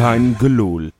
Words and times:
Kein 0.00 0.34
gelul. 0.38 0.90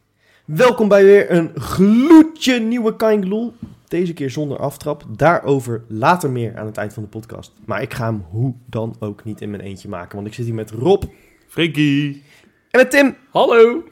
Welkom 0.45 0.88
bij 0.88 1.04
weer 1.04 1.30
een 1.30 1.50
gloedje 1.54 2.59
nieuwe 2.60 2.96
Kind 2.96 3.24
Gloel. 3.24 3.54
Deze 3.88 4.12
keer 4.12 4.30
zonder 4.30 4.59
aftrap. 4.59 5.04
Daarover 5.16 5.82
later 5.88 6.30
meer 6.30 6.59
aan 6.59 6.66
het 6.66 6.76
eind 6.76 6.95
van 6.95 7.02
de 7.02 7.09
podcast. 7.09 7.52
Maar 7.64 7.82
ik 7.82 7.95
ga 7.95 8.04
hem 8.04 8.24
hoe 8.30 8.54
dan 8.66 8.96
ook 8.98 9.24
niet 9.24 9.40
in 9.40 9.50
mijn 9.50 9.62
eentje 9.62 9.88
maken. 9.88 10.14
Want 10.14 10.26
ik 10.26 10.34
zit 10.34 10.45
hier 10.45 10.54
met 10.54 10.70
Rob 10.70 11.02
Frikkie. 11.48 12.23
en 12.70 12.80
met 12.80 12.90
Tim. 12.90 13.16
Hallo. 13.30 13.84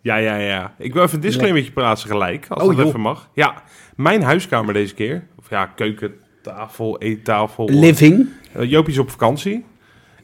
Ja, 0.00 0.16
ja, 0.16 0.36
ja. 0.36 0.74
Ik 0.78 0.92
wil 0.92 1.02
even 1.02 1.14
een 1.14 1.20
disclaimertje 1.20 1.72
plaatsen 1.72 2.08
gelijk, 2.10 2.46
als 2.48 2.62
Oh, 2.62 2.68
dat 2.68 2.76
joh. 2.76 2.86
even 2.86 3.00
mag. 3.00 3.30
Ja, 3.34 3.62
mijn 3.96 4.22
huiskamer 4.22 4.74
deze 4.74 4.94
keer. 4.94 5.26
Of 5.38 5.50
ja, 5.50 5.66
keukentafel, 5.66 6.98
eettafel. 6.98 7.68
Living. 7.68 8.28
Uh, 8.56 8.70
Joopie 8.70 8.92
is 8.92 8.98
op 8.98 9.10
vakantie. 9.10 9.64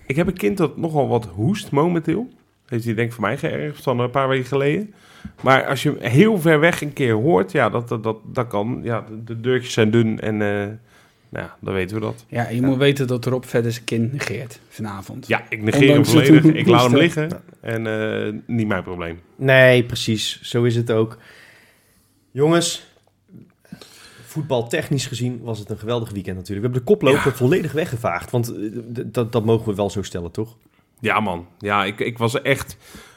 Ik 0.06 0.16
heb 0.16 0.26
een 0.26 0.36
kind 0.36 0.56
dat 0.56 0.76
nogal 0.76 1.08
wat 1.08 1.26
hoest 1.26 1.70
momenteel. 1.70 2.28
Heeft 2.72 2.84
hij 2.84 2.94
denk 2.94 3.08
ik 3.08 3.14
voor 3.14 3.24
mij 3.24 3.38
geërfd 3.38 3.82
van 3.82 3.98
een 4.00 4.10
paar 4.10 4.28
weken 4.28 4.46
geleden. 4.46 4.94
Maar 5.42 5.66
als 5.66 5.82
je 5.82 5.96
hem 5.98 6.10
heel 6.10 6.40
ver 6.40 6.60
weg 6.60 6.82
een 6.82 6.92
keer 6.92 7.12
hoort, 7.14 7.52
ja, 7.52 7.70
dat, 7.70 7.88
dat, 7.88 8.02
dat, 8.02 8.16
dat 8.24 8.46
kan. 8.46 8.80
Ja, 8.82 9.04
de, 9.08 9.24
de 9.24 9.40
deurtjes 9.40 9.72
zijn 9.72 9.90
dun 9.90 10.20
en 10.20 10.42
eh, 10.42 10.48
nou, 11.28 11.46
ja, 11.46 11.56
dan 11.60 11.74
weten 11.74 11.96
we 11.96 12.02
dat. 12.02 12.24
Ja, 12.28 12.48
je 12.48 12.62
moet 12.62 12.76
weten 12.76 13.06
dat 13.06 13.24
Rob 13.24 13.44
verder 13.44 13.72
zijn 13.72 13.84
kind 13.84 14.12
negeert 14.12 14.60
vanavond. 14.68 15.26
Ja, 15.26 15.44
ik 15.48 15.62
negeer 15.62 15.80
hem 15.80 15.88
Ondanks 15.88 16.10
volledig. 16.10 16.44
Ik 16.44 16.66
laat 16.66 16.90
hem 16.90 16.90
hoesten. 16.90 16.98
liggen 16.98 17.42
en 17.60 17.86
eh, 17.86 18.32
niet 18.46 18.66
mijn 18.66 18.82
probleem. 18.82 19.20
Nee, 19.36 19.84
precies. 19.84 20.40
Zo 20.42 20.62
is 20.62 20.76
het 20.76 20.90
ook. 20.90 21.18
Jongens, 22.30 22.86
voetbaltechnisch 24.26 25.06
gezien 25.06 25.40
was 25.42 25.58
het 25.58 25.70
een 25.70 25.78
geweldig 25.78 26.10
weekend 26.10 26.36
natuurlijk. 26.36 26.66
We 26.66 26.72
hebben 26.72 26.86
de 26.86 26.92
koploper 26.92 27.30
Ja. 27.30 27.36
volledig 27.36 27.72
weggevaagd. 27.72 28.30
Want 28.30 28.54
eh, 28.56 28.70
dat, 29.04 29.32
dat 29.32 29.44
mogen 29.44 29.68
we 29.68 29.74
wel 29.74 29.90
zo 29.90 30.02
stellen, 30.02 30.30
toch? 30.30 30.56
Ja, 31.02 31.20
man. 31.20 31.46
Ja, 31.58 31.84
ik, 31.84 32.00
ik 32.00 32.18
was 32.18 32.42
echt 32.42 32.76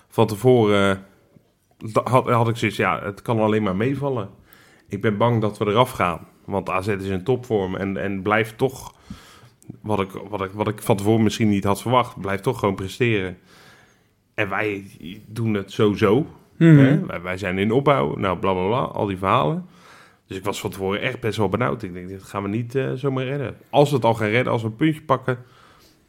van 0.09 0.28
tevoren. 0.28 1.05
had, 2.03 2.30
had 2.30 2.47
ik 2.47 2.55
zoiets, 2.55 2.78
ja, 2.78 3.03
het 3.03 3.22
kan 3.22 3.39
alleen 3.39 3.64
maar 3.64 3.75
meevallen. 3.75 4.30
Ik 4.88 5.02
ben 5.02 5.17
bang 5.17 5.41
dat 5.41 5.58
we 5.58 5.66
eraf 5.66 5.91
gaan. 5.91 6.28
Want 6.45 6.69
AZ 6.69 6.88
is 6.88 7.08
in 7.08 7.23
topvorm 7.23 7.75
en, 7.75 7.97
en 7.97 8.22
blijft 8.22 8.58
toch, 8.58 8.94
wat 9.81 10.00
ik, 10.00 10.09
wat, 10.30 10.41
ik, 10.41 10.52
wat 10.52 10.67
ik 10.67 10.81
van 10.81 10.95
tevoren 10.97 11.23
misschien 11.23 11.50
niet 11.50 11.63
had 11.63 11.81
verwacht, 11.81 12.22
blijft 12.22 12.44
toch 12.44 12.59
gewoon 12.59 12.75
presteren. 12.75 13.38
En 14.33 14.50
wij 14.50 14.86
doen 15.28 15.53
het 15.53 15.72
sowieso. 15.72 16.25
Hè? 16.58 17.06
Wij, 17.06 17.22
wij 17.22 17.38
zijn 17.38 17.58
in 17.58 17.72
opbouw, 17.72 18.16
nou 18.16 18.38
bla 18.38 18.53
bla 18.53 18.67
bla, 18.67 18.81
al 18.81 19.06
die 19.06 19.17
verhalen. 19.17 19.66
Dus 20.28 20.38
ik 20.38 20.44
was 20.44 20.59
van 20.59 20.69
tevoren 20.69 21.02
echt 21.02 21.19
best 21.19 21.38
wel 21.38 21.50
benauwd. 21.50 21.83
Ik 21.83 21.94
denk, 21.94 22.08
dit 22.08 22.23
gaan 22.23 22.44
we 22.44 22.50
niet 22.50 22.75
eh, 22.75 22.91
zomaar 22.91 23.25
redden. 23.25 23.58
Als 23.69 23.89
we 23.89 23.95
het 23.95 24.06
al 24.06 24.13
gaan 24.13 24.30
redden, 24.30 24.53
als 24.53 24.61
we 24.61 24.67
een 24.67 24.75
puntje 24.75 25.02
pakken, 25.02 25.38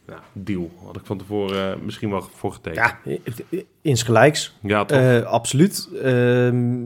nou, 0.06 0.20
deal. 0.32 0.70
Had 0.84 0.96
ik 0.96 1.06
van 1.06 1.18
tevoren 1.18 1.72
eh, 1.72 1.80
misschien 1.80 2.10
wel 2.10 2.22
voor 2.34 2.52
getekend. 2.52 2.94
Ja, 3.50 3.64
insgelijks. 3.82 4.56
Ja, 4.62 4.84
toch? 4.84 4.98
Eh, 4.98 5.22
absoluut. 5.22 5.88
Ehm, 6.02 6.84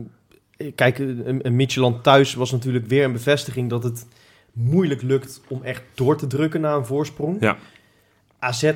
kijk, 0.75 0.99
een, 0.99 1.39
een 1.45 1.55
Midtjylland 1.55 2.03
thuis 2.03 2.33
was 2.33 2.51
natuurlijk 2.51 2.87
weer 2.87 3.03
een 3.03 3.11
bevestiging 3.11 3.69
dat 3.69 3.83
het 3.83 4.07
moeilijk 4.53 5.01
lukt 5.01 5.41
om 5.47 5.63
echt 5.63 5.83
door 5.93 6.17
te 6.17 6.27
drukken 6.27 6.61
naar 6.61 6.75
een 6.75 6.85
voorsprong. 6.85 7.37
Ja. 7.39 7.57
AZ 8.39 8.73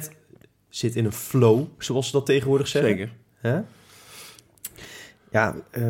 zit 0.70 0.96
in 0.96 1.06
een 1.06 1.14
flow, 1.14 1.66
zoals 1.78 2.06
ze 2.06 2.12
dat 2.12 2.26
tegenwoordig 2.26 2.68
zeggen. 2.68 2.92
Zeker. 2.92 3.12
Hè? 3.36 3.62
Ja, 5.32 5.56
eh, 5.72 5.84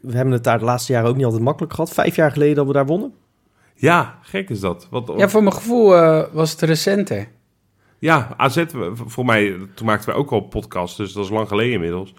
we 0.00 0.16
hebben 0.16 0.32
het 0.32 0.44
daar 0.44 0.58
de 0.58 0.64
laatste 0.64 0.92
jaren 0.92 1.08
ook 1.08 1.16
niet 1.16 1.24
altijd 1.24 1.42
makkelijk 1.42 1.74
gehad. 1.74 1.92
Vijf 1.92 2.16
jaar 2.16 2.32
geleden 2.32 2.54
dat 2.54 2.66
we 2.66 2.72
daar 2.72 2.86
wonnen. 2.86 3.14
Ja, 3.74 4.18
gek 4.22 4.50
is 4.50 4.60
dat. 4.60 4.86
Wat, 4.90 5.12
Ja, 5.16 5.28
voor 5.28 5.42
mijn 5.42 5.54
gevoel 5.54 5.88
was 6.32 6.50
het 6.50 6.60
recenter. 6.60 7.28
Ja, 8.02 8.34
AZ, 8.36 8.64
voor 8.94 9.24
mij, 9.24 9.56
toen 9.74 9.86
maakten 9.86 10.08
we 10.08 10.14
ook 10.18 10.30
al 10.30 10.40
podcast, 10.40 10.96
dus 10.96 11.12
dat 11.12 11.24
is 11.24 11.30
lang 11.30 11.48
geleden 11.48 11.72
inmiddels. 11.72 12.14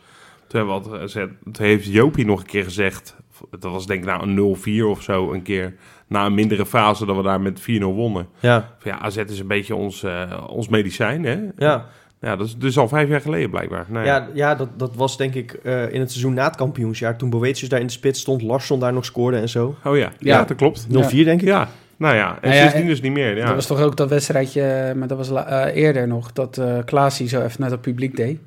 Toen, 0.48 0.60
hebben 0.60 0.82
we 0.82 0.90
al 0.90 1.08
toen 1.52 1.66
heeft 1.66 1.86
Jopie 1.86 2.26
nog 2.26 2.40
een 2.40 2.46
keer 2.46 2.64
gezegd, 2.64 3.16
dat 3.50 3.72
was 3.72 3.86
denk 3.86 4.00
ik 4.00 4.06
na 4.06 4.22
een 4.22 4.58
0-4 4.58 4.86
of 4.86 5.02
zo, 5.02 5.34
een 5.34 5.42
keer 5.42 5.76
na 6.08 6.26
een 6.26 6.34
mindere 6.34 6.66
fase 6.66 7.06
dat 7.06 7.16
we 7.16 7.24
daar 7.24 7.42
met 7.42 7.62
4-0 7.62 7.64
wonnen. 7.80 8.28
Ja, 8.40 8.76
Van 8.80 8.92
ja, 8.92 9.00
AZ 9.00 9.18
is 9.18 9.40
een 9.40 9.48
beetje 9.48 9.76
ons, 9.76 10.04
eh, 10.04 10.44
ons 10.50 10.68
medicijn, 10.68 11.24
hè? 11.24 11.40
ja. 11.58 11.86
Ja, 12.22 12.36
dat 12.36 12.48
is 12.48 12.58
dus 12.58 12.78
al 12.78 12.88
vijf 12.88 13.10
jaar 13.10 13.22
geleden 13.22 13.50
blijkbaar. 13.50 13.86
Nou, 13.90 14.06
ja. 14.06 14.16
ja, 14.16 14.28
ja 14.34 14.56
dat, 14.56 14.70
dat 14.80 14.96
was 14.96 15.18
denk 15.18 15.34
ik 15.34 15.54
eh, 15.54 15.94
in 15.94 16.00
het 16.00 16.12
seizoen 16.12 16.34
na 16.34 16.44
het 16.44 16.56
kampioensjaar. 16.56 17.18
Toen 17.18 17.30
Boetius 17.30 17.70
daar 17.70 17.80
in 17.80 17.86
de 17.86 17.92
spits 17.92 18.20
stond, 18.20 18.42
Larsson 18.42 18.80
daar 18.80 18.94
nog 18.94 19.06
scoorde 19.06 19.38
en 19.38 19.50
zo. 19.50 19.76
0-4 19.80 19.88
Oh 19.88 19.98
ja, 19.98 19.98
ja, 19.98 20.12
Ja. 20.20 20.44
dat 20.44 20.58
klopt. 20.58 20.88
Ja. 20.90 21.24
denk 21.24 21.42
ik. 21.42 21.48
Ja, 21.48 21.70
nou 22.04 22.16
ja, 22.16 22.28
en 22.30 22.38
Nou 22.42 22.54
ja, 22.54 22.60
sindsdien 22.60 22.82
en- 22.82 22.88
dus 22.88 23.02
niet 23.02 23.12
meer. 23.12 23.38
Ja. 23.38 23.46
Dat 23.46 23.56
was 23.56 23.66
toch 23.68 23.82
ook 23.82 23.98
dat 23.98 24.10
wedstrijdje, 24.10 24.94
maar 24.96 25.08
dat 25.08 25.18
was 25.18 25.46
eh, 25.46 25.66
eerder 25.76 26.08
nog, 26.08 26.32
dat 26.34 26.58
eh 26.58 26.78
Klaasie 26.86 27.28
zo 27.28 27.42
even 27.42 27.62
naar 27.62 27.72
het 27.72 27.82
publiek 27.82 28.16
deed. 28.16 28.40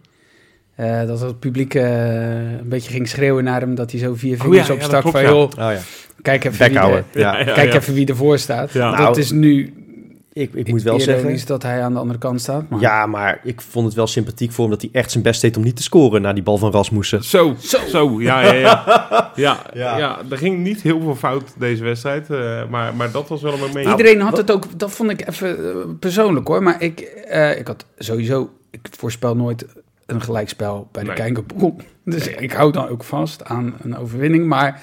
Eh, 0.75 1.07
dat 1.07 1.21
het 1.21 1.39
publiek 1.39 1.75
eh, 1.75 2.37
een 2.59 2.69
beetje 2.69 2.91
ging 2.91 3.09
schreeuwen 3.09 3.45
naar 3.45 3.61
hem, 3.61 3.75
dat 3.75 3.91
hij 3.91 4.01
zo 4.01 4.15
vier 4.15 4.35
Oh 4.37 4.41
vingers 4.41 4.67
ja, 4.67 4.73
ja, 4.75 4.79
opstak 4.81 5.03
dat 5.03 5.13
van, 5.13 5.23
joh, 5.23 5.43
Oh 5.43 5.51
ja. 5.57 5.79
kijk 6.23 6.45
even, 6.45 6.59
wie 6.59 6.69
Bekhouden. 6.69 7.05
er, 7.13 7.21
Ja. 7.21 7.39
Ja, 7.45 7.53
kijk 7.53 7.73
ja. 7.73 7.79
even 7.79 7.95
wie 7.95 8.07
ervoor 8.07 8.39
staat. 8.39 8.73
Ja. 8.73 8.91
Nou, 8.91 9.05
dat 9.05 9.17
is 9.17 9.31
nu 9.31 9.75
Ik, 10.37 10.55
ik 10.55 10.69
moet 10.69 10.83
wel 10.83 11.01
zeggen... 11.01 11.47
dat 11.47 11.63
hij 11.63 11.83
aan 11.83 11.93
de 11.93 11.99
andere 11.99 12.19
kant 12.19 12.41
staat. 12.41 12.69
Maar 12.69 12.81
Ja, 12.81 13.07
maar 13.07 13.41
ik 13.43 13.61
vond 13.61 13.87
het 13.87 13.95
wel 13.95 14.07
sympathiek 14.07 14.53
voor 14.53 14.65
hem 14.65 14.73
dat 14.73 14.83
hij 14.83 14.91
echt 14.93 15.11
zijn 15.11 15.23
best 15.23 15.41
deed 15.41 15.57
om 15.57 15.63
niet 15.63 15.77
te 15.77 15.83
scoren 15.83 16.23
na 16.23 16.33
die 16.33 16.43
bal 16.43 16.59
van 16.59 16.71
Rasmussen. 16.73 17.25
Zo, 17.25 17.55
zo, 17.89 18.21
ja, 18.21 18.41
ja, 18.41 18.53
ja. 18.53 18.85
ja, 19.37 19.63
Ja. 19.75 19.99
ja. 19.99 20.19
er 20.31 20.39
ging 20.39 20.59
niet 20.59 20.83
heel 20.83 21.01
veel 21.01 21.15
fout 21.15 21.55
deze 21.59 21.85
wedstrijd, 21.85 22.31
eh, 22.31 22.69
maar, 22.69 22.95
maar 22.95 23.11
dat 23.11 23.29
was 23.29 23.43
wel 23.43 23.53
een 23.53 23.59
moment. 23.59 23.87
Iedereen 23.87 24.21
had 24.21 24.37
het 24.37 24.51
ook, 24.51 24.79
dat 24.79 24.91
vond 24.91 25.11
ik 25.11 25.29
even 25.29 25.71
eh, 25.71 25.77
persoonlijk 26.01 26.49
hoor. 26.49 26.63
Maar 26.63 26.83
ik, 26.83 27.01
eh, 27.01 27.59
ik 27.59 27.67
had 27.67 27.85
sowieso, 27.99 28.51
ik 28.71 28.89
voorspel 28.91 29.37
nooit 29.37 29.67
een 30.07 30.23
gelijkspel 30.23 30.89
bij 30.93 31.03
de 31.03 31.09
Nee. 31.09 31.17
Kijkerpool. 31.17 31.77
Dus 32.05 32.29
ik 32.29 32.53
hou 32.53 32.73
dan 32.73 32.89
ook 32.89 33.05
vast 33.05 33.45
aan 33.45 33.75
een 33.83 33.97
overwinning. 33.97 34.47
Maar 34.47 34.83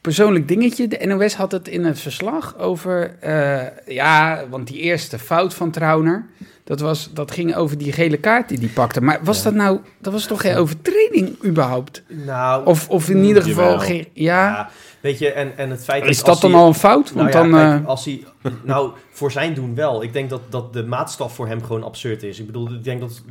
persoonlijk 0.00 0.48
dingetje, 0.48 0.88
de 0.88 1.06
NOS 1.06 1.34
had 1.34 1.52
het 1.52 1.68
in 1.68 1.84
het 1.84 2.00
verslag 2.00 2.58
over, 2.58 3.16
eh, 3.20 3.60
ja, 3.94 4.44
want 4.50 4.66
die 4.66 4.78
eerste 4.78 5.18
fout 5.18 5.54
van 5.54 5.70
Trauner, 5.70 6.26
dat, 6.64 6.80
was, 6.80 7.10
dat 7.12 7.30
ging 7.30 7.54
over 7.54 7.78
die 7.78 7.92
gele 7.92 8.16
kaart 8.16 8.48
die 8.48 8.58
die 8.58 8.68
pakte. 8.68 9.00
Maar 9.00 9.18
was 9.22 9.42
dat 9.42 9.54
nou, 9.54 9.80
dat 9.98 10.12
was 10.12 10.26
toch 10.26 10.40
geen 10.40 10.56
overtreding 10.56 11.44
überhaupt? 11.44 12.02
Nou, 12.08 12.66
Of, 12.66 12.88
of 12.88 13.08
in 13.08 13.24
ieder 13.24 13.42
geval, 13.42 13.78
geen, 13.78 14.06
ja, 14.12 14.48
ja, 14.48 14.70
weet 15.00 15.18
je, 15.18 15.32
en, 15.32 15.52
en 15.58 15.70
het 15.70 15.84
feit 15.84 16.02
is 16.02 16.08
als 16.08 16.24
dat 16.24 16.40
dan 16.40 16.50
hij- 16.50 16.60
al 16.60 16.66
een 16.66 16.74
fout? 16.74 17.12
Want 17.12 17.32
nou 17.32 17.44
ja, 17.50 17.50
dan... 17.58 17.68
kijk, 17.70 17.82
eh, 17.82 17.88
als 17.88 18.04
hij, 18.04 18.24
nou, 18.64 18.90
voor 19.10 19.32
zijn 19.32 19.54
doen 19.54 19.74
wel. 19.74 20.02
Ik 20.02 20.12
denk 20.12 20.30
dat, 20.30 20.40
dat 20.50 20.72
de 20.72 20.84
maatstaf 20.84 21.34
voor 21.34 21.46
hem 21.46 21.62
gewoon 21.64 21.84
absurd 21.84 22.22
is. 22.22 22.38
Ik 22.40 22.46
bedoel, 22.46 22.72
ik 22.72 22.84
denk 22.84 23.00
dat, 23.00 23.22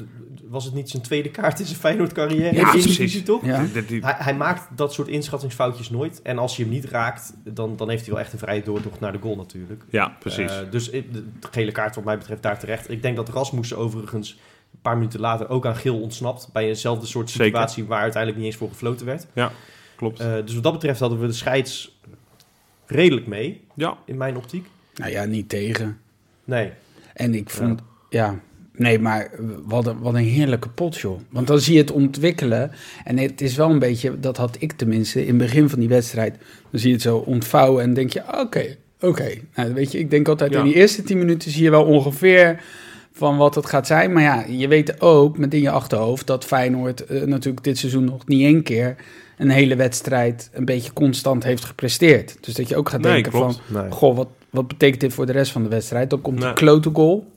was 0.49 0.65
het 0.65 0.73
niet 0.73 0.89
zijn 0.89 1.03
tweede 1.03 1.29
kaart 1.31 1.59
in 1.59 1.65
zijn 1.65 1.79
Feyenoord-carrière? 1.79 2.43
Ja, 2.43 2.49
In 2.49 2.55
de 2.55 2.59
eerste 2.75 2.95
precies. 2.95 3.23
toch? 3.23 3.45
ja. 3.45 3.65
Hij, 3.89 4.15
hij 4.17 4.35
maakt 4.35 4.77
dat 4.77 4.93
soort 4.93 5.07
inschattingsfoutjes 5.07 5.89
nooit. 5.89 6.21
En 6.21 6.37
als 6.37 6.55
je 6.57 6.63
hem 6.63 6.71
niet 6.71 6.85
raakt, 6.85 7.33
dan, 7.43 7.75
dan 7.75 7.89
heeft 7.89 8.05
hij 8.05 8.13
wel 8.13 8.23
echt 8.23 8.33
een 8.33 8.39
vrije 8.39 8.61
doortocht 8.63 8.99
naar 8.99 9.11
de 9.11 9.19
goal 9.19 9.35
natuurlijk. 9.35 9.83
ja, 9.89 10.15
precies. 10.19 10.51
Eh, 10.51 10.71
dus 10.71 10.89
ik- 10.89 11.13
de 11.13 11.23
gele 11.51 11.71
kaart 11.71 11.95
wat 11.95 12.03
mij 12.03 12.17
betreft 12.17 12.41
daar 12.43 12.59
terecht. 12.59 12.89
Ik 12.91 13.01
denk 13.01 13.15
dat 13.15 13.29
Rasmussen 13.29 13.77
overigens 13.77 14.31
een 14.73 14.79
paar 14.81 14.97
minuten 14.97 15.19
later 15.19 15.49
ook 15.49 15.65
aan 15.65 15.75
geel 15.75 16.01
ontsnapt. 16.01 16.49
Bij 16.53 16.67
eenzelfde 16.67 17.05
soort 17.05 17.29
Zeker. 17.29 17.45
situatie 17.45 17.85
waar 17.85 18.01
uiteindelijk 18.01 18.41
niet 18.43 18.51
eens 18.51 18.59
voor 18.59 18.69
gefloten 18.69 19.05
werd. 19.05 19.27
Klopt. 19.95 20.19
Eh, 20.19 20.33
dus 20.45 20.53
wat 20.53 20.63
dat 20.63 20.73
betreft 20.73 20.99
hadden 20.99 21.19
we 21.19 21.27
de 21.27 21.33
scheids 21.33 21.99
redelijk 22.85 23.27
mee, 23.27 23.61
ja, 23.73 23.97
in 24.05 24.17
mijn 24.17 24.37
optiek. 24.37 24.67
Nou 24.95 25.11
ja, 25.11 25.23
niet 25.25 25.49
tegen. 25.49 25.99
Nee. 26.43 26.71
En 27.13 27.33
ik 27.35 27.49
vond, 27.49 27.81
ja, 28.09 28.39
nee, 28.77 28.99
maar 28.99 29.29
wat 29.65 29.87
een, 29.87 29.99
wat 29.99 30.13
een 30.13 30.23
heerlijke 30.23 30.69
pot, 30.69 30.97
joh. 30.97 31.19
Want 31.29 31.47
dan 31.47 31.59
zie 31.59 31.73
je 31.73 31.79
het 31.79 31.91
ontwikkelen. 31.91 32.71
En 33.03 33.17
het 33.17 33.41
is 33.41 33.55
wel 33.55 33.69
een 33.69 33.79
beetje, 33.79 34.19
dat 34.19 34.37
had 34.37 34.55
ik 34.59 34.71
tenminste 34.71 35.21
in 35.21 35.27
het 35.27 35.37
begin 35.37 35.69
van 35.69 35.79
die 35.79 35.89
wedstrijd. 35.89 36.35
Dan 36.71 36.79
zie 36.79 36.87
je 36.89 36.93
het 36.93 37.03
zo 37.03 37.17
ontvouwen 37.17 37.83
en 37.83 37.93
denk 37.93 38.13
je, 38.13 38.21
oké, 38.39 38.75
oké. 38.99 39.29
Nou, 39.55 39.73
weet 39.73 39.91
je, 39.91 39.99
ik 39.99 40.09
denk 40.09 40.27
altijd 40.27 40.51
Ja. 40.51 40.59
in 40.59 40.65
die 40.65 40.73
eerste 40.73 41.03
tien 41.03 41.17
minuten 41.17 41.51
zie 41.51 41.63
je 41.63 41.69
wel 41.69 41.83
ongeveer 41.85 42.61
van 43.13 43.37
wat 43.37 43.55
het 43.55 43.65
gaat 43.65 43.87
zijn. 43.87 44.11
Maar 44.13 44.23
ja, 44.23 44.45
je 44.49 44.67
weet 44.67 45.01
ook 45.01 45.37
met 45.37 45.53
in 45.53 45.61
je 45.61 45.69
achterhoofd 45.69 46.27
dat 46.27 46.45
Feyenoord 46.45 47.05
eh, 47.05 47.21
natuurlijk 47.23 47.63
dit 47.63 47.77
seizoen 47.77 48.03
nog 48.03 48.27
niet 48.27 48.41
één 48.43 48.63
keer 48.63 48.95
een 49.37 49.49
hele 49.49 49.75
wedstrijd 49.75 50.49
een 50.53 50.65
beetje 50.65 50.93
constant 50.93 51.43
heeft 51.43 51.65
gepresteerd. 51.65 52.37
Dus 52.41 52.53
dat 52.53 52.69
je 52.69 52.75
ook 52.75 52.89
gaat 52.89 53.03
denken 53.03 53.31
van, 53.31 53.55
nee. 53.67 53.91
goh, 53.91 54.15
wat, 54.15 54.27
wat 54.49 54.67
betekent 54.67 55.01
dit 55.01 55.13
voor 55.13 55.25
de 55.25 55.31
rest 55.31 55.51
van 55.51 55.63
de 55.63 55.69
wedstrijd? 55.69 56.09
Dan 56.09 56.21
komt 56.21 56.39
Nee. 56.39 56.47
een 56.47 56.53
klote 56.55 56.89
goal. 56.93 57.27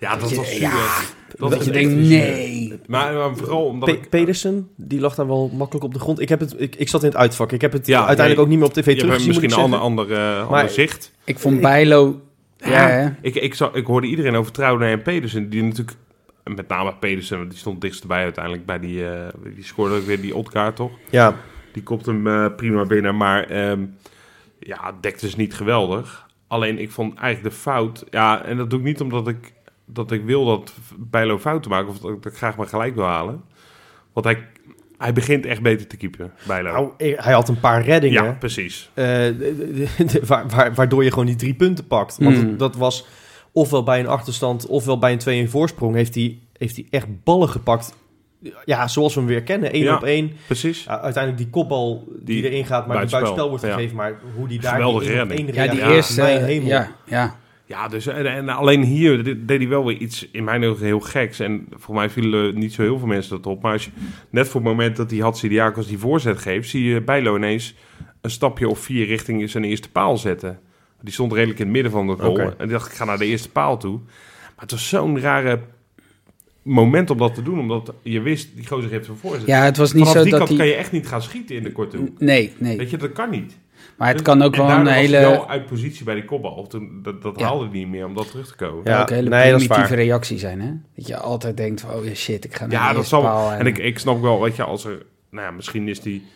Ja, 0.00 0.16
dat 0.16 0.34
was 0.34 0.58
ja. 0.58 0.70
zuur. 0.70 1.48
Dat 1.50 1.64
je 1.64 1.70
denkt, 1.70 1.94
nee. 1.94 2.72
Maar, 2.86 3.12
maar 3.14 3.36
vooral 3.36 3.64
omdat 3.64 3.88
Pe- 3.88 3.94
ik... 3.96 4.08
Pedersen, 4.08 4.68
die 4.76 5.00
lag 5.00 5.14
daar 5.14 5.26
wel 5.26 5.50
makkelijk 5.54 5.84
op 5.84 5.92
de 5.94 6.00
grond. 6.00 6.20
Ik, 6.20 6.28
heb 6.28 6.40
het, 6.40 6.54
ik, 6.60 6.76
ik 6.76 6.88
zat 6.88 7.02
in 7.02 7.08
het 7.08 7.16
uitvak. 7.16 7.52
Ik 7.52 7.60
heb 7.60 7.72
het 7.72 7.86
Ja, 7.86 8.06
uiteindelijk 8.06 8.36
nee, 8.36 8.44
ook 8.44 8.48
niet 8.50 8.58
meer 8.58 8.68
op 8.68 8.72
tv 8.74 8.98
teruggezien, 8.98 9.32
moet 9.32 9.42
misschien 9.42 9.72
een 9.72 9.78
ander, 9.80 10.12
eh, 10.12 10.16
Maar- 10.18 10.44
ander 10.46 10.68
zicht. 10.68 11.12
Ik 11.24 11.38
vond 11.38 11.60
Bijlo... 11.60 12.20
Ja? 12.56 13.16
Ik, 13.22 13.34
ik, 13.34 13.54
zag, 13.54 13.72
ik 13.72 13.86
hoorde 13.86 14.06
iedereen 14.06 14.34
over 14.34 14.52
Trouwen 14.52 14.82
en 14.86 15.02
Pedersen. 15.02 15.50
Die 15.50 15.62
natuurlijk, 15.62 15.96
met 16.44 16.68
name 16.68 16.94
Pedersen, 16.94 17.38
want 17.38 17.50
die 17.50 17.58
stond 17.58 17.80
dichtstbij 17.80 18.22
uiteindelijk 18.22 18.66
bij 18.66 18.78
die... 18.78 19.06
eh, 19.10 19.28
die 19.54 19.64
scoorde 19.64 19.94
ook 19.96 20.04
weer 20.06 20.20
die 20.20 20.34
Otkaart, 20.36 20.76
toch? 20.76 20.90
Ja, 21.10 21.36
Die 21.72 21.82
kopt 21.82 22.06
hem 22.06 22.26
eh, 22.26 22.46
prima 22.56 22.84
binnen, 22.84 23.16
maar 23.16 23.44
ehm, 23.44 23.80
ja, 24.58 24.94
dekte 25.00 25.26
is 25.26 25.36
niet 25.36 25.54
geweldig. 25.54 26.26
Alleen 26.46 26.78
ik 26.78 26.90
vond 26.90 27.18
eigenlijk 27.18 27.54
de 27.54 27.60
fout, 27.60 28.04
ja, 28.10 28.44
en 28.44 28.56
dat 28.56 28.70
doe 28.70 28.78
ik 28.78 28.84
niet 28.84 29.00
omdat 29.00 29.28
ik, 29.28 29.52
dat 29.92 30.10
ik 30.12 30.24
wil 30.24 30.44
dat 30.44 30.72
Bijlo 30.98 31.38
fouten 31.38 31.70
maken 31.70 31.88
of 31.88 31.98
dat 31.98 32.10
ik, 32.10 32.22
dat 32.22 32.32
ik 32.32 32.38
graag 32.38 32.56
maar 32.56 32.66
gelijk 32.66 32.94
wil 32.94 33.04
halen. 33.04 33.42
Want 34.12 34.26
hij, 34.26 34.46
hij 34.98 35.12
begint 35.12 35.46
echt 35.46 35.62
beter 35.62 35.86
te 35.86 35.96
keepen, 35.96 36.32
Bijlo. 36.46 36.72
nou, 36.72 36.90
hij 37.16 37.32
had 37.32 37.48
een 37.48 37.60
paar 37.60 37.82
reddingen. 37.82 38.24
ja, 38.24 38.32
precies. 38.32 38.90
eh, 38.94 39.04
de- 39.04 39.86
de- 40.06 40.20
waar- 40.26 40.74
waardoor 40.74 41.04
je 41.04 41.10
gewoon 41.10 41.26
die 41.26 41.36
drie 41.36 41.54
punten 41.54 41.86
pakt. 41.86 42.16
Want 42.18 42.36
Hmm. 42.36 42.56
dat 42.56 42.76
was 42.76 43.06
ofwel 43.52 43.82
bij 43.82 44.00
een 44.00 44.06
achterstand, 44.06 44.66
ofwel 44.66 44.98
bij 44.98 45.12
een 45.12 45.46
2-1 45.46 45.50
voorsprong... 45.50 45.94
heeft 45.94 46.14
hij, 46.14 46.38
heeft 46.56 46.76
hij 46.76 46.86
echt 46.90 47.06
ballen 47.24 47.48
gepakt. 47.48 47.94
Ja, 48.64 48.88
zoals 48.88 49.14
we 49.14 49.20
hem 49.20 49.28
weer 49.28 49.42
kennen. 49.42 49.72
1 49.72 49.82
Ja. 49.82 49.94
op 49.96 50.02
1. 50.04 50.32
Precies. 50.46 50.84
Ja, 50.84 51.00
uiteindelijk 51.00 51.42
die 51.42 51.52
kopbal 51.52 52.04
die, 52.08 52.24
Die 52.42 52.50
erin 52.50 52.66
gaat, 52.66 52.86
maar 52.86 53.00
die 53.00 53.10
buitenspel, 53.10 53.48
wordt 53.48 53.64
ja. 53.64 53.72
gegeven. 53.72 53.96
Maar 53.96 54.18
hoe 54.36 54.48
die 54.48 54.60
daar 54.60 54.80
één 54.80 54.86
op 54.88 55.00
redding. 55.00 55.30
één 55.48 55.54
Ja, 55.54 55.72
die 55.72 55.82
eerste... 55.82 56.20
mijn 56.20 56.44
hemel. 56.44 56.68
Ja, 56.68 56.90
ja. 57.06 57.36
Ja, 57.70 57.88
dus 57.88 58.06
en, 58.06 58.26
en 58.26 58.48
alleen 58.48 58.82
hier 58.82 59.24
deed 59.46 59.58
hij 59.58 59.68
wel 59.68 59.84
weer 59.84 59.96
iets 59.96 60.28
in 60.32 60.44
mijn 60.44 60.64
ogen 60.64 60.84
heel 60.84 61.00
geks. 61.00 61.40
En 61.40 61.66
voor 61.70 61.94
mij 61.94 62.10
vielen 62.10 62.58
niet 62.58 62.72
zo 62.72 62.82
heel 62.82 62.98
veel 62.98 63.08
mensen 63.08 63.36
dat 63.36 63.46
op. 63.46 63.62
Maar 63.62 63.72
als 63.72 63.84
je, 63.84 63.90
net 64.30 64.48
voor 64.48 64.60
het 64.60 64.70
moment 64.70 64.96
dat 64.96 65.08
die 65.08 65.22
Hatsidiakos 65.22 65.86
die 65.86 65.98
voorzet 65.98 66.38
geeft, 66.38 66.68
zie 66.68 66.84
je 66.84 67.00
Bijlo 67.00 67.36
ineens 67.36 67.74
een 68.20 68.30
stapje 68.30 68.68
of 68.68 68.78
vier 68.78 69.06
richting 69.06 69.50
zijn 69.50 69.64
eerste 69.64 69.90
paal 69.90 70.16
zetten. 70.16 70.60
Die 71.00 71.12
stond 71.12 71.32
redelijk 71.32 71.58
in 71.58 71.64
het 71.64 71.74
midden 71.74 71.92
van 71.92 72.06
de 72.06 72.12
goal. 72.12 72.38
En 72.38 72.54
die 72.58 72.66
dacht, 72.66 72.90
ik 72.90 72.96
ga 72.96 73.04
naar 73.04 73.18
de 73.18 73.26
eerste 73.26 73.50
paal 73.50 73.78
toe. 73.78 73.98
Maar 73.98 74.68
het 74.68 74.70
was 74.70 74.88
zo'n 74.88 75.20
rare 75.20 75.60
moment 76.62 77.10
om 77.10 77.18
dat 77.18 77.34
te 77.34 77.42
doen. 77.42 77.58
Omdat 77.58 77.92
je 78.02 78.20
wist, 78.20 78.56
die 78.56 78.66
gozer 78.66 78.90
heeft 78.90 79.08
een 79.08 79.16
voorzet. 79.16 79.46
ja, 79.46 79.62
het 79.64 79.76
was 79.76 79.92
niet 79.92 80.06
Vanaf 80.06 80.16
zo 80.16 80.22
die 80.22 80.30
dat 80.30 80.38
kant 80.38 80.50
hij... 80.50 80.58
kan 80.58 80.68
je 80.68 80.74
echt 80.74 80.92
niet 80.92 81.06
gaan 81.06 81.22
schieten 81.22 81.56
in 81.56 81.62
de 81.62 81.72
korte 81.72 81.96
hoek. 81.96 82.20
Nee, 82.20 82.52
nee. 82.58 82.76
Weet 82.76 82.90
je, 82.90 82.96
dat 82.96 83.12
kan 83.12 83.30
niet. 83.30 83.58
Maar 84.00 84.08
het 84.12 84.22
kan 84.22 84.42
ook 84.42 84.54
En 84.56 84.66
wel 84.66 84.76
een 84.78 84.86
hele... 84.86 85.18
wel 85.18 85.48
uit 85.48 85.66
positie 85.66 86.04
bij 86.04 86.14
die 86.14 86.24
kopbal. 86.24 86.66
Toen, 86.66 86.98
dat 87.02 87.22
dat 87.22 87.38
Ja. 87.38 87.46
haalde 87.46 87.64
hij 87.68 87.78
niet 87.78 87.88
meer 87.88 88.06
om 88.06 88.14
dat 88.14 88.30
terug 88.30 88.46
te 88.46 88.54
komen. 88.56 88.84
Ja, 88.84 89.00
ook 89.00 89.08
een 89.10 89.14
hele 89.16 89.28
nee, 89.28 89.40
primitieve 89.54 89.94
reactie 89.94 90.38
zijn, 90.38 90.60
hè? 90.60 90.70
Dat 90.96 91.06
je 91.06 91.16
altijd 91.16 91.56
denkt 91.56 91.80
van, 91.80 91.90
oh 91.94 92.04
ja, 92.04 92.14
shit, 92.14 92.44
ik 92.44 92.54
ga 92.54 92.66
naar 92.66 92.72
Ja, 92.72 92.88
de 92.88 92.94
dat 92.94 93.06
zal. 93.06 93.50
En 93.52 93.66
ik, 93.66 93.78
ik 93.78 93.98
snap 93.98 94.20
wel, 94.20 94.40
weet 94.42 94.56
je, 94.56 94.62
als 94.62 94.84
er. 94.84 95.02
Nou 95.30 95.44
ja, 95.46 95.50
misschien 95.52 95.88
is 95.88 96.00
die. 96.00 96.26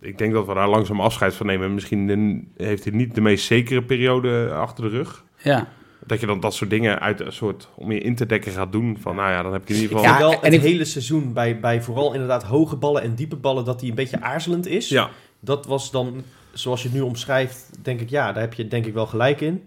Ik 0.00 0.18
denk 0.18 0.32
dat 0.32 0.46
we 0.46 0.54
daar 0.54 0.68
langzaam 0.68 1.00
afscheid 1.00 1.34
van 1.34 1.46
nemen. 1.46 1.74
Misschien 1.74 2.06
de- 2.06 2.64
heeft 2.64 2.84
hij 2.84 2.92
niet 2.92 3.14
de 3.14 3.20
meest 3.20 3.44
zekere 3.46 3.82
periode 3.82 4.50
achter 4.52 4.84
de 4.84 4.90
rug. 4.90 5.24
Ja, 5.42 5.68
Dat 6.06 6.20
je 6.20 6.26
dan 6.26 6.40
dat 6.40 6.54
soort 6.54 6.70
dingen 6.70 7.00
uit 7.00 7.20
een 7.20 7.32
soort. 7.32 7.68
om 7.74 7.92
je 7.92 7.98
in 8.00 8.14
te 8.14 8.26
dekken 8.26 8.52
gaat 8.52 8.72
doen. 8.72 8.98
Van 9.00 9.16
nou 9.16 9.30
ja, 9.30 9.42
dan 9.42 9.52
heb 9.52 9.68
je 9.68 9.74
in 9.74 9.80
ieder 9.80 9.96
geval. 9.98 10.12
Ja, 10.12 10.18
wel 10.18 10.30
en 10.32 10.38
het 10.52 10.52
ik- 10.52 10.60
hele 10.70 10.84
seizoen 10.84 11.32
bij, 11.32 11.60
bij 11.60 11.82
vooral 11.82 12.12
inderdaad 12.12 12.42
hoge 12.42 12.76
ballen 12.76 13.02
en 13.02 13.14
diepe 13.14 13.36
ballen... 13.36 13.64
dat 13.64 13.80
hij 13.80 13.88
een 13.88 13.94
beetje 13.94 14.20
aarzelend 14.20 14.66
is. 14.66 14.88
Ja, 14.88 15.10
Dat 15.40 15.66
was 15.66 15.90
dan, 15.90 16.22
zoals 16.54 16.82
je 16.82 16.88
het 16.88 16.96
nu 16.96 17.02
omschrijft, 17.02 17.68
denk 17.82 18.00
ik... 18.00 18.10
ja, 18.10 18.32
daar 18.32 18.42
heb 18.42 18.54
je 18.54 18.68
denk 18.68 18.86
ik 18.86 18.94
wel 18.94 19.06
gelijk 19.06 19.40
in. 19.40 19.62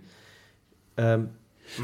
Ehm, 0.95 1.19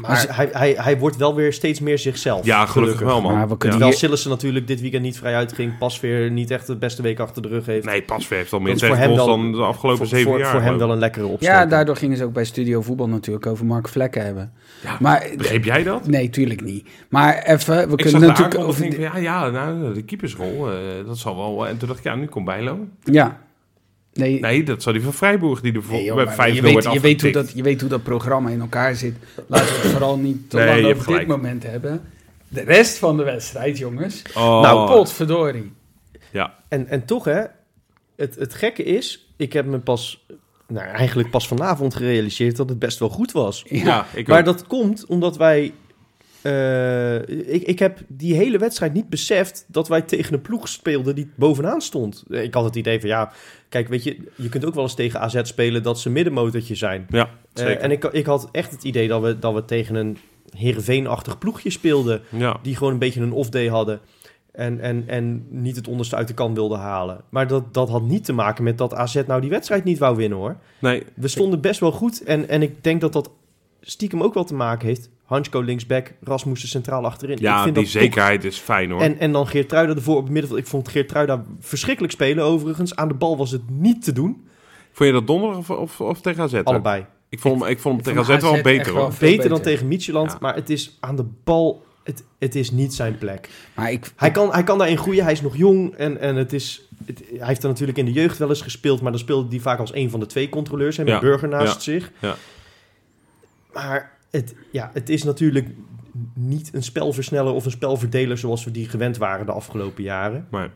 maar 0.00 0.10
Dus- 0.10 0.36
hij, 0.36 0.48
hij, 0.52 0.74
hij 0.78 0.98
wordt 0.98 1.16
wel 1.16 1.34
weer 1.34 1.52
steeds 1.52 1.80
meer 1.80 1.98
zichzelf. 1.98 2.44
ja 2.44 2.66
gelukkig 2.66 3.00
wel, 3.00 3.20
man. 3.20 3.32
Maar 3.32 3.48
we 3.48 3.56
kunnen 3.56 3.78
Ja. 3.78 3.90
Terwijl 3.90 4.16
hier- 4.18 4.28
natuurlijk 4.28 4.66
dit 4.66 4.80
weekend 4.80 5.02
niet 5.02 5.18
vrij 5.18 5.34
uitging... 5.34 5.78
pas 5.78 6.00
weer 6.00 6.30
niet 6.30 6.50
echt 6.50 6.66
de 6.66 6.76
beste 6.76 7.02
week 7.02 7.18
achter 7.20 7.42
de 7.42 7.48
rug 7.48 7.66
heeft. 7.66 7.86
Nee, 7.86 8.02
Pasveer 8.02 8.36
heeft 8.36 8.52
al 8.52 8.60
meer 8.60 8.72
is 8.74 8.84
voor 8.84 8.96
hem 8.96 9.14
wel- 9.14 9.26
dan 9.26 9.52
de 9.52 9.58
afgelopen 9.62 9.98
voor, 9.98 10.06
zeven 10.06 10.30
voor, 10.30 10.38
jaar. 10.40 10.50
voor 10.50 10.60
hem 10.60 10.78
wel 10.78 10.92
een 10.92 10.98
lekkere 10.98 11.26
opsteek. 11.26 11.48
ja, 11.48 11.66
daardoor 11.66 11.96
gingen 11.96 12.16
ze 12.16 12.24
ook 12.24 12.32
bij 12.32 12.44
Studio 12.44 12.80
Voetbal 12.82 13.08
natuurlijk 13.08 13.46
over 13.46 13.66
Mark 13.66 13.88
Vlekken 13.88 14.24
hebben. 14.24 14.52
Ja, 14.82 14.96
Maar 15.00 15.26
Begreep 15.36 15.64
jij 15.64 15.82
dat? 15.82 16.06
nee, 16.06 16.30
tuurlijk 16.30 16.62
niet. 16.64 16.88
Maar 17.08 17.42
even, 17.42 17.74
we 17.76 17.82
Ik 17.96 18.00
zag 18.00 18.10
kunnen 18.10 18.28
natuurlijk 18.28 18.58
over... 18.58 19.00
ja, 19.00 19.16
ja, 19.16 19.48
nou, 19.50 19.94
de 19.94 20.02
keepersrol, 20.02 20.70
eh, 20.70 20.76
dat 21.06 21.18
zal 21.18 21.36
wel. 21.36 21.68
En 21.68 21.76
toen 21.78 21.88
dacht 21.88 21.98
ik, 22.00 22.04
ja, 22.04 22.14
nu 22.14 22.26
komt 22.26 22.44
Bijlo. 22.44 22.78
Ja. 23.02 23.40
Nee, 24.14 24.40
Nee, 24.40 24.62
dat 24.62 24.82
zal 24.82 24.92
die 24.92 25.02
van 25.02 25.12
Vrijboer 25.12 25.62
die 25.62 25.72
er 25.72 25.82
voor 25.82 25.94
Nee, 25.94 26.04
joh, 26.04 26.14
bij 26.16 26.24
maar 26.24 26.34
5 26.34 26.54
je, 26.54 26.60
wordt 26.62 26.84
weet, 26.84 26.94
je, 26.94 27.00
weet 27.00 27.22
hoe 27.22 27.30
dat, 27.30 27.52
je 27.54 27.62
weet 27.62 27.80
hoe 27.80 27.90
dat 27.90 28.02
programma 28.02 28.50
in 28.50 28.60
elkaar 28.60 28.94
zit. 28.94 29.14
Laten 29.46 29.66
we 29.66 29.72
het 29.80 29.90
vooral 29.90 30.18
niet 30.18 30.50
te 30.50 30.56
Nee, 30.56 30.66
lang 30.66 30.78
over 30.84 30.94
dit 30.96 31.04
gelijk. 31.04 31.26
moment 31.26 31.62
hebben. 31.62 32.02
De 32.48 32.60
rest 32.62 32.98
van 32.98 33.16
de 33.16 33.22
wedstrijd, 33.24 33.78
jongens. 33.78 34.22
Oh, 34.34 34.60
Nou, 34.62 34.90
potverdorie. 34.92 35.72
Ja, 36.30 36.54
En, 36.68 36.88
en 36.88 37.04
toch, 37.04 37.24
hè, 37.24 37.42
het, 38.16 38.34
het 38.34 38.54
gekke 38.54 38.82
is, 38.82 39.32
ik 39.36 39.52
heb 39.52 39.66
me 39.66 39.78
pas, 39.78 40.26
nou 40.68 40.86
eigenlijk 40.88 41.30
pas 41.30 41.46
vanavond 41.48 41.94
gerealiseerd 41.94 42.56
dat 42.56 42.68
het 42.68 42.78
best 42.78 42.98
wel 42.98 43.08
goed 43.08 43.32
was. 43.32 43.64
Ja, 43.68 43.84
ja, 43.84 44.06
ik 44.14 44.26
maar 44.26 44.38
ook. 44.38 44.44
dat 44.44 44.66
komt 44.66 45.06
omdat 45.06 45.36
wij, 45.36 45.72
eh, 46.44 47.14
ik, 47.54 47.62
ik 47.62 47.78
heb 47.78 47.98
die 48.08 48.34
hele 48.34 48.58
wedstrijd 48.58 48.92
niet 48.92 49.08
beseft 49.08 49.64
dat 49.68 49.88
wij 49.88 50.02
tegen 50.02 50.34
een 50.34 50.40
ploeg 50.40 50.68
speelden 50.68 51.14
die 51.14 51.30
bovenaan 51.34 51.80
stond. 51.80 52.24
Ik 52.28 52.54
had 52.54 52.64
het 52.64 52.76
idee 52.76 53.00
van, 53.00 53.08
ja, 53.08 53.32
kijk, 53.68 53.88
weet 53.88 54.04
je, 54.04 54.16
je 54.36 54.48
kunt 54.48 54.64
ook 54.64 54.74
wel 54.74 54.82
eens 54.82 54.94
tegen 54.94 55.20
AZ 55.20 55.40
spelen 55.42 55.82
dat 55.82 56.00
ze 56.00 56.10
middenmotortje 56.10 56.74
zijn. 56.74 57.06
Ja, 57.08 57.30
Eh, 57.52 57.82
en 57.82 57.90
ik, 57.90 58.04
ik 58.04 58.26
had 58.26 58.48
echt 58.52 58.70
het 58.70 58.84
idee 58.84 59.08
dat 59.08 59.22
we, 59.22 59.38
dat 59.38 59.54
we 59.54 59.64
tegen 59.64 59.94
een 59.94 60.18
Heerenveen-achtig 60.56 61.38
ploegje 61.38 61.70
speelden 61.70 62.22
ja. 62.28 62.58
die 62.62 62.76
gewoon 62.76 62.92
een 62.92 62.98
beetje 62.98 63.20
een 63.20 63.32
off-day 63.32 63.68
hadden. 63.68 64.00
En, 64.52 64.80
en, 64.80 65.04
en 65.06 65.46
niet 65.48 65.76
het 65.76 65.88
onderste 65.88 66.16
uit 66.16 66.28
de 66.28 66.34
kan 66.34 66.54
wilden 66.54 66.78
halen. 66.78 67.20
Maar 67.28 67.46
dat, 67.46 67.74
dat 67.74 67.88
had 67.88 68.02
niet 68.02 68.24
te 68.24 68.32
maken 68.32 68.64
met 68.64 68.78
dat 68.78 68.94
AZ 68.94 69.22
nou 69.26 69.40
die 69.40 69.50
wedstrijd 69.50 69.84
niet 69.84 69.98
wou 69.98 70.16
winnen 70.16 70.38
hoor. 70.38 70.56
Nee, 70.78 71.02
We 71.14 71.28
stonden 71.28 71.60
best 71.60 71.80
wel 71.80 71.92
goed. 71.92 72.22
En, 72.22 72.48
en 72.48 72.62
ik 72.62 72.84
denk 72.84 73.00
dat 73.00 73.12
dat 73.12 73.30
stiekem 73.80 74.22
ook 74.22 74.34
wel 74.34 74.44
te 74.44 74.54
maken 74.54 74.88
heeft. 74.88 75.10
Hansko 75.24 75.60
linksback, 75.60 76.12
Rasmussen 76.22 76.68
centraal 76.68 77.04
achterin. 77.04 77.36
ik 77.36 77.42
ja, 77.42 77.62
vind 77.62 77.74
die 77.74 77.84
dat 77.84 77.92
toch- 77.92 78.02
zekerheid 78.02 78.44
is 78.44 78.58
fijn 78.58 78.90
hoor. 78.90 79.00
En, 79.00 79.18
en 79.18 79.32
dan 79.32 79.46
Geertruida 79.48 79.94
ervoor 79.94 80.16
op 80.16 80.22
het 80.22 80.32
middenveld. 80.32 80.60
Ik 80.60 80.66
vond 80.66 80.88
Geertruida 80.88 81.44
verschrikkelijk 81.60 82.12
spelen 82.12 82.44
overigens. 82.44 82.96
Aan 82.96 83.08
de 83.08 83.14
bal 83.14 83.36
was 83.36 83.50
het 83.50 83.62
niet 83.70 84.04
te 84.04 84.12
doen. 84.12 84.48
Vond 84.92 85.08
je 85.08 85.14
dat 85.14 85.26
donderdag 85.26 85.58
of, 85.58 85.70
of, 85.70 86.00
of 86.00 86.20
tegen 86.20 86.42
AZ? 86.42 86.54
Allebei. 86.64 87.06
Ik 87.28 87.38
vond 87.40 87.60
hem, 87.60 87.70
ik 87.70 87.78
vond 87.78 87.94
hem 88.06 88.16
Ik 88.16 88.22
tegen 88.22 88.34
AZ 88.36 88.42
wel 88.42 88.62
beter 88.62 88.92
hoor. 88.92 89.12
Beter 89.18 89.48
dan 89.48 89.60
tegen 89.60 89.88
Micheland. 89.88 90.30
Ja. 90.30 90.38
Maar 90.40 90.54
het 90.54 90.70
is 90.70 90.96
aan 91.00 91.16
de 91.16 91.24
bal... 91.44 91.84
Het, 92.04 92.24
het 92.38 92.54
is 92.54 92.70
niet 92.70 92.94
zijn 92.94 93.18
plek. 93.18 93.48
maar 93.74 93.92
ik... 93.92 94.12
Hij 94.16 94.30
kan, 94.30 94.52
hij 94.52 94.62
kan 94.62 94.78
daarin 94.78 94.98
groeien. 94.98 95.22
Hij 95.22 95.32
is 95.32 95.40
nog 95.42 95.56
jong. 95.56 95.94
En, 95.94 96.20
en 96.20 96.36
het 96.36 96.52
is, 96.52 96.82
het- 97.06 97.22
hij 97.38 97.46
heeft 97.46 97.62
er 97.62 97.68
natuurlijk 97.68 97.98
in 97.98 98.04
de 98.04 98.12
jeugd 98.12 98.38
wel 98.38 98.48
eens 98.48 98.60
gespeeld. 98.62 99.00
Maar 99.00 99.10
dan 99.12 99.20
speelde 99.20 99.48
hij 99.48 99.58
vaak 99.58 99.78
als 99.78 99.94
een 99.94 100.10
van 100.10 100.20
de 100.20 100.26
twee 100.26 100.48
controleurs. 100.48 100.98
En 100.98 101.04
met 101.04 101.14
Ja, 101.14 101.20
Burger 101.20 101.48
naast 101.48 101.74
ja, 101.74 101.80
zich. 101.80 102.10
ja. 102.18 102.34
Maar 103.72 104.13
het, 104.34 104.54
ja, 104.72 104.90
het 104.92 105.08
is 105.08 105.22
natuurlijk 105.22 105.68
niet 106.34 106.70
een 106.74 106.82
spelversneller 106.82 107.52
of 107.52 107.64
een 107.64 107.70
spelverdeler... 107.70 108.38
zoals 108.38 108.64
we 108.64 108.70
die 108.70 108.88
gewend 108.88 109.16
waren 109.16 109.46
de 109.46 109.52
afgelopen 109.52 110.02
jaren. 110.02 110.46
Maar, 110.50 110.70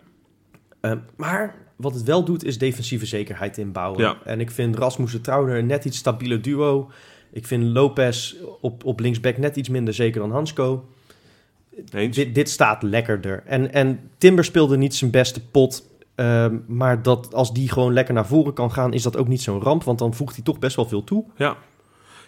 Ehm, 0.80 0.98
maar 1.16 1.54
wat 1.76 1.94
het 1.94 2.02
wel 2.02 2.24
doet, 2.24 2.44
is 2.44 2.58
defensieve 2.58 3.06
zekerheid 3.06 3.58
inbouwen. 3.58 4.00
Ja. 4.00 4.16
En 4.24 4.40
ik 4.40 4.50
vind 4.50 4.76
Rasmussen 4.76 5.20
Trauner 5.20 5.58
een 5.58 5.66
net 5.66 5.84
iets 5.84 5.98
stabieler 5.98 6.42
duo. 6.42 6.90
Ik 7.32 7.46
vind 7.46 7.64
Lopez 7.64 8.34
op, 8.60 8.84
op 8.84 9.00
linksback 9.00 9.36
net 9.36 9.56
iets 9.56 9.68
minder 9.68 9.94
zeker 9.94 10.20
dan 10.20 10.30
Hansko. 10.32 10.84
eens? 11.90 12.16
Dit, 12.16 12.34
dit 12.34 12.48
staat 12.50 12.82
lekkerder. 12.82 13.42
En, 13.46 13.72
en 13.72 14.10
Timber 14.18 14.44
speelde 14.44 14.76
niet 14.76 14.94
zijn 14.94 15.10
beste 15.10 15.46
pot. 15.46 15.86
ehm, 16.14 16.56
maar 16.66 17.02
dat, 17.02 17.34
als 17.34 17.52
die 17.52 17.72
gewoon 17.72 17.92
lekker 17.92 18.14
naar 18.14 18.26
voren 18.26 18.52
kan 18.52 18.72
gaan, 18.72 18.92
is 18.92 19.02
dat 19.02 19.16
ook 19.16 19.28
niet 19.28 19.42
zo'n 19.42 19.62
ramp. 19.62 19.84
Want 19.84 19.98
dan 19.98 20.14
voegt 20.14 20.34
hij 20.34 20.44
toch 20.44 20.58
best 20.58 20.76
wel 20.76 20.88
veel 20.88 21.04
toe. 21.04 21.24
Ja. 21.36 21.56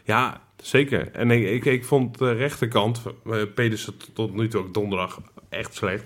ja, 0.05 0.41
zeker. 0.63 1.09
En 1.13 1.31
ik, 1.31 1.49
ik, 1.49 1.65
ik 1.65 1.85
vond 1.85 2.19
de 2.19 2.33
rechterkant, 2.33 3.03
uh, 3.27 3.35
Pedersen 3.55 3.95
tot, 4.13 4.35
nu 4.35 4.49
toe 4.49 4.61
ook 4.61 4.75
donderdag, 4.75 5.21
echt 5.49 5.75
slecht. 5.75 6.05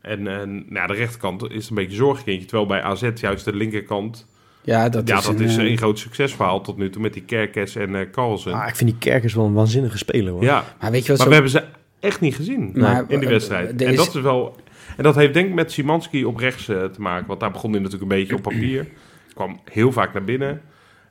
En, 0.00 0.26
en 0.26 0.64
nou, 0.68 0.86
de 0.86 0.92
rechterkant 0.94 1.50
is 1.50 1.68
een 1.68 1.74
beetje 1.74 1.96
zorgkindje. 1.96 2.46
Terwijl 2.46 2.68
bij 2.68 2.82
AZ 2.82 3.10
juist 3.14 3.44
de 3.44 3.54
linkerkant... 3.54 4.26
Ja, 4.62 4.88
dat 4.88 5.08
ja, 5.08 5.18
is, 5.18 5.24
dat 5.24 5.34
een, 5.34 5.44
is 5.44 5.56
eh, 5.56 5.64
een 5.64 5.76
groot 5.76 5.98
succesverhaal 5.98 6.60
tot 6.60 6.76
nu 6.76 6.90
toe 6.90 7.02
met 7.02 7.12
die 7.12 7.22
Kerkers 7.22 7.76
en 7.76 7.94
eh 7.94 8.10
Carlsen. 8.10 8.52
Ah, 8.52 8.68
ik 8.68 8.76
vind 8.76 8.90
die 8.90 8.98
Kerkers 8.98 9.34
wel 9.34 9.44
een 9.44 9.52
waanzinnige 9.52 9.98
speler 9.98 10.32
hoor. 10.32 10.42
ja, 10.42 10.64
Maar 10.80 10.90
weet 10.90 11.06
je 11.06 11.08
wat 11.08 11.26
maar 11.26 11.26
zo... 11.26 11.28
we 11.28 11.34
hebben 11.34 11.50
ze 11.50 11.64
echt 12.00 12.20
niet 12.20 12.34
gezien 12.34 12.70
Maar, 12.74 13.00
in 13.00 13.06
die 13.18 13.18
eh, 13.18 13.28
wedstrijd. 13.28 13.82
En 13.82 13.88
is- 13.88 13.96
dat 13.96 14.14
is 14.14 14.20
wel... 14.20 14.56
En 14.96 15.02
dat 15.02 15.14
heeft 15.14 15.34
denk 15.34 15.48
ik 15.48 15.54
met 15.54 15.72
Simanski 15.72 16.24
op 16.24 16.36
rechts 16.36 16.68
eh, 16.68 16.84
te 16.84 17.00
maken. 17.00 17.26
Want 17.26 17.40
daar 17.40 17.50
begon 17.50 17.70
hij 17.70 17.80
natuurlijk 17.80 18.10
een 18.12 18.18
beetje 18.18 18.34
op 18.34 18.42
papier. 18.42 18.86
Kwam 19.34 19.60
heel 19.70 19.92
vaak 19.92 20.12
naar 20.12 20.24
binnen. 20.24 20.62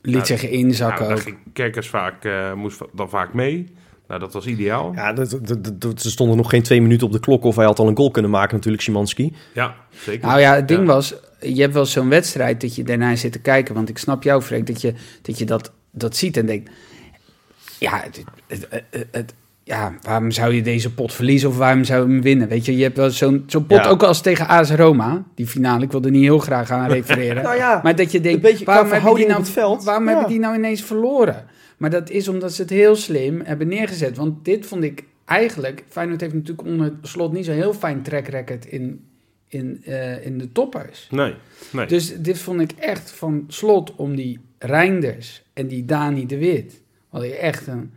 Liet 0.06 0.28
zich 0.28 0.50
inzakken 0.50 1.08
Nou, 1.08 1.20
ook. 1.20 1.34
Kerkers 1.54 1.90
vaak, 1.90 2.26
eh, 2.26 2.54
moest 2.54 2.82
dan 2.94 3.10
vaak 3.10 3.34
mee. 3.34 3.74
Nou, 4.08 4.20
dat 4.20 4.34
was 4.34 4.46
ideaal. 4.46 4.94
Ja, 4.94 5.14
dat, 5.14 5.40
stonden 5.96 6.38
nog 6.38 6.50
geen 6.50 6.64
twee 6.64 6.82
minuten 6.82 7.08
op 7.08 7.14
de 7.14 7.20
klok 7.20 7.44
of 7.44 7.56
hij 7.56 7.66
had 7.66 7.80
al 7.80 7.88
een 7.88 7.96
goal 7.98 8.12
kunnen 8.12 8.32
maken 8.32 8.56
natuurlijk, 8.56 8.84
Szymanski. 8.84 9.34
Ja, 9.54 9.76
zeker. 9.90 10.28
Nou 10.28 10.40
ja, 10.40 10.56
het 10.56 10.68
ding 10.68 10.80
Ja. 10.80 10.86
was, 10.86 11.14
je 11.40 11.62
hebt 11.62 11.74
wel 11.74 11.86
zo'n 11.86 12.10
wedstrijd 12.10 12.62
dat 12.62 12.76
je 12.76 12.84
daarna 12.84 13.16
zit 13.16 13.32
te 13.32 13.40
kijken. 13.40 13.74
Want 13.76 13.90
ik 13.90 13.98
snap 13.98 14.24
jou, 14.24 14.42
Freek, 14.42 14.68
dat 14.68 14.82
je 14.82 14.94
dat, 15.22 15.38
je 15.38 15.46
dat, 15.46 15.72
dat 15.92 16.16
ziet 16.16 16.38
en 16.38 16.46
denkt... 16.46 16.70
Ja, 17.80 18.02
het, 18.04 18.24
het, 18.48 18.68
het, 18.90 19.08
het- 19.12 19.34
ja, 19.68 19.96
waarom 20.02 20.32
zou 20.32 20.54
je 20.54 20.62
deze 20.62 20.94
pot 20.94 21.14
verliezen 21.14 21.50
of 21.50 21.58
waarom 21.58 21.84
zou 21.84 22.08
je 22.08 22.14
hem 22.14 22.22
winnen? 22.22 22.48
Weet 22.48 22.66
je, 22.66 22.78
je 22.78 22.84
hebt 22.84 22.98
wel 22.98 23.10
zo'n 23.10 23.44
zo'n 23.48 23.66
pot, 23.66 23.78
Ja. 23.78 23.90
ook 23.90 24.04
als 24.04 24.22
tegen 24.22 24.48
AS 24.48 24.72
Roma, 24.72 25.24
die 25.36 25.48
finale, 25.48 25.84
ik 25.84 25.92
wilde 25.92 26.10
niet 26.10 26.24
heel 26.24 26.40
graag 26.40 26.72
aan 26.72 26.90
refereren. 26.90 27.44
Nou 27.50 27.56
ja, 27.56 27.80
maar 27.84 27.96
dat 27.96 28.12
je 28.12 28.22
denkt, 28.22 28.36
een 28.44 28.50
beetje 28.52 28.64
qua 28.66 28.74
waarom, 28.74 28.92
hebben 28.92 29.16
die, 29.16 29.26
nou, 29.28 29.40
het 29.40 29.50
veld. 29.50 29.84
waarom 29.84 30.04
Ja. 30.06 30.12
hebben 30.12 30.30
die 30.30 30.40
nou 30.40 30.56
ineens 30.56 30.82
verloren? 30.84 31.46
Maar 31.78 31.90
dat 31.90 32.10
is 32.10 32.28
omdat 32.28 32.54
ze 32.54 32.62
het 32.62 32.70
heel 32.72 32.96
slim 32.96 33.42
hebben 33.44 33.68
neergezet. 33.68 34.18
Want 34.18 34.46
dit 34.46 34.66
vond 34.66 34.84
ik 34.84 35.04
eigenlijk, 35.26 35.84
Feyenoord 35.88 36.22
heeft 36.22 36.34
natuurlijk 36.34 36.68
onder 36.68 36.94
slot 37.02 37.34
niet 37.34 37.46
zo'n 37.46 37.54
heel 37.56 37.74
fijn 37.74 38.02
track 38.02 38.28
record 38.28 38.66
in, 38.66 39.04
in, 39.48 39.82
eh, 39.86 40.26
in 40.26 40.38
de 40.38 40.52
toppers. 40.52 41.08
Nee, 41.12 41.34
nee. 41.72 41.86
Dus 41.86 42.16
dit 42.18 42.38
vond 42.40 42.62
ik 42.62 42.72
echt 42.72 43.12
van 43.12 43.44
slot 43.48 43.96
om 43.96 44.16
die 44.16 44.40
Reinders 44.60 45.44
en 45.54 45.68
die 45.68 45.86
Dani 45.86 46.26
de 46.26 46.38
Wit. 46.38 46.82
Wat 47.10 47.24
echt 47.24 47.68
een 47.68 47.92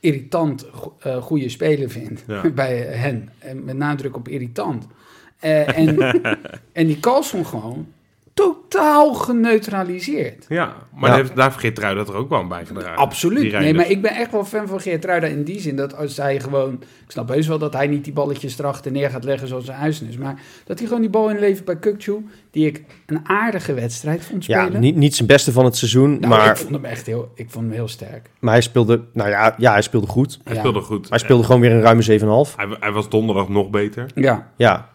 irritant 0.00 0.66
eh, 0.98 1.22
goede 1.22 1.48
speler 1.48 1.90
vind 1.90 2.24
Ja. 2.26 2.50
bij 2.54 2.76
hen. 2.76 3.28
En 3.38 3.64
met 3.64 3.76
nadruk 3.76 4.16
op 4.16 4.28
irritant. 4.28 4.86
Eh, 5.38 5.78
en, 5.78 5.98
en 6.72 6.86
die 6.86 7.00
Carlson 7.00 7.46
gewoon 7.46 7.86
totaal 8.38 9.14
geneutraliseerd. 9.14 10.44
ja, 10.48 10.74
maar 10.94 11.10
Ja. 11.10 11.16
Heeft, 11.16 11.36
daar 11.36 11.50
vergeet 11.52 11.74
Trui 11.74 11.94
dat 11.94 12.08
er 12.08 12.14
ook 12.14 12.28
wel 12.28 12.38
aan 12.38 12.48
bijgedragen. 12.48 12.96
Absoluut. 12.96 13.52
Nee, 13.52 13.74
maar 13.74 13.90
ik 13.90 14.02
ben 14.02 14.10
echt 14.14 14.30
wel 14.30 14.44
fan 14.44 14.68
van 14.68 14.80
Geertruida 14.80 15.26
in 15.26 15.44
die 15.44 15.60
zin. 15.60 15.76
Dat 15.76 15.96
als 15.96 16.16
hij 16.16 16.40
gewoon... 16.40 16.72
Ik 17.04 17.10
snap 17.14 17.28
heus 17.28 17.46
wel 17.46 17.58
dat 17.58 17.72
hij 17.72 17.86
niet 17.86 18.04
die 18.04 18.12
balletjes 18.12 18.58
erachter 18.58 18.92
neer 18.92 19.10
gaat 19.10 19.24
leggen 19.24 19.48
zoals 19.48 19.64
zijn 19.64 19.78
huis 19.78 20.02
is. 20.02 20.16
Maar 20.16 20.40
dat 20.64 20.78
hij 20.78 20.86
gewoon 20.86 21.02
die 21.02 21.10
bal 21.10 21.30
inlevert 21.30 21.64
bij 21.64 21.76
Kukcu. 21.76 22.26
Die 22.50 22.66
ik 22.66 22.84
een 23.06 23.20
aardige 23.28 23.74
wedstrijd 23.74 24.24
vond 24.24 24.44
Ja, 24.46 24.62
spelen. 24.64 24.80
niet, 24.80 24.96
niet 24.96 25.14
zijn 25.14 25.28
beste 25.28 25.52
van 25.52 25.64
het 25.64 25.76
seizoen, 25.76 26.10
Nou, 26.10 26.26
maar, 26.26 26.50
ik 26.50 26.56
vond 26.56 26.70
hem 26.74 26.84
echt 26.84 27.06
heel, 27.06 27.30
ik 27.34 27.50
vond 27.50 27.64
hem 27.64 27.74
heel 27.74 27.88
sterk. 27.88 28.30
maar 28.38 28.52
hij 28.52 28.62
speelde, 28.62 29.00
nou 29.12 29.28
ja, 29.30 29.54
ja, 29.58 29.72
hij 29.72 29.82
speelde 29.82 30.06
goed. 30.06 30.38
Hij 30.44 30.52
Ja. 30.54 30.58
speelde 30.60 30.80
goed. 30.80 31.08
Hij 31.08 31.18
speelde 31.18 31.44
gewoon 31.44 31.60
weer 31.60 31.72
een 31.72 31.80
ruime 31.80 32.02
7,5. 32.48 32.56
Hij, 32.56 32.76
hij 32.80 32.92
was 32.92 33.08
donderdag 33.08 33.48
nog 33.48 33.70
beter. 33.70 34.06
Ja, 34.14 34.50
Ja, 34.56 34.88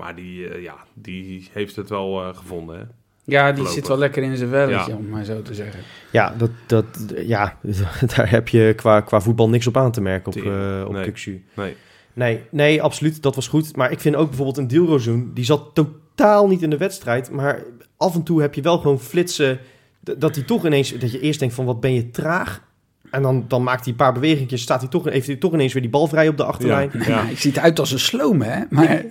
Maar 0.00 0.14
die, 0.14 0.48
eh, 0.48 0.62
ja, 0.62 0.76
die 0.94 1.48
heeft 1.52 1.76
het 1.76 1.88
wel 1.88 2.22
eh, 2.22 2.36
gevonden. 2.36 2.78
Hè? 2.78 2.84
ja 3.24 3.52
die 3.52 3.66
zit 3.68 3.88
wel 3.88 3.98
lekker 3.98 4.22
in 4.22 4.36
zijn 4.36 4.50
welletje, 4.50 4.90
Ja. 4.90 4.96
om 4.96 5.08
maar 5.08 5.24
zo 5.24 5.42
te 5.42 5.54
zeggen. 5.54 5.80
ja, 6.10 6.34
dat, 6.38 6.50
dat, 6.66 6.84
ja 7.26 7.56
daar 8.16 8.30
heb 8.30 8.48
je 8.48 8.72
qua, 8.76 9.00
qua 9.00 9.20
voetbal 9.20 9.48
niks 9.48 9.66
op 9.66 9.76
aan 9.76 9.92
te 9.92 10.00
merken 10.00 10.32
op, 10.32 10.42
eh 10.42 10.84
op 10.86 10.92
Nee. 10.92 11.42
Nee. 11.54 11.76
Nee, 12.12 12.40
nee, 12.50 12.82
absoluut, 12.82 13.22
dat 13.22 13.34
was 13.34 13.48
goed. 13.48 13.76
Maar 13.76 13.90
ik 13.90 14.00
vind 14.00 14.16
ook 14.16 14.26
bijvoorbeeld 14.28 14.56
een 14.58 14.66
Dilrozoen, 14.66 15.30
die 15.34 15.44
zat 15.44 15.70
totaal 15.74 16.48
niet 16.48 16.62
in 16.62 16.70
de 16.70 16.76
wedstrijd. 16.76 17.30
Maar 17.30 17.62
af 17.96 18.14
en 18.14 18.22
toe 18.22 18.40
heb 18.40 18.54
je 18.54 18.62
wel 18.62 18.78
gewoon 18.78 19.00
flitsen, 19.00 19.58
dat 20.00 20.34
hij 20.34 20.44
toch 20.44 20.66
ineens, 20.66 20.98
dat 20.98 21.12
je 21.12 21.20
eerst 21.20 21.38
denkt 21.38 21.54
van 21.54 21.64
wat 21.64 21.80
ben 21.80 21.94
je 21.94 22.10
traag. 22.10 22.62
En 23.10 23.22
dan, 23.22 23.44
dan 23.48 23.62
maakt 23.62 23.80
hij 23.80 23.90
een 23.90 23.98
paar 23.98 24.12
bewegingjes, 24.12 24.62
staat 24.62 24.80
hij 24.80 24.90
toch, 24.90 25.04
heeft 25.04 25.26
hij 25.26 25.36
toch 25.36 25.52
ineens 25.52 25.72
weer 25.72 25.82
die 25.82 25.90
bal 25.90 26.06
vrij 26.06 26.28
op 26.28 26.36
de 26.36 26.44
achterlijn. 26.44 26.90
Ja. 26.92 27.04
Ja. 27.06 27.24
Hij 27.26 27.36
ziet 27.36 27.56
eruit 27.56 27.78
als 27.78 27.92
een 27.92 27.98
sloom, 27.98 28.42
hè? 28.42 28.62
Maar 28.70 29.04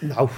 Nou, 0.00 0.28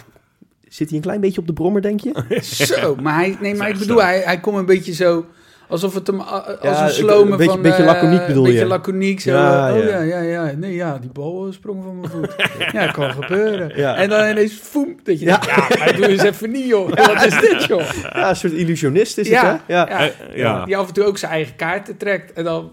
zit 0.69 0.89
hij 0.89 0.97
een 0.97 1.05
klein 1.05 1.21
beetje 1.21 1.41
op 1.41 1.47
de 1.47 1.53
brommer, 1.53 1.83
denk 1.83 2.01
je? 2.01 2.41
zo, 2.43 2.97
maar 2.97 3.15
hij, 3.15 3.37
nee, 3.41 3.55
maar 3.55 3.69
ik 3.69 3.79
bedoel, 3.79 4.03
hij, 4.03 4.21
hij 4.25 4.41
komt 4.41 4.57
een 4.57 4.67
beetje 4.67 4.93
zo... 4.93 5.27
Alsof 5.69 5.95
het 5.95 6.07
hem, 6.07 6.17
uh, 6.17 6.33
als 6.33 6.57
Ja, 6.63 6.85
een 6.85 6.91
slomen 6.91 7.33
een 7.33 7.37
beetje- 7.39 7.53
van... 7.53 7.63
beetje 7.63 7.83
eh, 7.83 7.87
laconiek 7.89 8.27
bedoel 8.27 8.45
Een 8.45 8.51
beetje 8.51 8.65
je? 8.65 8.71
laconiek, 8.71 9.21
zo. 9.21 9.31
Ja, 9.31 9.69
eh, 9.69 9.75
oh 9.75 9.85
ja. 10.07 10.21
ja. 10.21 10.53
Nee, 10.57 10.75
ja, 10.75 10.99
die 10.99 11.11
bal 11.11 11.47
eh, 11.47 11.53
sprong 11.53 11.83
van 11.85 12.01
mijn 12.01 12.11
voet. 12.13 12.35
ja, 12.73 12.87
kan 12.87 13.13
gebeuren. 13.13 13.73
Ja. 13.77 13.95
En 13.97 14.09
dan 14.09 14.29
ineens, 14.31 14.53
foem, 14.53 14.97
dat 15.03 15.21
je 15.21 15.25
Ja. 15.27 15.39
denkt, 15.39 15.57
ja, 15.75 15.79
maar 15.79 15.97
doe 15.97 16.09
eens 16.09 16.23
even 16.23 16.51
niet, 16.51 16.67
joh. 16.67 16.89
Wat 17.15 17.25
is 17.25 17.41
dit, 17.41 17.65
joh? 17.65 17.83
Ja, 18.03 18.29
een 18.29 18.37
soort 18.37 18.53
illusionist 18.53 19.19
is 19.19 19.29
Ja, 19.29 19.51
het, 19.53 19.61
hè? 19.67 19.75
Ja. 19.75 19.87
ja. 19.89 19.99
Eh, 20.01 20.37
ja. 20.37 20.65
Die 20.65 20.77
af 20.77 20.89
en 20.89 20.95
toe 20.95 21.05
ook 21.05 21.19
zijn 21.19 21.33
eigen 21.33 21.57
kaarten 21.57 21.97
trekt 21.97 22.33
en 22.33 22.45
dan 22.45 22.73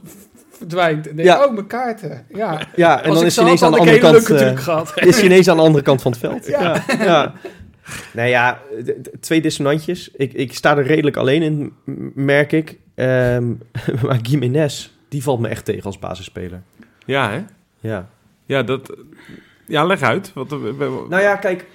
verdwijnt. 0.67 1.07
En 1.07 1.15
denk 1.15 1.27
Ja. 1.27 1.45
oh, 1.45 1.53
mijn 1.53 1.67
kaarten. 1.67 2.25
Ja. 2.29 2.67
Ja, 2.75 3.03
en 3.03 3.09
Als 3.09 3.17
dan 3.17 3.27
is 3.27 3.35
had, 3.35 3.61
aan 3.61 3.71
de 3.71 3.77
andere 3.77 3.99
kant... 3.99 4.29
eh, 4.29 5.07
is 5.09 5.15
hij 5.15 5.25
ineens 5.25 5.47
aan 5.47 5.57
de 5.57 5.63
andere 5.63 5.83
kant 5.83 6.01
van 6.01 6.11
het 6.11 6.19
veld. 6.19 6.47
Ja. 6.47 6.61
Ja. 6.87 7.03
ja. 7.03 7.33
Nee 8.13 8.29
ja, 8.29 8.59
twee 9.19 9.41
dissonantjes. 9.41 10.11
Ik, 10.11 10.33
ik 10.33 10.53
sta 10.53 10.77
er 10.77 10.85
redelijk 10.85 11.15
alleen 11.17 11.41
in, 11.41 11.73
merk 12.15 12.51
ik. 12.51 12.77
Ehm, 12.95 13.53
maar 14.05 14.19
Jiménez, 14.21 14.89
die 15.09 15.23
valt 15.23 15.39
me 15.39 15.47
echt 15.47 15.65
tegen 15.65 15.83
als 15.83 15.99
basisspeler. 15.99 16.61
ja, 17.05 17.31
hè? 17.31 17.43
Ja. 17.79 18.09
Ja, 18.45 18.63
dat... 18.63 18.95
Ja, 19.67 19.85
leg 19.85 20.01
uit. 20.01 20.31
Wat, 20.33 20.49
Nou 21.09 21.21
ja, 21.21 21.35
kijk, 21.35 21.65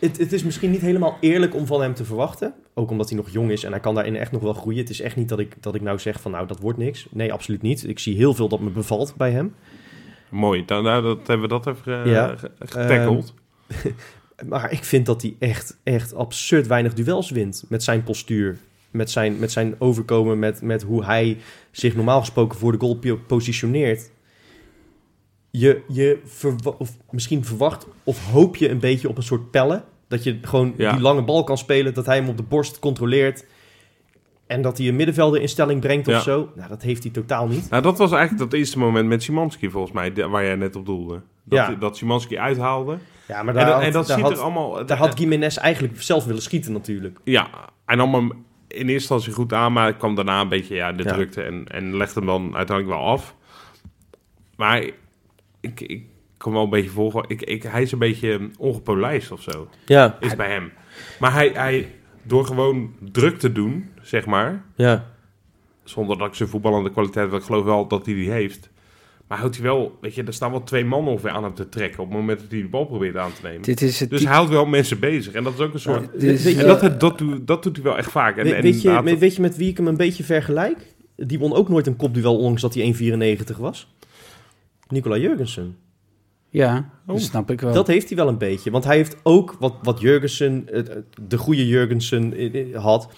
het, 0.00 0.18
het 0.18 0.32
is 0.32 0.42
misschien 0.44 0.70
niet 0.70 0.80
helemaal 0.80 1.16
eerlijk 1.20 1.54
om 1.54 1.66
van 1.66 1.80
hem 1.82 1.94
te 1.94 2.04
verwachten. 2.04 2.54
Ook 2.74 2.90
omdat 2.90 3.08
hij 3.08 3.18
nog 3.18 3.30
jong 3.30 3.50
is 3.50 3.64
en 3.64 3.70
hij 3.70 3.80
kan 3.80 3.94
daarin 3.94 4.16
echt 4.16 4.32
nog 4.32 4.42
wel 4.42 4.52
groeien. 4.52 4.80
Het 4.80 4.90
is 4.90 5.00
echt 5.00 5.16
niet 5.16 5.28
dat 5.28 5.38
ik, 5.38 5.54
dat 5.60 5.74
ik 5.74 5.80
nou 5.80 5.98
zeg 5.98 6.20
van 6.20 6.30
nou, 6.30 6.46
dat 6.46 6.60
wordt 6.60 6.78
niks. 6.78 7.06
Nee, 7.10 7.32
absoluut 7.32 7.62
niet. 7.62 7.88
Ik 7.88 7.98
zie 7.98 8.16
heel 8.16 8.34
veel 8.34 8.48
dat 8.48 8.60
me 8.60 8.70
bevalt 8.70 9.14
bij 9.16 9.30
hem. 9.30 9.54
Mooi. 10.28 10.64
Dan, 10.64 10.82
nou, 10.82 11.02
dat 11.02 11.26
hebben 11.26 11.48
we 11.48 11.60
dat 11.60 11.66
even 11.66 12.08
Ja. 12.08 12.36
ge- 12.36 12.50
getackled. 12.58 13.32
Maar 14.48 14.72
ik 14.72 14.84
vind 14.84 15.06
dat 15.06 15.22
hij 15.22 15.36
echt, 15.38 15.78
echt 15.82 16.14
absurd 16.14 16.66
weinig 16.66 16.94
duels 16.94 17.30
wint 17.30 17.64
met 17.68 17.82
zijn 17.82 18.02
postuur. 18.02 18.56
Met 18.90 19.10
zijn, 19.10 19.38
met 19.38 19.52
zijn 19.52 19.74
overkomen, 19.78 20.38
met, 20.38 20.62
met 20.62 20.82
hoe 20.82 21.04
hij 21.04 21.36
zich 21.70 21.94
normaal 21.96 22.20
gesproken 22.20 22.58
voor 22.58 22.72
de 22.72 22.78
goal 22.78 22.94
po- 22.96 23.20
positioneert. 23.26 24.10
Je, 25.58 25.82
je 25.88 26.18
of 26.78 26.90
misschien 27.10 27.44
verwacht 27.44 27.86
of 28.04 28.30
hoop 28.30 28.56
je 28.56 28.68
een 28.70 28.78
beetje 28.78 29.08
op 29.08 29.16
een 29.16 29.22
soort 29.22 29.50
pellen. 29.50 29.84
Dat 30.08 30.24
je 30.24 30.38
gewoon 30.42 30.74
Ja. 30.76 30.92
die 30.92 31.00
lange 31.00 31.22
bal 31.24 31.44
kan 31.44 31.58
spelen, 31.58 31.94
dat 31.94 32.06
hij 32.06 32.16
hem 32.16 32.28
op 32.28 32.36
de 32.36 32.42
borst 32.42 32.78
controleert. 32.78 33.44
En 34.46 34.62
dat 34.62 34.78
hij 34.78 34.88
een 34.88 34.96
middenvelder 34.96 35.40
in 35.40 35.48
stelling 35.48 35.80
brengt 35.80 36.06
Ja. 36.06 36.16
of 36.16 36.22
zo. 36.22 36.48
Nou, 36.56 36.68
dat 36.68 36.82
heeft 36.82 37.02
hij 37.02 37.12
totaal 37.12 37.46
niet. 37.48 37.70
Nou, 37.70 37.82
dat 37.82 37.98
was 37.98 38.12
eigenlijk 38.12 38.50
dat 38.50 38.58
eerste 38.58 38.78
moment 38.78 39.08
met 39.08 39.22
Simanski, 39.22 39.70
volgens 39.70 39.92
mij, 39.92 40.28
waar 40.28 40.44
jij 40.44 40.54
net 40.56 40.76
op 40.76 40.86
doelde. 40.86 41.22
Dat, 41.44 41.58
Ja. 41.58 41.74
dat 41.74 41.96
Simanski 41.96 42.38
uithaalde. 42.38 42.98
Ja, 43.28 43.42
maar 43.42 43.48
En, 43.48 43.54
daar, 43.54 43.64
dat- 43.64 43.74
had, 43.74 43.82
en 43.84 43.92
dat 43.92 44.06
daar, 44.06 44.16
ziet 44.16 44.26
had, 44.26 44.36
er 44.36 44.42
allemaal... 44.42 44.86
daar 44.86 44.98
had 44.98 45.18
Gimenez 45.18 45.56
eigenlijk 45.56 46.02
zelf 46.02 46.24
willen 46.24 46.42
schieten 46.42 46.72
natuurlijk. 46.72 47.18
Ja, 47.24 47.48
en 47.86 48.00
allemaal 48.00 48.20
in 48.22 48.34
eerste 48.68 48.92
instantie 48.92 49.32
goed 49.32 49.52
aan, 49.52 49.72
maar 49.72 49.96
kwam 49.96 50.14
daarna 50.14 50.40
een 50.40 50.48
beetje 50.48 50.74
ja, 50.74 50.92
de 50.92 51.02
Ja. 51.02 51.12
drukte 51.12 51.42
en, 51.42 51.64
en 51.68 51.96
legde 51.96 52.18
hem 52.18 52.26
dan 52.28 52.56
uiteindelijk 52.56 52.98
wel 52.98 53.06
af. 53.08 53.34
Maar 54.56 54.90
ik, 55.66 55.80
ik 55.80 56.04
kom 56.38 56.52
wel 56.52 56.62
een 56.62 56.70
beetje 56.70 56.90
volgen. 56.90 57.24
Ik, 57.28 57.42
ik, 57.42 57.62
hij 57.62 57.82
is 57.82 57.92
een 57.92 57.98
beetje 57.98 58.50
ongepolijst 58.58 59.30
of 59.32 59.42
zo, 59.42 59.68
Ja, 59.86 60.16
is 60.20 60.36
bij 60.36 60.50
hem. 60.50 60.72
Maar 61.20 61.32
hij, 61.32 61.50
hij, 61.54 61.88
door 62.22 62.44
gewoon 62.46 62.92
druk 63.12 63.38
te 63.38 63.52
doen, 63.52 63.88
zeg 64.02 64.26
maar, 64.26 64.64
ja. 64.74 65.04
zonder 65.84 66.18
dat 66.18 66.26
ik 66.28 66.34
zijn 66.34 66.48
voetballende 66.48 66.90
kwaliteit, 66.90 67.28
want 67.30 67.40
ik 67.42 67.48
geloof 67.48 67.64
wel 67.64 67.86
dat 67.88 68.06
hij 68.06 68.14
die 68.14 68.30
heeft. 68.30 68.70
Maar 69.28 69.38
houdt 69.38 69.54
hij 69.56 69.64
wel, 69.64 69.98
weet 70.00 70.14
je, 70.14 70.22
er 70.24 70.32
staan 70.32 70.50
wel 70.50 70.62
twee 70.62 70.84
mannen 70.84 71.12
ongeveer 71.12 71.30
aan 71.30 71.42
hem 71.42 71.54
te 71.54 71.68
trekken 71.68 72.02
op 72.02 72.08
het 72.08 72.18
moment 72.18 72.40
dat 72.40 72.50
hij 72.50 72.60
de 72.60 72.68
bal 72.68 72.84
probeert 72.86 73.16
aan 73.16 73.32
te 73.32 73.40
nemen. 73.42 73.62
Dit 73.62 73.82
is 73.82 74.00
het 74.00 74.10
Dus 74.10 74.22
hij 74.24 74.32
houdt 74.34 74.50
wel 74.50 74.66
mensen 74.66 74.98
bezig. 75.00 75.32
En 75.32 75.44
dat 75.44 75.52
is 75.52 75.60
ook 75.60 75.74
een 75.74 75.80
soort... 75.80 76.08
Ja, 76.18 76.28
is- 76.30 76.44
weet 76.44 76.56
en 76.56 76.66
dat, 76.66 77.00
dat, 77.00 77.18
doet, 77.18 77.46
dat 77.46 77.62
doet 77.62 77.76
hij 77.76 77.84
wel 77.84 77.96
echt 77.98 78.10
vaak. 78.10 78.36
En, 78.36 78.44
We- 78.44 78.54
en 78.54 78.62
weet, 78.62 78.82
je, 78.82 79.16
weet 79.18 79.34
je 79.34 79.40
met 79.40 79.56
wie 79.56 79.68
ik 79.68 79.76
hem 79.76 79.86
een 79.86 79.96
beetje 79.96 80.24
vergelijk? 80.24 80.94
Die 81.16 81.38
won 81.38 81.54
ook 81.54 81.68
nooit 81.68 81.86
een 81.86 81.96
kopduel, 81.96 82.36
ondanks 82.36 82.60
dat 82.62 82.74
hij 82.74 82.94
1,94 83.46 83.56
was. 83.58 83.94
Nicola 84.88 85.16
Jurgensen. 85.16 85.76
Ja, 86.50 86.90
Oh. 87.06 87.14
dat 87.14 87.20
snap 87.24 87.50
ik 87.50 87.60
wel. 87.60 87.72
Dat 87.72 87.86
heeft 87.86 88.08
hij 88.08 88.16
wel 88.16 88.28
een 88.28 88.38
beetje. 88.38 88.70
Want 88.70 88.84
hij 88.84 88.96
heeft 88.96 89.16
ook 89.22 89.56
wat, 89.60 89.74
wat 89.82 90.00
Jurgensen, 90.00 90.66
de 91.28 91.38
goede 91.38 91.66
Jurgensen 91.66 92.34
had. 92.74 93.08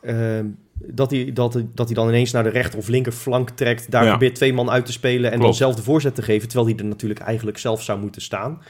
Ehm, 0.00 0.46
dat, 0.72 1.10
hij, 1.10 1.32
dat, 1.32 1.54
hij- 1.54 1.66
dat 1.74 1.86
hij 1.86 1.94
dan 1.94 2.08
ineens 2.08 2.32
naar 2.32 2.42
de 2.42 2.48
rechter 2.48 2.78
of 2.78 2.88
linker 2.88 3.12
flank 3.12 3.50
trekt. 3.50 3.90
Daar 3.90 4.02
Ja. 4.04 4.08
probeert 4.10 4.34
twee 4.34 4.52
man 4.52 4.70
uit 4.70 4.86
te 4.86 4.92
spelen 4.92 5.32
en 5.32 5.40
dan 5.40 5.54
zelf 5.54 5.74
de 5.74 5.82
voorzet 5.82 6.14
te 6.14 6.22
geven. 6.22 6.48
Terwijl 6.48 6.68
hij 6.70 6.78
er 6.78 6.84
natuurlijk 6.88 7.20
eigenlijk 7.20 7.58
zelf 7.58 7.82
zou 7.82 8.00
moeten 8.00 8.22
staan. 8.22 8.62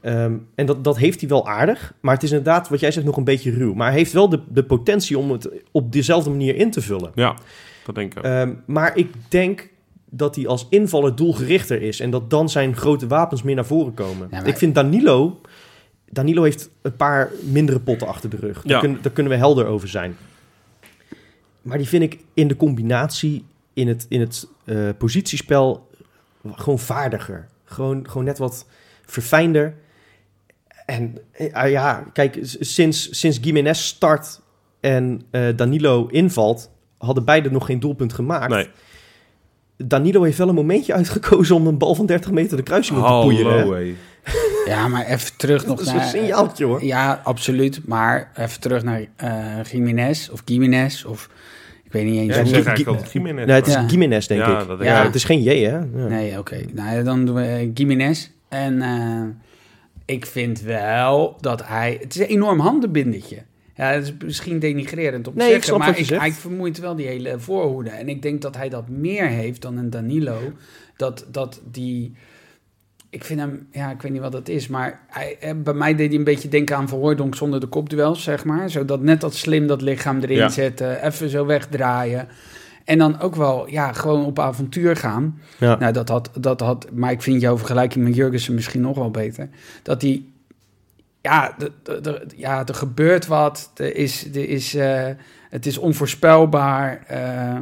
Ehm, 0.00 0.34
en 0.54 0.66
dat, 0.66 0.84
dat 0.84 0.96
heeft 0.96 1.20
hij 1.20 1.28
wel 1.28 1.48
aardig. 1.48 1.94
Maar 2.00 2.14
het 2.14 2.22
is 2.22 2.30
inderdaad, 2.30 2.68
wat 2.68 2.80
jij 2.80 2.90
zegt, 2.90 3.06
nog 3.06 3.16
een 3.16 3.24
beetje 3.24 3.50
ruw. 3.50 3.74
Maar 3.74 3.88
hij 3.88 3.96
heeft 3.98 4.12
wel 4.12 4.28
de, 4.28 4.42
de 4.48 4.64
potentie 4.64 5.18
om 5.18 5.30
het 5.30 5.48
op 5.70 5.92
dezelfde 5.92 6.30
manier 6.30 6.54
in 6.54 6.70
te 6.70 6.80
vullen. 6.80 7.10
Ja, 7.14 7.36
dat 7.84 7.94
denk 7.94 8.14
ik. 8.14 8.22
Ehm, 8.24 8.54
maar 8.66 8.96
ik 8.96 9.10
denk 9.28 9.68
dat 10.10 10.36
hij 10.36 10.46
als 10.46 10.66
invaller 10.70 11.16
doelgerichter 11.16 11.82
is. 11.82 12.00
En 12.00 12.10
dat 12.10 12.30
dan 12.30 12.48
zijn 12.50 12.76
grote 12.76 13.06
wapens 13.06 13.42
meer 13.42 13.54
naar 13.54 13.66
voren 13.66 13.94
komen. 13.94 14.28
Ja, 14.30 14.38
maar- 14.38 14.46
Ik 14.48 14.56
vind 14.56 14.74
Danilo... 14.74 15.40
Danilo 16.10 16.42
heeft 16.42 16.70
een 16.82 16.96
paar 16.96 17.30
mindere 17.42 17.80
potten 17.80 18.06
achter 18.08 18.30
de 18.30 18.36
rug. 18.36 18.54
Daar, 18.62 18.72
Ja. 18.72 18.78
kunnen, 18.80 19.02
daar 19.02 19.12
kunnen 19.12 19.32
we 19.32 19.38
helder 19.38 19.66
over 19.66 19.88
zijn. 19.88 20.16
Maar 21.62 21.78
die 21.78 21.88
vind 21.88 22.02
ik 22.02 22.18
in 22.34 22.48
de 22.48 22.56
combinatie, 22.56 23.44
in 23.72 23.88
het, 23.88 24.06
in 24.08 24.20
het 24.20 24.48
eh, 24.64 24.88
positiespel, 24.98 25.88
gewoon 26.54 26.78
vaardiger. 26.78 27.46
Gewoon, 27.64 28.08
gewoon 28.08 28.24
net 28.24 28.38
wat 28.38 28.66
verfijnder. 29.06 29.74
En 30.86 31.18
eh, 31.32 31.70
ja, 31.70 32.04
kijk, 32.12 32.38
sinds, 32.60 33.18
sinds 33.18 33.38
Gimenez 33.42 33.80
start 33.80 34.40
en 34.80 35.22
eh, 35.30 35.48
Danilo 35.56 36.06
invalt, 36.06 36.70
hadden 36.98 37.24
beide 37.24 37.50
nog 37.50 37.66
geen 37.66 37.80
doelpunt 37.80 38.12
gemaakt. 38.12 38.48
nee. 38.52 38.68
Danilo 39.76 40.22
heeft 40.22 40.38
wel 40.38 40.48
een 40.48 40.54
momentje 40.54 40.92
uitgekozen 40.94 41.56
om 41.56 41.66
een 41.66 41.78
bal 41.78 41.94
van 41.94 42.06
30 42.06 42.30
meter 42.30 42.56
de 42.56 42.62
kruising 42.62 42.98
op 42.98 43.04
te 43.06 43.10
poeieren. 43.22 43.94
Ja, 44.66 44.88
maar 44.88 45.06
even 45.06 45.36
terug 45.36 45.60
Dat 45.64 45.70
nog 45.70 45.80
is 45.80 45.86
naar... 45.86 45.96
een 46.02 46.08
signaaltje 46.08 46.64
hoor. 46.64 46.84
Ja, 46.84 47.20
absoluut. 47.24 47.80
Maar 47.86 48.30
even 48.36 48.60
terug 48.60 48.82
naar 48.82 49.04
eh 49.16 49.62
Jiménez 49.72 50.28
of 50.28 50.42
Jiménez 50.44 51.04
of... 51.04 51.28
Ik 51.84 51.92
weet 51.92 52.04
niet 52.04 52.14
eens 52.20 52.36
Ja, 52.36 52.44
zeg 52.44 52.64
eigenlijk 52.66 53.12
Jiménez. 53.12 53.46
Nee, 53.46 53.54
het 53.54 53.66
is 53.66 53.72
Ja. 53.74 53.88
Gimenez, 53.88 54.26
denk 54.26 54.40
Ja, 54.40 54.60
ik. 54.60 54.68
dat 54.68 54.82
ja, 54.82 55.02
het 55.02 55.14
is 55.14 55.24
geen 55.24 55.42
J, 55.42 55.48
hè? 55.64 55.70
Ja. 55.76 55.84
Nee, 56.08 56.38
oké. 56.38 56.56
Nou, 56.72 57.02
dan 57.04 57.24
doen 57.24 57.34
we 57.34 57.70
Gimenez. 57.74 58.28
En 58.48 58.82
eh, 58.82 59.22
ik 60.04 60.26
vind 60.26 60.60
wel 60.60 61.36
dat 61.40 61.66
hij... 61.66 61.98
Het 62.00 62.14
is 62.14 62.20
een 62.20 62.26
enorm 62.26 62.60
handenbindetje. 62.60 63.36
Ja, 63.76 63.84
het 63.90 64.04
is 64.04 64.12
misschien 64.24 64.58
denigrerend 64.58 65.26
om 65.28 65.32
te 65.32 65.38
Nee, 65.38 65.46
ik 65.46 65.52
zeggen, 65.52 65.64
snap 65.68 65.78
maar 65.78 65.88
wat 65.88 65.96
je 65.96 66.02
ik, 66.02 66.08
zegt. 66.08 66.20
hij 66.20 66.32
vermoeit 66.32 66.78
wel 66.78 66.94
die 66.96 67.06
hele 67.06 67.38
voorhoede. 67.38 67.90
En 67.90 68.08
ik 68.08 68.22
denk 68.22 68.42
dat 68.42 68.56
hij 68.56 68.68
dat 68.68 68.88
meer 68.88 69.26
heeft 69.26 69.62
dan 69.62 69.76
een 69.76 69.90
Danilo. 69.90 70.38
Dat, 70.96 71.26
dat 71.30 71.60
die... 71.70 72.14
Ik 73.10 73.24
vind 73.24 73.40
hem, 73.40 73.66
ja, 73.70 73.90
ik 73.90 74.02
weet 74.02 74.12
niet 74.12 74.20
wat 74.20 74.32
dat 74.32 74.48
is, 74.48 74.68
maar 74.68 75.00
hij, 75.08 75.56
bij 75.62 75.74
mij 75.74 75.94
deed 75.94 76.08
hij 76.08 76.18
een 76.18 76.24
beetje 76.24 76.48
denken 76.48 76.76
aan 76.76 76.88
Verhooydonk 76.88 77.34
zonder 77.34 77.60
de 77.60 77.66
kopduels, 77.66 78.22
zeg 78.22 78.44
maar. 78.44 78.70
Zodat 78.70 79.02
net 79.02 79.20
dat 79.20 79.34
slim 79.34 79.66
dat 79.66 79.82
lichaam 79.82 80.20
erin 80.20 80.36
Ja. 80.36 80.48
zetten, 80.48 81.04
even 81.06 81.28
zo 81.28 81.46
wegdraaien. 81.46 82.28
En 82.84 82.98
dan 82.98 83.20
ook 83.20 83.34
wel, 83.34 83.70
ja, 83.70 83.92
gewoon 83.92 84.24
op 84.24 84.38
avontuur 84.38 84.96
gaan. 84.96 85.40
Ja. 85.58 85.78
Nou, 85.78 85.92
dat 85.92 86.08
had, 86.08 86.30
dat 86.40 86.60
had, 86.60 86.86
maar 86.92 87.10
ik 87.10 87.22
vind 87.22 87.40
jouw 87.40 87.58
vergelijking 87.58 88.04
met 88.04 88.14
Jurgensen 88.14 88.54
misschien 88.54 88.80
nog 88.80 88.96
wel 88.96 89.10
beter. 89.10 89.48
Dat 89.82 90.00
die, 90.00 90.32
ja, 91.26 91.54
de, 91.58 91.72
de, 91.82 92.00
de- 92.00 92.26
ja, 92.36 92.66
er 92.66 92.74
gebeurt 92.74 93.26
wat, 93.26 93.70
er 93.76 93.96
is, 93.96 94.26
er 94.34 94.48
is, 94.48 94.74
eh, 94.74 95.08
het 95.50 95.66
is 95.66 95.78
onvoorspelbaar. 95.78 97.02
eh, 97.06 97.56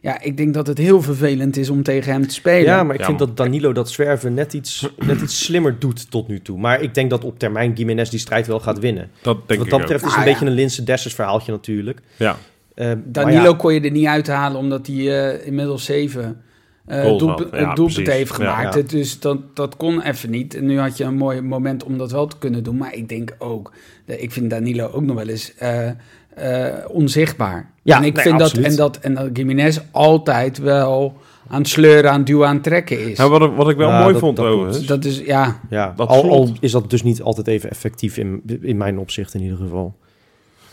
ja, 0.00 0.20
ik 0.20 0.36
denk 0.36 0.54
dat 0.54 0.66
het 0.66 0.78
heel 0.78 1.02
vervelend 1.02 1.56
is 1.56 1.70
om 1.70 1.82
tegen 1.82 2.12
hem 2.12 2.26
te 2.26 2.34
spelen. 2.34 2.62
Ja, 2.62 2.82
maar 2.82 2.94
ik 2.94 3.00
Ja, 3.00 3.06
vind 3.06 3.18
maar- 3.18 3.26
dat 3.28 3.36
Danilo 3.36 3.72
dat 3.72 3.90
zwerven 3.90 4.34
net 4.34 4.52
iets, 4.52 4.88
net 5.06 5.20
iets 5.20 5.44
slimmer 5.44 5.78
doet 5.78 6.10
tot 6.10 6.28
nu 6.28 6.42
toe. 6.42 6.58
Maar 6.58 6.80
ik 6.82 6.94
denk 6.94 7.10
dat 7.10 7.24
op 7.24 7.38
termijn 7.38 7.76
Gimenez 7.76 8.08
die 8.10 8.18
strijd 8.18 8.46
wel 8.46 8.60
gaat 8.60 8.78
winnen. 8.78 9.10
Dat 9.22 9.36
denk 9.36 9.48
Wat 9.48 9.58
ik 9.58 9.64
dat 9.64 9.72
ook. 9.72 9.80
betreft 9.80 10.04
is 10.04 10.08
het 10.10 10.18
Ah, 10.18 10.24
een 10.24 10.28
ja. 10.32 10.32
beetje 10.38 10.46
een 10.46 10.56
Linse 10.60 10.84
Dessers 10.84 11.14
verhaaltje 11.14 11.52
natuurlijk. 11.52 12.00
Ja. 12.16 12.36
Eh, 12.74 12.92
Danilo 13.04 13.42
ja, 13.50 13.54
kon 13.56 13.74
je 13.74 13.80
er 13.80 13.90
niet 13.90 14.06
uithalen 14.06 14.58
omdat 14.58 14.86
hij 14.86 14.96
eh, 15.36 15.46
inmiddels 15.46 15.84
zeven 15.84 16.42
eh 16.86 17.00
Goals 17.02 17.18
doelp- 17.18 17.38
had. 17.50 17.94
Ja, 17.94 18.12
heeft 18.12 18.32
gemaakt. 18.32 18.74
Ja. 18.74 18.82
Dus 18.82 19.20
dat, 19.20 19.56
dat 19.56 19.76
kon 19.76 20.00
even 20.02 20.30
niet. 20.30 20.54
En 20.54 20.66
nu 20.66 20.78
had 20.78 20.96
je 20.96 21.04
een 21.04 21.14
mooi 21.16 21.40
moment 21.40 21.84
om 21.84 21.98
dat 21.98 22.12
wel 22.12 22.26
te 22.26 22.38
kunnen 22.38 22.62
doen. 22.62 22.76
Maar 22.76 22.94
ik 22.94 23.08
denk 23.08 23.34
ook, 23.38 23.72
ik 24.06 24.32
vind 24.32 24.50
Danilo 24.50 24.88
ook 24.92 25.02
nog 25.02 25.16
wel 25.16 25.28
eens 25.28 25.54
eh, 25.56 25.88
eh, 26.34 26.74
onzichtbaar. 26.88 27.70
Ja, 27.82 27.96
en 27.96 28.04
ik 28.04 28.14
nee, 28.14 28.22
vind 28.24 28.38
dat 28.38 28.52
en, 28.52 28.76
dat 28.76 28.96
en 28.96 29.14
dat 29.14 29.30
Gimenez 29.32 29.78
altijd 29.90 30.58
wel 30.58 31.16
aan 31.48 31.58
het 31.60 31.68
sleuren, 31.68 32.10
aan 32.10 32.16
het 32.18 32.26
duwen, 32.26 32.48
aan 32.48 32.54
het 32.54 32.62
trekken 32.64 33.10
is. 33.10 33.18
Nou, 33.18 33.30
wat, 33.30 33.42
ik- 33.42 33.56
wat 33.56 33.68
ik 33.70 33.76
wel 33.76 33.88
Ja, 33.88 34.00
mooi 34.00 34.12
dat- 34.12 34.20
vond 34.20 34.36
dat 34.36 34.46
overigens. 34.46 34.86
dat 34.86 35.04
is, 35.04 35.18
ja, 35.18 35.60
ja, 35.70 35.92
dat 35.96 36.08
al, 36.08 36.48
is 36.60 36.72
dat 36.72 36.90
dus 36.90 37.02
niet 37.02 37.22
altijd 37.22 37.46
even 37.46 37.70
effectief 37.70 38.16
in, 38.16 38.42
in 38.60 38.76
mijn 38.76 38.98
opzicht 38.98 39.34
in 39.34 39.42
ieder 39.42 39.56
geval. 39.58 39.94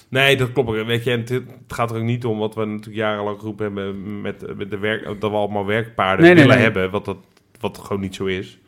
Nee, 0.09 0.37
dat 0.37 0.51
klopt. 0.51 0.85
Weet 0.85 1.03
je, 1.03 1.11
en 1.11 1.19
het, 1.19 1.41
gaat 1.67 1.91
er 1.91 1.97
ook 1.97 2.03
niet 2.03 2.25
om 2.25 2.37
wat 2.37 2.55
we 2.55 2.65
natuurlijk 2.65 2.95
jarenlang 2.95 3.39
geroepen 3.39 3.65
hebben 3.65 4.21
met, 4.21 4.57
met 4.57 4.71
de 4.71 4.77
werk, 4.77 5.03
dat 5.19 5.31
we 5.31 5.37
allemaal 5.37 5.65
werkpaarden 5.65 6.25
Nee, 6.25 6.35
willen 6.35 6.55
nee. 6.55 6.63
hebben, 6.63 6.89
wat, 6.89 7.05
dat, 7.05 7.17
wat 7.59 7.77
gewoon 7.77 8.01
niet 8.01 8.15
zo 8.15 8.25
is. 8.25 8.59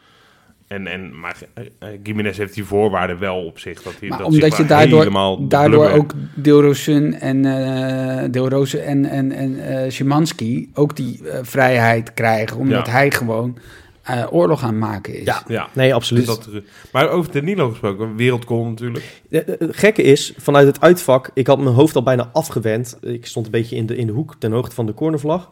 En, 0.72 0.88
en, 0.88 1.20
maar 1.20 1.38
uh, 1.58 1.90
Gimenez 2.04 2.38
heeft 2.38 2.54
die 2.54 2.64
voorwaarden 2.64 3.20
wel 3.20 3.46
op 3.46 3.60
zich. 3.60 3.82
Dat 3.82 3.94
hij, 4.00 4.10
maar 4.10 4.18
dat 4.18 4.28
omdat 4.28 4.58
je 4.58 4.66
daardoor, 4.66 5.00
helemaal 5.00 5.48
daardoor 5.48 5.90
ook 5.90 6.14
Deelrozen 6.34 7.22
en 7.22 7.46
uh, 7.46 8.24
Deelrozen 8.32 8.86
en, 8.86 9.06
en, 9.06 9.32
en 9.32 9.60
eh, 9.60 9.90
Szymanski 9.92 10.70
ook 10.74 10.96
die 10.96 11.30
eh, 11.30 11.40
vrijheid 11.42 12.14
krijgen, 12.14 12.58
omdat 12.58 12.86
Ja. 12.86 12.92
hij 12.92 13.12
gewoon 13.12 13.58
eh, 14.20 14.34
oorlog 14.34 14.62
aan 14.64 14.70
het 14.70 14.78
maken 14.80 15.16
is. 15.20 15.26
Ja. 15.26 15.44
Ja, 15.48 15.68
Nee, 15.74 15.94
absoluut. 15.94 16.26
dus 16.26 16.36
dat, 16.36 16.50
maar 16.92 17.10
over 17.10 17.32
Danilo 17.32 17.70
gesproken, 17.70 18.08
een 18.08 18.18
wereldgoal 18.18 18.66
natuurlijk. 18.66 19.22
Eh, 19.30 19.40
eh, 19.40 19.48
Het 19.60 19.78
gekke 19.78 20.02
is, 20.02 20.34
vanuit 20.38 20.68
het 20.68 20.82
uitvak, 20.82 21.30
ik 21.34 21.48
had 21.48 21.60
mijn 21.60 21.76
hoofd 21.76 21.96
al 21.96 22.04
bijna 22.04 22.30
afgewend. 22.34 22.98
Ik 23.02 23.26
stond 23.26 23.46
een 23.46 23.52
beetje 23.52 23.76
in 23.76 23.86
de, 23.86 23.96
in 23.96 24.08
de 24.08 24.14
hoek 24.14 24.36
ten 24.40 24.52
hoogte 24.52 24.76
van 24.76 24.86
de 24.86 24.94
cornervlag. 24.94 25.52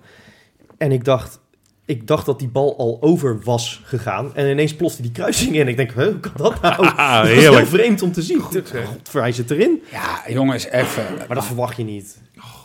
En 0.77 0.91
ik 0.91 1.03
dacht, 1.05 1.39
ik 1.85 2.07
dacht 2.07 2.25
dat 2.25 2.39
die 2.39 2.47
bal 2.47 2.77
al 2.77 2.97
over 3.01 3.39
was 3.43 3.81
gegaan. 3.83 4.35
En 4.35 4.49
ineens 4.49 4.75
plofte 4.75 5.01
die 5.01 5.11
kruising 5.11 5.55
in. 5.55 5.67
Ik 5.67 5.77
denk, 5.77 5.91
huh, 5.93 6.05
hoe 6.05 6.19
kan 6.19 6.31
dat 6.35 6.61
nou? 6.61 6.85
Ah, 6.87 7.21
dat 7.21 7.29
is 7.31 7.37
heel 7.39 7.65
vreemd 7.65 8.01
om 8.01 8.11
te 8.11 8.21
zien. 8.21 8.39
Godver, 8.39 9.21
hij 9.21 9.31
zit 9.31 9.51
erin. 9.51 9.81
Ja, 9.91 10.23
jongens, 10.27 10.65
even. 10.65 11.03
Maar 11.27 11.35
dat 11.35 11.45
verwacht 11.45 11.77
je 11.77 11.83
niet. 11.83 12.17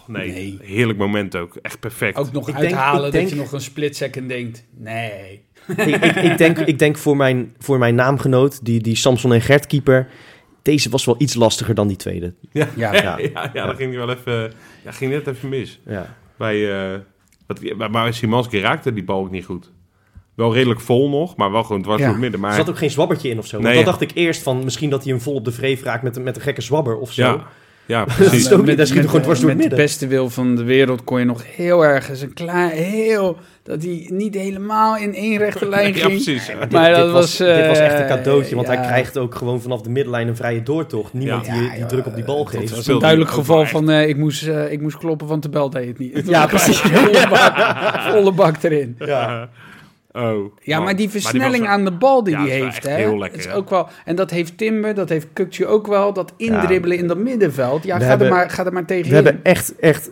Nee, 0.08 0.30
Nee. 0.32 0.58
heerlijk 0.62 0.98
moment 0.98 1.36
ook. 1.36 1.56
Echt 1.62 1.80
perfect. 1.80 2.16
ook 2.18 2.32
nog 2.32 2.48
Ik 2.48 2.54
uithalen 2.54 3.10
denk- 3.10 3.24
dat 3.24 3.32
je 3.34 3.40
nog 3.42 3.52
een 3.52 3.60
split 3.60 3.96
second 3.96 4.28
denkt. 4.28 4.64
Nee. 4.76 5.44
ik, 5.76 5.78
ik, 6.04 6.14
ik 6.16 6.38
denk, 6.44 6.58
ik 6.58 6.78
denk 6.78 6.98
voor, 6.98 7.16
mijn, 7.16 7.54
voor 7.58 7.78
mijn 7.78 7.94
naamgenoot, 7.94 8.64
die, 8.64 8.80
die 8.80 8.96
Samson 8.96 9.32
en 9.32 9.40
Gert 9.40 9.66
keeper... 9.66 10.08
Deze 10.62 10.90
was 10.90 11.04
wel 11.04 11.14
iets 11.18 11.34
lastiger 11.34 11.74
dan 11.74 11.88
die 11.88 11.96
tweede. 11.96 12.34
Ja, 12.52 12.68
Ja. 12.76 12.92
ja. 13.02 13.18
ja, 13.18 13.50
ja, 13.52 13.66
dat 13.66 13.76
ging 13.76 13.94
hij 13.94 14.06
wel 14.06 14.10
even, 14.16 14.52
ja, 14.84 14.90
ging 14.92 15.10
net 15.12 15.26
even 15.26 15.48
mis. 15.48 15.80
Ja. 15.86 16.16
Bij, 16.38 16.72
eh 16.92 16.98
wat, 17.46 17.60
maar- 17.76 17.90
maar 17.90 18.14
Simanski 18.14 18.60
raakte 18.60 18.92
die 18.92 19.04
bal 19.04 19.20
ook 19.20 19.30
niet 19.30 19.44
goed. 19.44 19.70
Wel 20.34 20.54
redelijk 20.54 20.80
vol 20.80 21.08
nog, 21.10 21.36
maar 21.36 21.50
wel 21.50 21.64
gewoon 21.64 21.82
dwars 21.82 21.98
Ja. 21.98 22.04
door 22.04 22.12
het 22.14 22.22
midden. 22.22 22.40
Maar 22.40 22.50
Er 22.50 22.56
zat 22.56 22.68
ook 22.68 22.78
geen 22.78 22.90
zwabbertje 22.90 23.28
in 23.28 23.38
of 23.38 23.46
zo. 23.46 23.56
Nee, 23.58 23.66
dat 23.74 23.78
ja. 23.84 23.84
dacht 23.86 24.00
ik 24.00 24.10
eerst 24.14 24.42
van 24.42 24.64
misschien 24.64 24.90
dat 24.90 25.02
hij 25.04 25.12
hem 25.12 25.20
vol 25.22 25.34
op 25.34 25.44
de 25.44 25.52
vreef 25.52 25.82
raakt 25.82 26.02
met, 26.02 26.22
met 26.22 26.36
een 26.36 26.42
gekke 26.42 26.60
zwabber 26.60 26.98
of 26.98 27.12
zo. 27.12 27.42
Ja, 27.86 27.98
ja, 27.98 28.04
Dat 28.04 28.14
precies. 28.16 28.48
daar 28.76 28.86
schiet 28.86 29.04
gewoon 29.06 29.22
dwars 29.22 29.24
door 29.24 29.34
het 29.34 29.42
met 29.44 29.56
midden. 29.56 29.68
de 29.68 29.76
beste 29.76 30.06
wil 30.06 30.30
van 30.30 30.56
de 30.56 30.62
wereld 30.62 31.04
kon 31.04 31.18
je 31.18 31.24
nog 31.24 31.42
heel 31.56 31.84
ergens 31.84 32.20
een 32.20 32.32
klein, 32.32 32.70
heel, 32.70 33.36
dat 33.62 33.82
hij 33.82 34.06
niet 34.12 34.34
helemaal 34.34 34.96
in 34.96 35.14
één 35.14 35.38
rechte 35.38 35.68
lijn 35.74 35.86
ja, 35.88 35.92
ging. 35.92 36.06
precies. 36.24 36.46
Maar 36.48 36.60
dit, 36.60 36.72
Maar 36.72 36.88
dit 36.88 36.96
dat 36.96 37.10
was, 37.10 37.36
dit 37.36 37.66
was 37.66 37.78
echt 37.78 37.94
een 37.94 38.00
eh, 38.04 38.08
cadeautje, 38.08 38.54
want 38.54 38.66
ja. 38.66 38.74
hij 38.74 38.82
krijgt 38.86 39.18
ook 39.18 39.34
gewoon 39.34 39.60
vanaf 39.60 39.80
de 39.82 39.90
middenlijn 39.90 40.28
een 40.28 40.36
vrije 40.36 40.62
doortocht. 40.62 41.12
Niemand 41.12 41.46
Ja. 41.46 41.52
die, 41.52 41.62
Ja, 41.62 41.74
die 41.74 41.86
druk 41.86 42.06
op 42.06 42.14
die 42.14 42.24
bal 42.24 42.44
Dat 42.44 42.54
geeft. 42.54 42.76
was 42.76 42.86
een 42.86 42.98
duidelijk 42.98 43.30
geval 43.30 43.66
van 43.66 43.90
eh, 43.90 44.08
ik, 44.08 44.16
moest, 44.16 44.46
eh, 44.46 44.72
ik 44.72 44.80
moest 44.80 44.96
kloppen, 44.98 45.26
want 45.26 45.42
de 45.42 45.48
bel 45.48 45.70
deed 45.70 45.86
het 45.86 45.98
niet. 45.98 46.22
Ja, 46.34 46.46
precies. 46.46 46.78
volle, 46.80 47.26
bak, 47.30 48.00
volle 48.12 48.32
bak 48.32 48.62
erin. 48.62 48.96
Ja. 48.98 49.48
Oh, 50.16 50.54
Ja, 50.60 50.76
man. 50.76 50.84
maar 50.84 50.96
die 50.96 51.10
was- 51.12 51.22
versnelling 51.22 51.66
aan 51.66 51.84
de 51.84 51.92
bal 51.92 52.24
die 52.24 52.34
Ja, 52.34 52.40
hij 52.40 52.50
heeft, 52.50 52.64
echt 52.66 52.82
hè, 52.82 52.94
heel 52.94 53.18
lekker, 53.18 53.38
het 53.38 53.48
is 53.48 53.52
ook 53.54 53.70
wel, 53.70 53.88
en 54.04 54.16
dat 54.16 54.30
heeft 54.30 54.58
Timber, 54.58 54.94
dat 54.94 55.08
heeft 55.08 55.26
Kukje 55.32 55.66
ook 55.66 55.86
wel, 55.86 56.12
dat 56.12 56.32
indribbelen 56.36 56.98
in 56.98 57.06
dat 57.06 57.18
middenveld. 57.18 57.84
Ja, 57.84 57.98
ga, 57.98 58.04
hebben- 58.06 58.26
er 58.26 58.32
maar, 58.32 58.50
ga 58.50 58.64
er 58.64 58.72
maar 58.72 58.84
tegen 58.84 59.08
We 59.08 59.14
hebben 59.14 59.40
echt, 59.42 59.78
echt... 59.78 60.10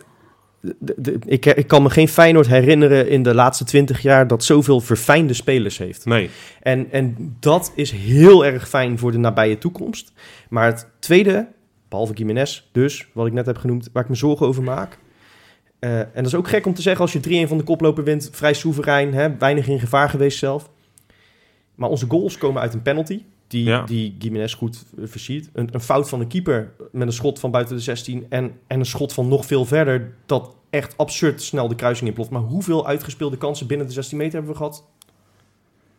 de- 0.60 0.94
de- 0.96 1.18
ik, 1.26 1.46
ik 1.46 1.66
kan 1.66 1.82
me 1.82 1.90
geen 1.90 2.08
Feyenoord 2.08 2.46
herinneren 2.46 3.08
in 3.08 3.22
de 3.22 3.34
laatste 3.34 3.64
twintig 3.64 4.00
jaar 4.02 4.26
dat 4.26 4.44
zoveel 4.44 4.80
verfijnde 4.80 5.34
spelers 5.34 5.78
heeft. 5.78 6.04
Nee, 6.04 6.30
En, 6.60 6.86
en 6.90 7.36
dat 7.40 7.72
is 7.74 7.90
heel 7.90 8.44
erg 8.44 8.68
fijn 8.68 8.98
voor 8.98 9.12
de 9.12 9.18
nabije 9.18 9.58
toekomst. 9.58 10.12
Maar 10.48 10.66
het 10.66 10.88
tweede, 10.98 11.48
behalve 11.88 12.12
Gimenez 12.16 12.62
dus, 12.72 13.08
wat 13.12 13.26
ik 13.26 13.32
net 13.32 13.46
heb 13.46 13.56
genoemd, 13.58 13.88
waar 13.92 14.02
ik 14.02 14.08
me 14.08 14.14
zorgen 14.14 14.46
over 14.46 14.62
maak. 14.62 14.98
Eh, 15.82 15.98
en 15.98 16.10
dat 16.14 16.26
is 16.26 16.34
ook 16.34 16.48
gek 16.48 16.66
om 16.66 16.74
te 16.74 16.82
zeggen 16.82 17.02
als 17.02 17.12
je 17.12 17.44
3-1 17.46 17.48
van 17.48 17.58
de 17.58 17.64
koploper 17.64 18.04
wint, 18.04 18.28
vrij 18.32 18.54
soeverein, 18.54 19.14
hè, 19.14 19.36
weinig 19.36 19.68
in 19.68 19.80
gevaar 19.80 20.08
geweest 20.10 20.38
zelf. 20.38 20.70
Maar 21.74 21.88
onze 21.88 22.06
goals 22.08 22.38
komen 22.38 22.62
uit 22.62 22.74
een 22.74 22.82
penalty, 22.82 23.22
die, 23.46 23.64
Ja. 23.64 23.82
die 23.84 24.16
Gimenez 24.18 24.54
goed 24.54 24.84
eh, 24.98 25.04
versiert. 25.06 25.48
Een, 25.52 25.68
een 25.72 25.80
fout 25.80 26.08
van 26.08 26.18
de 26.18 26.26
keeper 26.26 26.72
met 26.92 27.06
een 27.06 27.12
schot 27.12 27.38
van 27.38 27.50
buiten 27.50 27.76
de 27.76 27.82
16 27.82 28.26
en, 28.28 28.52
en 28.66 28.78
een 28.78 28.86
schot 28.86 29.12
van 29.12 29.28
nog 29.28 29.46
veel 29.46 29.64
verder, 29.64 30.14
dat 30.26 30.54
echt 30.70 30.96
absurd 30.96 31.42
snel 31.42 31.68
de 31.68 31.74
kruising 31.74 32.08
inploft. 32.08 32.30
Maar 32.30 32.40
hoeveel 32.42 32.86
uitgespeelde 32.86 33.36
kansen 33.36 33.66
binnen 33.66 33.86
de 33.86 33.92
16 33.92 34.18
meter 34.18 34.32
hebben 34.32 34.50
we 34.50 34.56
gehad? 34.56 34.84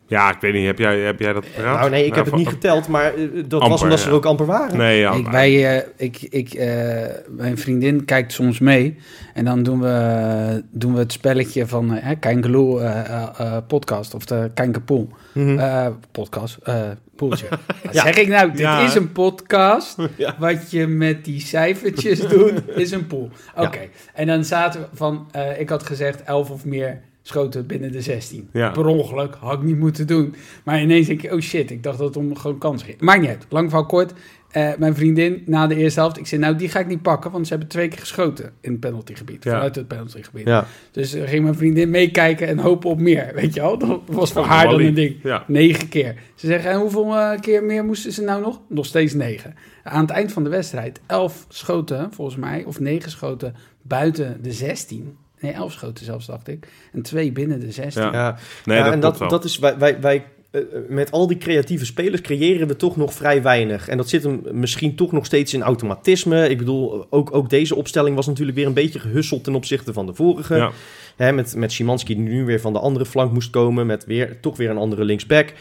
Ja, 0.06 0.30
ik 0.34 0.40
weet 0.40 0.52
niet. 0.52 0.66
Heb 0.66 0.78
jij, 0.78 0.98
heb 1.00 1.20
jij 1.20 1.32
dat 1.32 1.44
paraat? 1.56 1.78
Nou 1.78 1.90
nee, 1.90 2.06
ik 2.06 2.14
heb 2.14 2.24
het 2.24 2.34
niet 2.34 2.48
geteld, 2.48 2.88
maar 2.88 3.14
eh, 3.14 3.22
dat 3.46 3.66
was 3.68 3.82
omdat 3.82 4.00
ze 4.00 4.08
er 4.08 4.14
ook 4.14 4.24
amper 4.26 4.46
waren. 4.46 4.76
Nee, 4.76 4.98
ja. 5.00 5.12
ik, 5.12 5.26
wij, 5.28 5.76
eh, 5.78 5.86
ik, 5.96 6.22
ik, 6.22 6.54
eh, 6.54 7.02
mijn 7.28 7.58
vriendin 7.58 8.04
kijkt 8.04 8.32
soms 8.32 8.58
mee. 8.58 8.96
En 9.34 9.44
dan 9.44 9.62
doen 9.62 9.80
we, 9.80 10.62
doen 10.70 10.92
we 10.92 10.98
het 10.98 11.12
spelletje 11.12 11.66
van 11.66 11.94
uh, 11.94 12.10
eh, 12.10 12.16
eh, 12.22 13.28
eh, 13.38 13.56
podcast. 13.66 14.14
Of 14.14 14.24
de 14.24 14.50
Kijnkepoel 14.54 15.08
Mhm. 15.32 15.58
eh, 15.58 15.86
podcast. 16.10 16.56
eh 16.62 16.82
poeltje. 17.16 17.46
Wat 17.84 17.94
Ja. 17.94 18.02
zeg 18.02 18.16
ik 18.16 18.28
nou? 18.28 18.50
Dit 18.50 18.58
Ja. 18.58 18.84
is 18.84 18.94
een 18.94 19.12
podcast. 19.12 19.96
Ja. 20.16 20.34
Wat 20.38 20.70
je 20.70 20.86
met 20.86 21.24
die 21.24 21.40
cijfertjes 21.40 22.20
doet, 22.28 22.52
is 22.76 22.90
een 22.90 23.06
pool. 23.06 23.30
Oké. 23.56 23.78
Ja. 23.80 23.86
En 24.14 24.26
dan 24.26 24.44
zaten 24.44 24.80
we 24.80 24.86
van... 24.92 25.26
eh, 25.32 25.60
ik 25.60 25.68
had 25.68 25.82
gezegd 25.82 26.22
11 26.22 26.50
of 26.50 26.64
meer 26.64 27.00
schoten 27.26 27.66
binnen 27.66 27.92
de 27.92 28.00
16. 28.00 28.48
Ja. 28.52 28.70
Per 28.70 28.86
ongeluk, 28.86 29.34
had 29.34 29.52
ik 29.52 29.62
niet 29.62 29.78
moeten 29.78 30.06
doen. 30.06 30.34
Maar 30.64 30.82
ineens 30.82 31.06
denk 31.06 31.22
ik, 31.22 31.32
oh 31.32 31.40
shit, 31.40 31.70
ik 31.70 31.82
dacht 31.82 31.98
dat 31.98 32.06
het 32.06 32.16
om 32.16 32.36
gewoon 32.36 32.58
kans 32.58 32.82
ging. 32.82 33.00
Maakt 33.00 33.20
niet 33.20 33.28
uit, 33.30 33.46
lang 33.48 33.68
verhaal 33.70 33.86
kort. 33.86 34.12
Eh, 34.50 34.70
mijn 34.78 34.94
vriendin 34.94 35.42
na 35.46 35.66
de 35.66 35.76
eerste 35.76 36.00
helft, 36.00 36.18
ik 36.18 36.26
zei, 36.26 36.40
nou 36.40 36.56
die 36.56 36.68
ga 36.68 36.78
ik 36.80 36.86
niet 36.86 37.02
pakken, 37.02 37.30
want 37.30 37.44
ze 37.46 37.50
hebben 37.52 37.70
twee 37.70 37.88
keer 37.88 37.98
geschoten 37.98 38.52
in 38.60 38.70
het 38.70 38.80
penaltygebied, 38.80 39.44
Ja. 39.44 39.50
vanuit 39.50 39.74
het 39.74 39.88
penaltygebied. 39.88 40.46
Ja. 40.46 40.66
Dus 40.90 41.14
uh, 41.14 41.28
ging 41.28 41.42
mijn 41.42 41.54
vriendin 41.54 41.90
meekijken 41.90 42.46
en 42.48 42.58
hopen 42.58 42.90
op 42.90 42.98
meer, 43.00 43.30
weet 43.34 43.54
je 43.54 43.60
wel. 43.60 43.78
Dat 43.88 44.00
was 44.06 44.32
voor 44.32 44.42
Oh, 44.42 44.48
haar 44.48 44.68
dan 44.68 44.80
een 44.80 44.94
ding. 44.94 45.16
Ja. 45.22 45.44
Negen 45.46 45.88
keer. 45.88 46.14
Ze 46.34 46.46
zeggen, 46.46 46.70
en 46.70 46.78
hoeveel 46.78 47.14
eh, 47.16 47.40
keer 47.40 47.64
meer 47.64 47.84
moesten 47.84 48.12
ze 48.12 48.22
nou 48.22 48.40
nog? 48.42 48.60
Nog 48.68 48.86
steeds 48.86 49.14
negen. 49.14 49.54
Aan 49.82 50.00
het 50.00 50.10
eind 50.10 50.32
van 50.32 50.44
de 50.44 50.50
wedstrijd, 50.50 51.00
elf 51.06 51.46
schoten 51.48 52.12
volgens 52.12 52.36
mij, 52.36 52.64
of 52.64 52.80
negen 52.80 53.10
schoten 53.10 53.54
buiten 53.82 54.42
de 54.42 54.52
16. 54.52 55.16
Nee, 55.44 55.52
elf 55.52 55.72
schoten 55.72 56.04
zelfs, 56.04 56.26
dacht 56.26 56.48
ik. 56.48 56.68
En 56.92 57.02
twee 57.02 57.32
binnen 57.32 57.60
de 57.60 57.72
16. 57.72 58.02
Ja. 58.02 58.12
Ja. 58.12 58.38
Nee, 58.64 58.78
Ja, 58.78 58.84
dat 58.84 58.92
en 58.92 59.00
dat, 59.00 59.18
wel. 59.18 59.28
dat 59.28 59.44
is, 59.44 59.58
wij, 59.58 59.78
wij, 59.78 60.00
wij 60.00 60.24
eh, 60.50 60.60
met 60.88 61.10
al 61.10 61.26
die 61.26 61.38
creatieve 61.38 61.84
spelers 61.84 62.20
creëren 62.20 62.68
we 62.68 62.76
toch 62.76 62.96
nog 62.96 63.14
vrij 63.14 63.42
weinig. 63.42 63.88
En 63.88 63.96
dat 63.96 64.08
zit 64.08 64.22
hem 64.22 64.42
misschien 64.50 64.94
toch 64.94 65.12
nog 65.12 65.26
steeds 65.26 65.54
in 65.54 65.62
automatisme. 65.62 66.48
Ik 66.48 66.58
bedoel, 66.58 67.06
ook, 67.10 67.34
ook 67.34 67.50
deze 67.50 67.74
opstelling 67.74 68.16
was 68.16 68.26
natuurlijk 68.26 68.56
weer 68.56 68.66
een 68.66 68.72
beetje 68.72 68.98
gehusseld 68.98 69.44
ten 69.44 69.54
opzichte 69.54 69.92
van 69.92 70.06
de 70.06 70.14
vorige. 70.14 70.54
Ja. 70.54 70.70
Hè, 71.16 71.32
met, 71.32 71.54
met 71.56 71.72
Szymanski 71.72 72.14
die 72.14 72.24
nu 72.24 72.44
weer 72.44 72.60
van 72.60 72.72
de 72.72 72.78
andere 72.78 73.06
flank 73.06 73.32
moest 73.32 73.50
komen. 73.50 73.86
Met 73.86 74.04
weer, 74.04 74.40
toch 74.40 74.56
weer 74.56 74.70
een 74.70 74.76
andere 74.76 75.04
linksback. 75.04 75.52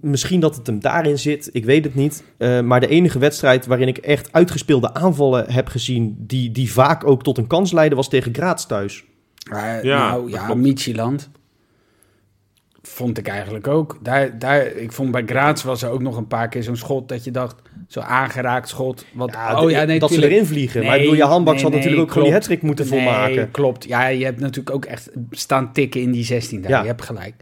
Misschien 0.00 0.40
dat 0.40 0.56
het 0.56 0.66
hem 0.66 0.80
daarin 0.80 1.18
zit, 1.18 1.50
ik 1.52 1.64
weet 1.64 1.84
het 1.84 1.94
niet. 1.94 2.24
Eh, 2.36 2.60
maar 2.60 2.80
de 2.80 2.88
enige 2.88 3.18
wedstrijd 3.18 3.66
waarin 3.66 3.88
ik 3.88 3.98
echt 3.98 4.32
uitgespeelde 4.32 4.94
aanvallen 4.94 5.52
heb 5.52 5.68
gezien... 5.68 6.16
die, 6.18 6.50
die 6.50 6.72
vaak 6.72 7.06
ook 7.06 7.22
tot 7.22 7.38
een 7.38 7.46
kans 7.46 7.72
leiden, 7.72 7.96
was 7.96 8.08
tegen 8.08 8.34
Graz 8.34 8.66
thuis. 8.66 9.04
Maar, 9.50 9.84
Ja, 9.84 10.10
nou 10.10 10.30
ja, 10.30 10.44
klopt. 10.44 10.60
Michieland 10.60 11.30
vond 12.82 13.18
ik 13.18 13.28
eigenlijk 13.28 13.66
ook. 13.66 13.98
Daar, 14.02 14.38
daar, 14.38 14.66
ik 14.66 14.92
vond 14.92 15.10
bij 15.10 15.22
Graz 15.26 15.62
was 15.62 15.82
er 15.82 15.90
ook 15.90 16.02
nog 16.02 16.16
een 16.16 16.26
paar 16.26 16.48
keer 16.48 16.62
zo'n 16.62 16.76
schot 16.76 17.08
dat 17.08 17.24
je 17.24 17.30
dacht, 17.30 17.56
zo 17.88 18.00
aangeraakt 18.00 18.68
schot. 18.68 19.04
Wat, 19.12 19.32
Ja, 19.32 19.62
oh 19.62 19.70
ja, 19.70 19.84
nee, 19.84 19.98
dat 19.98 20.12
ze 20.12 20.24
erin 20.30 20.46
vliegen. 20.46 20.80
maar 20.80 20.90
Nee, 20.90 20.98
ik 20.98 21.04
bedoel, 21.04 21.24
je 21.24 21.30
handbaks 21.30 21.62
nee, 21.62 21.64
had 21.64 21.72
nee, 21.72 21.80
natuurlijk 21.80 22.08
ook 22.08 22.12
gewoon 22.12 22.30
die 22.30 22.38
klopt. 22.38 22.52
hat 22.54 22.62
moeten 22.62 22.88
Nee, 22.90 23.02
volmaken. 23.02 23.50
klopt. 23.50 23.84
Ja, 23.84 24.06
je 24.06 24.24
hebt 24.24 24.40
natuurlijk 24.40 24.76
ook 24.76 24.84
echt 24.84 25.10
staan 25.30 25.72
tikken 25.72 26.00
in 26.00 26.10
die 26.10 26.24
16 26.24 26.60
daar. 26.60 26.70
Ja. 26.70 26.80
Je 26.80 26.86
hebt 26.86 27.02
gelijk. 27.02 27.34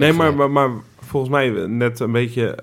Nee, 0.00 0.12
hebt 0.12 0.36
maar, 0.36 0.50
maar, 0.50 0.70
maar 0.70 0.82
volgens 0.98 1.32
mij 1.32 1.66
net 1.66 2.00
een 2.00 2.12
beetje... 2.12 2.58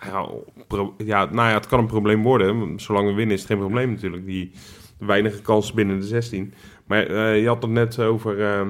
Ja, 0.00 0.28
pro- 0.66 0.94
ja, 0.98 1.24
nou 1.24 1.48
ja, 1.48 1.54
het 1.54 1.66
kan 1.66 1.78
een 1.78 1.86
probleem 1.86 2.22
worden. 2.22 2.80
Zolang 2.80 3.08
we 3.08 3.14
winnen 3.14 3.34
is 3.34 3.40
het 3.42 3.50
geen 3.50 3.58
probleem 3.58 3.90
natuurlijk. 3.90 4.26
Die 4.26 4.52
weinige 4.98 5.42
kansen 5.42 5.74
binnen 5.74 6.00
de 6.00 6.06
16. 6.06 6.54
Maar 6.86 7.06
eh, 7.06 7.40
je 7.40 7.46
had 7.46 7.62
het 7.62 7.70
net 7.70 7.98
over 7.98 8.44
eh, 8.44 8.68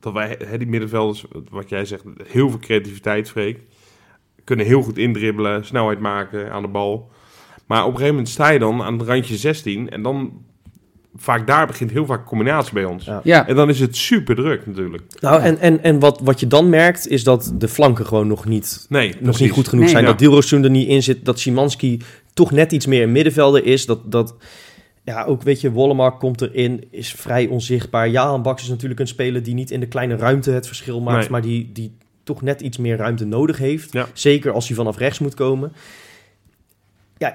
dat 0.00 0.12
wij, 0.12 0.36
hè, 0.44 0.58
die 0.58 0.66
middenvelders, 0.66 1.24
wat 1.50 1.68
jij 1.68 1.84
zegt, 1.84 2.04
heel 2.26 2.50
veel 2.50 2.58
creativiteit, 2.58 3.30
Freek. 3.30 3.60
Kunnen 4.44 4.66
heel 4.66 4.82
goed 4.82 4.98
indribbelen, 4.98 5.64
snelheid 5.64 6.00
maken 6.00 6.52
aan 6.52 6.62
de 6.62 6.68
bal. 6.68 7.10
Maar 7.66 7.80
op 7.80 7.86
een 7.86 7.92
gegeven 7.92 8.14
moment 8.14 8.32
sta 8.32 8.48
je 8.48 8.58
dan 8.58 8.82
aan 8.82 8.98
het 8.98 9.08
randje 9.08 9.36
16 9.36 9.90
en 9.90 10.02
dan... 10.02 10.44
Vaak 11.16 11.46
daar 11.46 11.66
begint 11.66 11.90
heel 11.90 12.06
vaak 12.06 12.26
combinatie 12.26 12.72
bij 12.74 12.84
ons. 12.84 13.04
Ja. 13.04 13.20
Ja, 13.24 13.48
En 13.48 13.54
dan 13.54 13.68
is 13.68 13.80
het 13.80 13.96
super 13.96 14.34
druk 14.34 14.66
natuurlijk. 14.66 15.02
Nou, 15.20 15.40
en, 15.42 15.58
en, 15.58 15.82
en 15.82 15.98
wat, 15.98 16.20
wat 16.22 16.40
je 16.40 16.46
dan 16.46 16.68
merkt, 16.68 17.08
is 17.08 17.24
dat 17.24 17.52
de 17.58 17.68
flanken 17.68 18.06
gewoon 18.06 18.26
nog 18.26 18.44
niet, 18.44 18.86
Nee, 18.88 19.08
nog 19.08 19.18
precies. 19.20 19.40
niet 19.40 19.50
goed 19.50 19.68
genoeg 19.68 19.84
Nee. 19.84 19.92
zijn. 19.92 20.04
Ja. 20.04 20.10
Dat 20.10 20.18
Dilrosun 20.18 20.64
er 20.64 20.70
niet 20.70 20.88
in 20.88 21.02
zit, 21.02 21.24
dat 21.24 21.38
Szymanski 21.38 22.00
toch 22.34 22.50
net 22.50 22.72
iets 22.72 22.86
meer 22.86 23.08
middenvelder 23.08 23.64
is. 23.64 23.86
Dat, 23.86 24.12
dat 24.12 24.34
ja, 25.04 25.24
ook 25.24 25.42
weet 25.42 25.60
je, 25.60 25.70
Wollemark 25.70 26.18
komt 26.18 26.40
erin, 26.40 26.84
is 26.90 27.12
vrij 27.12 27.46
onzichtbaar. 27.46 28.08
Jaan 28.08 28.42
Baks 28.42 28.62
is 28.62 28.68
natuurlijk 28.68 29.00
een 29.00 29.06
speler 29.06 29.42
die 29.42 29.54
niet 29.54 29.70
in 29.70 29.80
de 29.80 29.88
kleine 29.88 30.16
ruimte 30.16 30.50
het 30.50 30.66
verschil 30.66 31.00
maakt, 31.00 31.20
Nee. 31.20 31.30
maar 31.30 31.42
die, 31.42 31.70
die 31.72 31.96
toch 32.24 32.42
net 32.42 32.60
iets 32.60 32.78
meer 32.78 32.96
ruimte 32.96 33.24
nodig 33.24 33.58
heeft. 33.58 33.92
Ja. 33.92 34.06
Zeker 34.12 34.52
als 34.52 34.66
hij 34.66 34.76
vanaf 34.76 34.96
rechts 34.98 35.18
moet 35.18 35.34
komen. 35.34 35.72
Ja, 37.18 37.34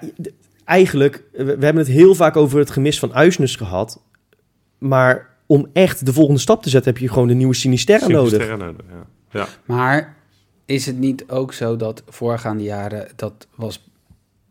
eigenlijk, 0.65 1.23
we, 1.31 1.43
we 1.43 1.65
hebben 1.65 1.83
het 1.83 1.87
heel 1.87 2.15
vaak 2.15 2.35
over 2.35 2.59
het 2.59 2.69
gemis 2.71 2.99
van 2.99 3.13
Uisnes 3.13 3.55
gehad. 3.55 4.01
Maar 4.77 5.29
om 5.45 5.69
echt 5.73 6.05
de 6.05 6.13
volgende 6.13 6.39
stap 6.39 6.63
te 6.63 6.69
zetten, 6.69 6.91
heb 6.93 7.01
je 7.01 7.09
gewoon 7.09 7.27
de 7.27 7.33
nieuwe 7.33 7.53
Sinisterra 7.53 8.07
nodig. 8.07 8.29
Sinisterra 8.29 8.65
nodig, 8.65 8.85
ja. 8.89 9.05
ja. 9.39 9.47
maar 9.65 10.15
is 10.65 10.85
het 10.85 10.97
niet 10.97 11.29
ook 11.29 11.53
zo 11.53 11.75
dat 11.75 12.03
voorgaande 12.07 12.63
jaren, 12.63 13.07
dat 13.15 13.47
was 13.55 13.89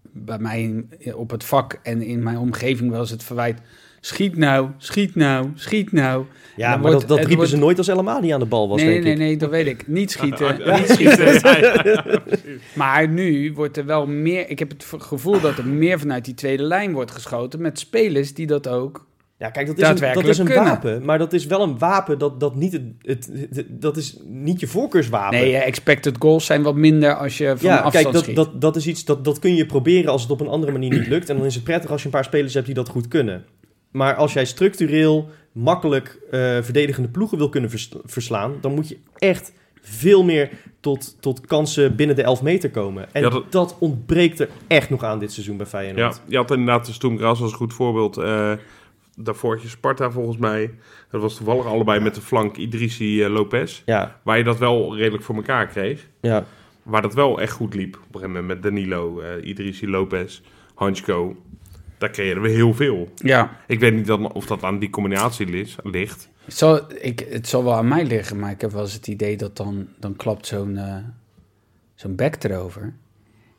bij 0.02 0.38
mij 0.38 0.84
op 1.14 1.30
het 1.30 1.44
vak 1.44 1.78
en 1.82 2.02
in 2.02 2.22
mijn 2.22 2.38
omgeving 2.38 2.90
wel 2.90 3.00
eens 3.00 3.10
het 3.10 3.22
verwijt, 3.22 3.60
schiet 4.06 4.36
nou, 4.36 4.68
schiet 4.78 5.14
nou, 5.14 5.46
schiet 5.54 5.92
nou. 5.92 6.24
Ja, 6.56 6.70
maar 6.70 6.78
wordt- 6.80 6.98
dat, 6.98 7.08
dat 7.08 7.18
riepen 7.18 7.36
wordt- 7.36 7.50
ze 7.50 7.56
nooit 7.56 7.78
als 7.78 7.88
El 7.88 7.98
Amadi 7.98 8.30
aan 8.30 8.40
de 8.40 8.46
bal 8.46 8.68
was, 8.68 8.80
nee, 8.82 8.90
denk 8.90 9.02
nee, 9.04 9.12
ik. 9.12 9.18
nee, 9.18 9.36
dat 9.36 9.50
weet 9.50 9.66
ik. 9.66 9.86
Niet 9.88 10.10
schieten, 10.10 10.56
niet 10.78 10.88
schieten. 10.90 11.32
ja, 11.34 11.58
ja, 11.58 11.80
ja. 11.84 12.04
Maar 12.74 13.08
nu 13.08 13.52
wordt 13.54 13.76
er 13.76 13.84
wel 13.86 14.06
meer, 14.06 14.50
ik 14.50 14.58
heb 14.58 14.70
het 14.70 14.86
gevoel 14.98 15.40
dat 15.40 15.58
er 15.58 15.66
meer 15.66 15.98
vanuit 15.98 16.24
die 16.24 16.34
tweede 16.34 16.62
lijn 16.62 16.92
wordt 16.92 17.10
geschoten 17.10 17.60
met 17.60 17.78
spelers 17.78 18.34
die 18.34 18.46
dat 18.46 18.68
ook 18.68 19.06
Ja, 19.38 19.50
kijk, 19.50 19.66
dat 19.66 19.76
is 19.78 19.82
een, 19.82 19.88
dat 19.88 19.98
Daadwerkelijk 19.98 20.28
is 20.28 20.38
een 20.38 20.44
kunnen. 20.46 20.64
wapen. 20.64 21.04
Maar 21.04 21.18
dat 21.18 21.32
is 21.32 21.46
wel 21.46 21.62
een 21.62 21.78
wapen 21.78 22.18
dat, 22.18 22.40
dat 22.40 22.54
niet... 22.54 22.72
Het, 22.72 22.82
het, 23.02 23.30
het- 23.56 23.66
dat 23.82 23.96
is 23.96 24.16
niet 24.24 24.60
je 24.60 24.66
voorkeurswapen. 24.66 25.38
Nee, 25.38 25.56
expected 25.56 26.16
goals 26.18 26.46
zijn 26.46 26.62
wat 26.62 26.74
minder 26.74 27.14
als 27.16 27.38
je 27.38 27.54
van 27.56 27.68
ja, 27.70 27.74
afstand 27.76 27.92
kijk, 27.92 28.12
dat, 28.14 28.22
schiet. 28.22 28.36
dat, 28.36 28.60
dat 28.60 28.76
is 28.76 28.86
iets 28.86 29.04
dat, 29.04 29.24
dat 29.24 29.38
kun 29.38 29.54
je 29.54 29.66
proberen 29.66 30.10
als 30.12 30.22
het 30.22 30.30
op 30.30 30.40
een 30.40 30.48
andere 30.48 30.72
manier 30.72 30.90
niet 30.90 31.06
lukt. 31.08 31.28
En 31.30 31.36
dan 31.36 31.46
is 31.46 31.54
het 31.54 31.64
prettig 31.64 31.90
als 31.90 32.00
je 32.00 32.06
een 32.06 32.12
paar 32.12 32.24
spelers 32.24 32.54
hebt 32.54 32.66
die 32.66 32.74
dat 32.74 32.88
goed 32.88 33.08
kunnen. 33.08 33.44
Maar 33.94 34.14
als 34.14 34.32
jij 34.32 34.44
structureel 34.44 35.28
makkelijk 35.52 36.18
eh, 36.30 36.40
verdedigende 36.62 37.08
ploegen 37.08 37.38
wil 37.38 37.48
kunnen 37.48 37.70
vers- 37.70 37.94
verslaan, 38.04 38.54
dan 38.60 38.74
moet 38.74 38.88
je 38.88 38.98
echt 39.18 39.52
veel 39.80 40.24
meer 40.24 40.50
tot, 40.80 41.16
tot 41.20 41.40
kansen 41.46 41.96
binnen 41.96 42.16
de 42.16 42.22
11 42.22 42.42
meter 42.42 42.70
komen. 42.70 43.06
En 43.14 43.22
Ja, 43.22 43.28
dat... 43.28 43.52
dat- 43.52 43.76
ontbreekt 43.78 44.40
er 44.40 44.48
echt 44.66 44.90
nog 44.90 45.02
aan 45.04 45.18
dit 45.18 45.32
seizoen 45.32 45.56
bij 45.56 45.66
Feyenoord. 45.66 46.14
Ja, 46.16 46.22
je 46.28 46.36
had 46.36 46.50
inderdaad 46.50 46.86
de 46.86 46.92
Stoemgras 46.92 47.40
als 47.40 47.50
een 47.50 47.56
goed 47.56 47.74
voorbeeld. 47.74 48.16
eh 48.16 48.52
daarvoor 49.16 49.52
had 49.54 49.62
je 49.62 49.68
Sparta 49.68 50.10
volgens 50.10 50.36
mij. 50.36 50.74
Dat 51.10 51.20
was 51.20 51.36
toevallig 51.36 51.66
allebei 51.66 52.00
met 52.00 52.14
de 52.14 52.20
flank 52.20 52.56
Idrissi 52.56 53.22
eh, 53.22 53.30
Lopez. 53.30 53.82
Ja, 53.86 54.20
Waar 54.22 54.38
je 54.38 54.44
dat 54.44 54.58
wel 54.58 54.96
redelijk 54.96 55.22
voor 55.24 55.34
elkaar 55.34 55.66
kreeg. 55.66 56.06
ja. 56.20 56.44
Waar 56.82 57.02
dat 57.02 57.14
wel 57.14 57.40
echt 57.40 57.52
goed 57.52 57.74
liep. 57.74 57.94
Op 57.94 58.00
een 58.00 58.20
gegeven 58.20 58.30
moment 58.30 58.46
met 58.48 58.62
Danilo, 58.62 59.20
eh 59.20 59.48
Idrissi 59.48 59.88
Lopez, 59.88 60.40
Hansko. 60.74 61.36
Daar 62.04 62.12
creëerden 62.12 62.42
we 62.42 62.48
heel 62.48 62.74
veel. 62.74 63.08
Ja, 63.14 63.56
Ik 63.66 63.80
weet 63.80 63.94
niet 63.94 64.06
dan, 64.06 64.32
of 64.32 64.46
dat 64.46 64.62
aan 64.62 64.78
die 64.78 64.90
combinatie 64.90 65.46
ligt. 65.84 66.28
het 66.44 66.54
zal, 66.56 66.80
ik, 67.00 67.26
het 67.30 67.48
zal 67.48 67.64
wel 67.64 67.74
aan 67.74 67.88
mij 67.88 68.04
liggen, 68.04 68.38
maar 68.38 68.50
ik 68.50 68.60
heb 68.60 68.70
wel 68.72 68.82
eens 68.82 68.92
het 68.92 69.06
idee 69.06 69.36
dat 69.36 69.56
dan, 69.56 69.88
dan 70.00 70.16
klapt 70.16 70.46
zo'n 70.46 70.76
eh, 70.76 70.96
zo'n 71.94 72.14
back 72.14 72.44
erover. 72.44 72.94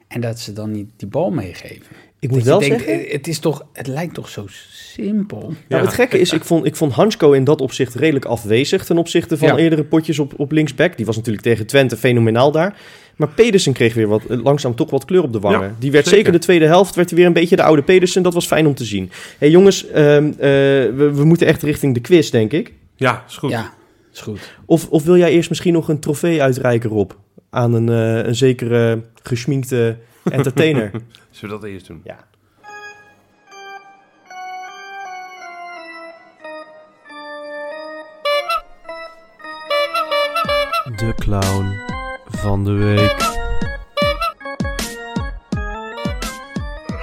En 0.08 0.22
dat 0.22 0.40
ze 0.40 0.54
dan 0.54 0.72
niet 0.72 0.90
die 0.96 1.08
bal 1.08 1.32
meegeven. 1.32 1.96
Ik 2.20 2.30
moet 2.32 2.44
wel 2.44 2.60
denkt, 2.60 2.84
zeggen... 2.84 3.06
het, 3.12 3.28
is 3.28 3.40
toch, 3.40 3.66
het 3.74 3.88
lijkt 3.88 4.14
toch 4.14 4.30
zo 4.30 4.46
simpel. 4.70 5.40
Nou, 5.42 5.56
Ja. 5.68 5.80
het 5.82 5.94
gekke 5.94 6.20
is, 6.20 6.34
ik 6.34 6.44
vond, 6.44 6.66
ik 6.66 6.76
vond 6.76 6.94
Hansko 6.94 7.32
in 7.32 7.44
dat 7.44 7.62
opzicht 7.62 7.96
redelijk 7.96 8.26
afwezig 8.26 8.86
ten 8.86 8.98
opzichte 8.98 9.38
van 9.38 9.48
Ja. 9.48 9.58
eerdere 9.58 9.84
potjes 9.84 10.20
op, 10.20 10.34
op 10.40 10.52
linksback. 10.52 10.98
Die 10.98 11.06
was 11.06 11.16
natuurlijk 11.16 11.44
tegen 11.44 11.66
Twente 11.68 11.98
fenomenaal 11.98 12.52
daar. 12.52 12.78
Maar 13.15 13.28
Pedersen 13.28 13.73
kreeg 13.73 13.93
weer 13.93 14.08
wat, 14.08 14.25
eh, 14.25 14.43
langzaam 14.43 14.75
toch 14.75 14.89
wat 14.89 15.06
kleur 15.06 15.23
op 15.23 15.34
de 15.34 15.39
wangen. 15.39 15.67
Ja, 15.67 15.75
die 15.80 15.91
werd 15.91 16.04
zeker. 16.04 16.19
zeker. 16.19 16.39
de 16.39 16.45
tweede 16.45 16.65
helft, 16.65 16.95
werd 16.95 17.10
hij 17.10 17.17
weer 17.17 17.28
een 17.28 17.34
beetje 17.34 17.56
de 17.56 17.63
oude 17.63 17.82
Pedersen. 17.82 18.23
Dat 18.23 18.34
was 18.34 18.47
fijn 18.47 18.67
om 18.67 18.75
te 18.75 18.86
zien. 18.86 19.12
hey, 19.38 19.49
jongens, 19.49 19.88
ehm, 19.88 20.28
eh, 20.28 20.38
we, 20.39 21.12
we 21.15 21.23
moeten 21.25 21.47
echt 21.47 21.63
richting 21.63 21.93
de 21.93 21.99
quiz, 21.99 22.30
denk 22.30 22.51
ik. 22.51 22.73
Ja, 22.95 23.23
is 23.28 23.38
goed. 23.38 23.49
Ja, 23.49 23.73
is 24.13 24.21
goed. 24.21 24.39
Of, 24.65 24.89
of 24.89 25.04
wil 25.04 25.17
jij 25.17 25.32
eerst 25.32 25.49
misschien 25.49 25.73
nog 25.73 25.89
een 25.89 25.99
trofee 25.99 26.41
uitreiken, 26.41 26.89
Rob? 26.89 27.12
Aan 27.49 27.73
een, 27.73 27.89
eh, 27.89 28.28
een 28.28 28.36
zekere 28.36 29.01
geschminkte 29.23 29.97
entertainer. 30.23 30.91
Zullen 31.30 31.56
we 31.56 31.62
dat 31.62 31.71
eerst 31.71 31.88
doen? 31.88 32.01
ja. 32.04 32.17
De 40.95 41.13
clown 41.15 41.95
van 42.28 42.64
de 42.64 42.72
week. 42.72 43.34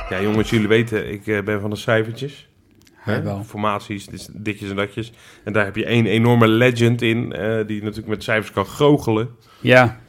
Ja, 0.08 0.20
jongens, 0.20 0.50
jullie 0.50 0.68
weten, 0.68 1.12
ik 1.12 1.26
eh, 1.26 1.42
ben 1.42 1.60
van 1.60 1.70
de 1.70 1.76
cijfertjes. 1.76 2.48
Hè? 2.94 3.22
wel. 3.22 3.44
Formaties, 3.44 4.28
ditjes 4.32 4.70
en 4.70 4.76
datjes. 4.76 5.12
En 5.44 5.52
daar 5.52 5.64
heb 5.64 5.76
je 5.76 5.84
één 5.84 6.06
enorme 6.06 6.48
legend 6.48 7.02
in, 7.02 7.32
eh, 7.32 7.66
die 7.66 7.80
natuurlijk 7.80 8.08
met 8.08 8.22
cijfers 8.22 8.52
kan 8.52 8.66
goochelen. 8.66 9.28
Ja, 9.60 10.00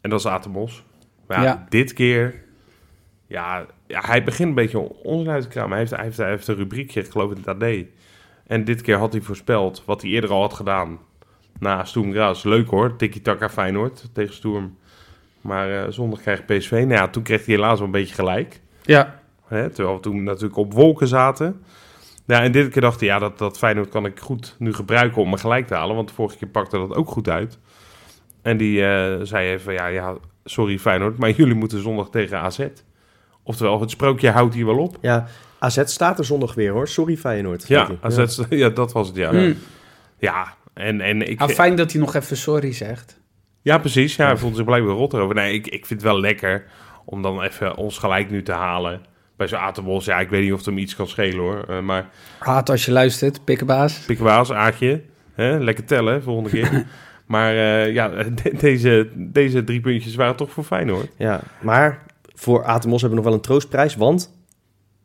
En 0.00 0.10
dat 0.10 0.18
is 0.20 0.26
Atemos. 0.26 0.84
Maar 1.26 1.38
ja, 1.38 1.44
Ja. 1.44 1.66
dit 1.68 1.92
keer... 1.92 2.44
Ja, 3.28 3.66
ja, 3.86 4.00
hij 4.04 4.24
begint 4.24 4.48
een 4.48 4.54
beetje 4.54 4.78
onzin 5.02 5.30
uit 5.30 5.42
te 5.42 5.48
kramen. 5.48 5.70
Hij 5.70 5.78
heeft, 5.78 5.90
hij, 5.90 6.04
heeft, 6.04 6.16
hij 6.16 6.28
heeft 6.30 6.48
een 6.48 6.54
rubriekje, 6.56 7.00
ik 7.00 7.10
geloof 7.10 7.30
in 7.30 7.36
het 7.44 7.48
AD. 7.62 7.84
En 8.46 8.64
dit 8.64 8.80
keer 8.82 8.96
had 8.96 9.12
hij 9.12 9.20
voorspeld 9.20 9.82
wat 9.86 10.02
hij 10.02 10.10
eerder 10.10 10.30
al 10.30 10.40
had 10.40 10.52
gedaan. 10.54 10.98
Na 11.58 11.84
Stoem 11.84 12.12
Graz. 12.12 12.44
Leuk 12.44 12.68
hoor, 12.68 12.96
tiki-taka 12.96 13.48
Feyenoord 13.48 14.08
tegen 14.12 14.34
Stoem. 14.34 14.76
Maar 15.40 15.82
eh, 15.82 15.90
zondag 15.90 16.20
krijgt 16.20 16.46
PSV. 16.46 16.70
Nou 16.70 16.92
ja, 16.92 17.08
toen 17.08 17.22
kreeg 17.22 17.46
hij 17.46 17.54
helaas 17.54 17.76
wel 17.78 17.86
een 17.86 17.92
beetje 17.92 18.14
gelijk. 18.14 18.60
ja. 18.82 19.24
Hè, 19.46 19.70
terwijl 19.70 19.96
we 19.96 20.02
toen 20.02 20.22
natuurlijk 20.22 20.56
op 20.56 20.72
wolken 20.72 21.08
zaten. 21.08 21.64
Ja, 22.26 22.42
en 22.42 22.52
dit 22.52 22.68
keer 22.68 22.82
dacht 22.82 23.00
hij, 23.00 23.08
ja, 23.08 23.18
dat, 23.18 23.38
dat 23.38 23.58
Feyenoord 23.58 23.88
kan 23.88 24.06
ik 24.06 24.20
goed 24.20 24.56
nu 24.58 24.74
gebruiken 24.74 25.22
om 25.22 25.30
me 25.30 25.38
gelijk 25.38 25.66
te 25.66 25.74
halen. 25.74 25.96
Want 25.96 26.08
de 26.08 26.14
vorige 26.14 26.36
keer 26.36 26.48
pakte 26.48 26.78
dat 26.78 26.94
ook 26.94 27.08
goed 27.08 27.28
uit. 27.28 27.58
En 28.42 28.56
die 28.56 28.84
eh, 28.86 29.20
zei 29.22 29.50
even, 29.50 29.72
ja, 29.72 29.86
ja, 29.86 30.14
sorry 30.44 30.78
Feyenoord, 30.78 31.18
maar 31.18 31.30
jullie 31.40 31.54
moeten 31.54 31.82
zondag 31.82 32.10
tegen 32.10 32.38
AZ. 32.38 32.66
Oftewel, 33.42 33.80
het 33.80 33.90
sprookje 33.90 34.30
houdt 34.30 34.54
hier 34.54 34.66
wel 34.66 34.78
op. 34.78 34.98
Ja, 35.00 35.26
AZ 35.58 35.82
staat 35.84 36.18
er 36.18 36.24
zondag 36.24 36.54
weer 36.54 36.72
hoor. 36.72 36.88
Sorry 36.88 37.16
Feyenoord. 37.16 37.68
Ja. 37.68 37.88
AZ, 38.00 38.40
ja. 38.48 38.68
dat 38.68 38.92
was 38.92 39.06
het, 39.06 39.16
ja. 39.16 39.32
Mm. 39.32 39.56
Ja, 40.18 40.54
en, 40.76 41.00
en 41.00 41.28
ik... 41.30 41.40
Ah, 41.40 41.48
fijn 41.48 41.76
dat 41.76 41.92
hij 41.92 42.00
nog 42.00 42.14
even 42.14 42.36
sorry 42.36 42.72
zegt. 42.72 43.20
Ja, 43.62 43.78
precies. 43.78 44.16
Ja, 44.16 44.26
hij 44.26 44.36
voelde 44.36 44.56
zich 44.56 44.64
blijkbaar 44.64 44.94
rot 44.94 45.12
erover. 45.12 45.34
Nee, 45.34 45.52
ik, 45.54 45.66
ik 45.66 45.86
vind 45.86 46.00
het 46.00 46.10
wel 46.10 46.20
lekker 46.20 46.64
om 47.04 47.22
dan 47.22 47.42
even 47.42 47.76
ons 47.76 47.98
gelijk 47.98 48.30
nu 48.30 48.42
te 48.42 48.52
halen. 48.52 49.00
Bij 49.36 49.46
zo'n 49.48 49.58
Atenbos, 49.58 50.04
ja, 50.04 50.20
ik 50.20 50.28
weet 50.28 50.42
niet 50.42 50.52
of 50.52 50.56
het 50.58 50.66
hem 50.66 50.78
iets 50.78 50.96
kan 50.96 51.08
schelen 51.08 51.38
hoor. 51.38 51.64
Eh, 51.68 51.80
maar 51.80 52.08
Haat 52.38 52.70
als 52.70 52.84
je 52.84 52.92
luistert, 52.92 53.44
pikkenbaas. 53.44 53.98
pikwaas, 53.98 54.52
aardje. 54.52 55.02
Hè? 55.34 55.58
Lekker 55.58 55.84
tellen, 55.84 56.22
volgende 56.22 56.50
keer. 56.50 56.84
Maar 57.26 57.54
eh, 57.56 57.92
ja, 57.92 58.08
de- 58.08 58.56
deze, 58.58 59.08
deze 59.14 59.64
drie 59.64 59.80
puntjes 59.80 60.14
waren 60.14 60.36
toch 60.36 60.50
voor 60.50 60.64
Feyenoord. 60.64 61.08
Ja, 61.16 61.40
maar 61.60 62.02
voor 62.34 62.64
Atemos 62.64 63.00
hebben 63.00 63.08
we 63.10 63.14
nog 63.14 63.24
wel 63.24 63.34
een 63.34 63.40
troostprijs, 63.40 63.94
want 63.96 64.32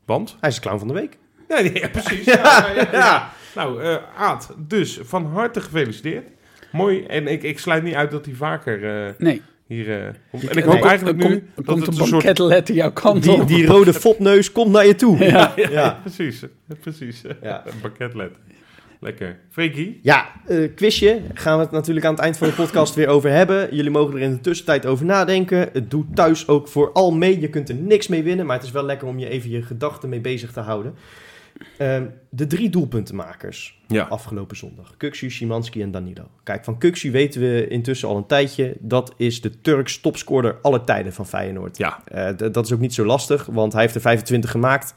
Want? 0.06 0.38
hij 0.40 0.50
is 0.50 0.56
de 0.56 0.62
clown 0.62 0.80
van 0.80 0.88
de 0.88 0.94
week. 0.94 1.18
Ja, 1.48 1.60
ja 1.82 1.88
precies. 1.90 2.26
Ja, 2.26 2.34
ja, 2.76 2.82
ja, 2.82 2.88
ja. 2.92 3.32
Nou, 3.56 3.82
eh 3.84 3.96
Aad, 4.18 4.54
dus 4.58 5.00
van 5.04 5.26
harte 5.26 5.62
gefeliciteerd. 5.62 6.28
Mooi. 6.72 7.06
En 7.06 7.28
ik, 7.28 7.44
ik 7.44 7.60
sluit 7.60 7.84
niet 7.84 7.94
uit 7.96 8.12
dat 8.12 8.26
hij 8.26 8.34
vaker 8.36 9.06
eh, 9.06 9.14
Nee. 9.18 9.42
hier 9.68 9.92
eh, 10.00 10.10
komt. 10.32 10.44
En 10.48 10.56
Nee, 10.56 10.64
ik 10.66 10.72
hoop 10.72 10.84
eigenlijk 10.86 11.18
nu 11.18 11.24
er 11.34 11.42
dat 11.56 11.66
komt 11.66 11.86
het 11.86 11.96
een 11.96 12.02
een 12.02 12.08
soort... 12.08 12.24
banketletter 12.24 12.76
jouw 12.76 12.92
kant 12.92 13.24
Die, 13.24 13.32
op. 13.42 13.48
die 13.48 13.66
rode 13.66 13.94
fopneus 13.94 14.52
komt 14.52 14.72
naar 14.72 14.86
je 14.86 14.96
toe. 14.96 15.18
Ja. 15.18 15.54
Ja, 15.56 15.70
Ja. 15.80 16.00
precies. 16.04 16.44
Precies. 16.80 17.22
Ja. 17.42 17.64
Een 17.68 17.80
pakketlet. 17.82 18.32
Lekker. 19.00 19.38
Freaky? 19.50 19.98
Ja, 20.02 20.32
eh, 20.48 20.70
quizje. 20.76 21.22
Gaan 21.34 21.58
we 21.58 21.64
het 21.64 21.72
natuurlijk 21.72 22.06
aan 22.06 22.14
het 22.14 22.22
eind 22.22 22.38
van 22.38 22.48
de 22.48 22.54
podcast 22.54 22.96
weer 22.96 23.08
over 23.08 23.30
hebben. 23.30 23.76
Jullie 23.76 23.92
mogen 23.92 24.16
er 24.16 24.22
in 24.22 24.32
de 24.32 24.40
tussentijd 24.42 24.86
over 24.86 25.06
nadenken. 25.06 25.70
Het 25.74 25.92
doet 25.92 26.16
thuis 26.16 26.48
ook 26.48 26.68
vooral 26.68 27.12
mee. 27.12 27.40
Je 27.40 27.48
kunt 27.50 27.70
er 27.70 27.76
niks 27.76 28.08
mee 28.08 28.24
winnen, 28.24 28.46
maar 28.46 28.56
het 28.56 28.66
is 28.66 28.72
wel 28.72 28.84
lekker 28.86 29.08
om 29.08 29.20
je 29.20 29.30
even 29.30 29.50
je 29.50 29.62
gedachten 29.62 30.10
mee 30.10 30.20
bezig 30.22 30.52
te 30.52 30.60
houden. 30.60 30.96
Ehm, 31.78 32.06
de 32.30 32.48
drie 32.48 32.70
doelpuntenmakers 32.70 33.82
Ja. 33.88 34.04
afgelopen 34.04 34.58
zondag. 34.58 34.94
Kuksu, 34.98 35.30
Szymanski 35.30 35.82
en 35.82 35.92
Danilo. 35.92 36.24
Kijk, 36.44 36.64
van 36.64 36.78
Kuksu 36.78 37.12
weten 37.12 37.42
we 37.42 37.68
intussen 37.68 38.08
al 38.08 38.18
een 38.18 38.26
tijdje. 38.26 38.76
Dat 38.80 39.14
is 39.18 39.42
de 39.42 39.62
Turks 39.62 40.00
topscorer 40.02 40.56
aller 40.62 40.84
tijden 40.84 41.14
van 41.14 41.28
Feyenoord. 41.28 41.78
Ja. 41.78 42.00
Eh, 42.06 42.30
dat 42.52 42.66
is 42.66 42.74
ook 42.74 42.80
niet 42.80 42.94
zo 42.94 43.06
lastig, 43.06 43.46
want 43.46 43.74
hij 43.74 43.82
heeft 43.82 43.96
er 43.96 44.02
25 44.02 44.52
gemaakt. 44.52 44.94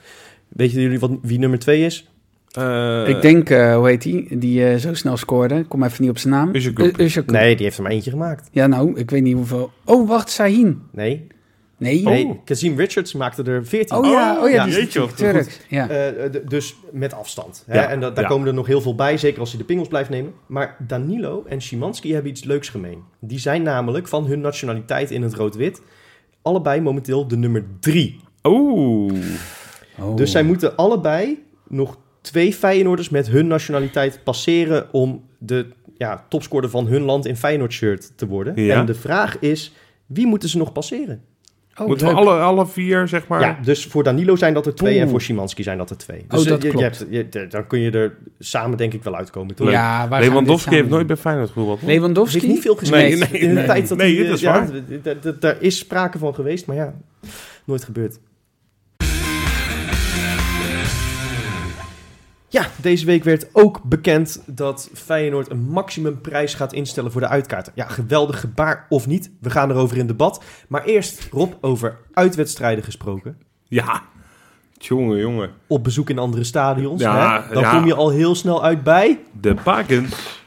Weten 0.48 0.80
jullie 0.80 0.98
wat, 0.98 1.10
wie 1.22 1.38
nummer 1.38 1.58
2 1.58 1.84
is? 1.84 2.08
Eh, 2.50 3.08
Ik 3.08 3.22
denk, 3.22 3.50
eh, 3.50 3.76
hoe 3.76 3.88
heet 3.88 4.02
die, 4.02 4.38
die 4.38 4.66
eh, 4.68 4.76
zo 4.76 4.94
snel 4.94 5.16
scoorde. 5.16 5.54
Ik 5.54 5.68
kom 5.68 5.82
even 5.82 6.00
niet 6.02 6.10
op 6.10 6.18
zijn 6.18 6.34
naam. 6.34 6.48
Özilkop. 6.56 7.26
Nee, 7.26 7.54
die 7.56 7.64
heeft 7.64 7.76
er 7.76 7.82
maar 7.82 7.92
eentje 7.92 8.10
gemaakt. 8.10 8.48
Ja, 8.52 8.66
nou, 8.66 8.98
ik 8.98 9.10
weet 9.10 9.22
niet 9.22 9.34
hoeveel. 9.34 9.72
Oh, 9.84 10.08
wacht, 10.08 10.30
Sahin. 10.30 10.82
Nee, 10.90 11.26
Nee. 11.76 12.02
nee 12.02 12.40
Kazim 12.44 12.76
Richards 12.76 13.12
maakte 13.14 13.42
er 13.42 13.66
14. 13.66 13.96
Oh 13.96 14.04
ja, 14.06 14.42
oh 14.42 14.48
ja, 14.48 14.54
Ja, 14.54 14.64
die 14.64 14.78
is 14.78 14.92
Turks. 15.16 15.60
Ja. 15.68 15.88
Eh, 15.88 16.24
d- 16.30 16.50
dus 16.50 16.74
met 16.92 17.12
afstand. 17.14 17.64
Hè? 17.66 17.74
Ja, 17.74 17.88
En 17.88 18.00
da- 18.00 18.10
daar 18.10 18.24
ja. 18.24 18.30
komen 18.30 18.46
er 18.48 18.54
nog 18.54 18.66
heel 18.66 18.80
veel 18.80 18.94
bij, 18.94 19.16
zeker 19.18 19.40
als 19.40 19.50
hij 19.50 19.58
de 19.58 19.64
pingels 19.64 19.88
blijft 19.88 20.10
nemen. 20.10 20.32
Maar 20.46 20.76
Danilo 20.86 21.44
en 21.48 21.60
Szymanski 21.60 22.12
hebben 22.12 22.30
iets 22.30 22.44
leuks 22.44 22.68
gemeen. 22.68 23.02
Die 23.20 23.38
zijn 23.38 23.62
namelijk 23.62 24.08
van 24.08 24.26
hun 24.26 24.40
nationaliteit 24.40 25.10
in 25.10 25.22
het 25.22 25.34
rood-wit 25.34 25.82
allebei 26.42 26.80
momenteel 26.80 27.28
de 27.28 27.36
nummer 27.36 27.64
drie. 27.80 28.20
Oeh. 28.42 29.12
Oh. 30.00 30.16
Dus 30.16 30.30
zij 30.30 30.42
moeten 30.42 30.76
allebei 30.76 31.42
nog 31.68 31.98
twee 32.20 32.52
Feyenoorders 32.54 33.08
met 33.08 33.28
hun 33.28 33.46
nationaliteit 33.46 34.20
passeren 34.24 34.92
om 34.92 35.24
de 35.38 35.66
ja, 35.96 36.24
topscorer 36.28 36.70
van 36.70 36.86
hun 36.86 37.02
land 37.02 37.26
in 37.26 37.36
Feyenoord-shirt 37.36 38.12
te 38.16 38.26
worden. 38.26 38.62
Ja. 38.62 38.74
En 38.80 38.86
de 38.86 38.94
vraag 38.94 39.38
is, 39.38 39.72
wie 40.06 40.26
moeten 40.26 40.48
ze 40.48 40.58
nog 40.58 40.72
passeren? 40.72 41.22
Oh, 41.80 41.86
Moeten 41.86 42.06
we 42.06 42.14
leuk. 42.14 42.22
alle, 42.22 42.40
alle 42.40 42.66
vier, 42.66 43.08
zeg 43.08 43.26
maar... 43.26 43.40
Ja, 43.40 43.58
dus 43.62 43.86
voor 43.86 44.02
Danilo 44.02 44.36
zijn 44.36 44.54
dat 44.54 44.66
er 44.66 44.74
twee 44.74 44.92
Oeh. 44.92 45.02
en 45.02 45.08
voor 45.08 45.20
Szymanski 45.20 45.62
zijn 45.62 45.78
dat 45.78 45.90
er 45.90 45.96
twee. 45.96 46.24
Dus 46.28 46.40
Oh, 46.42 46.46
dat 46.48 46.62
je- 46.62 46.68
je, 46.68 46.74
klopt. 46.74 46.98
hebt- 46.98 47.32
je- 47.34 47.46
dan 47.46 47.66
kun 47.66 47.80
je 47.80 47.90
er 47.90 48.16
samen 48.38 48.76
denk 48.78 48.92
ik 48.92 49.02
wel 49.02 49.16
uitkomen. 49.16 49.54
Toch? 49.54 49.70
Ja, 49.70 50.08
Lewandowski 50.10 50.74
heeft 50.74 50.88
nooit 50.88 51.06
bij 51.06 51.16
Feyenoord 51.16 51.48
gevoetbald. 51.48 51.82
Lewandowski? 51.82 52.38
heeft 52.40 52.52
niet 52.52 52.62
veel 52.62 52.74
gespeeld 52.76 53.02
Nee, 53.02 53.16
nee, 53.16 53.40
in 53.40 53.48
de 53.48 53.54
nee. 53.54 53.64
tijd 53.66 53.88
dat 53.88 53.98
Nee, 53.98 54.16
hij... 54.16 54.26
dat 54.26 54.34
is 54.34 54.40
ja, 54.40 54.66
waar. 55.02 55.38
Daar 55.40 55.56
is 55.60 55.78
sprake 55.78 56.18
van 56.18 56.34
geweest, 56.34 56.66
maar 56.66 56.76
ja, 56.76 56.94
nooit 57.64 57.84
gebeurd. 57.84 58.18
Ja, 62.54 62.66
deze 62.76 63.06
week 63.06 63.24
werd 63.24 63.46
ook 63.52 63.82
bekend 63.82 64.42
dat 64.46 64.90
Feyenoord 64.92 65.50
een 65.50 65.60
maximumprijs 65.60 66.54
gaat 66.54 66.72
instellen 66.72 67.12
voor 67.12 67.20
de 67.20 67.28
uitkaarten. 67.28 67.72
Ja, 67.76 67.86
geweldig 67.88 68.40
gebaar 68.40 68.86
of 68.88 69.06
niet, 69.06 69.30
we 69.40 69.50
gaan 69.50 69.70
erover 69.70 69.96
in 69.96 70.06
debat. 70.06 70.44
Maar 70.68 70.84
eerst, 70.84 71.28
Rob, 71.30 71.52
over 71.60 71.96
uitwedstrijden 72.12 72.84
gesproken. 72.84 73.38
Ja. 73.64 74.02
Jongen, 74.72 75.18
jongen. 75.18 75.50
Op 75.66 75.84
bezoek 75.84 76.10
in 76.10 76.18
andere 76.18 76.44
stadions. 76.44 77.00
Ja, 77.00 77.42
hè? 77.42 77.54
Dan 77.54 77.62
ja. 77.62 77.70
kom 77.70 77.86
je 77.86 77.94
al 77.94 78.10
heel 78.10 78.34
snel 78.34 78.64
uit 78.64 78.82
bij... 78.82 79.18
De 79.40 79.54
Bakens. 79.64 80.42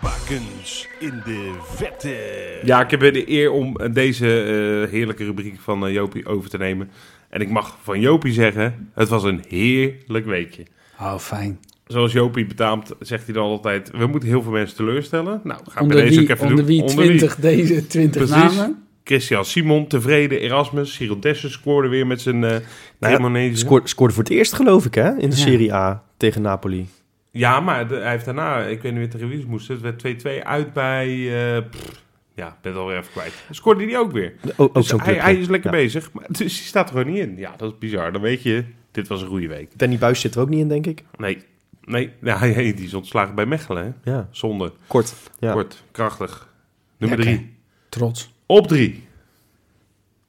Bakens 0.00 0.88
in 1.00 1.22
de 1.24 1.52
vette. 1.62 2.16
Ja, 2.62 2.80
ik 2.80 2.90
heb 2.90 3.00
weer 3.00 3.12
de 3.12 3.30
eer 3.30 3.50
om 3.50 3.76
deze 3.92 4.26
eh, 4.26 4.90
heerlijke 4.90 5.24
rubriek 5.24 5.60
van 5.60 5.86
eh, 5.86 5.92
Jopie 5.92 6.26
over 6.26 6.50
te 6.50 6.58
nemen. 6.58 6.90
En 7.32 7.40
ik 7.40 7.50
mag 7.50 7.76
van 7.82 8.00
Jopie 8.00 8.32
zeggen, 8.32 8.90
het 8.94 9.08
was 9.08 9.24
een 9.24 9.44
heerlijk 9.48 10.26
weekje. 10.26 10.62
Oh, 11.00 11.18
fijn. 11.18 11.58
Zoals 11.86 12.12
Jopie 12.12 12.46
betaamt, 12.46 12.92
zegt 13.00 13.24
hij 13.24 13.34
dan 13.34 13.44
altijd, 13.44 13.90
we 13.96 14.06
moeten 14.06 14.28
heel 14.28 14.42
veel 14.42 14.52
mensen 14.52 14.76
teleurstellen. 14.76 15.40
Nou, 15.44 15.60
gaan 15.64 15.74
we 15.74 15.80
Onder 15.80 15.96
deze 15.96 16.08
wie, 16.20 16.22
ook 16.22 16.28
even 16.36 16.46
onder 16.46 16.66
doen. 16.66 16.66
wie 16.66 16.84
20 16.84 17.36
deze 17.36 17.86
20 17.86 18.26
Precies. 18.28 18.56
namen? 18.56 18.82
Christian 19.04 19.44
Simon, 19.44 19.86
tevreden, 19.86 20.40
Erasmus, 20.40 20.94
Cyril 20.94 21.20
Dessen 21.20 21.50
scoorde 21.50 21.88
weer 21.88 22.06
met 22.06 22.20
zijn 22.20 22.44
eh 22.44 22.56
Nou. 22.98 23.56
Scoorde, 23.56 23.88
scoorde 23.88 24.14
voor 24.14 24.22
het 24.22 24.32
eerst, 24.32 24.52
geloof 24.52 24.84
ik, 24.86 24.94
hè? 24.94 25.08
In 25.08 25.30
de 25.30 25.36
Ja. 25.36 25.42
Serie 25.42 25.74
A 25.74 26.02
tegen 26.16 26.42
Napoli. 26.42 26.86
Ja, 27.30 27.60
maar 27.60 27.88
de- 27.88 27.94
hij 27.94 28.10
heeft 28.10 28.24
daarna, 28.24 28.58
ik 28.58 28.82
weet 28.82 28.92
niet 28.92 29.00
meer 29.00 29.10
tegen 29.10 29.28
wie 29.28 29.40
ze 29.40 29.46
moesten, 29.46 29.74
het 29.74 29.82
werd 29.82 29.98
2-2 29.98 30.44
uit 30.44 30.72
bij, 30.72 31.08
eh, 31.56 31.62
pff, 31.70 32.02
ja, 32.34 32.46
ik 32.48 32.54
ben 32.60 32.72
het 32.72 32.80
alweer 32.80 32.98
even 32.98 33.12
kwijt. 33.12 33.32
Scoorde 33.50 33.84
hij 33.84 33.98
ook 33.98 34.12
weer. 34.12 34.34
O- 34.56 34.62
ook 34.64 34.74
Dus 34.74 34.86
zo'n 34.86 35.00
hij, 35.00 35.14
hij 35.14 35.34
is 35.36 35.48
lekker 35.48 35.70
Ja. 35.70 35.76
bezig, 35.76 36.12
maar, 36.12 36.24
dus 36.28 36.38
hij 36.38 36.48
staat 36.66 36.90
er 36.90 36.96
gewoon 36.96 37.12
niet 37.12 37.22
in. 37.22 37.36
Ja, 37.36 37.54
dat 37.56 37.72
is 37.72 37.78
bizar. 37.78 38.12
Dan 38.12 38.20
weet 38.20 38.42
je, 38.42 38.64
dit 38.90 39.08
was 39.08 39.22
een 39.22 39.28
goede 39.28 39.48
week. 39.48 39.78
Danny 39.78 39.98
Buis 39.98 40.20
zit 40.20 40.34
er 40.34 40.40
ook 40.40 40.48
niet 40.48 40.60
in, 40.60 40.68
denk 40.68 40.86
ik. 40.86 41.04
Nee, 41.16 41.38
nee, 41.84 42.10
ja, 42.22 42.38
hij- 42.38 42.54
die 42.74 42.84
is 42.86 42.94
ontslagen 42.94 43.34
bij 43.34 43.46
Mechelen, 43.46 43.84
hè? 44.02 44.10
Ja, 44.12 44.28
Zonde, 44.30 44.72
kort. 44.86 45.14
Ja. 45.38 45.52
kort, 45.52 45.82
krachtig. 45.90 46.48
Nummer 46.96 47.18
Lekker. 47.18 47.36
drie. 47.36 47.54
Trots. 47.88 48.32
Op 48.46 48.66
drie. 48.66 49.06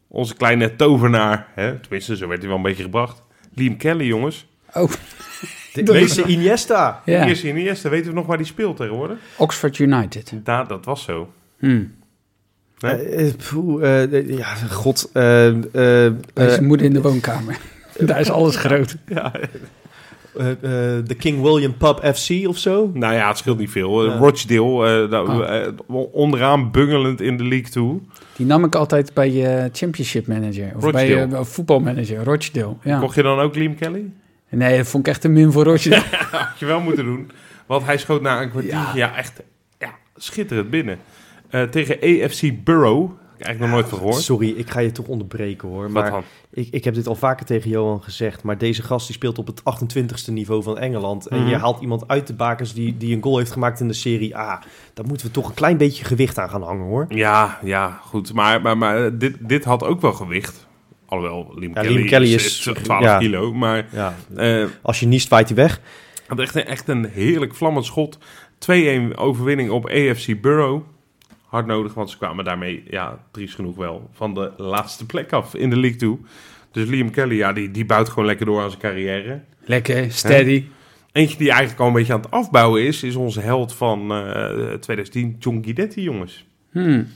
Onze 0.07 0.35
kleine 0.35 0.75
tovenaar, 0.75 1.47
hè? 1.55 1.79
tenminste, 1.79 2.15
zo 2.17 2.27
werd 2.27 2.39
hij 2.39 2.47
wel 2.47 2.57
een 2.57 2.63
beetje 2.63 2.83
gebracht. 2.83 3.21
Liam 3.53 3.77
Kelly, 3.77 4.05
jongens. 4.05 4.47
Oh, 4.73 4.91
De 5.73 5.81
Nee. 5.83 6.01
eerste 6.01 6.23
Iniesta. 6.25 7.01
ja. 7.05 7.27
Eerste, 7.27 7.89
weten 7.89 8.07
we 8.09 8.13
nog 8.15 8.25
waar 8.25 8.37
hij 8.37 8.45
speelt 8.45 8.77
tegenwoordig? 8.77 9.17
Oxford 9.37 9.77
United. 9.79 10.33
Ja, 10.43 10.63
dat 10.63 10.85
was 10.85 11.03
zo. 11.03 11.31
Hmm. 11.67 11.93
Nee? 12.79 12.91
Eh, 12.95 13.27
eh, 13.27 13.33
poeh, 13.51 13.83
eh, 14.03 14.13
eh, 14.13 14.37
ja, 14.37 14.53
god. 14.55 15.09
eh, 15.13 15.47
eh, 15.47 16.05
eh, 16.05 16.13
zijn 16.33 16.65
moeder 16.65 16.85
in 16.85 16.93
de 16.93 17.01
woonkamer. 17.01 17.57
Daar 17.99 18.19
is 18.19 18.29
alles 18.29 18.55
groot. 18.55 18.95
Ja, 19.07 19.31
eh, 20.37 20.51
eh, 20.51 21.05
de 21.05 21.15
King 21.17 21.41
William 21.41 21.77
Pub 21.77 22.15
FC 22.15 22.47
of 22.47 22.57
zo. 22.57 22.91
Nou 22.93 23.13
ja, 23.13 23.27
het 23.27 23.37
scheelt 23.37 23.57
niet 23.57 23.69
veel. 23.71 24.05
Ja. 24.05 24.17
Rochdale, 24.17 25.03
eh, 25.03 25.09
nou, 25.09 25.73
Oh. 25.87 26.13
onderaan 26.13 26.71
bungelend 26.71 27.21
in 27.21 27.37
de 27.37 27.43
league 27.43 27.69
toe. 27.69 27.99
Die 28.35 28.45
nam 28.45 28.63
ik 28.65 28.75
altijd 28.75 29.13
bij 29.13 29.31
je 29.31 29.69
championship 29.73 30.27
manager. 30.27 30.71
Of 30.75 30.83
Rochdale. 30.83 31.27
bij 31.27 31.37
je 31.39 31.45
voetbalmanager, 31.45 32.23
Rochdale. 32.23 32.75
Ja. 32.83 32.99
Mocht 32.99 33.15
je 33.15 33.23
dan 33.23 33.39
ook 33.39 33.55
Liam 33.55 33.75
Kelly? 33.75 34.11
Nee, 34.49 34.77
dat 34.77 34.87
vond 34.87 35.07
ik 35.07 35.13
echt 35.13 35.23
een 35.23 35.33
min 35.33 35.51
voor 35.51 35.63
Rochdale. 35.63 36.03
Had 36.31 36.59
je 36.59 36.65
wel 36.65 36.79
moeten 36.81 37.05
doen. 37.05 37.31
Want 37.65 37.85
hij 37.85 37.97
schoot 37.97 38.21
na 38.21 38.41
een 38.41 38.49
kwartier. 38.49 38.71
Ja, 38.71 38.91
Ja. 38.95 39.15
echt 39.17 39.41
ja, 39.79 39.89
schitterend 40.15 40.69
binnen. 40.69 40.97
Eh, 41.53 41.63
tegen 41.63 41.95
AFC 41.95 42.63
Borough. 42.63 43.11
Eigenlijk 43.37 43.59
nog 43.59 43.69
nooit 43.69 43.89
van 43.89 43.97
gehoord. 43.97 44.23
Sorry, 44.23 44.49
ik 44.49 44.69
ga 44.69 44.79
je 44.79 44.91
toch 44.91 45.07
onderbreken 45.07 45.67
hoor. 45.67 45.91
Maar 45.91 46.23
ik, 46.51 46.67
ik 46.71 46.83
heb 46.83 46.93
dit 46.93 47.07
al 47.07 47.15
vaker 47.15 47.45
tegen 47.45 47.69
Johan 47.69 48.03
gezegd. 48.03 48.43
Maar 48.43 48.57
deze 48.57 48.81
gast 48.83 49.05
die 49.07 49.15
speelt 49.15 49.37
op 49.37 49.47
het 49.47 49.61
28ste 49.61 50.31
niveau 50.31 50.63
van 50.63 50.77
Engeland. 50.77 51.27
En 51.27 51.39
Mhm. 51.39 51.49
je 51.49 51.55
haalt 51.57 51.81
iemand 51.81 52.07
uit 52.07 52.27
de 52.27 52.33
bakens 52.33 52.73
die, 52.73 52.97
die 52.97 53.15
een 53.15 53.23
goal 53.23 53.37
heeft 53.37 53.51
gemaakt 53.51 53.79
in 53.79 53.87
de 53.87 53.93
Serie 53.93 54.37
A. 54.37 54.63
Daar 54.93 55.05
moeten 55.05 55.25
we 55.27 55.31
toch 55.31 55.47
een 55.47 55.53
klein 55.53 55.77
beetje 55.77 56.05
gewicht 56.05 56.37
aan 56.39 56.49
gaan 56.49 56.61
hangen 56.63 56.85
hoor. 56.85 57.05
Ja, 57.09 57.59
ja, 57.63 57.99
goed. 58.03 58.33
Maar, 58.33 58.61
maar, 58.61 58.77
maar 58.77 59.17
dit, 59.17 59.35
dit 59.39 59.63
had 59.63 59.83
ook 59.83 60.01
wel 60.01 60.13
gewicht. 60.13 60.67
Alhoewel, 61.05 61.51
Liam 61.55 61.73
Ja, 61.73 61.81
Kelly, 61.81 61.95
Liam 61.95 62.07
Kelly 62.07 62.33
is, 62.33 62.45
is- 62.45 62.67
is 62.67 62.83
12 62.83 63.03
ja. 63.03 63.17
kilo. 63.17 63.53
Maar 63.53 63.87
Ja, 63.91 64.15
eh, 64.35 64.65
als 64.81 64.99
je 64.99 65.05
niest, 65.07 65.29
waait 65.29 65.47
hij 65.47 65.57
weg. 65.57 65.81
had 66.27 66.39
echt, 66.39 66.55
een- 66.55 66.65
echt 66.65 66.87
een 66.87 67.05
heerlijk 67.05 67.55
vlammend 67.55 67.85
schot. 67.85 68.17
2-1 68.57 69.15
overwinning 69.17 69.69
op 69.69 69.85
AFC 69.89 70.41
Borough. 70.41 70.83
Hard 71.53 71.65
nodig, 71.65 71.93
want 71.93 72.09
ze 72.09 72.17
kwamen 72.17 72.45
daarmee, 72.45 72.83
ja, 72.89 73.19
triest 73.31 73.55
genoeg 73.55 73.75
wel, 73.75 74.09
van 74.13 74.33
de 74.33 74.51
laatste 74.57 75.05
plek 75.05 75.33
af 75.33 75.55
in 75.55 75.69
de 75.69 75.77
league 75.79 75.99
toe. 75.99 76.17
Dus 76.71 76.87
Liam 76.89 77.09
Kelly, 77.11 77.35
ja, 77.35 77.53
die, 77.53 77.71
die 77.71 77.85
bouwt 77.85 78.09
gewoon 78.09 78.25
lekker 78.25 78.45
door 78.45 78.61
aan 78.61 78.69
zijn 78.69 78.81
carrière. 78.81 79.41
Lekker, 79.65 80.11
steady. 80.11 80.65
Eentje 81.11 81.37
die 81.37 81.49
eigenlijk 81.49 81.79
al 81.81 81.87
een 81.87 81.93
beetje 81.93 82.13
aan 82.13 82.21
het 82.21 82.31
afbouwen 82.31 82.83
is, 82.83 83.03
is 83.03 83.15
onze 83.15 83.39
held 83.39 83.73
van 83.73 84.11
eh 84.13 84.73
2010, 84.73 85.35
John 85.39 85.59
Guidetti, 85.63 86.01
jongens. 86.01 86.45
Hmm. 86.71 87.07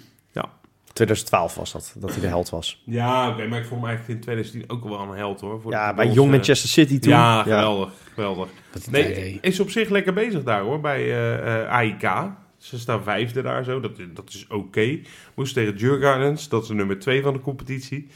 2012 0.94 1.56
was 1.56 1.72
dat, 1.72 1.96
dat 2.00 2.12
hij 2.12 2.20
de 2.22 2.28
held 2.28 2.50
was. 2.50 2.82
Ja, 2.86 3.30
oké, 3.30 3.48
maar 3.48 3.60
ik 3.60 3.66
vond 3.66 3.80
hem 3.82 3.90
eigenlijk 3.90 4.20
in 4.20 4.20
2010 4.24 4.70
ook 4.78 4.84
wel 4.84 5.00
een 5.00 5.18
held, 5.18 5.42
hoor. 5.42 5.62
Voor 5.62 5.72
Ja, 5.72 5.94
bij 5.94 6.06
onze- 6.06 6.18
Jong 6.18 6.32
Manchester 6.32 6.70
City 6.70 7.00
toen. 7.00 7.12
Ja, 7.12 7.42
geweldig, 7.44 7.90
geweldig. 8.14 8.48
Nee, 8.92 9.38
is 9.42 9.60
op 9.60 9.70
zich 9.70 9.90
lekker 9.90 10.14
bezig 10.14 10.44
daar, 10.44 10.62
hoor, 10.62 10.80
bij 10.80 11.02
eh, 11.04 11.62
eh, 11.64 11.70
AIK. 11.70 12.32
Ze 12.58 12.80
staan 12.80 13.04
vijfde 13.04 13.42
daar 13.42 13.64
zo, 13.64 13.80
dat, 13.80 13.92
dat 14.14 14.30
is 14.30 14.48
oké. 14.48 15.00
Moest 15.36 15.54
tegen 15.54 15.78
Djurgardens, 15.78 16.50
dat 16.50 16.62
is 16.62 16.68
de 16.68 16.74
nummer 16.74 17.00
twee 17.00 17.22
van 17.22 17.34
de 17.34 17.40
competitie. 17.40 18.08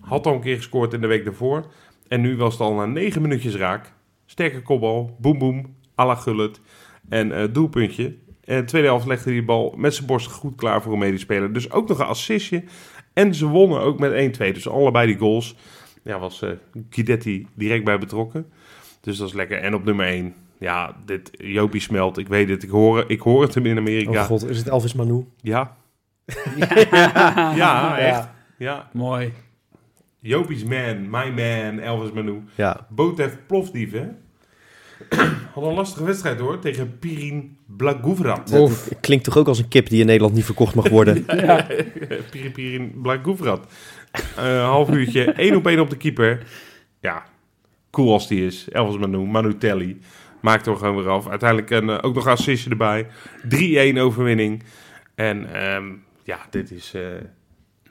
Had 0.00 0.26
al 0.26 0.34
een 0.34 0.40
keer 0.40 0.56
gescoord 0.56 0.92
in 0.92 1.00
de 1.00 1.06
week 1.06 1.24
daarvoor. 1.24 1.66
En 2.08 2.20
nu 2.20 2.36
was 2.36 2.52
het 2.52 2.62
al 2.62 2.74
na 2.74 2.86
negen 2.86 3.22
minuutjes 3.22 3.54
raak. 3.54 3.92
Sterke 4.26 4.62
kopbal, 4.62 5.16
boem 5.20 5.38
boem, 5.38 5.76
à 5.98 6.06
la 6.06 6.14
Gullit. 6.14 6.60
En 7.08 7.32
eh, 7.32 7.44
doelpuntje. 7.52 8.16
En 8.44 8.60
de 8.60 8.64
tweede 8.64 8.88
helft 8.88 9.06
legde 9.06 9.30
hij 9.30 9.38
de 9.38 9.44
bal 9.44 9.74
met 9.76 9.94
zijn 9.94 10.06
borst 10.06 10.30
goed 10.30 10.54
klaar 10.54 10.82
voor 10.82 10.92
een 10.92 10.98
medespeler. 10.98 11.52
Dus 11.52 11.70
ook 11.70 11.88
nog 11.88 11.98
een 11.98 12.06
assistje. 12.06 12.64
En 13.12 13.34
ze 13.34 13.46
wonnen 13.46 13.80
ook 13.80 13.98
met 13.98 14.38
1-2. 14.38 14.52
Dus 14.52 14.68
allebei 14.68 15.06
die 15.06 15.18
goals. 15.18 15.56
Ja, 16.02 16.18
was 16.18 16.42
eh 16.42 16.50
Guidetti 16.90 17.46
direct 17.54 17.84
bij 17.84 17.98
betrokken. 17.98 18.46
Dus 19.00 19.16
dat 19.16 19.28
is 19.28 19.34
lekker. 19.34 19.58
En 19.58 19.74
op 19.74 19.84
nummer 19.84 20.06
1. 20.06 20.34
Ja, 20.64 20.96
dit 21.04 21.30
Jopie 21.32 21.80
smelt. 21.80 22.18
Ik 22.18 22.28
weet 22.28 22.48
het. 22.48 22.62
Ik 22.62 22.70
hoor, 22.70 23.04
ik 23.06 23.20
hoor 23.20 23.42
het 23.42 23.54
hem 23.54 23.66
in 23.66 23.78
Amerika. 23.78 24.10
Oh 24.10 24.24
god, 24.24 24.48
is 24.48 24.58
het 24.58 24.68
Elvis 24.68 24.94
Manu? 24.94 25.24
Ja. 25.40 25.76
Ja, 26.56 27.54
Ja, 27.62 27.98
echt. 27.98 28.28
Ja. 28.58 28.88
Mooi. 28.92 29.32
Jopie's 30.20 30.64
man, 30.64 31.10
my 31.10 31.30
man, 31.30 31.78
Elvis 31.78 32.12
Manu. 32.12 32.42
Ja. 32.54 32.86
Botev 32.88 33.32
Plovdiv, 33.46 33.92
hè? 33.92 34.06
Had 35.54 35.64
een 35.64 35.74
lastige 35.74 36.04
wedstrijd 36.04 36.38
hoor, 36.38 36.58
tegen 36.58 36.98
Pirin 36.98 37.56
Blagoevrat. 37.66 38.52
Oef. 38.54 38.88
Het 38.88 39.00
klinkt 39.00 39.24
toch 39.24 39.36
ook 39.36 39.48
als 39.48 39.58
een 39.58 39.68
kip 39.68 39.88
die 39.88 40.00
in 40.00 40.06
Nederland 40.06 40.34
niet 40.34 40.44
verkocht 40.44 40.74
mag 40.74 40.88
worden. 40.88 41.24
Ja. 41.46 41.66
Pirin 42.30 42.52
Pirin 42.52 42.98
Blagoevrat. 43.02 43.66
Eh 44.36 44.64
half 44.64 44.90
uurtje, 44.90 45.32
één 45.32 45.56
op 45.56 45.66
één 45.66 45.80
op 45.80 45.90
de 45.90 45.96
keeper. 45.96 46.46
Ja, 47.00 47.24
cool 47.90 48.12
als 48.12 48.28
die 48.28 48.46
is. 48.46 48.68
Elvis 48.70 48.98
Manu, 48.98 49.18
Manu 49.18 49.58
Telly. 49.58 49.96
Maakt 50.44 50.66
er 50.66 50.76
gewoon 50.76 50.96
weer 50.96 51.08
af. 51.08 51.28
Uiteindelijk 51.28 51.70
een, 51.70 51.90
eh, 51.90 51.98
ook 52.00 52.14
nog 52.14 52.24
een 52.24 52.32
assistje 52.32 52.70
erbij. 52.70 53.06
3-1 53.48 53.98
overwinning. 53.98 54.62
En 55.14 55.54
ehm, 55.54 55.84
ja, 56.22 56.38
dit 56.50 56.70
is... 56.70 56.92
eh, 56.94 57.02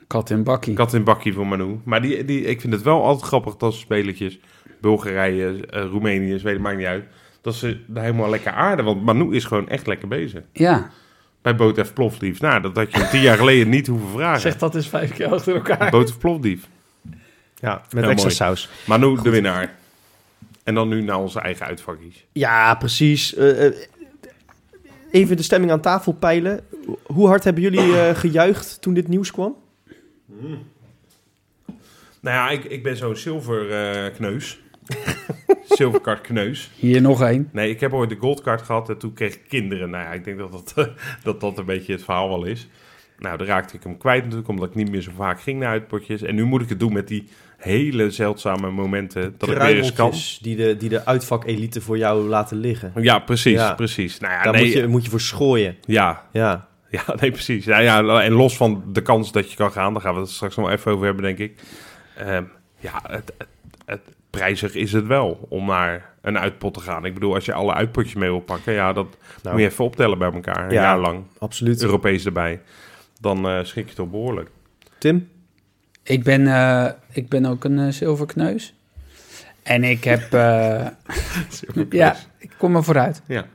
Kat 0.06 0.30
in 0.30 0.42
bakkie. 0.42 0.74
Kat 0.74 0.92
in 0.94 1.04
bakkie 1.04 1.32
voor 1.32 1.46
Manu. 1.46 1.80
Maar 1.84 2.02
die, 2.02 2.24
die, 2.24 2.40
ik 2.44 2.60
vind 2.60 2.72
het 2.72 2.82
wel 2.82 3.04
altijd 3.04 3.24
grappig 3.26 3.56
dat 3.56 3.74
spelertjes, 3.74 4.38
Bulgarije, 4.80 5.66
eh, 5.66 5.82
Roemenië, 5.84 6.38
Zweden, 6.38 6.60
maakt 6.60 6.76
niet 6.76 6.86
uit, 6.86 7.04
dat 7.40 7.54
ze 7.54 7.80
daar 7.86 8.04
helemaal 8.04 8.30
lekker 8.30 8.52
aarden. 8.52 8.84
Want 8.84 9.02
Manu 9.04 9.34
is 9.34 9.44
gewoon 9.44 9.68
echt 9.68 9.86
lekker 9.86 10.08
bezig. 10.08 10.42
Ja, 10.52 10.90
Bij 11.42 11.56
Botev 11.56 11.92
Plovdiv. 11.92 12.40
Nou, 12.40 12.60
dat 12.62 12.76
had 12.76 12.92
je 12.92 13.08
tien 13.08 13.20
jaar 13.20 13.36
geleden 13.36 13.68
niet 13.68 13.86
hoeven 13.86 14.08
vragen. 14.10 14.40
zeg 14.40 14.56
dat 14.56 14.74
eens 14.74 14.88
vijf 14.88 15.12
keer 15.12 15.26
achter 15.32 15.54
elkaar. 15.54 15.90
Botev 15.90 16.16
Plovdiv. 16.16 16.62
Ja, 17.54 17.82
met 17.90 18.02
Heel 18.02 18.10
extra 18.10 18.22
mooi. 18.22 18.34
saus. 18.34 18.68
Manu, 18.86 19.22
de 19.22 19.30
winnaar. 19.30 19.74
En 20.64 20.74
dan 20.74 20.88
nu 20.88 21.02
naar 21.02 21.18
onze 21.18 21.40
eigen 21.40 21.66
uitvakjes. 21.66 22.26
Ja, 22.32 22.74
precies. 22.74 23.34
Eh, 23.34 23.66
eh, 23.66 23.74
even 25.10 25.36
de 25.36 25.42
stemming 25.42 25.72
aan 25.72 25.80
tafel 25.80 26.12
peilen. 26.12 26.60
Hoe 27.02 27.26
hard 27.26 27.44
hebben 27.44 27.62
jullie 27.62 27.98
eh, 27.98 28.16
gejuicht 28.16 28.80
toen 28.80 28.94
dit 28.94 29.08
nieuws 29.08 29.30
kwam? 29.30 29.56
Nou 32.20 32.36
ja, 32.36 32.50
ik, 32.50 32.64
ik 32.64 32.82
ben 32.82 32.96
zo'n 32.96 33.16
zilver 33.16 33.70
eh, 33.70 34.14
kneus. 34.14 34.60
Zilverkart 35.68 36.20
kneus. 36.20 36.70
Hier 36.76 37.00
nog 37.00 37.22
één. 37.22 37.48
Nee, 37.52 37.70
ik 37.70 37.80
heb 37.80 37.92
ooit 37.92 38.10
de 38.10 38.16
goldcard 38.16 38.62
gehad 38.62 38.88
en 38.88 38.98
toen 38.98 39.12
kreeg 39.12 39.34
ik 39.34 39.42
kinderen. 39.48 39.90
Nou 39.90 40.04
ja, 40.04 40.12
ik 40.12 40.24
denk 40.24 40.38
dat 40.38 40.52
dat, 40.52 40.88
dat, 41.22 41.40
dat 41.40 41.58
een 41.58 41.64
beetje 41.64 41.92
het 41.92 42.04
verhaal 42.04 42.28
wel 42.28 42.44
is. 42.44 42.68
Nou, 43.18 43.38
dan 43.38 43.46
raakte 43.46 43.76
ik 43.76 43.82
hem 43.82 43.96
kwijt 43.96 44.22
natuurlijk, 44.22 44.48
omdat 44.48 44.68
ik 44.68 44.74
niet 44.74 44.90
meer 44.90 45.00
zo 45.00 45.10
vaak 45.16 45.40
ging 45.40 45.58
naar 45.60 45.68
uitpotjes. 45.68 46.22
En 46.22 46.34
nu 46.34 46.44
moet 46.44 46.62
ik 46.62 46.68
het 46.68 46.80
doen 46.80 46.92
met 46.92 47.08
die 47.08 47.28
hele 47.64 48.10
zeldzame 48.10 48.70
momenten 48.70 49.34
dat 49.38 49.48
ik 49.48 49.56
weer 49.58 49.76
eens 49.76 49.92
kan. 49.92 50.12
Die 50.40 50.56
de, 50.56 50.76
die 50.76 50.88
de 50.88 51.06
uitvakelite 51.06 51.80
voor 51.80 51.98
jou 51.98 52.28
laten 52.28 52.56
liggen. 52.56 52.92
Ja, 52.96 53.18
precies, 53.18 53.52
Ja. 53.52 53.74
precies. 53.74 54.18
Nou 54.18 54.32
ja, 54.32 54.42
Daar 54.42 54.52
nee, 54.52 54.64
moet, 54.64 54.72
je, 54.72 54.86
moet 54.86 55.04
je 55.04 55.10
voor 55.10 55.20
schooien. 55.20 55.76
ja, 55.86 56.26
Ja. 56.32 56.68
ja, 56.90 57.02
nee, 57.20 57.30
precies. 57.30 57.64
Ja, 57.64 57.78
ja, 57.78 58.20
en 58.20 58.32
los 58.32 58.56
van 58.56 58.84
de 58.92 59.02
kans 59.02 59.32
dat 59.32 59.50
je 59.50 59.56
kan 59.56 59.72
gaan, 59.72 59.92
daar 59.92 60.02
gaan 60.02 60.14
we 60.14 60.20
het 60.20 60.30
straks 60.30 60.56
nog 60.56 60.70
even 60.70 60.92
over 60.92 61.04
hebben, 61.06 61.24
denk 61.24 61.38
ik. 61.38 61.60
Ehm, 62.16 62.44
ja, 62.78 63.00
het, 63.06 63.32
het, 63.38 63.48
het 63.86 64.00
prijzig 64.30 64.74
is 64.74 64.92
het 64.92 65.06
wel 65.06 65.46
om 65.48 65.66
naar 65.66 66.12
een 66.22 66.38
uitpot 66.38 66.74
te 66.74 66.80
gaan. 66.80 67.04
Ik 67.04 67.14
bedoel, 67.14 67.34
als 67.34 67.44
je 67.44 67.52
alle 67.52 67.74
uitpotjes 67.74 68.14
mee 68.14 68.30
wil 68.30 68.40
pakken, 68.40 68.72
ja, 68.72 68.92
dat 68.92 69.06
Nou. 69.42 69.54
moet 69.54 69.64
je 69.64 69.70
even 69.70 69.84
optellen 69.84 70.18
bij 70.18 70.32
elkaar. 70.32 70.64
Een 70.64 70.72
Ja. 70.74 70.82
jaar 70.82 70.98
lang, 70.98 71.22
Absoluut. 71.38 71.82
Europees 71.82 72.24
erbij. 72.26 72.60
Dan 73.20 73.48
eh, 73.48 73.58
schrik 73.62 73.88
je 73.88 73.94
toch 73.94 74.10
behoorlijk. 74.10 74.50
Tim? 74.98 75.28
Ik 76.04 76.22
ben, 76.22 76.46
eh, 76.46 76.90
ik 77.12 77.28
ben 77.28 77.46
ook 77.46 77.64
een 77.64 77.78
eh, 77.78 77.88
zilverkneus. 77.88 78.74
En 79.62 79.84
ik 79.84 80.04
heb... 80.04 80.32
eh, 80.32 80.86
ja, 81.90 82.16
ik 82.38 82.50
kom 82.58 82.76
er 82.76 82.84
vooruit. 82.84 83.22
Ja. 83.26 83.46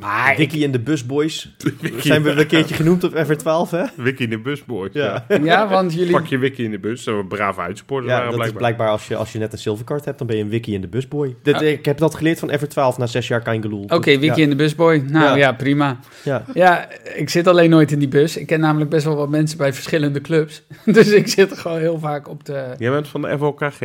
Maar 0.00 0.40
ik, 0.40 0.52
en 0.52 0.70
de 0.70 0.80
Busboys. 0.80 1.56
Zijn 1.98 2.22
we 2.22 2.30
een 2.30 2.46
keertje 2.46 2.74
genoemd 2.74 3.04
op 3.04 3.12
FR12, 3.12 3.70
hè? 3.70 3.84
Wiki 3.96 4.24
in 4.24 4.30
de 4.30 4.38
bus, 4.38 4.64
boys. 4.64 4.92
Ja. 4.92 5.26
ja, 5.42 5.68
want 5.68 5.94
jullie... 5.94 6.12
Pak 6.12 6.26
je 6.26 6.38
Wiki 6.38 6.64
in 6.64 6.70
de 6.70 6.78
bus. 6.78 7.02
Zo 7.02 7.22
brave 7.22 7.60
uitsporters 7.60 8.12
Ja, 8.12 8.18
waren 8.18 8.30
dat 8.30 8.40
is 8.40 8.52
blijkbaar. 8.52 8.62
blijkbaar 8.62 8.88
als 8.88 9.08
je, 9.08 9.16
als 9.16 9.32
je 9.32 9.38
net 9.38 9.52
een 9.52 9.58
zilvercard 9.58 10.04
hebt, 10.04 10.18
dan 10.18 10.26
ben 10.26 10.36
je 10.36 10.42
een 10.42 10.48
Wiki 10.48 10.74
en 10.74 10.80
de 10.80 10.88
Busboy. 10.88 11.36
Ik 11.42 11.84
heb 11.84 11.98
dat 11.98 12.14
geleerd 12.14 12.38
van 12.38 12.50
FR12 12.50 12.96
na 12.98 13.06
zes 13.06 13.28
jaar 13.28 13.42
Kangeloel. 13.42 13.84
Oké, 13.84 14.18
Wiki 14.18 14.40
ja. 14.40 14.42
en 14.42 14.50
de 14.50 14.56
busboy. 14.56 14.96
Nou 14.96 15.24
Ja. 15.24 15.36
ja. 15.36 15.52
prima. 15.52 15.98
Ja. 16.24 16.44
Ja, 16.54 16.88
ik 17.14 17.30
zit 17.30 17.46
alleen 17.46 17.70
nooit 17.70 17.92
in 17.92 17.98
die 17.98 18.08
bus. 18.08 18.36
Ik 18.36 18.46
ken 18.46 18.60
namelijk 18.60 18.90
best 18.90 19.04
wel 19.04 19.16
wat 19.16 19.28
mensen 19.28 19.58
bij 19.58 19.72
verschillende 19.72 20.20
clubs. 20.20 20.62
Dus 20.84 21.08
ik 21.08 21.28
zit 21.28 21.58
gewoon 21.58 21.78
heel 21.78 21.98
vaak 21.98 22.28
op 22.28 22.44
de... 22.44 22.74
Jij 22.78 22.90
bent 22.90 23.08
van 23.08 23.22
de 23.22 23.38
FOKG. 23.38 23.80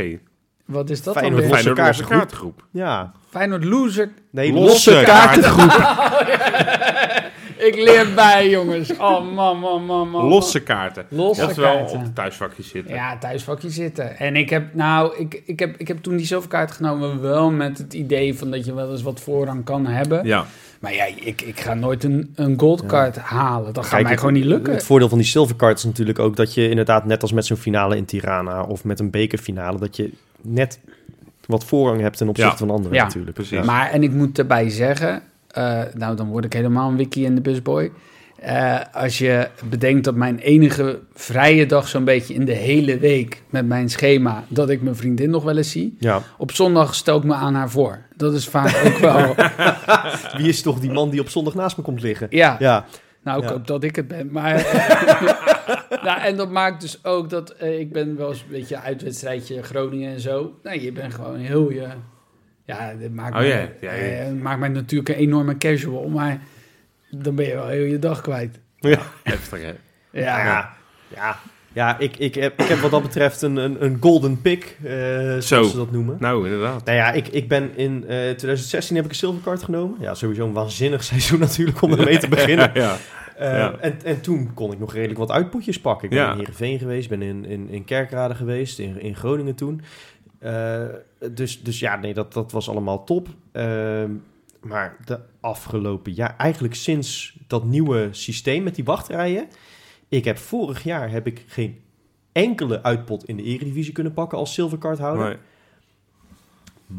Wat 0.65 0.89
is 0.89 1.03
dat 1.03 1.17
Feyenoord 1.17 1.41
dan? 1.41 1.51
Feyenoord 1.51 2.05
kaartgroep. 2.05 2.65
Ja. 2.71 3.11
Feyenoord 3.33 3.63
loser. 3.63 4.09
Nee, 4.29 4.53
Losse 4.53 4.91
losse, 4.91 5.03
kaartengroep. 5.05 5.71
Ik 7.57 7.75
leer 7.75 8.13
bij, 8.15 8.49
jongens. 8.49 8.97
Oh, 8.97 9.33
man, 9.33 9.59
man, 9.59 9.85
man, 9.85 10.09
man. 10.09 10.25
Losse 10.25 10.59
kaarten. 10.59 11.05
Losse 11.09 11.41
Dat 11.41 11.49
is 11.49 11.57
wel 11.57 11.75
kaarten. 11.75 11.97
op 11.97 12.03
de 12.05 12.13
thuisvakjes 12.13 12.69
zitten. 12.69 12.95
Ja, 12.95 13.17
thuisvakje 13.17 13.69
zitten. 13.69 14.17
En 14.17 14.35
ik 14.35 14.49
heb, 14.49 14.73
nou, 14.73 15.17
ik, 15.17 15.41
ik, 15.45 15.59
heb, 15.59 15.75
ik 15.77 15.87
heb 15.87 16.03
toen 16.03 16.17
die 16.17 16.25
zilverkaart 16.25 16.71
genomen 16.71 17.21
wel 17.21 17.51
met 17.51 17.77
het 17.77 17.93
idee 17.93 18.37
van 18.37 18.51
dat 18.51 18.65
je 18.65 18.73
wel 18.73 18.91
eens 18.91 19.01
wat 19.01 19.19
voorrang 19.19 19.63
kan 19.63 19.85
hebben. 19.85 20.25
Ja. 20.25 20.45
Maar 20.79 20.93
ja, 20.93 21.05
ik, 21.15 21.41
ik 21.41 21.59
ga 21.59 21.73
nooit 21.73 22.03
een, 22.03 22.31
een 22.35 22.59
goldcard 22.59 23.17
halen. 23.17 23.73
Dat 23.73 23.83
gaat 23.83 23.93
Kijk, 23.93 24.03
mij 24.07 24.17
gewoon 24.17 24.33
niet 24.33 24.45
lukken. 24.45 24.73
Het 24.73 24.83
voordeel 24.83 25.09
van 25.09 25.17
die 25.17 25.27
silvercard 25.27 25.77
is 25.77 25.83
natuurlijk 25.83 26.19
ook 26.19 26.35
dat 26.35 26.53
je 26.53 26.69
inderdaad 26.69 27.05
net 27.05 27.21
als 27.21 27.31
met 27.31 27.45
zo'n 27.45 27.57
finale 27.57 27.97
in 27.97 28.05
Tirana 28.05 28.63
of 28.63 28.83
met 28.83 28.99
een 28.99 29.09
bekerfinale, 29.09 29.79
dat 29.79 29.95
je 29.95 30.11
net 30.41 30.79
wat 31.47 31.63
voorrang 31.65 32.01
hebt 32.01 32.17
ten 32.17 32.27
opzichte 32.27 32.51
Ja. 32.51 32.57
van 32.57 32.69
anderen 32.69 32.97
Ja, 32.97 33.03
natuurlijk. 33.03 33.33
precies. 33.33 33.57
Ja. 33.57 33.63
Maar, 33.63 33.89
en 33.91 34.03
ik 34.03 34.11
moet 34.11 34.37
erbij 34.39 34.69
zeggen, 34.69 35.21
eh, 35.47 35.81
nou 35.93 36.15
dan 36.15 36.27
word 36.27 36.45
ik 36.45 36.53
helemaal 36.53 36.89
een 36.89 36.97
wiki 36.97 37.25
in 37.25 37.35
de 37.35 37.41
busboy. 37.41 37.91
Eh, 38.39 38.79
als 38.93 39.17
je 39.17 39.47
bedenkt 39.69 40.03
dat 40.03 40.15
mijn 40.15 40.37
enige 40.39 40.99
vrije 41.13 41.65
dag 41.65 41.87
zo'n 41.87 42.03
beetje 42.03 42.33
in 42.33 42.45
de 42.45 42.53
hele 42.53 42.97
week 42.97 43.41
met 43.49 43.65
mijn 43.67 43.89
schema, 43.89 44.43
dat 44.47 44.69
ik 44.69 44.81
mijn 44.81 44.95
vriendin 44.95 45.29
nog 45.29 45.43
wel 45.43 45.57
eens 45.57 45.71
zie. 45.71 45.95
Ja. 45.99 46.21
Op 46.37 46.51
zondag 46.51 46.95
stel 46.95 47.17
ik 47.17 47.23
me 47.23 47.33
aan 47.33 47.55
haar 47.55 47.69
voor. 47.69 47.99
Dat 48.15 48.33
is 48.33 48.47
vaak 48.47 48.81
ook 48.85 48.97
wel, 48.97 49.35
Wie 50.37 50.47
is 50.47 50.61
toch 50.61 50.79
die 50.79 50.91
man 50.91 51.09
die 51.09 51.19
op 51.19 51.29
zondag 51.29 51.53
naast 51.53 51.77
me 51.77 51.83
komt 51.83 52.01
liggen? 52.01 52.27
ja, 52.29 52.55
Ja. 52.59 52.85
nou 53.23 53.37
ik 53.37 53.43
Ja. 53.43 53.51
hoop 53.51 53.67
dat 53.67 53.83
ik 53.83 53.95
het 53.95 54.07
ben. 54.07 54.29
Maar, 54.31 54.55
nou, 56.07 56.21
en 56.21 56.35
dat 56.35 56.51
maakt 56.51 56.81
dus 56.81 57.05
ook 57.05 57.29
dat 57.29 57.49
eh, 57.49 57.79
ik 57.79 57.91
ben 57.91 58.17
wel 58.17 58.29
eens 58.29 58.39
een 58.41 58.51
beetje 58.51 58.79
uitwedstrijdje 58.79 59.63
Groningen 59.63 60.13
en 60.13 60.19
zo. 60.19 60.59
Nee, 60.63 60.83
je 60.83 60.91
bent 60.91 61.13
gewoon 61.13 61.37
heel 61.39 61.71
je... 61.71 61.87
Ja, 62.65 62.93
dat 62.93 63.11
maakt, 63.11 63.33
Oh, 63.33 63.39
mij, 63.39 63.49
ja. 63.49 63.69
Ja, 63.81 63.93
ja. 63.93 64.21
eh, 64.21 64.31
maakt 64.31 64.59
mij 64.59 64.69
natuurlijk 64.69 65.09
een 65.09 65.15
enorme 65.15 65.57
casual, 65.57 66.09
maar 66.09 66.41
dan 67.09 67.35
ben 67.35 67.45
je 67.45 67.53
wel 67.53 67.67
heel 67.67 67.85
je 67.85 67.99
dag 67.99 68.21
kwijt. 68.21 68.59
Heftig, 69.23 69.61
hè? 69.61 69.73
Ja, 70.11 70.43
Ja. 70.45 70.73
Ja. 71.15 71.39
Ja, 71.73 71.99
ik, 71.99 72.17
ik, 72.17 72.35
heb, 72.35 72.61
ik 72.61 72.67
heb 72.67 72.79
wat 72.79 72.91
dat 72.91 73.01
betreft 73.01 73.41
een, 73.41 73.55
een, 73.55 73.83
een 73.83 73.97
golden 73.99 74.41
pick, 74.41 74.77
eh, 74.83 74.91
zoals 74.91 75.47
Zo. 75.47 75.63
ze 75.63 75.75
dat 75.77 75.91
noemen. 75.91 76.15
Nou, 76.19 76.45
inderdaad. 76.45 76.85
Nou 76.85 76.97
ja, 76.97 77.11
ik, 77.11 77.27
ik 77.27 77.47
ben 77.47 77.71
in 77.77 78.03
eh 78.07 78.17
2016 78.17 78.95
heb 78.95 79.05
ik 79.05 79.11
een 79.11 79.17
silvercard 79.17 79.63
genomen. 79.63 79.97
Ja, 79.99 80.13
sowieso 80.13 80.45
een 80.45 80.53
waanzinnig 80.53 81.03
seizoen 81.13 81.39
natuurlijk 81.39 81.81
om 81.81 81.91
ermee 81.91 82.17
te 82.17 82.27
beginnen. 82.27 82.71
ja. 82.73 82.97
Ja. 83.39 83.77
en, 83.77 84.03
en 84.03 84.21
toen 84.21 84.53
kon 84.53 84.71
ik 84.71 84.79
nog 84.79 84.93
redelijk 84.93 85.19
wat 85.19 85.31
uitpotjes 85.31 85.81
pakken. 85.81 86.09
Ik 86.09 86.15
ben 86.15 86.31
in 86.31 86.37
Heerenveen 86.37 86.79
geweest, 86.79 87.09
ben 87.09 87.21
in, 87.21 87.45
in, 87.45 87.69
in 87.69 87.85
Kerkrade 87.85 88.35
geweest, 88.35 88.79
in, 88.79 89.01
in 89.01 89.15
Groningen 89.15 89.55
toen. 89.55 89.81
Eh, 90.39 90.83
dus, 91.31 91.63
dus 91.63 91.79
ja, 91.79 91.95
nee, 91.95 92.13
dat, 92.13 92.33
dat 92.33 92.51
was 92.51 92.69
allemaal 92.69 93.03
top. 93.03 93.27
Ehm, 93.51 94.11
maar 94.61 94.97
de 95.05 95.19
afgelopen 95.39 96.13
jaar, 96.13 96.35
eigenlijk 96.37 96.75
sinds 96.75 97.37
dat 97.47 97.63
nieuwe 97.63 98.07
systeem 98.11 98.63
met 98.63 98.75
die 98.75 98.83
wachtrijen... 98.83 99.47
Ik 100.13 100.25
heb 100.25 100.37
vorig 100.37 100.83
jaar 100.83 101.11
heb 101.11 101.27
ik 101.27 101.43
geen 101.47 101.79
enkele 102.31 102.83
uitpot 102.83 103.25
in 103.25 103.37
de 103.37 103.43
Eredivisie 103.43 103.93
kunnen 103.93 104.13
pakken 104.13 104.37
als 104.37 104.53
silvercardhouder. 104.53 105.25
Nee. 105.25 105.37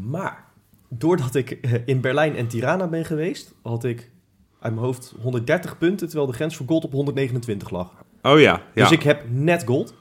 Maar 0.09 0.45
doordat 0.89 1.35
ik 1.35 1.51
eh, 1.51 1.73
in 1.85 2.01
Berlijn 2.01 2.35
en 2.35 2.47
Tirana 2.47 2.87
ben 2.87 3.05
geweest, 3.05 3.53
had 3.61 3.83
ik 3.83 4.11
uit 4.59 4.73
mijn 4.73 4.85
hoofd 4.85 5.13
130 5.21 5.77
punten, 5.77 6.07
terwijl 6.07 6.27
de 6.29 6.35
grens 6.35 6.55
voor 6.55 6.65
gold 6.67 6.83
op 6.83 6.91
129 6.91 7.69
lag. 7.69 7.91
Oh 8.21 8.39
ja. 8.39 8.61
ja. 8.73 8.81
Dus 8.81 8.91
ik 8.91 9.03
heb 9.03 9.23
net 9.29 9.63
gold. 9.65 9.93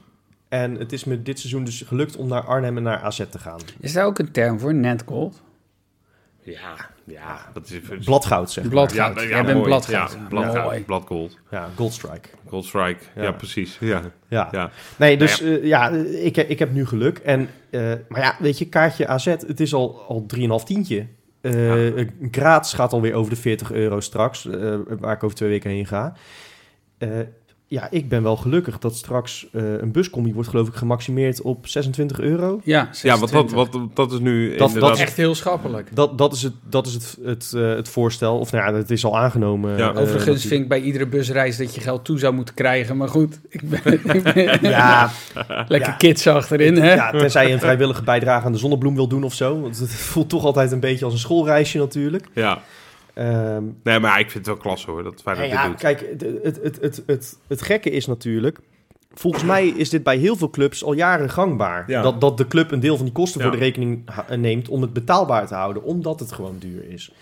En 0.49 0.75
het 0.75 0.93
is 0.93 1.05
me 1.05 1.23
dit 1.23 1.39
seizoen 1.39 1.65
dus 1.65 1.83
gelukt 1.87 2.17
om 2.17 2.29
naar 2.29 2.43
Arnhem 2.47 2.77
en 2.77 2.83
naar 2.83 2.99
AZ 3.03 3.23
te 3.31 3.39
gaan. 3.39 3.61
Is 3.81 3.93
daar 3.93 4.07
ook 4.07 4.19
een 4.19 4.31
term 4.33 4.61
voor, 4.61 4.75
net 4.75 5.03
gold? 5.07 5.43
Ja, 6.43 6.75
ja. 7.05 7.51
Dat 7.53 7.71
is... 7.71 8.05
Bladgoud, 8.05 8.51
zeg 8.51 8.65
maar. 8.65 8.73
Bladgoud. 8.73 9.17
Ja, 9.17 9.23
ja, 9.23 9.29
Jij 9.29 9.43
bent 9.45 9.55
mooi. 9.55 9.67
bladgoud. 9.69 10.13
Ja, 10.13 10.27
bladgoud. 10.29 10.85
Bladgold. 10.87 11.39
Ja, 11.51 11.69
Goldstrike. 11.77 12.29
Gold 12.49 12.65
Strike. 12.65 13.05
Ja, 13.15 13.23
Ja. 13.23 13.33
precies. 13.33 13.77
Ja. 13.81 14.03
Ja. 14.29 14.49
Ja. 14.53 14.71
Nee, 14.97 15.17
dus 15.17 15.41
eh, 15.41 15.65
ja, 15.65 15.89
ik, 15.91 16.37
ik 16.37 16.59
heb 16.59 16.73
nu 16.73 16.87
geluk. 16.87 17.19
En, 17.19 17.49
eh, 17.71 17.93
maar 18.09 18.21
ja, 18.21 18.37
weet 18.39 18.59
je, 18.59 18.69
kaartje 18.69 19.07
AZ, 19.07 19.25
het 19.25 19.61
is 19.61 19.75
al, 19.75 20.05
al 20.09 20.27
3,5 20.37 20.65
tientje. 20.65 21.07
Eh 21.45 22.07
Graz 22.31 22.75
gaat 22.75 22.93
alweer 22.93 23.15
over 23.15 23.31
de 23.31 23.37
40 23.37 23.73
euro 23.73 24.01
straks, 24.01 24.47
eh, 24.47 24.75
waar 24.99 25.15
ik 25.15 25.23
over 25.23 25.37
twee 25.37 25.49
weken 25.49 25.71
heen 25.71 25.87
ga. 25.87 26.13
Eh, 26.99 27.09
ja, 27.67 27.87
ik 27.91 28.09
ben 28.09 28.23
wel 28.23 28.37
gelukkig 28.37 28.79
dat 28.79 28.97
straks 28.97 29.47
eh, 29.53 29.63
een 29.81 29.93
buscombi 29.93 30.33
wordt 30.35 30.49
geloof 30.49 30.69
ik 30.69 30.75
gemaximeerd 30.75 31.43
op 31.43 31.67
26 31.67 32.21
euro. 32.21 32.61
Ja, 32.65 32.89
Ja, 33.03 33.19
want 33.19 33.33
dat, 33.33 33.51
26. 33.51 33.55
wat, 33.81 33.97
dat 33.97 34.13
is 34.13 34.19
nu 34.19 34.57
dat 34.57 34.69
inderdaad... 34.69 34.95
is 34.97 35.01
Echt 35.03 35.17
heel 35.17 35.35
schappelijk. 35.35 35.97
Dat, 35.97 36.19
dat 36.19 36.33
is, 36.33 36.43
het, 36.43 36.53
dat 36.69 36.87
is 36.87 36.95
het, 36.95 37.17
het, 37.25 37.53
eh, 37.57 37.69
het 37.69 37.89
voorstel. 37.89 38.39
Of 38.39 38.53
nou 38.53 38.73
ja, 38.73 38.79
het 38.79 38.91
is 38.91 39.05
al 39.05 39.19
aangenomen. 39.19 39.77
Ja. 39.77 39.89
eh, 39.89 39.95
dat 39.95 40.03
Overigens 40.03 40.41
die- 40.41 40.49
vind 40.51 40.63
ik 40.63 40.69
bij 40.69 40.81
iedere 40.81 41.07
busreis 41.07 41.57
dat 41.57 41.75
je 41.75 41.81
geld 41.81 42.05
toe 42.05 42.19
zou 42.19 42.35
moeten 42.35 42.55
krijgen. 42.55 42.97
Maar 42.97 43.09
goed, 43.09 43.41
ik 43.49 43.69
ben, 43.69 43.81
ik 44.15 44.23
ben 44.23 44.59
Ja, 44.71 45.11
lekker 45.69 45.91
Ja. 45.91 45.97
kids 45.97 46.27
achterin, 46.27 46.77
hè? 46.77 46.95
ja, 46.95 47.11
tenzij 47.11 47.47
je 47.47 47.53
een 47.53 47.61
vrijwillige 47.61 48.03
bijdrage 48.03 48.47
aan 48.47 48.53
de 48.53 48.59
zonnebloem 48.59 48.95
wil 48.95 49.09
doen 49.09 49.25
of 49.25 49.35
zo. 49.35 49.61
Want 49.61 49.79
het 49.79 49.95
voelt 49.95 50.29
toch 50.29 50.45
altijd 50.45 50.73
een 50.73 50.81
beetje 50.81 51.05
als 51.05 51.15
een 51.15 51.21
schoolreisje 51.21 51.79
natuurlijk. 51.79 52.27
Ja, 52.35 52.59
Ehm, 53.15 53.63
nee, 53.83 53.99
maar 53.99 54.19
ik 54.21 54.31
vind 54.31 54.47
het 54.47 54.55
wel 54.55 54.57
klasse 54.57 54.91
hoor, 54.91 55.03
dat 55.03 55.23
Feyenoord 55.23 55.49
ja, 55.49 55.63
dit 55.63 55.71
doet. 55.71 55.81
kijk, 55.81 56.01
het, 56.11 56.21
het, 56.43 56.63
het, 56.63 56.79
het, 56.81 57.03
het, 57.07 57.39
het 57.47 57.63
gekke 57.63 57.91
is 57.91 58.07
natuurlijk... 58.07 58.59
Volgens 59.17 59.45
mij 59.45 59.67
is 59.69 59.91
dit 59.91 60.03
bij 60.03 60.17
heel 60.17 60.37
veel 60.37 60.51
clubs 60.51 60.85
al 60.85 60.93
jaren 60.93 61.31
gangbaar. 61.31 61.85
Ja. 61.87 62.03
Dat, 62.03 62.21
dat 62.21 62.37
de 62.39 62.47
club 62.47 62.71
een 62.71 62.81
deel 62.81 62.97
van 62.97 63.05
die 63.05 63.15
kosten 63.15 63.41
Ja. 63.41 63.47
voor 63.49 63.57
de 63.57 63.63
rekening 63.65 64.03
ha- 64.11 64.35
neemt 64.37 64.69
om 64.69 64.83
het 64.83 64.93
betaalbaar 64.93 65.47
te 65.47 65.55
houden. 65.55 65.83
Omdat 65.83 66.21
het 66.21 66.33
gewoon 66.33 66.57
duur 66.59 66.89
is. 66.91 67.13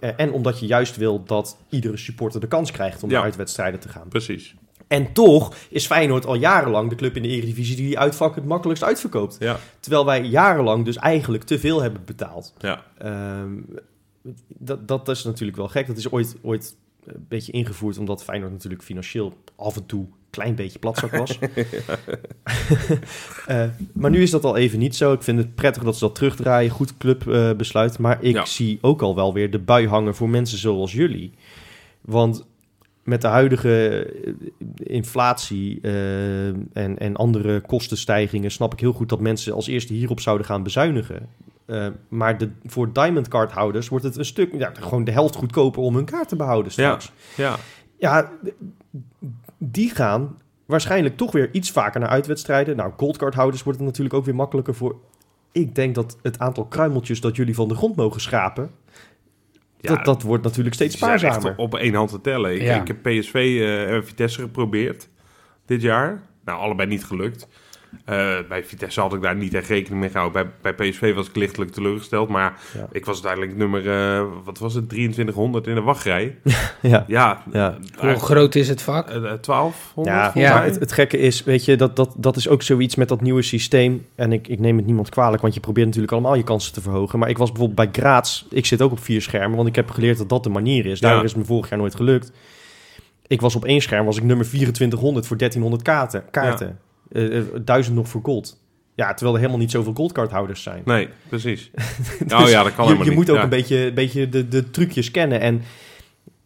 Eh, 0.00 0.10
en 0.16 0.32
omdat 0.32 0.60
je 0.60 0.66
juist 0.66 0.96
wil 0.96 1.22
dat 1.24 1.56
iedere 1.68 1.96
supporter 1.96 2.40
de 2.40 2.46
kans 2.48 2.70
krijgt 2.70 3.02
om 3.02 3.08
Ja. 3.08 3.14
naar 3.14 3.24
uitwedstrijden 3.24 3.80
te 3.80 3.88
gaan. 3.88 4.08
Precies. 4.08 4.54
En 4.88 5.12
toch 5.12 5.54
is 5.68 5.86
Feyenoord 5.86 6.26
al 6.26 6.34
jarenlang 6.34 6.88
de 6.90 6.94
club 6.96 7.16
in 7.16 7.22
de 7.22 7.28
Eredivisie 7.28 7.76
die 7.76 7.86
die 7.86 7.98
uitvak 7.98 8.34
het 8.34 8.44
makkelijkst 8.44 8.84
uitverkoopt. 8.84 9.36
Ja, 9.38 9.58
Terwijl 9.80 10.04
wij 10.04 10.22
jarenlang 10.22 10.84
dus 10.84 10.96
eigenlijk 10.96 11.42
te 11.44 11.58
veel 11.58 11.82
hebben 11.82 12.02
betaald. 12.04 12.54
ja. 12.58 12.82
Ehm, 12.98 13.50
dat, 14.48 14.88
dat 14.88 15.08
is 15.08 15.24
natuurlijk 15.24 15.56
wel 15.58 15.68
gek. 15.68 15.86
Dat 15.86 15.96
is 15.96 16.10
ooit, 16.10 16.36
ooit 16.42 16.76
een 17.04 17.26
beetje 17.28 17.52
ingevoerd 17.52 17.98
omdat 17.98 18.24
Feyenoord 18.24 18.52
natuurlijk 18.52 18.82
financieel 18.82 19.34
af 19.56 19.76
en 19.76 19.86
toe 19.86 20.00
een 20.00 20.12
klein 20.30 20.54
beetje 20.54 20.78
platzak 20.78 21.10
was. 21.10 21.38
Eh, 23.46 23.64
maar 23.92 24.10
nu 24.10 24.22
is 24.22 24.30
dat 24.30 24.44
al 24.44 24.56
even 24.56 24.78
niet 24.78 24.96
zo. 24.96 25.12
Ik 25.12 25.22
vind 25.22 25.38
het 25.38 25.54
prettig 25.54 25.82
dat 25.82 25.94
ze 25.94 26.04
dat 26.04 26.14
terugdraaien. 26.14 26.70
Goed 26.70 26.96
clubbesluit. 26.96 27.56
besluit. 27.56 27.98
maar 27.98 28.22
ik 28.22 28.34
Ja. 28.34 28.44
zie 28.44 28.78
ook 28.80 29.02
al 29.02 29.14
wel 29.14 29.32
weer 29.32 29.50
de 29.50 29.58
bui 29.58 29.88
hangen 29.88 30.14
voor 30.14 30.28
mensen 30.28 30.58
zoals 30.58 30.92
jullie. 30.92 31.32
Want 32.00 32.46
met 33.02 33.20
de 33.20 33.26
huidige 33.26 34.04
eh, 34.24 34.32
inflatie 34.76 35.80
eh, 35.82 36.46
en, 36.46 36.98
en 36.98 37.16
andere 37.16 37.60
kostenstijgingen... 37.60 38.50
snap 38.50 38.72
ik 38.72 38.80
heel 38.80 38.92
goed 38.92 39.08
dat 39.08 39.20
mensen 39.20 39.52
als 39.52 39.66
eerste 39.66 39.92
hierop 39.92 40.20
zouden 40.20 40.46
gaan 40.46 40.62
bezuinigen. 40.62 41.28
Eh, 41.66 41.86
maar 42.08 42.38
de, 42.38 42.50
voor 42.64 42.92
Diamond 42.92 43.28
Card 43.28 43.52
houders 43.52 43.88
wordt 43.88 44.04
het 44.04 44.16
een 44.16 44.24
stuk... 44.24 44.52
Ja, 44.58 44.70
gewoon 44.80 45.04
de 45.04 45.12
helft 45.12 45.34
goedkoper 45.34 45.82
om 45.82 45.94
hun 45.94 46.04
kaart 46.04 46.28
te 46.28 46.36
behouden 46.36 46.72
straks. 46.72 47.12
Ja, 47.36 47.56
Ja, 47.98 48.30
die 49.58 49.90
gaan 49.90 50.36
waarschijnlijk 50.66 51.16
toch 51.16 51.32
weer 51.32 51.48
iets 51.52 51.70
vaker 51.70 52.00
naar 52.00 52.08
uitwedstrijden. 52.08 52.76
Nou, 52.76 52.92
goldcardhouders 52.96 53.62
wordt 53.62 53.78
het 53.78 53.88
natuurlijk 53.88 54.14
ook 54.14 54.24
weer 54.24 54.34
makkelijker 54.34 54.74
voor. 54.74 54.96
Ik 55.52 55.74
denk 55.74 55.94
dat 55.94 56.16
het 56.22 56.38
aantal 56.38 56.64
kruimeltjes 56.64 57.20
dat 57.20 57.36
jullie 57.36 57.54
van 57.54 57.68
de 57.68 57.74
grond 57.74 57.96
mogen 57.96 58.20
schrapen, 58.20 58.70
ja 59.82 59.94
dat, 59.94 60.04
dat 60.04 60.22
wordt 60.22 60.44
natuurlijk 60.44 60.74
steeds 60.74 60.96
spaarzamer. 60.96 61.54
op 61.56 61.74
één 61.74 61.94
hand 61.94 62.10
te 62.10 62.20
tellen. 62.20 62.54
Ik, 62.54 62.62
Ja. 62.62 62.80
ik 62.80 62.86
heb 62.86 63.02
PSV 63.02 63.34
eh, 63.34 63.94
en 63.94 64.06
Vitesse 64.06 64.40
geprobeerd 64.40 65.08
dit 65.66 65.82
jaar. 65.82 66.22
Nou, 66.44 66.58
allebei 66.60 66.88
niet 66.88 67.04
gelukt. 67.04 67.48
Eh, 68.04 68.34
bij 68.48 68.64
Vitesse 68.64 69.00
had 69.00 69.14
ik 69.14 69.22
daar 69.22 69.36
niet 69.36 69.54
echt 69.54 69.68
rekening 69.68 70.00
mee 70.00 70.10
gehouden. 70.10 70.50
Bij, 70.62 70.74
bij 70.74 70.90
PSV 70.90 71.14
was 71.14 71.28
ik 71.28 71.36
lichtelijk 71.36 71.70
teleurgesteld. 71.70 72.28
Maar 72.28 72.58
Ja. 72.74 72.88
ik 72.92 73.04
was 73.04 73.14
uiteindelijk 73.14 73.56
nummer, 73.56 73.90
eh, 73.90 74.24
wat 74.44 74.58
was 74.58 74.74
het, 74.74 74.88
2300 74.88 75.66
in 75.66 75.74
de 75.74 75.80
wachtrij. 75.80 76.36
Ja, 76.80 77.04
Ja, 77.08 77.42
ja. 77.52 77.78
Hoe 77.98 78.14
groot 78.14 78.54
is 78.54 78.68
het 78.68 78.82
vak? 78.82 79.08
eh, 79.08 79.16
eh, 79.16 79.22
1200 79.40 80.34
ja, 80.34 80.62
het, 80.62 80.78
het 80.78 80.92
gekke 80.92 81.18
is, 81.18 81.44
weet 81.44 81.64
je, 81.64 81.76
dat, 81.76 81.96
dat, 81.96 82.14
dat 82.16 82.36
is 82.36 82.48
ook 82.48 82.62
zoiets 82.62 82.94
met 82.94 83.08
dat 83.08 83.20
nieuwe 83.20 83.42
systeem. 83.42 84.06
En 84.14 84.32
ik, 84.32 84.48
ik 84.48 84.58
neem 84.58 84.76
het 84.76 84.86
niemand 84.86 85.08
kwalijk, 85.08 85.42
want 85.42 85.54
je 85.54 85.60
probeert 85.60 85.86
natuurlijk 85.86 86.12
allemaal 86.12 86.34
je 86.34 86.42
kansen 86.42 86.72
te 86.72 86.80
verhogen. 86.80 87.18
Maar 87.18 87.28
ik 87.28 87.38
was 87.38 87.50
bijvoorbeeld 87.52 87.92
bij 87.92 88.02
Graz, 88.02 88.44
ik 88.50 88.66
zit 88.66 88.82
ook 88.82 88.92
op 88.92 89.00
vier 89.00 89.22
schermen, 89.22 89.56
want 89.56 89.68
ik 89.68 89.74
heb 89.76 89.90
geleerd 89.90 90.18
dat 90.18 90.28
dat 90.28 90.42
de 90.44 90.50
manier 90.50 90.86
is. 90.86 90.98
Ja. 90.98 91.22
is 91.22 91.30
het 91.30 91.38
me 91.40 91.44
vorig 91.44 91.68
jaar 91.70 91.78
nooit 91.78 91.94
gelukt. 91.94 92.32
Ik 93.26 93.40
was 93.40 93.56
op 93.56 93.64
één 93.64 93.80
scherm, 93.80 94.04
was 94.06 94.16
ik 94.16 94.22
nummer 94.22 94.46
2400 94.46 95.26
voor 95.26 95.36
1300 95.36 95.82
kaarten. 95.82 96.24
kaarten. 96.30 96.78
Eh, 97.12 97.40
duizend 97.64 97.96
nog 97.96 98.08
voor 98.08 98.20
gold. 98.22 98.60
Ja, 98.94 99.08
terwijl 99.14 99.32
er 99.34 99.40
helemaal 99.40 99.60
niet 99.60 99.70
zoveel 99.70 99.92
goldcardhouders 99.94 100.62
zijn. 100.62 100.82
Nee, 100.84 101.08
precies. 101.28 101.70
Dus 102.26 102.32
oh 102.32 102.48
ja, 102.48 102.62
dat 102.62 102.74
kan 102.74 102.84
je, 102.84 102.90
helemaal 102.90 102.94
je 103.04 103.04
niet. 103.04 103.14
moet 103.14 103.30
ook 103.30 103.36
Ja. 103.36 103.42
een 103.42 103.48
beetje, 103.48 103.92
beetje 103.92 104.28
de, 104.28 104.48
de 104.48 104.70
trucjes 104.70 105.10
kennen. 105.10 105.40
En 105.40 105.62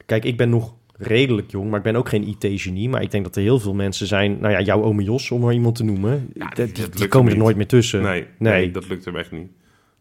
kijk, 0.06 0.24
ik 0.24 0.36
ben 0.36 0.48
nog 0.50 0.74
redelijk 0.98 1.50
jong, 1.50 1.68
maar 1.68 1.78
ik 1.78 1.84
ben 1.84 1.96
ook 1.96 2.08
geen 2.08 2.28
IT-genie. 2.28 2.88
Maar 2.88 3.02
ik 3.02 3.10
denk 3.10 3.24
dat 3.24 3.36
er 3.36 3.42
heel 3.42 3.58
veel 3.60 3.74
mensen 3.74 4.06
zijn, 4.06 4.38
nou 4.40 4.52
ja, 4.52 4.60
jouw 4.60 4.82
ome 4.82 5.02
Jos, 5.02 5.30
om 5.30 5.40
maar 5.40 5.52
iemand 5.52 5.74
te 5.76 5.84
noemen. 5.84 6.30
Ja, 6.34 6.48
die, 6.48 6.72
dat 6.72 6.96
die- 6.96 7.08
komen 7.08 7.32
er 7.32 7.38
nooit 7.38 7.56
meer 7.56 7.66
tussen. 7.66 8.02
Nee, 8.02 8.26
nee. 8.38 8.52
Nee. 8.52 8.70
dat 8.70 8.88
lukt 8.88 9.04
hem 9.04 9.16
echt 9.16 9.30
niet. 9.32 9.48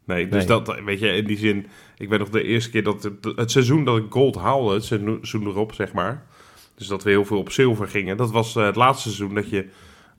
Nee, 0.05 0.27
dus 0.27 0.37
Nee. 0.45 0.61
dat, 0.61 0.79
weet 0.85 0.99
je, 0.99 1.07
in 1.07 1.25
die 1.25 1.37
zin... 1.37 1.65
Ik 1.97 2.09
weet 2.09 2.19
nog 2.19 2.29
de 2.29 2.43
eerste 2.43 2.69
keer 2.69 2.83
dat... 2.83 3.03
Het, 3.03 3.13
het 3.35 3.51
seizoen 3.51 3.85
dat 3.85 3.97
ik 3.97 4.03
gold 4.09 4.35
haalde, 4.35 4.73
het 4.73 4.83
seizoen 4.85 5.45
erop, 5.45 5.73
zeg 5.73 5.93
maar... 5.93 6.25
Dus 6.75 6.87
dat 6.87 7.03
we 7.03 7.09
heel 7.09 7.25
veel 7.25 7.37
op 7.37 7.51
zilver 7.51 7.87
gingen. 7.87 8.17
Dat 8.17 8.31
was 8.31 8.55
eh, 8.55 8.65
het 8.65 8.75
laatste 8.75 9.09
seizoen 9.09 9.35
dat 9.35 9.49
je 9.49 9.65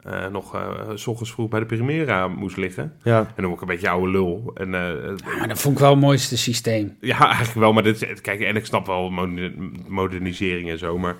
eh, 0.06 0.26
nog 0.26 0.54
eh, 0.54 0.70
s 0.94 1.06
ochtends 1.06 1.32
vroeg 1.32 1.48
bij 1.48 1.60
de 1.60 1.66
Primera 1.66 2.28
moest 2.28 2.56
liggen. 2.56 2.92
Ja, 3.02 3.18
En 3.18 3.32
dan 3.36 3.44
word 3.44 3.54
ik 3.54 3.60
een 3.60 3.74
beetje 3.74 3.88
oude 3.88 4.10
lul. 4.10 4.50
En, 4.54 4.74
eh, 4.74 4.80
Ja, 4.80 5.36
maar 5.38 5.48
dat 5.48 5.58
vond 5.60 5.74
ik 5.74 5.80
wel 5.80 5.90
het 5.90 6.00
mooiste 6.00 6.36
systeem. 6.38 6.96
ja, 7.00 7.24
eigenlijk 7.26 7.54
wel. 7.58 7.72
Maar 7.72 7.82
dit, 7.82 8.20
kijk, 8.20 8.40
en 8.40 8.56
ik 8.56 8.66
snap 8.66 8.86
wel 8.86 9.10
moder- 9.10 9.52
modernisering 9.88 10.70
en 10.70 10.78
zo, 10.78 10.98
maar... 10.98 11.16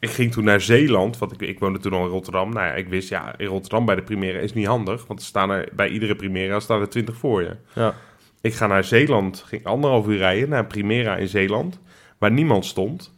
Ik 0.00 0.10
ging 0.10 0.32
toen 0.32 0.44
naar 0.44 0.60
Zeeland, 0.60 1.18
want 1.18 1.32
ik, 1.32 1.40
ik 1.48 1.58
woonde 1.58 1.78
toen 1.78 1.92
al 1.92 2.04
in 2.04 2.10
Rotterdam. 2.10 2.52
Nou 2.52 2.66
ja, 2.66 2.72
ik 2.72 2.88
wist, 2.88 3.08
ja, 3.08 3.34
in 3.38 3.46
Rotterdam 3.46 3.84
bij 3.84 3.94
de 3.94 4.02
Primera 4.02 4.38
is 4.38 4.52
niet 4.54 4.66
handig. 4.66 5.06
Want 5.06 5.20
er 5.20 5.26
staan 5.26 5.50
er, 5.50 5.68
bij 5.72 5.88
iedere 5.88 6.16
Primera 6.16 6.60
staan 6.60 6.80
er 6.80 6.88
20 6.88 7.16
voor 7.16 7.42
je. 7.42 7.56
ja. 7.74 7.94
Ik 8.40 8.54
ga 8.54 8.66
naar 8.66 8.84
Zeeland, 8.84 9.42
ging 9.46 9.64
anderhalf 9.64 10.06
uur 10.06 10.16
rijden 10.16 10.48
naar 10.48 10.66
Primera 10.66 11.16
in 11.16 11.28
Zeeland, 11.28 11.80
waar 12.18 12.30
niemand 12.32 12.64
stond, 12.66 13.12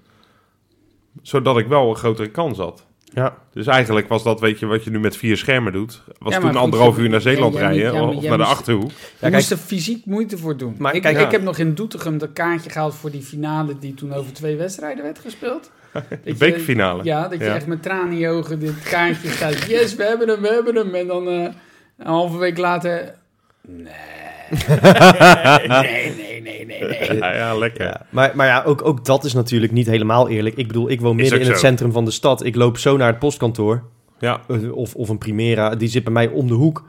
zodat 1.22 1.58
ik 1.58 1.66
wel 1.66 1.88
een 1.90 1.96
grotere 1.96 2.28
kans 2.30 2.58
had. 2.58 2.86
Ja. 3.12 3.36
Dus 3.52 3.66
eigenlijk 3.66 4.08
was 4.08 4.22
dat, 4.22 4.40
weet 4.40 4.58
je, 4.58 4.66
wat 4.66 4.84
je 4.84 4.90
nu 4.90 5.00
met 5.00 5.16
vier 5.16 5.36
schermen 5.36 5.72
doet, 5.72 6.02
was 6.18 6.32
Ja, 6.34 6.40
toen 6.40 6.48
goed, 6.50 6.58
anderhalf 6.58 6.98
uur 6.98 7.08
naar 7.08 7.20
Zeeland 7.20 7.54
ja, 7.54 7.60
rijden 7.60 7.92
ja, 7.94 8.02
of 8.04 8.22
naar 8.24 8.38
de 8.38 8.44
Achterhoek. 8.44 8.90
Je 9.20 9.30
moest 9.30 9.50
er 9.50 9.56
fysiek 9.56 10.04
moeite 10.06 10.38
voor 10.38 10.56
doen. 10.56 10.74
Maar 10.78 10.94
ik, 10.94 11.02
kijk, 11.02 11.18
ik 11.20 11.30
heb 11.30 11.42
nog 11.42 11.58
in 11.58 11.74
Doetinchem 11.74 12.18
dat 12.18 12.32
kaartje 12.32 12.70
gehaald 12.70 12.94
voor 12.94 13.10
die 13.10 13.22
finale 13.22 13.78
die 13.78 13.94
toen 13.94 14.12
over 14.12 14.32
twee 14.32 14.56
wedstrijden 14.56 15.04
werd 15.04 15.18
gespeeld. 15.18 15.70
Dat 15.92 16.04
je- 16.24 16.34
bekerfinale. 16.34 17.04
Ja, 17.04 17.28
dat 17.28 17.38
je 17.38 17.44
Ja. 17.44 17.54
echt 17.54 17.66
met 17.66 17.82
tranen 17.82 18.12
in 18.12 18.18
je 18.18 18.28
ogen 18.28 18.58
dit 18.58 18.82
kaartje 18.82 19.28
staat. 19.28 19.66
Yes, 19.68 19.94
we 19.94 20.04
hebben 20.04 20.28
hem, 20.28 20.40
we 20.40 20.48
hebben 20.48 20.74
hem. 20.76 20.94
En 20.94 21.06
dan 21.06 21.28
eh, 21.28 21.34
een 21.98 22.06
halve 22.06 22.38
week 22.38 22.58
later... 22.58 23.14
Nee. 23.66 23.92
Nee, 24.50 26.12
nee, 26.16 26.42
nee, 26.42 26.66
nee, 26.66 26.84
nee. 26.84 27.16
Ja, 27.18 27.34
ja, 27.34 27.56
lekker. 27.58 27.84
Ja, 27.86 28.06
maar, 28.10 28.32
maar 28.34 28.46
ja, 28.46 28.62
ook, 28.66 28.84
ook 28.84 29.04
dat 29.04 29.24
is 29.24 29.32
natuurlijk 29.32 29.72
niet 29.72 29.86
helemaal 29.86 30.28
eerlijk. 30.28 30.56
Ik 30.56 30.66
bedoel, 30.66 30.90
ik 30.90 31.00
woon 31.00 31.16
midden 31.16 31.40
in 31.40 31.46
het 31.46 31.54
zo. 31.58 31.66
centrum 31.66 31.92
van 31.92 32.04
de 32.04 32.10
stad. 32.10 32.44
Ik 32.44 32.54
loop 32.54 32.78
zo 32.78 32.96
naar 32.96 33.06
het 33.08 33.18
postkantoor. 33.18 33.82
Ja, 34.18 34.40
eh, 34.48 34.72
Of, 34.72 34.94
of 34.94 35.08
een 35.08 35.18
Primera. 35.18 35.74
Die 35.74 35.88
zit 35.88 36.04
bij 36.04 36.12
mij 36.12 36.28
om 36.28 36.46
de 36.46 36.54
hoek. 36.54 36.84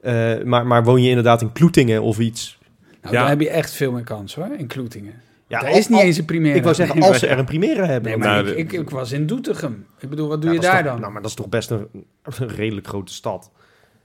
Eh, 0.00 0.32
maar, 0.44 0.66
maar 0.66 0.84
woon 0.84 1.02
je 1.02 1.08
inderdaad 1.08 1.40
in 1.42 1.52
Kloetingen 1.52 2.02
of 2.02 2.18
iets? 2.18 2.58
Nou, 3.02 3.14
Ja. 3.14 3.20
dan 3.20 3.28
heb 3.30 3.40
je 3.40 3.50
echt 3.50 3.72
veel 3.72 3.92
meer 3.92 4.04
kans 4.04 4.34
hoor, 4.34 4.48
in 4.58 4.66
Kloetingen. 4.66 5.12
Ja, 5.46 5.60
Daar 5.60 5.70
al- 5.70 5.76
is 5.76 5.88
niet 5.88 5.98
al- 5.98 6.04
eens 6.04 6.18
een 6.18 6.24
primaire. 6.24 6.56
Ik 6.58 6.64
wou 6.64 6.74
zeggen, 6.76 7.02
als 7.02 7.18
ze 7.18 7.26
er 7.26 7.38
een 7.38 7.44
Primera 7.44 7.84
hebben. 7.86 8.10
Nee, 8.10 8.18
maar 8.20 8.28
Nou, 8.28 8.48
ik, 8.48 8.72
ik, 8.72 8.80
ik 8.80 8.90
was 8.90 9.12
in 9.12 9.26
Doetinchem. 9.26 9.86
Ik 10.00 10.08
bedoel, 10.08 10.28
wat 10.28 10.40
doe 10.42 10.50
Ja, 10.50 10.56
je 10.56 10.62
daar 10.62 10.76
toch- 10.82 10.90
dan? 10.92 11.00
Nou, 11.00 11.12
maar 11.12 11.22
dat 11.22 11.30
is 11.30 11.36
toch 11.36 11.48
best 11.48 11.70
een, 11.70 11.86
een 12.38 12.48
redelijk 12.48 12.86
grote 12.86 13.12
stad. 13.12 13.50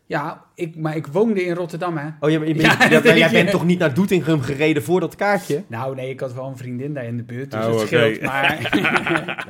Ja, 0.10 0.43
ik, 0.55 0.76
maar 0.76 0.95
ik 0.95 1.08
woonde 1.08 1.45
in 1.45 1.53
Rotterdam, 1.55 1.97
hè. 1.97 2.08
Oh, 2.20 2.30
ja, 2.30 2.38
maar 2.39 2.47
je 2.47 2.53
bent, 2.53 2.66
Ja, 2.66 2.89
ja, 2.89 3.01
maar 3.03 3.18
jij 3.18 3.28
je. 3.28 3.34
bent 3.34 3.49
toch 3.51 3.66
niet 3.66 3.80
naar 3.80 3.93
Doetinchem 3.93 4.41
gereden 4.41 4.84
voor 4.84 4.99
dat 4.99 5.16
kaartje? 5.16 5.64
Nou, 5.68 5.95
nee, 5.95 6.10
ik 6.10 6.20
had 6.20 6.34
wel 6.34 6.47
een 6.47 6.58
vriendin 6.58 6.93
daar 6.93 7.05
in 7.05 7.18
de 7.18 7.24
buurt, 7.24 7.51
dus 7.51 7.66
Oh, 7.66 7.72
het 7.72 7.80
scheelt. 7.88 8.22
Maar, 8.22 8.70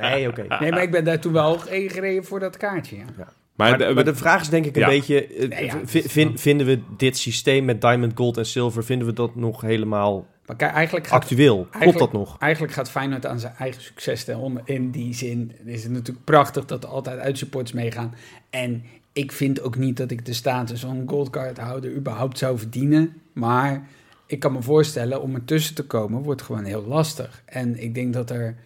Nee, 0.00 0.28
oké. 0.28 0.46
nee, 0.60 0.70
maar 0.70 0.82
ik 0.82 0.90
ben 0.90 1.04
daar 1.04 1.18
toen 1.18 1.32
wel 1.32 1.60
heen 1.68 1.90
gereden 1.90 2.24
voor 2.24 2.40
dat 2.40 2.56
kaartje, 2.56 2.96
ja. 2.96 3.04
maar, 3.16 3.26
Maar, 3.56 3.78
de- 3.78 3.94
maar 3.94 4.04
de 4.04 4.14
vraag 4.14 4.40
is 4.40 4.48
denk 4.48 4.64
ik 4.66 4.74
een 4.76 4.80
Ja. 4.82 4.88
beetje... 4.88 5.26
eh, 5.26 5.48
Nee, 5.48 5.64
ja, 5.64 6.30
vinden 6.34 6.66
we 6.66 6.80
dit 6.96 7.16
systeem 7.18 7.64
met 7.64 7.80
diamond, 7.80 8.12
gold 8.14 8.36
en 8.36 8.46
silver... 8.46 8.84
vinden 8.84 9.06
we 9.06 9.12
dat 9.12 9.34
nog 9.34 9.60
helemaal 9.60 10.26
Maar 10.46 10.56
kijk, 10.56 10.72
eigenlijk 10.72 11.06
gaat, 11.06 11.22
actueel? 11.22 11.54
Klopt 11.56 11.74
eigenlijk- 11.74 12.12
dat 12.12 12.20
nog? 12.20 12.36
eigenlijk 12.38 12.72
gaat 12.72 12.90
Feyenoord 12.90 13.26
aan 13.26 13.38
zijn 13.40 13.52
eigen 13.58 13.82
succes 13.82 14.24
ten 14.24 14.38
onder. 14.38 14.62
In 14.64 14.90
die 14.90 15.14
zin 15.14 15.52
is 15.64 15.82
het 15.82 15.92
natuurlijk 15.92 16.24
prachtig 16.24 16.64
dat 16.64 16.82
er 16.84 16.90
altijd 16.90 17.18
uitsupports 17.18 17.72
meegaan. 17.72 18.14
En 18.50 18.82
ik 19.18 19.32
vind 19.32 19.60
ook 19.60 19.76
niet 19.76 19.96
dat 19.96 20.10
ik 20.10 20.26
de 20.26 20.32
status 20.32 20.80
van 20.80 21.02
goldcardhouder 21.06 21.94
überhaupt 21.94 22.38
zou 22.38 22.58
verdienen. 22.58 23.20
Maar 23.32 23.88
ik 24.26 24.40
kan 24.40 24.52
me 24.52 24.62
voorstellen, 24.62 25.22
om 25.22 25.34
ertussen 25.34 25.74
te 25.74 25.86
komen 25.86 26.22
wordt 26.22 26.42
gewoon 26.42 26.64
heel 26.64 26.84
lastig. 26.84 27.42
En 27.44 27.82
ik 27.82 27.94
denk 27.94 28.12
dat 28.12 28.30
er, 28.30 28.56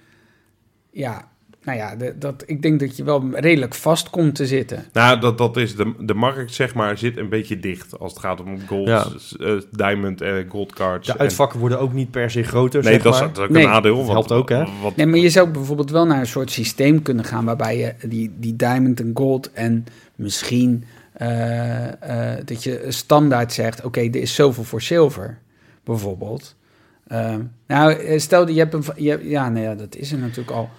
ja, 0.91 1.32
nou 1.65 1.79
ja, 1.79 1.97
de- 1.97 2.15
dat, 2.19 2.43
ik 2.47 2.63
denk 2.63 2.81
dat 2.81 2.97
je 2.97 3.05
wel 3.05 3.29
redelijk 3.33 3.75
vast 3.75 4.11
komt 4.11 4.35
te 4.35 4.47
zitten. 4.47 4.85
Nou, 4.93 5.21
dat, 5.21 5.39
dat 5.39 5.57
is 5.57 5.77
de, 5.77 5.93
de 5.99 6.15
markt, 6.15 6.55
zeg 6.55 6.75
maar, 6.75 6.99
zit 6.99 7.17
een 7.17 7.29
beetje 7.29 7.61
dicht 7.61 7.99
als 7.99 8.13
het 8.13 8.21
gaat 8.21 8.41
om 8.41 8.61
gold, 8.67 8.89
Ja. 8.89 9.07
eh, 9.41 9.53
diamond 9.71 10.21
en 10.21 10.47
gold 10.49 10.73
cards. 10.73 11.07
De 11.07 11.13
En- 11.13 11.19
uitvakken 11.19 11.59
worden 11.59 11.81
ook 11.81 11.93
niet 11.93 12.11
per 12.11 12.31
se 12.31 12.43
groter, 12.43 12.83
nee, 12.83 12.93
zeg 12.93 13.03
dat 13.03 13.15
is, 13.15 13.21
maar. 13.21 13.29
dat 13.29 13.39
is 13.39 13.45
ook 13.45 13.51
Nee, 13.51 13.65
een 13.65 13.71
nadeel. 13.71 13.97
dat 13.97 14.07
want- 14.07 14.29
helpt 14.29 14.33
ook, 14.33 14.49
hè? 14.49 14.65
Wat, 14.83 14.97
Nee, 14.97 15.07
maar 15.07 15.19
je 15.19 15.31
zou 15.31 15.49
bijvoorbeeld 15.51 15.91
wel 15.91 16.07
naar 16.07 16.21
een 16.21 16.27
soort 16.27 16.51
systeem 16.51 17.03
kunnen 17.03 17.25
gaan 17.25 17.45
waarbij 17.45 17.79
je 17.79 17.95
die, 18.09 18.33
die 18.39 18.57
diamond 18.57 19.01
en 19.01 19.11
gold 19.15 19.53
en 19.53 19.85
misschien 20.17 20.85
eh, 21.13 22.37
eh, 22.37 22.45
dat 22.45 22.63
je 22.65 22.85
standaard 22.89 23.53
zegt, 23.53 23.85
oké, 23.85 24.01
er 24.01 24.17
is 24.17 24.35
zoveel 24.35 24.65
voor 24.65 24.83
zilver, 24.83 25.39
bijvoorbeeld. 25.85 26.57
Ehm, 27.07 27.41
nou, 27.67 28.19
stel 28.19 28.45
dat 28.47 28.55
je 28.55 28.61
hebt 28.61 28.75
een, 28.75 28.85
je, 28.97 29.19
ja, 29.23 29.49
nee, 29.49 29.63
ja, 29.63 29.75
dat 29.75 29.97
is 29.97 30.13
er 30.13 30.19
natuurlijk 30.19 30.51
al. 30.51 30.71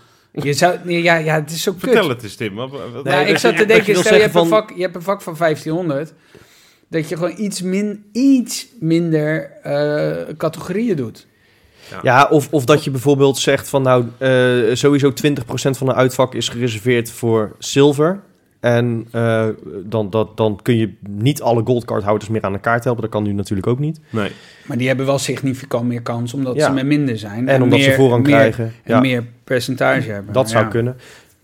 Je 0.41 0.53
zou, 0.53 0.91
ja, 0.91 1.15
ja, 1.15 1.35
het 1.35 1.51
is 1.51 1.61
zo 1.63 1.71
kut. 1.71 1.81
Vertel 1.81 2.09
het 2.09 2.23
eens, 2.23 2.35
Tim. 2.35 2.55
Wat, 2.55 2.69
wat- 2.71 2.79
Nee, 3.03 3.03
dat 3.03 3.21
ik 3.21 3.27
je- 3.27 3.37
zat 3.37 3.57
te 3.57 3.65
denken, 3.65 3.95
stel 3.95 4.15
je 4.15 4.21
hebt, 4.21 4.35
een 4.35 4.47
vak, 4.47 4.71
je 4.75 4.81
hebt 4.81 4.95
een 4.95 5.01
vak 5.01 5.21
van 5.21 5.35
1500, 5.37 6.13
dat 6.87 7.09
je 7.09 7.15
gewoon 7.15 7.33
iets, 7.37 7.61
min, 7.61 8.03
iets 8.11 8.67
minder 8.79 9.51
eh, 9.63 10.35
categorieën 10.37 10.95
doet. 10.95 11.27
Ja, 12.01 12.27
of, 12.29 12.47
of 12.51 12.65
dat 12.65 12.83
je 12.83 12.91
bijvoorbeeld 12.91 13.37
zegt 13.37 13.69
van 13.69 13.81
nou, 13.81 14.05
eh, 14.17 14.75
sowieso 14.75 15.13
20% 15.13 15.77
van 15.77 15.87
de 15.87 15.93
uitvak 15.93 16.35
is 16.35 16.49
gereserveerd 16.49 17.11
voor 17.11 17.55
zilver. 17.59 18.19
En 18.63 19.07
eh, 19.11 19.47
dan, 19.85 20.09
dat, 20.09 20.37
dan 20.37 20.59
kun 20.61 20.77
je 20.77 20.93
niet 21.09 21.41
alle 21.41 21.61
goldcardhouders 21.65 22.29
meer 22.29 22.41
aan 22.41 22.53
de 22.53 22.59
kaart 22.59 22.83
helpen. 22.83 23.01
Dat 23.01 23.11
kan 23.11 23.23
nu 23.23 23.33
natuurlijk 23.33 23.67
ook 23.67 23.79
niet. 23.79 23.99
Nee. 24.09 24.31
Maar 24.65 24.77
die 24.77 24.87
hebben 24.87 25.05
wel 25.05 25.17
significant 25.17 25.85
meer 25.87 26.01
kans, 26.01 26.33
omdat 26.33 26.55
Ja. 26.55 26.65
ze 26.65 26.71
met 26.73 26.85
minder 26.85 27.17
zijn. 27.17 27.47
En, 27.49 27.61
omdat 27.61 27.79
meer, 27.79 27.89
ze 27.89 27.95
voorrang 27.95 28.23
meer, 28.25 28.35
krijgen. 28.35 28.63
En 28.63 28.71
Ja, 28.85 28.99
meer 28.99 29.23
percentage 29.43 30.11
hebben. 30.11 30.33
dat 30.33 30.49
zou 30.49 30.63
Ja. 30.63 30.69
kunnen. 30.69 30.93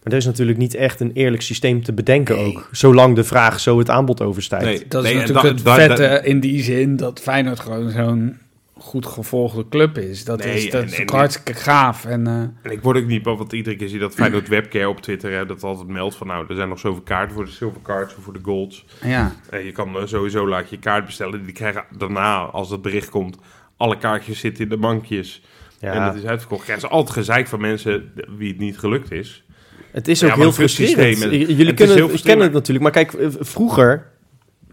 Maar 0.04 0.12
er 0.14 0.18
is 0.18 0.26
natuurlijk 0.26 0.58
niet 0.58 0.74
echt 0.76 1.00
een 1.00 1.12
eerlijk 1.14 1.42
systeem 1.44 1.84
te 1.84 1.94
bedenken 1.94 2.36
Nee. 2.36 2.46
ook. 2.46 2.70
Zolang 2.72 3.16
de 3.16 3.24
vraag 3.24 3.60
zo 3.60 3.78
het 3.80 3.90
aanbod 3.90 4.22
overstijgt. 4.22 4.66
Nee. 4.66 4.84
Dat 4.88 5.04
is 5.06 5.14
natuurlijk 5.14 5.42
da- 5.42 5.48
het 5.54 5.64
da- 5.64 5.76
vette 5.76 6.02
da- 6.02 6.22
in 6.22 6.40
die 6.40 6.64
zin 6.64 6.96
dat 6.96 7.20
Feyenoord 7.20 7.60
gewoon 7.60 7.90
zo'n 7.90 8.38
goed 8.80 9.06
gevolgde 9.06 9.66
club 9.70 9.98
is. 9.98 10.26
Dat 10.26 10.44
Nee, 10.44 10.54
is, 10.56 10.70
dat 10.72 10.82
en- 10.82 10.88
is 10.88 11.00
en- 11.00 11.10
hartstikke 11.16 11.54
gaaf. 11.54 12.06
En, 12.06 12.28
eh, 12.28 12.34
En 12.34 12.72
ik 12.72 12.82
word 12.82 12.98
ook 12.98 13.06
niet, 13.06 13.26
want 13.26 13.54
iedere 13.54 13.76
keer 13.76 13.88
zie 13.88 13.98
je 13.98 14.04
dat 14.04 14.14
Feyenoord 14.14 14.48
Webcare 14.48 14.90
op 14.90 15.02
Twitter 15.02 15.32
hè, 15.32 15.46
dat 15.46 15.64
altijd 15.64 15.88
meldt 15.88 16.16
van 16.16 16.28
nou, 16.28 16.46
er 16.50 16.56
zijn 16.56 16.70
nog 16.70 16.80
zoveel 16.80 17.02
kaarten 17.02 17.36
voor 17.36 17.46
de 17.46 17.52
silver 17.52 17.82
cards 17.82 18.16
of 18.16 18.24
voor 18.24 18.34
de 18.34 18.40
golds. 18.44 18.86
ja. 19.04 19.36
En 19.50 19.66
je 19.66 19.72
kan 19.72 19.96
eh, 19.98 20.06
sowieso 20.06 20.48
laat 20.48 20.70
je 20.70 20.78
kaart 20.80 21.06
bestellen. 21.06 21.44
Die 21.44 21.54
krijgen 21.54 21.84
daarna, 21.98 22.38
als 22.40 22.70
dat 22.70 22.82
bericht 22.82 23.10
komt, 23.10 23.38
alle 23.78 23.98
kaartjes 23.98 24.40
zitten 24.40 24.64
in 24.64 24.70
de 24.70 24.78
bankjes. 24.78 25.42
Ja, 25.80 25.94
En 25.94 26.04
het 26.04 26.16
is 26.16 26.26
uitverkocht. 26.26 26.68
Het 26.68 26.78
is 26.78 26.90
altijd 26.90 27.18
gezeik 27.18 27.48
van 27.48 27.62
mensen 27.62 28.12
wie 28.38 28.50
het 28.50 28.60
niet 28.60 28.80
gelukt 28.80 29.12
is. 29.12 29.44
Het 29.92 30.08
is 30.08 30.20
Ja, 30.20 30.28
ook 30.28 30.36
heel 30.36 30.52
frustrerend. 30.52 31.24
het 31.24 31.32
Jullie 31.32 31.74
kunnen, 31.74 31.96
heel 31.96 32.10
kennen 32.24 32.46
het 32.46 32.54
natuurlijk. 32.54 32.84
Maar 32.84 32.92
kijk, 33.06 33.14
eh, 33.14 33.28
vroeger, 33.40 33.92
en 33.92 34.06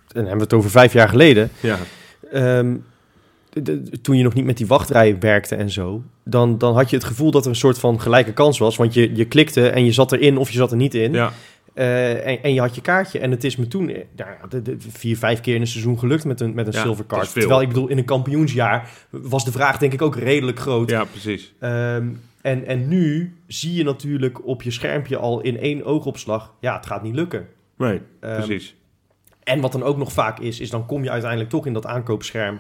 dan 0.07 0.16
hebben 0.22 0.36
we 0.36 0.42
het 0.42 0.52
over 0.52 0.70
vijf 0.70 0.92
jaar 0.92 1.09
geleden... 1.09 1.50
Ja, 1.61 1.78
Ehm, 2.32 2.76
de- 3.62 4.00
toen 4.00 4.16
je 4.16 4.22
nog 4.22 4.34
niet 4.34 4.44
met 4.44 4.57
die 4.57 4.66
wachtrij 4.66 5.18
werkte 5.18 5.54
en 5.54 5.70
zo, 5.70 6.02
dan, 6.24 6.59
dan 6.59 6.74
had 6.74 6.90
je 6.90 6.96
het 6.96 7.04
gevoel 7.04 7.30
dat 7.30 7.44
er 7.44 7.50
een 7.50 7.57
soort 7.57 7.78
van 7.78 8.00
gelijke 8.00 8.32
kans 8.32 8.59
was. 8.59 8.76
Want 8.76 8.94
je, 8.94 9.16
je 9.16 9.24
klikte 9.24 9.68
en 9.68 9.84
je 9.84 9.92
zat 9.92 10.12
erin 10.12 10.36
of 10.36 10.50
je 10.50 10.57
zat 10.57 10.70
er 10.70 10.76
niet 10.76 10.94
in. 10.94 11.12
ja. 11.12 11.32
Eh, 11.74 12.26
en, 12.26 12.42
en 12.42 12.54
je 12.54 12.61
had 12.61 12.74
je 12.74 12.80
kaartje. 12.80 13.18
En 13.18 13.30
het 13.30 13.44
is 13.44 13.57
me 13.57 13.68
toen 13.68 13.88
eh, 13.88 14.02
nou 14.16 14.30
de, 14.48 14.62
de 14.62 14.76
vier, 14.78 15.16
vijf 15.16 15.40
keer 15.40 15.54
in 15.54 15.61
een 15.61 15.66
seizoen 15.66 15.98
gelukt 15.98 16.24
met 16.24 16.40
een, 16.40 16.54
met 16.54 16.66
een 16.66 16.72
Ja, 16.72 16.80
silver 16.80 17.07
card. 17.07 17.32
Terwijl 17.32 17.61
ik 17.61 17.68
bedoel, 17.68 17.88
in 17.88 17.98
een 17.98 18.04
kampioensjaar 18.04 18.90
was 19.11 19.44
de 19.44 19.52
vraag 19.52 19.78
denk 19.78 19.92
ik 19.92 20.02
ook 20.02 20.16
redelijk 20.16 20.59
groot. 20.59 20.90
ja, 20.90 21.04
precies. 21.04 21.52
Ehm, 21.61 22.07
en, 22.40 22.66
en 22.66 22.88
nu 22.88 23.34
zie 23.46 23.74
je 23.74 23.84
natuurlijk 23.84 24.46
op 24.46 24.62
je 24.62 24.70
schermpje 24.70 25.16
al 25.16 25.40
in 25.40 25.59
één 25.59 25.84
oogopslag, 25.84 26.52
ja, 26.61 26.76
het 26.76 26.86
gaat 26.86 27.02
niet 27.02 27.14
lukken. 27.14 27.46
Nee, 27.78 28.00
Ehm, 28.20 28.34
precies. 28.42 28.74
en 29.42 29.61
wat 29.61 29.72
dan 29.72 29.82
ook 29.82 29.96
nog 29.96 30.12
vaak 30.12 30.38
is, 30.40 30.61
is 30.61 30.70
dan 30.70 30.86
kom 30.86 31.02
je 31.02 31.11
uiteindelijk 31.11 31.50
toch 31.50 31.66
in 31.66 31.72
dat 31.72 31.86
aankoopscherm. 31.86 32.59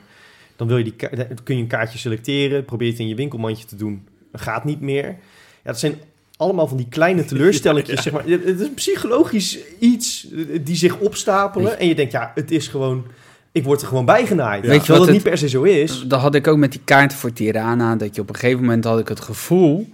Dan 0.56 0.66
wil 0.66 0.76
je 0.76 0.84
die, 0.84 0.94
dan 1.16 1.26
kun 1.42 1.56
je 1.56 1.62
een 1.62 1.68
kaartje 1.68 1.98
selecteren, 1.98 2.64
probeer 2.64 2.90
het 2.90 2.98
in 2.98 3.08
je 3.08 3.14
winkelmandje 3.14 3.66
te 3.66 3.76
doen. 3.76 4.06
Dat 4.32 4.40
gaat 4.40 4.64
niet 4.64 4.80
meer. 4.80 5.04
Ja, 5.04 5.16
dat 5.62 5.78
zijn 5.78 5.94
allemaal 6.36 6.68
van 6.68 6.76
die 6.76 6.88
kleine 6.88 7.24
teleurstelletjes, 7.30 8.02
zeg 8.02 8.12
maar. 8.12 8.24
Het 8.26 8.60
is 8.60 8.70
psychologisch 8.74 9.58
iets 9.78 10.26
die 10.60 10.76
zich 10.76 10.98
opstapelen. 10.98 11.78
En 11.78 11.88
je 11.88 11.94
denkt, 11.94 12.12
ja, 12.12 12.32
het 12.34 12.50
is 12.50 12.68
gewoon... 12.68 13.04
Ik 13.52 13.64
word 13.64 13.80
er 13.80 13.88
gewoon 13.88 14.04
bijgenaaid. 14.04 14.60
Weet 14.60 14.70
Weet 14.70 14.86
je 14.86 14.92
wat 14.92 15.00
dat 15.00 15.10
niet 15.10 15.20
het- 15.22 15.30
per 15.30 15.38
se 15.38 15.48
zo 15.48 15.62
is. 15.62 16.04
Dat 16.06 16.20
had 16.20 16.34
ik 16.34 16.46
ook 16.46 16.56
met 16.56 16.72
die 16.72 16.80
kaarten 16.84 17.18
voor 17.18 17.32
Tirana. 17.32 17.96
Dat 17.96 18.14
je 18.14 18.20
op 18.20 18.28
een 18.28 18.34
gegeven 18.34 18.60
moment 18.60 18.84
had 18.84 18.98
ik 18.98 19.08
het 19.08 19.20
gevoel 19.20 19.88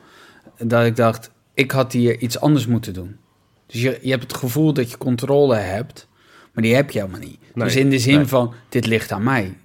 dat 0.59 0.85
ik 0.85 0.97
dacht, 0.97 1.31
ik 1.55 1.71
had 1.71 1.93
hier 1.93 2.19
iets 2.19 2.41
anders 2.41 2.67
moeten 2.67 2.93
doen. 2.95 3.17
Dus 3.67 3.83
je, 3.83 3.99
je 4.03 4.11
hebt 4.11 4.23
het 4.23 4.35
gevoel 4.35 4.73
dat 4.73 4.91
je 4.91 4.99
controle 4.99 5.57
hebt, 5.57 6.09
maar 6.53 6.65
die 6.65 6.75
heb 6.75 6.91
je 6.91 6.99
helemaal 6.99 7.21
niet. 7.21 7.39
Nee, 7.55 7.65
dus 7.65 7.77
in 7.77 7.91
de 7.91 7.99
zin 7.99 8.17
nee. 8.17 8.27
van, 8.27 8.55
dit 8.69 8.87
ligt 8.87 9.13
aan 9.13 9.23
mij. 9.23 9.57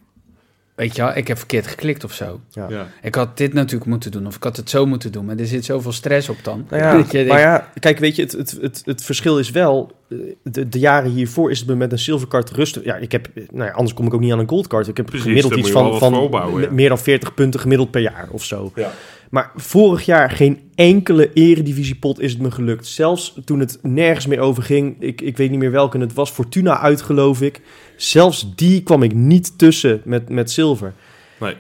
Weet 0.78 0.96
je 0.96 1.02
wel, 1.02 1.16
ik 1.16 1.28
heb 1.28 1.38
verkeerd 1.38 1.68
geklikt 1.68 2.04
of 2.04 2.14
zo. 2.14 2.40
Ja. 2.52 2.66
Ja. 2.70 2.88
Ik 3.02 3.16
had 3.16 3.38
dit 3.38 3.54
natuurlijk 3.54 3.90
moeten 3.90 4.12
doen, 4.12 4.28
of 4.28 4.36
ik 4.36 4.44
had 4.44 4.58
het 4.58 4.70
zo 4.70 4.86
moeten 4.86 5.12
doen. 5.12 5.26
Maar 5.26 5.38
er 5.38 5.46
zit 5.48 5.66
zoveel 5.66 5.92
stress 5.92 6.30
op 6.30 6.38
dan. 6.44 6.66
Nou 6.70 6.82
ja, 6.84 6.94
dat 6.98 7.06
je 7.06 7.18
denkt, 7.18 7.30
maar 7.32 7.40
ja, 7.40 7.72
kijk, 7.80 8.00
weet 8.00 8.16
je, 8.16 8.22
het, 8.22 8.32
het, 8.32 8.58
het, 8.62 8.82
het 8.86 9.04
verschil 9.04 9.40
is 9.40 9.52
wel... 9.52 9.92
eh, 10.10 10.18
De, 10.44 10.70
de 10.70 10.80
jaren 10.80 11.12
hiervoor 11.12 11.52
is 11.52 11.60
het 11.60 11.68
me 11.68 11.76
met 11.76 11.92
een 11.92 12.00
silvercard 12.00 12.50
rustig... 12.52 12.84
Ja, 12.84 12.96
ik 12.96 13.12
heb... 13.12 13.28
Nou 13.52 13.66
ja, 13.66 13.72
anders 13.76 13.94
kom 13.94 14.06
ik 14.06 14.14
ook 14.14 14.20
niet 14.20 14.32
aan 14.32 14.40
een 14.40 14.50
goldcard. 14.50 14.88
Ik 14.88 14.98
heb 14.98 15.06
Precies, 15.06 15.26
gemiddeld 15.26 15.56
iets 15.56 15.72
van, 15.72 15.98
van 15.98 16.30
meer 16.72 16.90
dan 16.90 17.00
40 17.00 17.34
punten 17.34 17.60
gemiddeld 17.60 17.92
per 17.92 18.02
jaar 18.02 18.28
of 18.32 18.44
zo. 18.44 18.72
Ja. 18.76 18.92
Maar 19.30 19.52
vorig 19.56 20.06
jaar 20.06 20.32
geen 20.32 20.60
enkele 20.76 21.34
eredivisiepot 21.34 22.20
is 22.20 22.32
het 22.32 22.42
me 22.42 22.52
gelukt. 22.52 22.86
Zelfs 22.86 23.40
toen 23.46 23.60
het 23.60 23.80
nergens 23.82 24.26
meer 24.26 24.40
over 24.40 24.64
ging. 24.64 24.96
Ik, 25.00 25.22
ik 25.22 25.38
weet 25.38 25.50
niet 25.50 25.60
meer 25.60 25.72
welke 25.72 25.98
het 25.98 26.14
was. 26.14 26.32
Fortuna 26.32 26.80
uit, 26.80 27.02
geloof 27.02 27.42
ik. 27.42 27.62
Zelfs 27.96 28.56
die 28.56 28.84
kwam 28.84 29.04
ik 29.04 29.14
niet 29.14 29.58
tussen 29.58 30.02
met, 30.06 30.30
met 30.30 30.52
zilver. 30.52 30.94
Nee. 31.40 31.56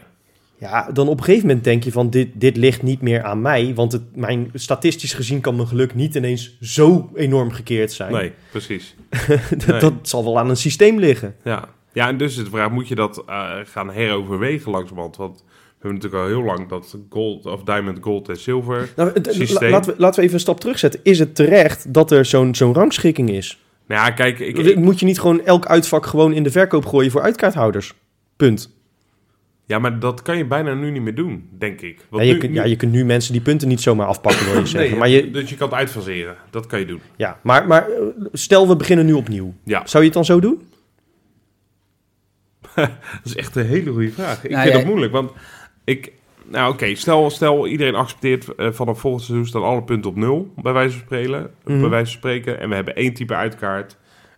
Ja, 0.59 0.91
dan 0.91 1.07
op 1.07 1.17
een 1.17 1.23
gegeven 1.23 1.47
moment 1.47 1.65
denk 1.65 1.83
je 1.83 1.91
van 1.91 2.09
dit, 2.09 2.29
dit 2.33 2.57
ligt 2.57 2.81
niet 2.83 3.01
meer 3.01 3.23
aan 3.23 3.41
mij. 3.41 3.73
Want 3.75 3.91
het, 3.91 4.15
mijn, 4.15 4.49
statistisch 4.53 5.13
gezien 5.13 5.41
kan 5.41 5.55
mijn 5.55 5.67
geluk 5.67 5.95
niet 5.95 6.15
ineens 6.15 6.57
zo 6.61 7.09
enorm 7.15 7.51
gekeerd 7.51 7.91
zijn. 7.91 8.11
Nee, 8.11 8.31
precies. 8.51 8.95
dat, 9.49 9.67
Nee. 9.67 9.79
dat 9.79 9.93
zal 10.01 10.23
wel 10.23 10.39
aan 10.39 10.49
een 10.49 10.57
systeem 10.57 10.99
liggen. 10.99 11.35
Ja. 11.43 11.69
ja, 11.93 12.07
en 12.07 12.17
dus 12.17 12.37
is 12.37 12.43
de 12.43 12.49
vraag, 12.49 12.71
moet 12.71 12.87
je 12.87 12.95
dat 12.95 13.23
eh, 13.27 13.55
gaan 13.63 13.91
heroverwegen 13.91 14.71
langzamerhand? 14.71 15.15
Want 15.15 15.43
we 15.79 15.87
hebben 15.87 16.01
natuurlijk 16.01 16.23
al 16.23 16.29
heel 16.37 16.43
lang 16.55 16.69
dat 16.69 16.97
gold 17.09 17.45
of 17.45 17.63
diamond, 17.63 17.97
gold 18.01 18.29
en 18.29 18.37
zilver. 18.37 18.89
Nou, 18.95 19.11
het- 19.13 19.27
Systeem. 19.31 19.71
laten, 19.71 19.91
we, 19.93 19.99
laten 19.99 20.15
we 20.15 20.21
even 20.21 20.33
een 20.35 20.39
stap 20.41 20.59
terugzetten. 20.59 20.99
Is 21.03 21.19
het 21.19 21.35
terecht 21.35 21.93
dat 21.93 22.11
er 22.11 22.25
zo'n 22.25 22.55
zo'n 22.55 22.73
rangschikking 22.73 23.29
is? 23.29 23.61
Nou 23.87 24.01
ja, 24.05 24.11
kijk, 24.11 24.39
ik, 24.39 24.57
ik- 24.57 24.75
Moet 24.77 24.99
je 24.99 25.05
niet 25.05 25.19
gewoon 25.19 25.45
elk 25.45 25.65
uitvak 25.65 26.05
gewoon 26.05 26.33
in 26.33 26.43
de 26.43 26.51
verkoop 26.51 26.85
gooien 26.85 27.11
voor 27.11 27.21
uitkaarthouders? 27.21 27.93
Punt. 28.37 28.75
ja, 29.65 29.79
maar 29.79 29.99
dat 29.99 30.21
kan 30.21 30.37
je 30.37 30.45
bijna 30.45 30.73
nu 30.73 30.91
niet 30.91 31.01
meer 31.01 31.15
doen, 31.15 31.49
denk 31.57 31.81
ik. 31.81 31.97
Ja, 31.99 32.05
Want 32.09 32.25
je, 32.25 32.33
nu- 32.33 32.37
kunt, 32.39 32.51
nu- 32.51 32.57
ja, 32.57 32.63
je 32.65 32.75
kunt 32.75 32.91
nu 32.91 33.05
mensen 33.05 33.33
die 33.33 33.41
punten 33.41 33.67
niet 33.67 33.81
zomaar 33.81 34.07
afpakken, 34.07 34.45
wil 34.45 34.59
je 34.59 34.65
zeggen. 34.75 34.89
Nee, 34.89 34.99
maar, 34.99 35.09
je, 35.09 35.31
Dus 35.31 35.49
je 35.49 35.55
kan 35.55 35.67
het 35.69 35.77
uitfaseren. 35.77 36.35
Dat 36.49 36.67
kan 36.67 36.79
je 36.79 36.85
doen. 36.85 37.01
ja, 37.15 37.39
maar, 37.43 37.67
maar 37.67 37.89
eh, 37.89 37.97
stel, 38.31 38.67
we 38.67 38.75
beginnen 38.75 39.05
nu 39.05 39.13
opnieuw. 39.13 39.53
Ja, 39.63 39.81
Zou 39.85 40.03
je 40.03 40.09
het 40.09 40.13
dan 40.17 40.25
zo 40.25 40.39
doen? 40.39 40.61
dat 42.75 42.89
is 43.23 43.35
echt 43.35 43.55
een 43.55 43.65
hele 43.65 43.91
goede 43.91 44.11
vraag. 44.11 44.43
Ik 44.43 44.49
Nou, 44.51 44.61
vind 44.61 44.73
ja, 44.73 44.79
dat 44.79 44.87
moeilijk, 44.89 45.11
want 45.11 45.31
ik... 45.87 46.11
Nou 46.49 46.73
oké, 46.73 46.95
stel, 46.95 47.29
stel 47.29 47.67
iedereen 47.67 47.95
accepteert 47.95 48.55
eh, 48.55 48.71
vanaf 48.71 48.99
volgend 48.99 49.23
seizoen 49.23 49.47
staan 49.47 49.63
alle 49.63 49.83
punten 49.83 50.09
op 50.09 50.15
nul, 50.15 50.53
bij 50.55 50.73
wijze 50.73 50.91
van 50.97 51.05
spreken. 51.05 51.49
Mhm. 51.63 51.79
Bij 51.79 51.89
wijze 51.89 52.11
van 52.11 52.17
spreken. 52.19 52.59
En 52.59 52.69
we 52.69 52.75
hebben 52.75 52.95
één 52.95 53.13
type 53.13 53.35
uitkaart. 53.35 53.97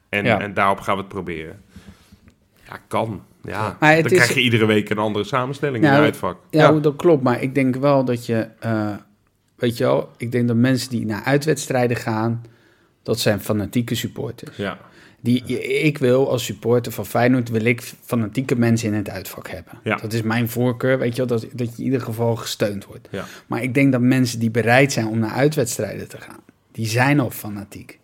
En, 0.09 0.25
Ja. 0.25 0.39
en 0.39 0.53
daarop 0.53 0.79
gaan 0.79 0.95
we 0.95 0.99
het 1.01 1.09
proberen. 1.09 1.61
Ja, 2.67 2.79
kan. 2.87 3.23
Ja. 3.43 3.77
Maar 3.79 3.93
het 3.93 4.03
Dan 4.03 4.11
is- 4.11 4.17
krijg 4.17 4.33
je 4.33 4.41
iedere 4.41 4.65
week 4.65 4.89
een 4.89 4.97
andere 4.97 5.25
samenstelling 5.25 5.83
Nou, 5.83 5.93
in 5.95 5.99
je 5.99 6.05
uitvak. 6.05 6.37
Ja, 6.49 6.69
Ja. 6.69 6.79
dat 6.79 6.95
klopt. 6.95 7.23
Maar 7.23 7.41
ik 7.41 7.55
denk 7.55 7.75
wel 7.75 8.05
dat 8.05 8.25
je, 8.25 8.47
eh, 8.59 8.91
weet 9.55 9.77
je 9.77 9.83
wel, 9.83 10.09
ik 10.17 10.31
denk 10.31 10.47
dat 10.47 10.57
mensen 10.57 10.89
die 10.89 11.05
naar 11.05 11.23
uitwedstrijden 11.23 11.97
gaan, 11.97 12.43
dat 13.03 13.19
zijn 13.19 13.39
fanatieke 13.39 13.95
supporters. 13.95 14.57
Ja. 14.57 14.77
Die, 15.21 15.43
ik 15.83 15.97
wil 15.97 16.29
als 16.29 16.45
supporter 16.45 16.91
van 16.91 17.05
Feyenoord, 17.05 17.49
wil 17.49 17.65
ik 17.65 17.81
fanatieke 18.01 18.55
mensen 18.55 18.87
in 18.87 18.93
het 18.93 19.09
uitvak 19.09 19.49
hebben. 19.49 19.73
Ja. 19.83 19.95
Dat 19.95 20.13
is 20.13 20.21
mijn 20.21 20.49
voorkeur, 20.49 20.99
weet 20.99 21.15
je 21.15 21.25
wel, 21.25 21.37
dat, 21.37 21.47
dat 21.53 21.67
je 21.67 21.77
in 21.77 21.83
ieder 21.83 22.01
geval 22.01 22.35
gesteund 22.35 22.85
wordt. 22.85 23.07
Ja. 23.11 23.25
Maar 23.47 23.63
ik 23.63 23.73
denk 23.73 23.91
dat 23.91 24.01
mensen 24.01 24.39
die 24.39 24.51
bereid 24.51 24.91
zijn 24.91 25.07
om 25.07 25.19
naar 25.19 25.31
uitwedstrijden 25.31 26.07
te 26.07 26.21
gaan, 26.21 26.39
die 26.71 26.87
zijn 26.87 27.19
al 27.19 27.29
fanatiek. 27.29 27.99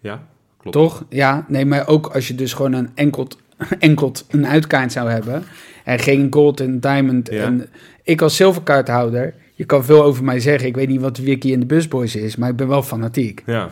Ja, 0.00 0.26
klopt. 0.56 0.76
Toch? 0.76 1.04
Ja, 1.08 1.44
nee, 1.48 1.64
maar 1.64 1.88
ook 1.88 2.06
als 2.06 2.28
je 2.28 2.34
dus 2.34 2.52
gewoon 2.52 2.72
een 2.72 2.90
enkelt, 2.94 3.38
enkelt 3.78 4.26
een 4.28 4.46
uitkaart 4.46 4.92
zou 4.92 5.10
hebben 5.10 5.44
en 5.84 5.98
geen 5.98 6.26
gold 6.30 6.60
en 6.60 6.80
diamond. 6.80 7.30
Ja. 7.30 7.44
En 7.44 7.66
ik 8.02 8.22
als 8.22 8.36
zilverkaarthouder, 8.36 9.34
je 9.54 9.64
kan 9.64 9.84
veel 9.84 10.02
over 10.02 10.24
mij 10.24 10.40
zeggen. 10.40 10.68
Ik 10.68 10.74
weet 10.74 10.88
niet 10.88 11.00
wat 11.00 11.18
Wiki 11.18 11.52
in 11.52 11.60
de 11.60 11.66
busboys 11.66 12.16
is, 12.16 12.36
maar 12.36 12.50
ik 12.50 12.56
ben 12.56 12.68
wel 12.68 12.82
fanatiek. 12.82 13.42
Ja, 13.46 13.70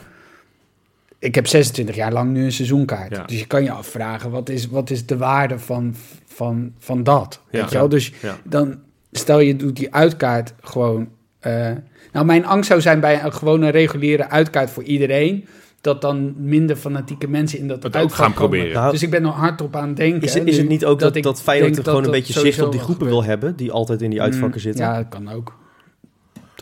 Ik 1.23 1.35
heb 1.35 1.47
26 1.47 1.95
jaar 1.95 2.13
lang 2.13 2.33
nu 2.33 2.45
een 2.45 2.53
seizoenkaart. 2.53 3.17
Ja. 3.17 3.25
Dus 3.25 3.39
je 3.39 3.47
kan 3.47 3.65
je 3.65 3.71
afvragen, 3.71 4.31
wat 4.31 4.49
is, 4.49 4.67
wat 4.69 4.91
is 4.91 5.07
de 5.07 5.17
waarde 5.17 5.59
van, 5.59 5.95
van, 6.27 6.73
van 6.79 7.03
dat? 7.03 7.41
Ja. 7.51 7.61
Weet 7.61 7.71
je 7.71 7.79
wel? 7.79 7.89
Dus 7.89 8.13
ja. 8.23 8.37
dan, 8.45 8.79
stel 9.13 9.41
je 9.41 9.57
doet 9.57 9.77
die 9.77 9.95
uitkaart 9.95 10.55
gewoon 10.61 11.09
Eh, 11.41 11.71
nou, 12.13 12.27
mijn 12.27 12.47
angst 12.47 12.69
zou 12.69 12.81
zijn 12.81 13.01
bij 13.01 13.25
een 13.25 13.33
gewone 13.33 13.69
reguliere 13.69 14.29
uitkaart 14.29 14.71
voor 14.71 14.83
iedereen. 14.83 15.45
Dat 15.81 16.01
dan 16.01 16.35
minder 16.37 16.77
fanatieke 16.77 17.29
mensen 17.29 17.59
in 17.59 17.69
dat 17.69 17.83
Het 17.83 17.97
ook 17.97 18.13
gaan 18.13 18.33
komen. 18.35 18.49
proberen. 18.51 18.73
Nou, 18.75 18.91
Dus 18.93 19.03
ik 19.03 19.11
ben 19.11 19.25
er 19.25 19.31
hardop 19.31 19.77
aan 19.77 19.89
het 19.89 19.97
denken. 19.97 20.23
is, 20.23 20.35
het, 20.35 20.47
is 20.47 20.57
het 20.57 20.67
nu, 20.67 20.73
niet 20.73 20.85
ook 20.85 20.99
dat, 20.99 21.17
ik 21.17 21.23
dat, 21.23 21.43
Feyenoord 21.43 21.75
gewoon 21.75 21.85
dat 21.85 21.97
een 21.97 22.03
dat 22.03 22.13
beetje 22.13 22.41
zicht 22.41 22.63
op 22.63 22.73
die 22.73 22.81
groepen 22.81 23.07
wil 23.07 23.25
hebben, 23.25 23.57
die 23.57 23.73
altijd 23.73 24.03
in 24.03 24.11
die 24.11 24.21
uitvakken 24.23 24.51
Mm, 24.57 24.63
zitten? 24.63 24.85
Ja, 24.85 24.97
dat 24.97 25.09
kan 25.09 25.29
ook. 25.31 25.57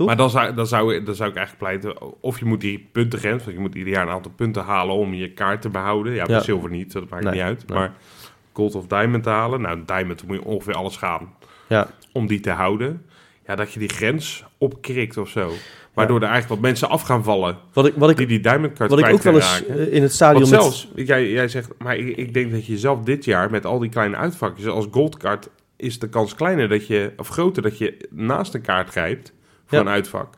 Toch? 0.01 0.09
Maar 0.09 0.16
dan 0.18 0.30
zou, 0.30 0.55
dan, 0.55 0.66
zou, 0.66 1.03
dan 1.03 1.14
zou 1.14 1.30
ik 1.30 1.36
eigenlijk 1.36 1.66
pleiten, 1.80 2.22
of 2.22 2.38
je 2.38 2.44
moet 2.44 2.61
die 2.61 2.88
puntengrens, 2.92 3.42
want 3.44 3.57
je 3.57 3.62
moet 3.62 3.74
ieder 3.74 3.92
jaar 3.92 4.03
een 4.07 4.12
aantal 4.12 4.32
punten 4.36 4.62
halen 4.62 4.94
om 4.94 5.14
je 5.14 5.32
kaart 5.32 5.62
te 5.62 5.68
behouden. 5.68 6.12
Ja, 6.14 6.24
bij 6.26 6.34
Ja. 6.34 6.42
zilver 6.42 6.70
niet, 6.70 6.92
dat 6.92 7.09
maakt 7.09 7.24
Nee, 7.24 7.32
niet 7.32 7.42
uit. 7.42 7.64
nee. 7.68 7.78
Maar 7.78 7.92
gold 8.53 8.74
of 8.74 8.86
diamond 8.86 9.24
halen, 9.24 9.61
nou 9.61 9.82
diamond 9.86 10.26
moet 10.26 10.36
je 10.36 10.44
ongeveer 10.44 10.74
alles 10.74 10.96
gaan 10.96 11.34
Ja. 11.68 11.86
om 12.12 12.26
die 12.26 12.40
te 12.40 12.51
houden. 12.51 13.03
Ja, 13.46 13.55
dat 13.57 13.72
je 13.72 13.78
die 13.78 13.88
grens 13.88 14.44
opkrikt 14.59 15.16
of 15.16 15.28
zo. 15.28 15.51
Waardoor 15.94 16.16
er 16.16 16.28
eigenlijk 16.28 16.53
wat 16.61 16.70
mensen 16.70 16.88
af 16.88 17.03
gaan 17.03 17.24
vallen 17.24 17.57
Wat 17.72 17.86
ik, 17.86 17.94
wat 17.96 18.11
ik, 18.11 18.16
die 18.16 18.26
die 18.26 18.40
diamond 18.40 18.78
wat 18.78 18.98
ik 18.98 19.07
ook 19.12 19.22
wel 19.22 19.34
eens 19.34 19.59
raken. 19.61 19.78
eh, 19.78 19.92
in 19.94 20.03
het 20.03 20.12
stadion... 20.12 20.40
Want 20.40 20.53
met- 20.53 20.61
zelfs, 20.62 20.88
jij, 20.94 21.30
jij 21.30 21.48
zegt, 21.48 21.70
maar 21.78 21.96
ik, 21.96 22.16
ik 22.16 22.34
denk 22.34 22.51
dat 22.53 22.66
je 22.66 22.78
zelf 22.78 23.01
dit 23.01 23.24
jaar 23.24 23.51
met 23.51 23.66
al 23.66 23.78
die 23.78 23.90
kleine 23.90 24.16
uitvakjes 24.16 24.66
als 24.66 24.86
goldcard 24.90 25.48
is 25.76 25.98
de 25.98 26.09
kans 26.09 26.34
kleiner 26.34 26.68
dat 26.68 26.86
je, 26.86 27.12
of 27.16 27.28
groter 27.28 27.62
dat 27.62 27.78
je 27.78 28.09
naast 28.11 28.55
een 28.55 28.61
kaart 28.61 28.90
grijpt 28.90 29.32
voor 29.71 29.79
Ja. 29.79 29.85
een 29.85 29.91
uitvak, 29.91 30.35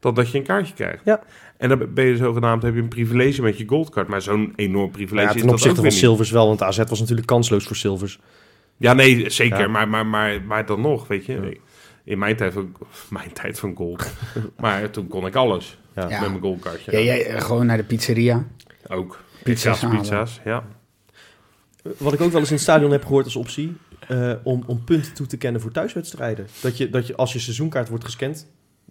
dan 0.00 0.14
dat 0.14 0.30
je 0.30 0.38
een 0.38 0.44
kaartje 0.44 0.74
krijgt. 0.74 1.04
Ja. 1.04 1.22
En 1.56 1.68
dan 1.68 1.94
ben 1.94 2.04
je 2.04 2.16
zogenaamd, 2.16 2.62
heb 2.62 2.74
je 2.74 2.80
een 2.80 2.88
privilege 2.88 3.42
met 3.42 3.58
je 3.58 3.68
goldcard, 3.68 4.08
maar 4.08 4.22
zo'n 4.22 4.52
enorm 4.56 4.90
privilege 4.90 5.26
ja, 5.28 5.34
is 5.34 5.40
ten 5.40 5.50
opzichte 5.50 5.80
van. 5.80 5.90
Silvers 5.90 6.30
wel, 6.30 6.46
want 6.46 6.62
AZ 6.62 6.78
was 6.88 7.00
natuurlijk 7.00 7.26
kansloos 7.26 7.64
voor 7.66 7.76
Silvers. 7.76 8.18
Ja, 8.76 8.92
nee, 8.92 9.30
zeker, 9.30 9.58
Ja. 9.58 9.68
Maar, 9.68 9.88
maar, 9.88 10.06
maar, 10.06 10.42
maar 10.42 10.66
dan 10.66 10.80
nog, 10.80 11.08
weet 11.08 11.24
je. 11.26 11.32
Ja. 11.32 11.56
In 12.04 12.18
mijn 12.18 12.36
tijd 12.36 12.52
van, 12.52 12.76
mijn 13.10 13.32
tijd 13.32 13.58
van 13.58 13.76
gold. 13.76 14.10
maar 14.60 14.90
toen 14.90 15.08
kon 15.08 15.26
ik 15.26 15.34
alles 15.34 15.78
Ja. 15.94 16.08
Ja. 16.08 16.20
met 16.20 16.28
mijn 16.28 16.40
goldcardje. 16.42 16.92
Ja, 16.92 16.98
jij, 16.98 17.26
eh, 17.26 17.40
gewoon 17.40 17.66
naar 17.66 17.76
de 17.76 17.84
pizzeria. 17.84 18.46
Ook. 18.88 19.20
Pizza's 19.42 19.84
pizza's, 19.88 20.40
ja. 20.44 20.64
Wat 21.98 22.12
ik 22.12 22.20
ook 22.20 22.30
wel 22.30 22.40
eens 22.40 22.48
in 22.48 22.54
het 22.54 22.64
stadion 22.64 22.90
heb 22.90 23.02
gehoord 23.04 23.24
als 23.24 23.36
optie, 23.36 23.76
eh, 24.08 24.32
om, 24.42 24.62
om 24.66 24.84
punten 24.84 25.14
toe 25.14 25.26
te 25.26 25.36
kennen 25.36 25.60
voor 25.60 25.70
thuiswedstrijden. 25.70 26.46
Dat 26.60 26.76
je, 26.76 26.90
dat 26.90 27.06
je 27.06 27.16
als 27.16 27.32
je 27.32 27.38
seizoenkaart 27.38 27.88
wordt 27.88 28.04
gescand, 28.04 28.48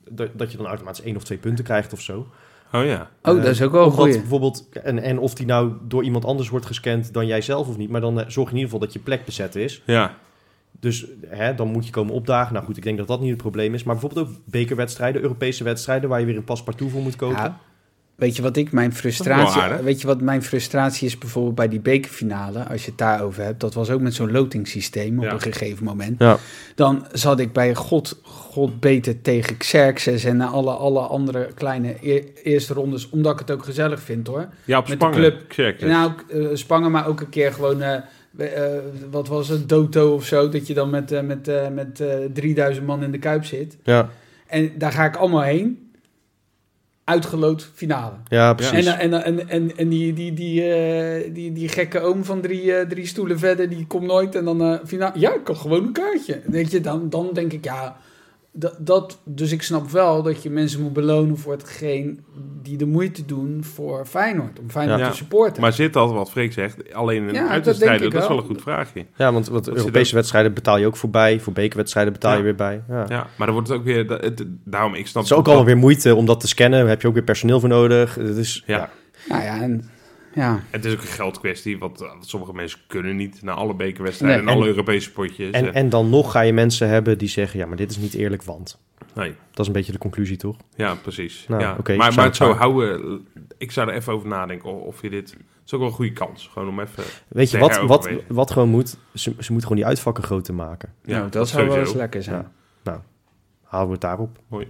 dat, 0.10 0.30
dat 0.34 0.52
je 0.52 0.58
dan 0.58 0.66
automatisch 0.66 1.04
één 1.04 1.16
of 1.16 1.24
twee 1.24 1.38
punten 1.38 1.64
krijgt 1.64 1.94
of 1.94 2.02
zo. 2.02 2.28
Oh 2.74 2.86
ja. 2.86 3.10
Oh, 3.22 3.36
dat 3.36 3.46
is 3.46 3.62
ook 3.62 3.72
wel 3.72 3.92
goeie. 3.92 4.20
bijvoorbeeld, 4.20 4.70
en, 4.70 5.00
en 5.00 5.20
of 5.20 5.34
die 5.34 5.46
nou 5.46 5.74
door 5.82 6.04
iemand 6.04 6.26
anders 6.26 6.50
wordt 6.50 6.66
gescand 6.66 7.14
dan 7.14 7.28
jij 7.28 7.42
zelf 7.42 7.68
of 7.68 7.78
niet, 7.78 7.90
maar 7.90 8.02
dan 8.02 8.20
eh, 8.20 8.26
zorg 8.28 8.50
je 8.50 8.56
in 8.56 8.62
ieder 8.62 8.72
geval 8.72 8.80
dat 8.80 8.94
je 8.94 9.00
plek 9.00 9.26
bezet 9.26 9.56
is. 9.56 9.82
Ja. 9.86 10.18
Dus 10.80 11.06
hè, 11.28 11.56
dan 11.56 11.68
moet 11.68 11.86
je 11.86 11.92
komen 11.92 12.14
opdagen. 12.14 12.54
Nou 12.54 12.66
goed, 12.66 12.78
ik 12.78 12.84
denk 12.84 12.98
dat 12.98 13.08
dat 13.08 13.20
niet 13.20 13.30
het 13.30 13.38
probleem 13.38 13.74
is. 13.74 13.84
Maar 13.84 13.96
bijvoorbeeld 13.96 14.28
ook 14.28 14.36
bekerwedstrijden, 14.46 15.22
Europese 15.22 15.64
wedstrijden, 15.64 16.10
waar 16.10 16.20
je 16.20 16.26
weer 16.26 16.38
een 16.38 16.44
paspartout 16.44 16.92
voor 16.92 17.02
moet 17.02 17.16
kopen. 17.16 17.38
Ja, 17.38 17.60
weet 18.20 18.36
je 18.36 18.42
wat 18.42 18.58
ik 18.58 18.72
mijn 18.72 18.94
frustratie, 18.94 19.62
weet 19.84 20.02
je 20.02 20.08
wat 20.08 20.22
mijn 20.22 20.44
frustratie 20.44 21.08
is 21.08 21.18
bijvoorbeeld 21.18 21.56
bij 21.56 21.68
die 21.68 21.80
bekerfinale, 21.80 22.64
als 22.64 22.82
je 22.84 22.90
het 22.90 22.98
daarover 22.98 23.44
hebt, 23.44 23.60
dat 23.60 23.74
was 23.74 23.90
ook 23.90 24.02
met 24.02 24.14
zo'n 24.14 24.32
lotingssysteem 24.32 25.18
op 25.18 25.24
Ja. 25.24 25.32
een 25.34 25.42
gegeven 25.42 25.84
moment. 25.84 26.20
Ja. 26.20 26.38
Dan 26.76 27.06
zat 27.12 27.40
ik 27.40 27.54
bij 27.54 27.76
God, 27.76 28.20
God 28.24 28.80
beter 28.80 29.22
tegen 29.22 29.58
Xerxes 29.58 30.24
en 30.24 30.42
alle, 30.42 30.72
alle 30.72 31.00
andere 31.00 31.48
kleine 31.56 31.96
e- 32.02 32.24
eerste 32.44 32.74
rondes, 32.74 33.10
omdat 33.10 33.34
ik 33.34 33.40
het 33.40 33.52
ook 33.52 33.64
gezellig 33.64 34.02
vind 34.02 34.28
hoor. 34.28 34.48
Ja, 34.66 34.78
op 34.78 34.88
Met 34.90 35.00
de 35.00 35.06
Spangen. 35.06 35.18
club. 35.32 35.44
Check. 35.48 35.82
Nou, 35.82 36.12
eh, 36.30 36.46
Spangen, 36.54 36.92
maar 36.92 37.08
ook 37.08 37.20
een 37.22 37.30
keer 37.30 37.54
gewoon, 37.54 37.82
eh, 37.82 37.94
eh, 38.38 38.80
wat 39.12 39.28
was 39.28 39.48
het, 39.48 39.70
Doto 39.70 40.14
of 40.14 40.26
zo, 40.26 40.50
dat 40.50 40.68
je 40.68 40.74
dan 40.74 40.90
met, 40.90 41.26
met, 41.26 41.50
met 41.74 42.00
eh 42.00 42.08
3000 42.34 42.86
man 42.86 43.04
in 43.04 43.12
de 43.12 43.18
Kuip 43.20 43.46
zit. 43.46 43.78
Ja, 43.84 44.10
En 44.48 44.72
daar 44.78 44.92
ga 44.92 45.06
ik 45.06 45.16
allemaal 45.16 45.42
heen. 45.42 45.89
Uitgeloot 47.10 47.70
finale. 47.74 48.14
ja 48.28 48.54
precies. 48.54 48.86
En, 48.86 49.00
en, 49.00 49.24
en, 49.24 49.50
en, 49.50 49.78
en 49.78 49.90
die, 49.90 50.14
die, 50.14 50.34
die, 50.34 50.74
eh, 50.74 51.34
die, 51.34 51.52
die 51.54 51.68
gekke 51.68 52.00
oom 52.00 52.24
van 52.26 52.42
drie, 52.42 52.74
eh, 52.74 52.88
drie 52.88 53.06
stoelen 53.06 53.40
verder, 53.40 53.70
die 53.70 53.88
komt 53.88 54.06
nooit. 54.06 54.36
En 54.36 54.46
dan 54.46 54.62
eh 54.62 54.80
finale. 54.86 55.20
Ja, 55.20 55.34
ik 55.34 55.44
kan 55.44 55.56
gewoon 55.56 55.84
een 55.84 55.92
kaartje. 55.92 56.42
Weet 56.46 56.72
je, 56.72 56.82
dan, 56.82 57.10
dan 57.10 57.30
denk 57.34 57.54
ik, 57.54 57.64
ja. 57.64 57.98
Dat, 58.60 58.76
dat, 58.80 59.20
dus 59.26 59.52
ik 59.52 59.62
snap 59.62 59.90
wel 59.90 60.24
dat 60.24 60.44
je 60.44 60.50
mensen 60.50 60.82
moet 60.82 60.94
belonen 60.94 61.38
voor 61.38 61.52
hetgeen 61.52 62.20
die 62.62 62.78
de 62.78 62.86
moeite 62.86 63.26
doen 63.26 63.64
voor 63.64 64.06
Feyenoord. 64.06 64.60
Om 64.60 64.70
Feyenoord 64.70 65.00
Ja. 65.00 65.10
te 65.10 65.16
supporten. 65.16 65.62
Maar 65.62 65.74
zit 65.74 65.94
dat, 65.94 66.12
wat 66.12 66.32
Freek 66.32 66.54
zegt, 66.54 66.94
alleen 66.94 67.18
in 67.18 67.24
Ja, 67.24 67.28
een 67.40 67.44
dat 67.44 67.50
uitwedstrijden? 67.52 68.04
Dat, 68.04 68.14
ik 68.14 68.20
is 68.22 68.28
wel 68.28 68.38
een 68.38 68.44
goed 68.44 68.62
vraagje. 68.62 69.06
Ja, 69.16 69.34
want, 69.34 69.48
want 69.48 69.68
Europese 69.70 70.16
wedstrijden 70.16 70.54
betaal 70.54 70.78
je 70.78 70.86
ook 70.86 70.98
voorbij. 70.98 71.40
Voor 71.40 71.54
bekerwedstrijden 71.54 72.14
betaal 72.14 72.38
je 72.38 72.44
weer 72.44 72.56
bij. 72.56 72.82
Ja. 72.90 73.06
Ja, 73.10 73.28
maar 73.38 73.48
dan 73.48 73.52
wordt 73.56 73.68
het 73.70 73.78
ook 73.78 73.84
weer... 73.84 74.08
dat- 74.08 74.22
Het, 74.24 74.44
daarom, 74.64 74.94
ik 74.94 75.08
snap 75.08 75.24
Het 75.24 75.32
is 75.32 75.38
ook 75.38 75.46
allemaal 75.48 75.66
weer 75.66 75.78
moeite 75.78 76.16
om 76.16 76.26
dat 76.26 76.40
te 76.40 76.48
scannen. 76.48 76.80
Daar 76.80 76.90
heb 76.90 77.02
je 77.02 77.08
ook 77.08 77.14
weer 77.14 77.24
personeel 77.24 77.60
voor 77.60 77.70
nodig. 77.70 78.18
Ja. 78.66 78.90
Nou 79.30 79.44
ja, 79.44 79.62
en, 79.62 79.90
ja. 80.34 80.60
Het 80.70 80.86
is 80.86 80.94
ook 80.94 81.02
een 81.02 81.08
geldkwestie, 81.08 81.80
want 81.80 82.02
eh, 82.02 82.12
sommige 82.20 82.54
mensen 82.54 82.80
kunnen 82.88 83.16
niet 83.16 83.42
naar 83.42 83.56
alle 83.56 83.74
bekerwedstrijden 83.74 84.46
Nee, 84.46 84.54
en 84.54 84.60
alle 84.60 84.68
Europese 84.70 85.12
potjes. 85.12 85.52
En, 85.52 85.66
Eh, 85.74 85.76
en 85.82 85.90
dan 85.90 86.10
nog 86.10 86.32
ga 86.32 86.42
je 86.42 86.54
mensen 86.54 86.88
hebben 86.90 87.18
die 87.18 87.28
zeggen... 87.30 87.60
ja, 87.60 87.66
maar 87.66 87.78
dit 87.78 87.92
is 87.92 87.98
niet 87.98 88.14
eerlijk, 88.14 88.44
want... 88.44 88.80
nee, 89.16 89.34
Dat 89.52 89.60
is 89.60 89.68
een 89.68 89.74
beetje 89.74 89.92
de 89.92 89.98
conclusie, 89.98 90.38
toch? 90.38 90.56
ja, 90.76 90.96
precies. 90.96 91.46
Nou, 91.48 91.62
ja. 91.62 91.68
maar, 91.74 91.84
zou 91.86 91.98
maar 91.98 92.08
het 92.12 92.24
het 92.24 92.36
zo 92.36 92.48
waar- 92.48 92.58
houden, 92.58 93.28
ik 93.58 93.72
zou 93.72 93.90
er 93.90 93.96
even 93.96 94.14
over 94.14 94.28
nadenken 94.28 94.70
of, 94.70 94.82
of 94.82 95.02
je 95.02 95.10
dit... 95.10 95.30
Het 95.32 95.40
is 95.66 95.74
ook 95.74 95.80
wel 95.80 95.90
een 95.90 95.96
goede 95.96 96.26
kans, 96.26 96.50
gewoon 96.54 96.68
om 96.68 96.80
even... 96.80 97.04
Weet 97.28 97.52
je, 97.52 97.58
wat, 97.58 97.78
wat, 97.82 98.10
wat 98.28 98.52
gewoon 98.52 98.70
moet... 98.70 98.90
Ze, 98.90 98.98
ze 99.14 99.32
moeten 99.52 99.62
gewoon 99.62 99.76
die 99.78 99.86
uitvakken 99.86 100.24
groter 100.24 100.54
maken. 100.54 100.94
Ja, 101.04 101.18
nou, 101.18 101.30
dat, 101.30 101.48
zou 101.50 101.68
wel 101.68 101.78
eens 101.78 101.94
lekker 101.94 102.24
zijn. 102.24 102.48
Ja. 102.84 103.04
Halen 103.64 103.88
we 103.88 103.94
het 103.94 104.02
daarop. 104.02 104.38
Mooi. 104.48 104.68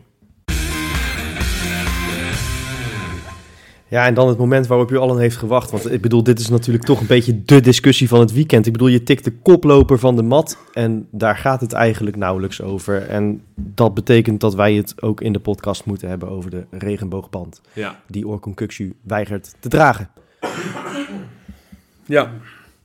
Ja, 3.90 4.06
en 4.06 4.14
dan 4.14 4.28
het 4.28 4.38
moment 4.38 4.68
waarop 4.68 4.92
u 4.92 4.98
allen 4.98 5.20
heeft 5.20 5.38
gewacht. 5.38 5.72
Want 5.72 5.92
ik 5.92 6.02
bedoel, 6.02 6.24
dit 6.24 6.40
is 6.40 6.50
natuurlijk 6.50 6.86
toch 6.86 7.00
een 7.02 7.08
beetje 7.08 7.44
de 7.44 7.60
discussie 7.62 8.08
van 8.08 8.20
het 8.20 8.32
weekend. 8.34 8.66
Ik 8.66 8.72
bedoel, 8.72 8.88
je 8.88 9.04
tikt 9.04 9.24
de 9.24 9.32
koploper 9.32 10.00
van 10.00 10.16
de 10.16 10.24
mat 10.24 10.58
en 10.74 11.08
daar 11.12 11.38
gaat 11.38 11.62
het 11.62 11.74
eigenlijk 11.74 12.16
nauwelijks 12.16 12.62
over. 12.62 13.08
En 13.08 13.42
dat 13.56 13.94
betekent 13.94 14.40
dat 14.42 14.56
wij 14.56 14.74
het 14.74 15.02
ook 15.02 15.22
in 15.22 15.34
de 15.34 15.40
podcast 15.40 15.86
moeten 15.86 16.10
hebben 16.10 16.30
over 16.30 16.50
de 16.50 16.66
regenboogband 16.72 17.62
Ja. 17.74 18.00
die 18.08 18.28
Orkun 18.28 18.54
Kuksu 18.54 18.94
weigert 19.02 19.56
te 19.60 19.70
dragen. 19.70 20.10
Ja. 22.06 22.32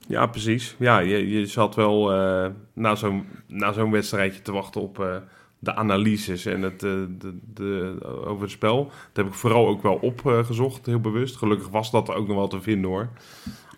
Ja, 0.06 0.26
precies. 0.26 0.74
Ja, 0.78 0.98
je, 0.98 1.28
je 1.30 1.46
zat 1.46 1.74
wel 1.74 2.12
eh, 2.12 2.46
na 2.72 2.94
zo'n 2.94 3.24
na 3.48 3.72
zo'n 3.72 3.90
wedstrijdje 3.90 4.42
te 4.42 4.52
wachten 4.52 4.80
op 4.80 5.00
eh, 5.00 5.16
de 5.64 5.74
analyses 5.74 6.46
en 6.46 6.62
het 6.62 6.82
eh, 6.82 6.90
de, 7.18 7.38
de, 7.54 7.96
over 8.26 8.42
het 8.42 8.50
spel. 8.50 8.84
Dat 8.84 9.24
heb 9.24 9.26
ik 9.26 9.34
vooral 9.34 9.68
ook 9.68 9.82
wel 9.82 9.94
opgezocht, 9.94 10.86
heel 10.86 11.00
bewust. 11.00 11.36
Gelukkig 11.36 11.68
was 11.68 11.90
dat 11.90 12.10
ook 12.14 12.26
nog 12.26 12.36
wel 12.36 12.48
te 12.48 12.60
vinden 12.60 12.90
hoor. 12.90 13.08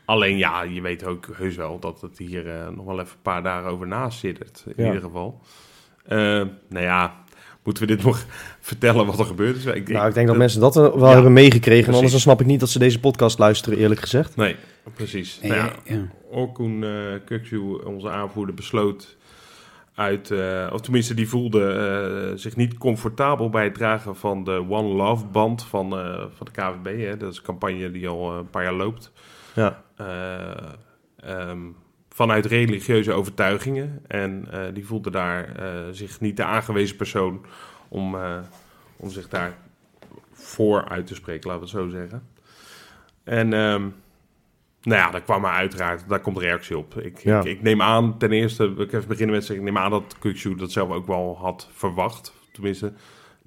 Alleen 0.05 0.37
ja, 0.37 0.63
je 0.63 0.81
weet 0.81 1.05
ook 1.05 1.27
heus 1.33 1.57
wel 1.57 1.79
dat 1.79 2.01
het 2.01 2.19
hier 2.19 2.51
eh, 2.51 2.69
nog 2.69 2.85
wel 2.85 3.01
even 3.01 3.13
een 3.13 3.23
paar 3.23 3.43
dagen 3.43 3.71
over 3.71 3.87
naast 3.87 4.19
zit. 4.19 4.65
In 4.67 4.73
Ja. 4.77 4.87
ieder 4.87 5.03
geval. 5.03 5.41
Eh, 6.05 6.19
nou 6.69 6.85
ja, 6.85 7.15
moeten 7.63 7.87
we 7.87 7.95
dit 7.97 8.05
nog 8.07 8.25
vertellen 8.61 9.07
wat 9.07 9.19
er 9.19 9.25
gebeurd 9.25 9.57
is? 9.57 9.65
Ik, 9.65 9.89
nou, 9.89 10.09
ik 10.09 10.15
denk 10.15 10.27
dat 10.27 10.37
mensen 10.37 10.61
dat 10.61 10.75
wel 10.75 10.99
Ja, 10.99 11.13
hebben 11.13 11.33
meegekregen. 11.33 11.71
precies. 11.83 11.95
Anders 11.95 12.13
dan 12.13 12.21
snap 12.21 12.41
ik 12.41 12.47
niet 12.47 12.61
dat 12.61 12.69
ze 12.69 12.79
deze 12.79 13.01
podcast 13.01 13.39
luisteren, 13.39 13.79
eerlijk 13.79 14.01
gezegd. 14.01 14.37
Nee, 14.37 14.57
precies. 14.95 15.41
Nou 15.43 15.55
ja, 15.55 15.73
ja. 15.85 16.09
Orkun 16.31 16.83
uh, 16.83 17.87
onze 17.87 18.11
aanvoerder, 18.11 18.55
besloot 18.55 19.17
uit, 19.97 20.31
eh, 20.31 20.71
of 20.73 20.81
tenminste 20.81 21.15
die 21.15 21.29
voelde 21.29 21.73
eh, 21.73 22.39
zich 22.39 22.57
niet 22.57 22.79
comfortabel 22.79 23.51
bij 23.51 23.65
het 23.65 23.75
dragen 23.75 24.17
van 24.17 24.45
de 24.45 24.65
One 24.69 24.95
Love 24.95 25.27
band 25.27 25.65
van, 25.65 25.99
eh, 25.99 26.25
van 26.35 26.47
de 26.47 26.51
KVB. 26.51 27.01
Hè. 27.07 27.17
Dat 27.17 27.33
is 27.33 27.39
een 27.39 27.45
campagne 27.45 27.91
die 27.91 28.09
al 28.09 28.33
een 28.33 28.51
paar 28.51 28.63
jaar 28.63 28.73
loopt. 28.73 29.13
Ja. 29.55 29.83
Eh, 29.97 30.51
ehm, 31.17 31.59
vanuit 32.09 32.47
religieuze 32.47 33.13
overtuigingen. 33.13 34.03
En 34.07 34.49
die 34.73 34.87
voelde 34.87 35.11
daar 35.11 35.49
zich 35.91 36.21
niet 36.21 36.37
de 36.37 36.45
aangewezen 36.45 36.97
persoon 36.97 37.47
om, 37.89 38.17
om 38.97 39.11
zich 39.11 39.29
daar 39.29 39.57
voor 40.33 40.89
uit 40.89 41.07
te 41.07 41.15
spreken, 41.15 41.51
laten 41.51 41.67
we 41.67 41.71
het 41.71 41.81
zo 41.81 41.99
zeggen. 41.99 42.29
En 43.25 43.53
ehm, 43.53 43.89
nou 44.87 45.01
ja, 45.01 45.11
daar 45.11 45.21
kwam 45.23 45.41
maar 45.41 45.53
uiteraard, 45.55 46.09
daar 46.09 46.21
komt 46.21 46.39
reactie 46.39 46.79
op. 46.79 46.95
Ik, 47.01 47.19
Ja. 47.19 47.39
ik, 47.39 47.45
ik 47.45 47.63
neem 47.63 47.83
aan, 47.83 48.19
ten 48.19 48.33
eerste, 48.33 48.65
ik 48.79 48.93
even 48.93 49.09
beginnen 49.09 49.35
met 49.35 49.45
zeggen, 49.45 49.67
ik 49.67 49.73
neem 49.73 49.83
aan 49.83 49.91
dat 49.91 50.17
Kukshu 50.19 50.55
dat 50.55 50.73
zelf 50.73 50.91
ook 50.91 51.07
wel 51.07 51.37
had 51.41 51.69
verwacht. 51.73 52.33
Tenminste, 52.53 52.93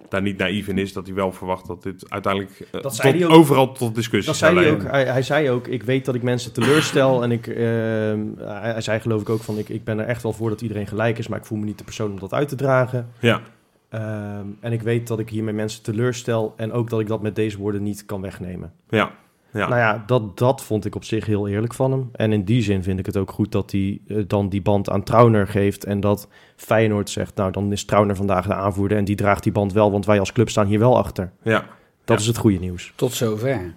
daar 0.09 0.21
niet 0.21 0.37
naïef 0.37 0.67
in 0.67 0.77
is 0.77 0.93
dat 0.93 1.05
hij 1.05 1.15
wel 1.15 1.31
verwacht 1.31 1.67
dat 1.67 1.83
dit 1.83 2.09
uiteindelijk 2.09 2.59
eh, 2.71 2.81
Dat 2.81 2.95
zei 2.95 3.11
tot- 3.11 3.21
hij 3.21 3.29
ook. 3.29 3.35
overal 3.37 3.71
tot 3.71 3.95
discussie 3.95 4.31
Dat 4.31 4.35
zou 4.41 4.51
zei 4.53 4.65
hij, 4.65 4.75
leiden. 4.75 4.87
ook, 4.87 4.93
hij, 5.05 5.13
hij 5.13 5.21
zei 5.21 5.49
ook, 5.49 5.67
ik 5.67 5.83
weet 5.83 6.05
dat 6.05 6.15
ik 6.15 6.23
mensen 6.23 6.53
teleurstel. 6.53 7.23
En 7.23 7.31
ik, 7.31 7.47
ehm, 7.47 8.19
hij, 8.37 8.71
hij 8.71 8.81
zei 8.81 8.99
geloof 8.99 9.21
ik 9.21 9.29
ook 9.29 9.41
van, 9.41 9.57
ik, 9.57 9.69
ik 9.69 9.83
ben 9.83 9.99
er 9.99 10.05
echt 10.05 10.23
wel 10.23 10.33
voor 10.33 10.49
dat 10.49 10.61
iedereen 10.61 10.87
gelijk 10.87 11.17
is. 11.17 11.27
Maar 11.27 11.39
ik 11.39 11.45
voel 11.45 11.57
me 11.57 11.65
niet 11.65 11.77
de 11.77 11.83
persoon 11.83 12.11
om 12.11 12.19
dat 12.19 12.33
uit 12.33 12.47
te 12.47 12.55
dragen. 12.55 13.09
Ja, 13.19 13.41
Ehm, 13.89 14.45
en 14.59 14.71
ik 14.71 14.81
weet 14.81 15.07
dat 15.07 15.19
ik 15.19 15.29
hiermee 15.29 15.53
mensen 15.53 15.83
teleurstel. 15.83 16.53
En 16.57 16.71
ook 16.71 16.89
dat 16.89 16.99
ik 16.99 17.07
dat 17.07 17.21
met 17.21 17.35
deze 17.35 17.57
woorden 17.57 17.83
niet 17.83 18.05
kan 18.05 18.21
wegnemen. 18.21 18.73
ja. 18.89 19.11
Ja. 19.53 19.67
Nou 19.67 19.79
ja, 19.79 20.03
dat, 20.07 20.37
dat 20.37 20.63
vond 20.63 20.85
ik 20.85 20.95
op 20.95 21.03
zich 21.03 21.25
heel 21.25 21.47
eerlijk 21.47 21.73
van 21.73 21.91
hem. 21.91 22.09
En 22.11 22.31
in 22.31 22.43
die 22.43 22.61
zin 22.61 22.83
vind 22.83 22.99
ik 22.99 23.05
het 23.05 23.17
ook 23.17 23.31
goed 23.31 23.51
dat 23.51 23.71
hij 23.71 24.01
eh, 24.07 24.17
dan 24.27 24.49
die 24.49 24.61
band 24.61 24.89
aan 24.89 25.03
Trauner 25.03 25.47
geeft. 25.47 25.83
En 25.85 25.99
dat 25.99 26.27
Feyenoord 26.55 27.09
zegt, 27.09 27.35
nou 27.35 27.51
dan 27.51 27.71
is 27.71 27.85
Trauner 27.85 28.15
vandaag 28.15 28.47
de 28.47 28.53
aanvoerder. 28.53 28.97
En 28.97 29.05
die 29.05 29.15
draagt 29.15 29.43
die 29.43 29.51
band 29.51 29.73
wel, 29.73 29.91
want 29.91 30.05
wij 30.05 30.19
als 30.19 30.31
club 30.31 30.49
staan 30.49 30.67
hier 30.67 30.79
wel 30.79 30.97
achter. 30.97 31.31
ja. 31.43 31.65
Dat 32.05 32.17
Ja. 32.17 32.23
is 32.23 32.27
het 32.27 32.37
goede 32.37 32.59
nieuws. 32.59 32.93
Tot 32.95 33.13
zover. 33.13 33.73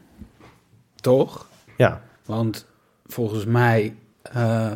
Toch? 1.01 1.47
Ja, 1.77 2.03
Want 2.27 2.66
volgens 3.07 3.45
mij 3.45 3.95
eh, 4.23 4.73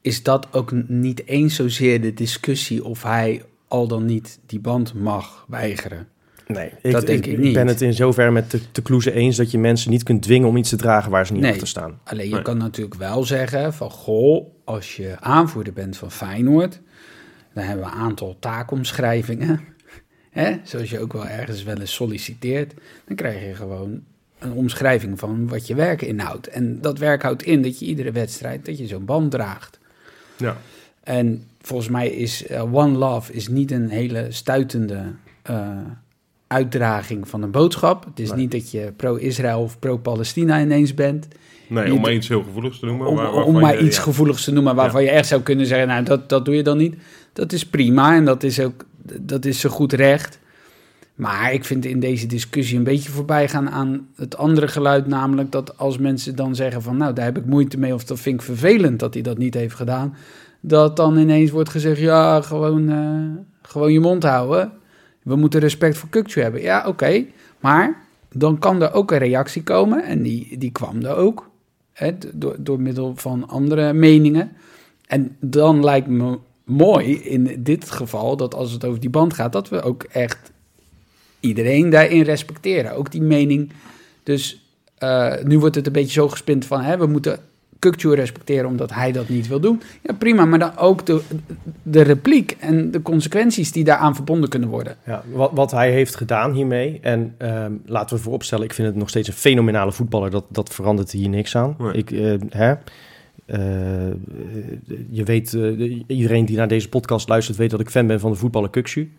is 0.00 0.22
dat 0.22 0.46
ook 0.52 0.72
niet 0.86 1.26
eens 1.26 1.54
zozeer 1.54 2.00
de 2.00 2.14
discussie 2.14 2.84
of 2.84 3.02
hij 3.02 3.42
al 3.68 3.86
dan 3.88 4.04
niet 4.04 4.40
die 4.46 4.60
band 4.60 4.94
mag 4.94 5.44
weigeren. 5.48 6.08
Nee. 6.52 6.92
Dat 6.92 7.06
denk 7.06 7.26
ik 7.26 7.38
niet. 7.38 7.52
ben 7.52 7.66
het 7.66 7.80
in 7.80 7.94
zoverre 7.94 8.30
met 8.30 8.50
de, 8.50 8.60
de 8.72 8.82
Kloeze 8.82 9.12
eens 9.12 9.36
dat 9.36 9.50
je 9.50 9.58
mensen 9.58 9.90
niet 9.90 10.02
kunt 10.02 10.22
dwingen 10.22 10.48
om 10.48 10.56
iets 10.56 10.68
te 10.68 10.76
dragen 10.76 11.10
waar 11.10 11.26
ze 11.26 11.32
niet 11.32 11.42
Nee. 11.42 11.50
achter 11.52 11.68
staan. 11.68 11.98
Alleen 12.04 12.28
je 12.28 12.34
Nee. 12.34 12.42
kan 12.42 12.56
natuurlijk 12.58 12.96
wel 12.96 13.24
zeggen 13.24 13.74
van 13.74 13.90
goh, 13.90 14.46
als 14.64 14.96
je 14.96 15.14
aanvoerder 15.20 15.72
bent 15.72 15.96
van 15.96 16.10
Feyenoord, 16.10 16.80
dan 17.54 17.64
hebben 17.64 17.84
we 17.86 17.92
een 17.92 17.98
aantal 17.98 18.36
taakomschrijvingen. 18.38 19.60
Hè? 20.30 20.56
Zoals 20.64 20.90
je 20.90 21.00
ook 21.00 21.12
wel 21.12 21.26
ergens 21.26 21.62
wel 21.62 21.76
eens 21.78 21.94
solliciteert, 21.94 22.74
dan 23.06 23.16
krijg 23.16 23.46
je 23.46 23.54
gewoon 23.54 24.00
een 24.38 24.52
omschrijving 24.52 25.18
van 25.18 25.48
wat 25.48 25.66
je 25.66 25.74
werk 25.74 26.02
inhoudt. 26.02 26.46
En 26.46 26.80
dat 26.80 26.98
werk 26.98 27.22
houdt 27.22 27.42
in 27.42 27.62
dat 27.62 27.78
je 27.78 27.86
iedere 27.86 28.12
wedstrijd 28.12 28.64
dat 28.66 28.78
je 28.78 28.86
zo'n 28.86 29.04
band 29.04 29.30
draagt. 29.30 29.78
ja. 30.36 30.56
En 31.04 31.44
volgens 31.60 31.88
mij 31.88 32.08
is 32.08 32.46
eh, 32.46 32.74
One 32.74 32.98
Love 32.98 33.32
is 33.32 33.48
niet 33.48 33.70
een 33.70 33.88
hele 33.88 34.26
stuitende 34.28 35.12
eh, 35.42 35.68
uitdraging 36.52 37.28
van 37.28 37.42
een 37.42 37.50
boodschap. 37.50 38.04
Het 38.04 38.20
is 38.20 38.28
Nee. 38.30 38.38
niet 38.38 38.50
dat 38.50 38.70
je 38.70 38.92
pro-Israël 38.96 39.60
of 39.60 39.78
pro-Palestina 39.78 40.60
ineens 40.60 40.94
bent. 40.94 41.28
Nee, 41.68 41.86
Je 41.86 41.94
om 41.94 42.00
maar 42.00 42.12
iets 42.12 42.28
heel 42.28 42.42
gevoeligs 42.42 42.78
te 42.78 42.86
noemen. 42.86 43.06
om, 43.06 43.16
waar- 43.16 43.32
om 43.32 43.52
maar 43.60 43.78
je- 43.78 43.84
iets 43.86 43.96
ja. 43.96 44.02
gevoeligs 44.02 44.44
te 44.44 44.52
noemen 44.52 44.74
waarvan 44.74 45.02
je 45.02 45.10
echt 45.10 45.26
zou 45.28 45.40
kunnen 45.42 45.66
zeggen, 45.66 45.88
nou 45.88 46.04
dat, 46.04 46.28
dat 46.28 46.44
doe 46.44 46.54
je 46.54 46.62
dan 46.62 46.76
niet. 46.76 46.94
Dat 47.32 47.52
is 47.52 47.66
prima 47.66 48.14
en 48.14 48.24
dat 48.24 48.42
is 48.42 48.60
ook 48.60 48.84
dat 49.20 49.44
is 49.44 49.60
zo 49.60 49.68
goed 49.68 49.92
recht. 49.92 50.38
Maar 51.14 51.52
ik 51.52 51.64
vind 51.64 51.84
in 51.84 52.00
deze 52.00 52.26
discussie 52.26 52.78
een 52.78 52.84
beetje 52.84 53.10
voorbij 53.10 53.48
gaan 53.48 53.70
aan 53.70 54.06
het 54.16 54.36
andere 54.36 54.68
geluid, 54.68 55.06
namelijk 55.06 55.52
dat 55.52 55.78
als 55.78 55.98
mensen 55.98 56.36
dan 56.36 56.54
zeggen 56.54 56.82
van 56.82 56.96
nou 56.96 57.12
daar 57.12 57.24
heb 57.24 57.38
ik 57.38 57.44
moeite 57.44 57.78
mee 57.78 57.94
of 57.94 58.04
dat 58.04 58.20
vind 58.20 58.34
ik 58.40 58.42
vervelend 58.46 58.98
dat 58.98 59.14
hij 59.14 59.22
dat 59.22 59.38
niet 59.38 59.54
heeft 59.54 59.74
gedaan, 59.74 60.14
dat 60.60 60.96
dan 60.96 61.16
ineens 61.18 61.50
wordt 61.50 61.68
gezegd 61.68 62.00
ja 62.00 62.40
gewoon, 62.40 62.88
eh, 62.90 63.42
gewoon 63.70 63.92
je 63.92 64.00
mond 64.00 64.22
houden. 64.22 64.72
We 65.30 65.36
moeten 65.36 65.60
respect 65.60 65.96
voor 65.96 66.08
Kukcu 66.08 66.40
hebben. 66.40 66.62
Ja 66.62 66.84
oké, 66.86 67.24
maar 67.60 68.02
dan 68.32 68.58
kan 68.58 68.82
er 68.82 68.92
ook 68.92 69.10
een 69.10 69.18
reactie 69.18 69.62
komen 69.62 70.04
en 70.04 70.22
die, 70.22 70.58
die 70.58 70.70
kwam 70.70 71.02
er 71.02 71.16
ook 71.16 71.50
hè, 71.92 72.12
door, 72.32 72.56
door 72.58 72.80
middel 72.80 73.12
van 73.16 73.48
andere 73.48 73.92
meningen. 73.92 74.52
En 75.06 75.36
dan 75.40 75.84
lijkt 75.84 76.06
me 76.06 76.38
mooi 76.64 77.14
in 77.14 77.62
dit 77.62 77.90
geval 77.90 78.36
dat 78.36 78.54
als 78.54 78.72
het 78.72 78.84
over 78.84 79.00
die 79.00 79.10
band 79.10 79.34
gaat, 79.34 79.52
dat 79.52 79.68
we 79.68 79.82
ook 79.82 80.02
echt 80.02 80.52
iedereen 81.40 81.90
daarin 81.90 82.22
respecteren. 82.22 82.96
Ook 82.96 83.10
die 83.10 83.22
mening. 83.22 83.72
Dus 84.22 84.64
eh, 84.98 85.34
nu 85.42 85.58
wordt 85.58 85.74
het 85.74 85.86
een 85.86 85.92
beetje 85.92 86.20
zo 86.20 86.28
gespind 86.28 86.64
van 86.64 86.80
hè, 86.80 86.98
we 86.98 87.06
moeten 87.06 87.38
Kukcu 87.80 88.14
respecteren 88.14 88.66
omdat 88.66 88.94
hij 88.94 89.12
dat 89.12 89.28
niet 89.28 89.48
wil 89.48 89.60
doen. 89.60 89.82
Ja, 90.02 90.14
prima, 90.14 90.44
maar 90.44 90.58
dan 90.58 90.76
ook 90.76 91.06
de, 91.06 91.20
de 91.82 92.02
repliek 92.02 92.56
en 92.60 92.90
de 92.90 93.02
consequenties 93.02 93.72
die 93.72 93.84
daaraan 93.84 94.14
verbonden 94.14 94.48
kunnen 94.48 94.68
worden. 94.68 94.96
Ja, 95.06 95.22
wat, 95.32 95.50
wat 95.54 95.70
hij 95.70 95.90
heeft 95.90 96.16
gedaan 96.16 96.52
hiermee. 96.52 96.98
En 97.02 97.34
ehm, 97.38 97.72
laten 97.84 98.16
we 98.16 98.22
vooropstellen, 98.22 98.64
ik 98.64 98.74
vind 98.74 98.88
het 98.88 98.96
nog 98.96 99.08
steeds 99.08 99.28
een 99.28 99.34
fenomenale 99.34 99.92
voetballer. 99.92 100.30
Dat, 100.30 100.44
dat 100.48 100.74
verandert 100.74 101.10
hier 101.10 101.28
niks 101.28 101.56
aan. 101.56 101.74
Nee. 101.78 101.92
Ik, 101.92 102.10
eh, 102.10 102.34
hè, 102.48 102.74
eh, 103.50 103.58
je 105.10 105.24
weet, 105.24 105.54
eh, 105.54 106.00
iedereen 106.06 106.44
die 106.44 106.56
naar 106.56 106.68
deze 106.68 106.88
podcast 106.88 107.28
luistert, 107.28 107.58
weet 107.58 107.70
dat 107.70 107.80
ik 107.80 107.90
fan 107.90 108.06
ben 108.06 108.20
van 108.20 108.30
de 108.30 108.36
voetballer 108.36 108.70
Kuksu. 108.70 109.12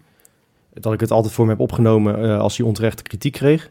Dat 0.73 0.93
ik 0.93 0.99
het 0.99 1.11
altijd 1.11 1.33
voor 1.33 1.45
hem 1.45 1.53
heb 1.53 1.63
opgenomen 1.63 2.23
eh, 2.23 2.39
als 2.39 2.57
hij 2.57 2.65
onterechte 2.65 3.03
kritiek 3.03 3.33
kreeg. 3.33 3.69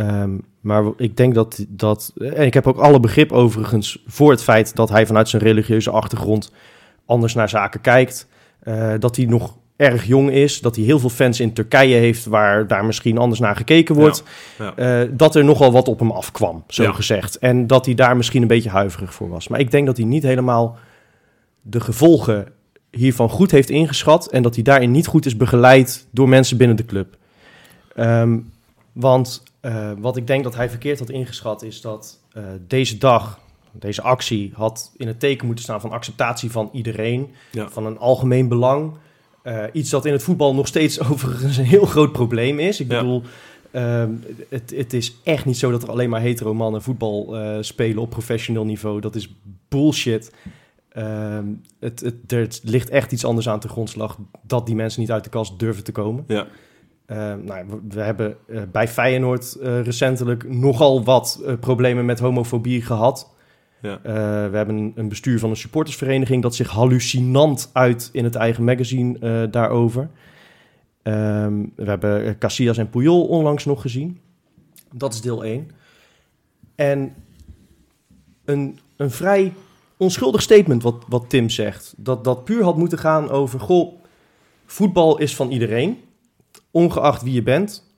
Ehm, 0.00 0.30
maar 0.60 0.84
ik 0.96 1.16
denk 1.16 1.34
dat, 1.34 1.64
dat... 1.68 2.12
En 2.16 2.46
ik 2.46 2.54
heb 2.54 2.66
ook 2.66 2.78
alle 2.78 3.00
begrip 3.00 3.32
overigens 3.32 4.02
voor 4.06 4.30
het 4.30 4.42
feit 4.42 4.76
dat 4.76 4.88
hij 4.88 5.06
vanuit 5.06 5.28
zijn 5.28 5.42
religieuze 5.42 5.90
achtergrond 5.90 6.52
anders 7.06 7.34
naar 7.34 7.48
zaken 7.48 7.80
kijkt. 7.80 8.28
Eh, 8.60 8.92
dat 8.98 9.16
hij 9.16 9.24
nog 9.24 9.56
erg 9.76 10.04
jong 10.04 10.30
is. 10.30 10.60
Dat 10.60 10.76
hij 10.76 10.84
heel 10.84 10.98
veel 10.98 11.08
fans 11.08 11.40
in 11.40 11.52
Turkije 11.52 11.94
heeft 11.94 12.24
waar 12.24 12.66
daar 12.66 12.84
misschien 12.84 13.18
anders 13.18 13.40
naar 13.40 13.56
gekeken 13.56 13.94
wordt. 13.94 14.22
Ja. 14.58 14.74
Eh, 14.76 15.08
dat 15.12 15.34
er 15.34 15.44
nogal 15.44 15.72
wat 15.72 15.88
op 15.88 15.98
hem 15.98 16.10
afkwam, 16.10 16.64
zo 16.68 16.82
Ja. 16.82 16.92
gezegd. 16.92 17.38
En 17.38 17.66
dat 17.66 17.84
hij 17.86 17.94
daar 17.94 18.16
misschien 18.16 18.42
een 18.42 18.48
beetje 18.48 18.70
huiverig 18.70 19.14
voor 19.14 19.28
was. 19.28 19.48
Maar 19.48 19.60
ik 19.60 19.70
denk 19.70 19.86
dat 19.86 19.96
hij 19.96 20.06
niet 20.06 20.22
helemaal 20.22 20.78
de 21.62 21.80
gevolgen 21.80 22.46
hiervan 22.90 23.28
goed 23.28 23.50
heeft 23.50 23.70
ingeschat. 23.70 24.26
En 24.30 24.42
dat 24.42 24.54
hij 24.54 24.64
daarin 24.64 24.90
niet 24.90 25.06
goed 25.06 25.26
is 25.26 25.36
begeleid 25.36 26.06
door 26.10 26.28
mensen 26.28 26.56
binnen 26.56 26.76
de 26.76 26.84
club. 26.84 27.16
Ehm, 27.94 28.38
want 28.92 29.42
eh, 29.60 29.90
wat 29.98 30.16
ik 30.16 30.26
denk 30.26 30.44
dat 30.44 30.54
hij 30.54 30.70
verkeerd 30.70 30.98
had 30.98 31.10
ingeschat 31.10 31.62
is 31.62 31.80
dat 31.80 32.18
eh, 32.32 32.42
deze 32.66 32.98
dag, 32.98 33.38
deze 33.72 34.02
actie, 34.02 34.50
had 34.54 34.92
in 34.96 35.06
het 35.06 35.20
teken 35.20 35.46
moeten 35.46 35.64
staan 35.64 35.80
van 35.80 35.90
acceptatie 35.90 36.50
van 36.50 36.70
iedereen, 36.72 37.30
Ja. 37.52 37.68
van 37.68 37.86
een 37.86 37.98
algemeen 37.98 38.48
belang. 38.48 38.92
Eh, 39.42 39.64
iets 39.72 39.90
dat 39.90 40.04
in 40.04 40.12
het 40.12 40.22
voetbal 40.22 40.54
nog 40.54 40.66
steeds 40.66 41.00
overigens 41.10 41.56
een 41.56 41.64
heel 41.64 41.86
groot 41.86 42.12
probleem 42.12 42.58
is. 42.58 42.80
Ik 42.80 42.88
bedoel, 42.88 43.22
ehm, 43.70 44.10
het, 44.48 44.72
het 44.76 44.92
is 44.92 45.16
echt 45.24 45.44
niet 45.44 45.58
zo 45.58 45.70
dat 45.70 45.82
er 45.82 45.90
alleen 45.90 46.10
maar 46.10 46.20
hetero 46.20 46.54
mannen 46.54 46.82
voetbal 46.82 47.36
spelen 47.60 48.02
op 48.02 48.10
professioneel 48.10 48.64
niveau. 48.64 49.00
Dat 49.00 49.14
is 49.14 49.34
bullshit. 49.68 50.32
Ehm, 50.88 51.44
het, 51.80 52.00
het, 52.00 52.32
er 52.32 52.48
ligt 52.62 52.88
echt 52.90 53.12
iets 53.12 53.24
anders 53.24 53.48
aan 53.48 53.60
te 53.60 53.68
grondslag 53.68 54.18
dat 54.42 54.66
die 54.66 54.74
mensen 54.74 55.00
niet 55.00 55.10
uit 55.12 55.24
de 55.24 55.30
kast 55.30 55.58
durven 55.58 55.84
te 55.84 55.92
komen. 55.92 56.24
Ja. 56.26 56.46
Eh, 57.10 57.34
nou, 57.34 57.66
we, 57.68 57.78
we 57.88 58.00
hebben 58.00 58.36
eh, 58.46 58.62
bij 58.72 58.88
Feyenoord 58.88 59.54
eh, 59.54 59.82
recentelijk 59.82 60.48
nogal 60.48 61.04
wat 61.04 61.42
eh, 61.46 61.54
problemen 61.60 62.04
met 62.04 62.18
homofobie 62.18 62.82
gehad. 62.82 63.30
Ja. 63.82 64.00
We 64.50 64.56
hebben 64.56 64.92
een, 64.94 65.08
bestuur 65.08 65.38
van 65.38 65.50
een 65.50 65.56
supportersvereniging 65.56 66.42
dat 66.42 66.54
zich 66.54 66.68
hallucinant 66.68 67.70
uit 67.72 68.08
in 68.12 68.24
het 68.24 68.34
eigen 68.34 68.64
magazine 68.64 69.48
daarover. 69.50 70.10
Ehm, 71.02 71.64
we 71.76 71.84
hebben 71.84 72.38
Casillas 72.38 72.78
en 72.78 72.90
Puyol 72.90 73.26
onlangs 73.26 73.64
nog 73.64 73.80
gezien. 73.80 74.20
Dat 74.94 75.14
is 75.14 75.20
deel 75.20 75.44
1. 75.44 75.70
En 76.74 77.14
een, 78.44 78.78
een 78.96 79.10
vrij 79.10 79.52
onschuldig 79.96 80.42
statement 80.42 80.82
wat, 80.82 81.04
wat 81.08 81.30
Tim 81.30 81.48
zegt. 81.48 81.94
Dat 81.96 82.24
dat 82.24 82.44
puur 82.44 82.62
had 82.62 82.76
moeten 82.76 82.98
gaan 82.98 83.30
over... 83.30 83.60
Goh, 83.60 84.02
voetbal 84.66 85.18
is 85.18 85.36
van 85.36 85.50
iedereen 85.50 85.98
ongeacht 86.70 87.22
wie 87.22 87.32
je 87.32 87.42
bent. 87.42 87.88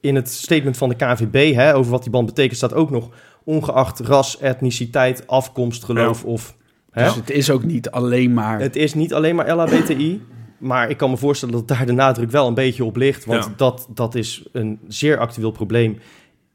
In 0.00 0.14
het 0.14 0.28
statement 0.30 0.76
van 0.76 0.88
de 0.88 0.94
KVB, 0.94 1.54
hè, 1.54 1.74
over 1.74 1.90
wat 1.90 2.02
die 2.02 2.10
band 2.12 2.26
betekent, 2.26 2.56
staat 2.56 2.74
ook 2.74 2.90
nog 2.90 3.08
ongeacht 3.44 4.00
ras, 4.00 4.38
etniciteit, 4.38 5.26
afkomst, 5.26 5.84
geloof 5.84 6.24
of... 6.24 6.56
Hè? 6.90 7.04
Dus 7.04 7.14
het 7.14 7.30
is 7.30 7.50
ook 7.50 7.64
niet 7.64 7.90
alleen 7.90 8.34
maar... 8.34 8.60
Het 8.60 8.76
is 8.76 8.94
niet 8.94 9.14
alleen 9.14 9.34
maar 9.34 9.54
LHBTI, 9.54 10.22
maar 10.58 10.90
ik 10.90 10.96
kan 10.96 11.10
me 11.10 11.16
voorstellen 11.16 11.54
dat 11.54 11.68
daar 11.68 11.86
de 11.86 11.92
nadruk 11.92 12.30
wel 12.30 12.46
een 12.46 12.54
beetje 12.54 12.84
op 12.84 12.96
ligt. 12.96 13.24
Want 13.24 13.44
Ja. 13.44 13.52
dat, 13.56 13.88
dat 13.94 14.14
is 14.14 14.48
een 14.52 14.78
zeer 14.88 15.18
actueel 15.18 15.50
probleem, 15.50 15.98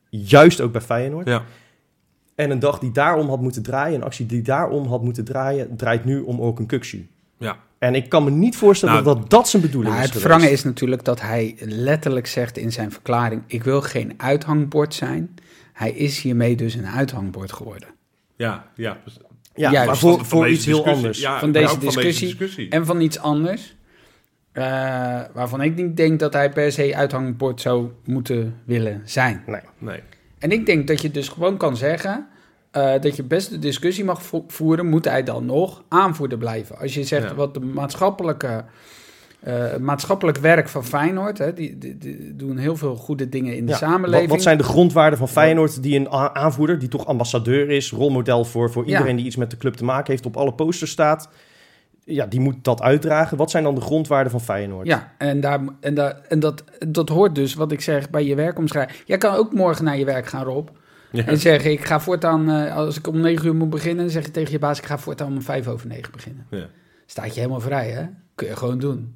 juist 0.09 0.61
ook 0.61 0.71
bij 0.71 0.81
Feyenoord. 0.81 1.27
Ja. 1.27 1.43
En 2.35 2.51
een 2.51 2.59
dag 2.59 2.79
die 2.79 2.91
daarom 2.91 3.29
had 3.29 3.41
moeten 3.41 3.63
draaien, 3.63 3.95
een 3.95 4.03
actie 4.03 4.25
die 4.25 4.41
daarom 4.41 4.85
had 4.87 5.03
moeten 5.03 5.23
draaien, 5.23 5.75
draait 5.77 6.05
nu 6.05 6.19
om 6.19 6.41
ook 6.41 6.59
een 6.59 6.65
kuksju. 6.65 7.07
Ja. 7.43 7.57
En 7.77 7.95
ik 7.95 8.09
kan 8.09 8.23
me 8.23 8.31
niet 8.31 8.55
voorstellen 8.55 8.93
Nou, 8.95 9.05
dat, 9.05 9.17
dat 9.17 9.29
dat 9.29 9.49
zijn 9.49 9.61
bedoeling 9.61 9.93
Nou, 9.93 10.07
is 10.07 10.13
het 10.13 10.23
wrange 10.23 10.51
is 10.51 10.63
natuurlijk 10.63 11.03
dat 11.03 11.21
hij 11.21 11.55
letterlijk 11.59 12.27
zegt 12.27 12.57
in 12.57 12.71
zijn 12.71 12.91
verklaring: 12.91 13.43
Ik 13.47 13.63
wil 13.63 13.81
geen 13.81 14.13
uithangbord 14.17 14.93
zijn. 14.93 15.35
Hij 15.73 15.91
is 15.91 16.21
hiermee 16.21 16.55
dus 16.55 16.73
een 16.73 16.87
uithangbord 16.87 17.51
geworden. 17.51 17.87
Ja, 18.35 18.67
ja. 18.75 18.97
Ja, 19.55 19.71
Juist. 19.71 19.87
maar 19.87 19.97
voor, 19.97 20.25
voor 20.25 20.49
iets 20.49 20.65
heel 20.65 20.85
anders. 20.85 21.19
Ja, 21.19 21.39
Van 21.39 21.51
deze 21.51 21.77
discussie. 21.79 22.27
discussie. 22.27 22.69
En 22.69 22.85
van 22.85 23.01
iets 23.01 23.19
anders. 23.19 23.75
eh, 24.51 24.63
waarvan 25.33 25.61
ik 25.61 25.75
niet 25.75 25.97
denk 25.97 26.19
dat 26.19 26.33
hij 26.33 26.49
per 26.51 26.71
se 26.71 26.95
uithangbord 26.95 27.61
zou 27.61 27.89
moeten 28.05 28.55
willen 28.65 29.01
zijn. 29.05 29.43
Nee. 29.79 29.99
En 30.39 30.51
ik 30.51 30.65
denk 30.65 30.87
dat 30.87 31.01
je 31.01 31.11
dus 31.11 31.29
gewoon 31.29 31.57
kan 31.57 31.77
zeggen. 31.77 32.27
Eh, 32.73 33.01
dat 33.01 33.15
je 33.15 33.23
best 33.23 33.49
de 33.49 33.59
discussie 33.59 34.03
mag 34.03 34.23
vo- 34.23 34.43
voeren, 34.47 34.85
moet 34.87 35.05
hij 35.05 35.23
dan 35.23 35.45
nog 35.45 35.83
aanvoerder 35.87 36.37
blijven? 36.37 36.77
Als 36.77 36.93
je 36.93 37.03
zegt 37.03 37.29
Ja. 37.29 37.35
wat 37.35 37.53
de 37.53 37.59
maatschappelijke, 37.59 38.63
eh, 39.39 39.75
maatschappelijk 39.79 40.37
werk 40.37 40.69
van 40.69 40.85
Feyenoord, 40.85 41.37
hè, 41.37 41.53
die, 41.53 41.77
die, 41.77 41.97
die 41.97 42.35
doen 42.35 42.57
heel 42.57 42.75
veel 42.75 42.95
goede 42.95 43.29
dingen 43.29 43.55
in 43.55 43.65
de 43.65 43.73
samenleving. 43.73 44.21
Wat, 44.27 44.35
wat 44.35 44.41
zijn 44.41 44.57
de 44.57 44.63
grondwaarden 44.63 45.19
van 45.19 45.27
Feyenoord 45.29 45.83
die 45.83 45.99
een 45.99 46.09
aanvoerder, 46.09 46.79
die 46.79 46.89
toch 46.89 47.05
ambassadeur 47.05 47.69
is, 47.69 47.91
rolmodel 47.91 48.45
voor, 48.45 48.71
voor 48.71 48.83
Ja. 48.85 48.89
iedereen 48.91 49.15
die 49.15 49.25
iets 49.25 49.35
met 49.35 49.51
de 49.51 49.57
club 49.57 49.73
te 49.73 49.83
maken 49.83 50.11
heeft, 50.11 50.25
op 50.25 50.37
alle 50.37 50.53
posters 50.53 50.91
staat, 50.91 51.29
ja, 52.05 52.25
die 52.25 52.39
moet 52.39 52.55
dat 52.63 52.81
uitdragen. 52.81 53.37
Wat 53.37 53.51
zijn 53.51 53.63
dan 53.63 53.75
de 53.75 53.81
grondwaarden 53.81 54.31
van 54.31 54.41
Feyenoord? 54.41 54.87
Ja, 54.87 55.13
en, 55.17 55.39
daar, 55.41 55.59
en, 55.79 55.93
daar, 55.93 56.21
en 56.29 56.39
dat, 56.39 56.63
dat 56.87 57.09
hoort 57.09 57.35
dus, 57.35 57.53
wat 57.53 57.71
ik 57.71 57.81
zeg, 57.81 58.09
bij 58.09 58.25
je 58.25 58.35
werkomschrijving. 58.35 58.97
Jij 59.05 59.17
kan 59.17 59.35
ook 59.35 59.53
morgen 59.53 59.85
naar 59.85 59.97
je 59.97 60.05
werk 60.05 60.25
gaan, 60.27 60.43
Rob. 60.43 60.67
Ja. 61.13 61.25
En 61.25 61.37
zeggen, 61.37 61.71
ik 61.71 61.85
ga 61.85 61.99
voortaan, 61.99 62.49
eh, 62.49 62.75
als 62.75 62.97
ik 62.97 63.07
om 63.07 63.19
9 63.19 63.45
uur 63.45 63.55
moet 63.55 63.69
beginnen, 63.69 64.03
dan 64.03 64.13
zeg 64.13 64.25
je 64.25 64.31
tegen 64.31 64.51
je 64.51 64.59
baas, 64.59 64.77
ik 64.77 64.85
ga 64.85 64.97
voortaan 64.97 65.27
om 65.27 65.41
5 65.41 65.67
over 65.67 65.87
9 65.87 66.11
beginnen. 66.11 66.45
Ja. 66.49 66.67
Staat 67.05 67.33
je 67.33 67.39
helemaal 67.39 67.59
vrij, 67.61 67.89
hè? 67.89 68.05
Kun 68.35 68.47
je 68.47 68.55
gewoon 68.55 68.79
doen. 68.79 69.15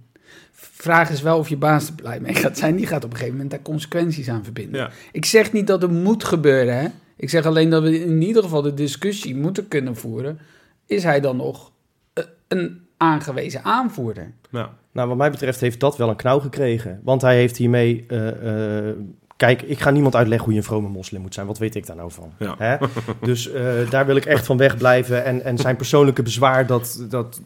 Vraag 0.52 1.10
is 1.10 1.22
wel 1.22 1.38
of 1.38 1.50
je 1.50 1.58
baas 1.58 1.88
er 1.88 1.93
blij 1.93 2.20
mee 2.20 2.34
gaat 2.36 2.58
zijn. 2.58 2.76
Die 2.76 2.88
gaat 2.88 3.04
op 3.04 3.10
een 3.10 3.16
gegeven 3.16 3.34
moment 3.34 3.52
daar 3.52 3.62
consequenties 3.62 4.30
aan 4.30 4.43
verbinden. 4.43 4.82
Ja. 4.82 4.89
Ik 5.12 5.26
zeg 5.26 5.52
niet 5.52 5.68
dat 5.68 5.82
het 5.82 5.91
moet 5.91 6.24
gebeuren, 6.24 6.78
hè? 6.80 6.88
Ik 7.16 7.30
zeg 7.30 7.45
alleen 7.45 7.70
dat 7.70 7.84
we 7.84 8.00
in 8.06 8.22
ieder 8.22 8.43
geval 8.43 8.62
de 8.62 8.74
discussie 8.74 9.36
moeten 9.36 9.68
kunnen 9.68 9.95
voeren. 9.95 10.39
Is 10.86 11.04
hij 11.04 11.20
dan 11.20 11.36
nog 11.38 11.72
eh, 12.14 12.24
een 12.48 12.82
aangewezen 12.98 13.64
aanvoerder? 13.64 14.32
Nou, 14.50 14.70
Nou, 14.91 15.08
wat 15.08 15.18
mij 15.18 15.32
betreft 15.32 15.60
heeft 15.60 15.80
dat 15.80 15.98
wel 15.98 16.10
een 16.10 16.16
knauw 16.16 16.39
gekregen. 16.39 17.00
Want 17.04 17.22
hij 17.22 17.36
heeft 17.36 17.58
hiermee... 17.58 18.06
eh, 18.08 18.88
eh, 18.89 18.95
kijk, 19.38 19.61
ik 19.61 19.79
ga 19.79 19.89
niemand 19.89 20.15
uitleggen 20.15 20.45
hoe 20.45 20.53
je 20.53 20.59
een 20.59 20.65
vrome 20.65 20.89
moslim 20.89 21.21
moet 21.21 21.33
zijn. 21.33 21.47
Wat 21.47 21.57
weet 21.57 21.75
ik 21.75 21.85
daar 21.85 21.95
nou 21.95 22.11
van? 22.11 22.33
Ja. 22.39 22.55
Hè? 22.57 22.77
Dus 23.21 23.51
eh, 23.51 23.89
daar 23.89 24.05
wil 24.05 24.15
ik 24.15 24.25
echt 24.25 24.45
van 24.45 24.57
wegblijven. 24.57 25.23
En, 25.23 25.43
en 25.43 25.57
zijn 25.57 25.75
persoonlijke 25.75 26.23
bezwaar, 26.23 26.65
dat, 26.65 27.05
dat, 27.09 27.41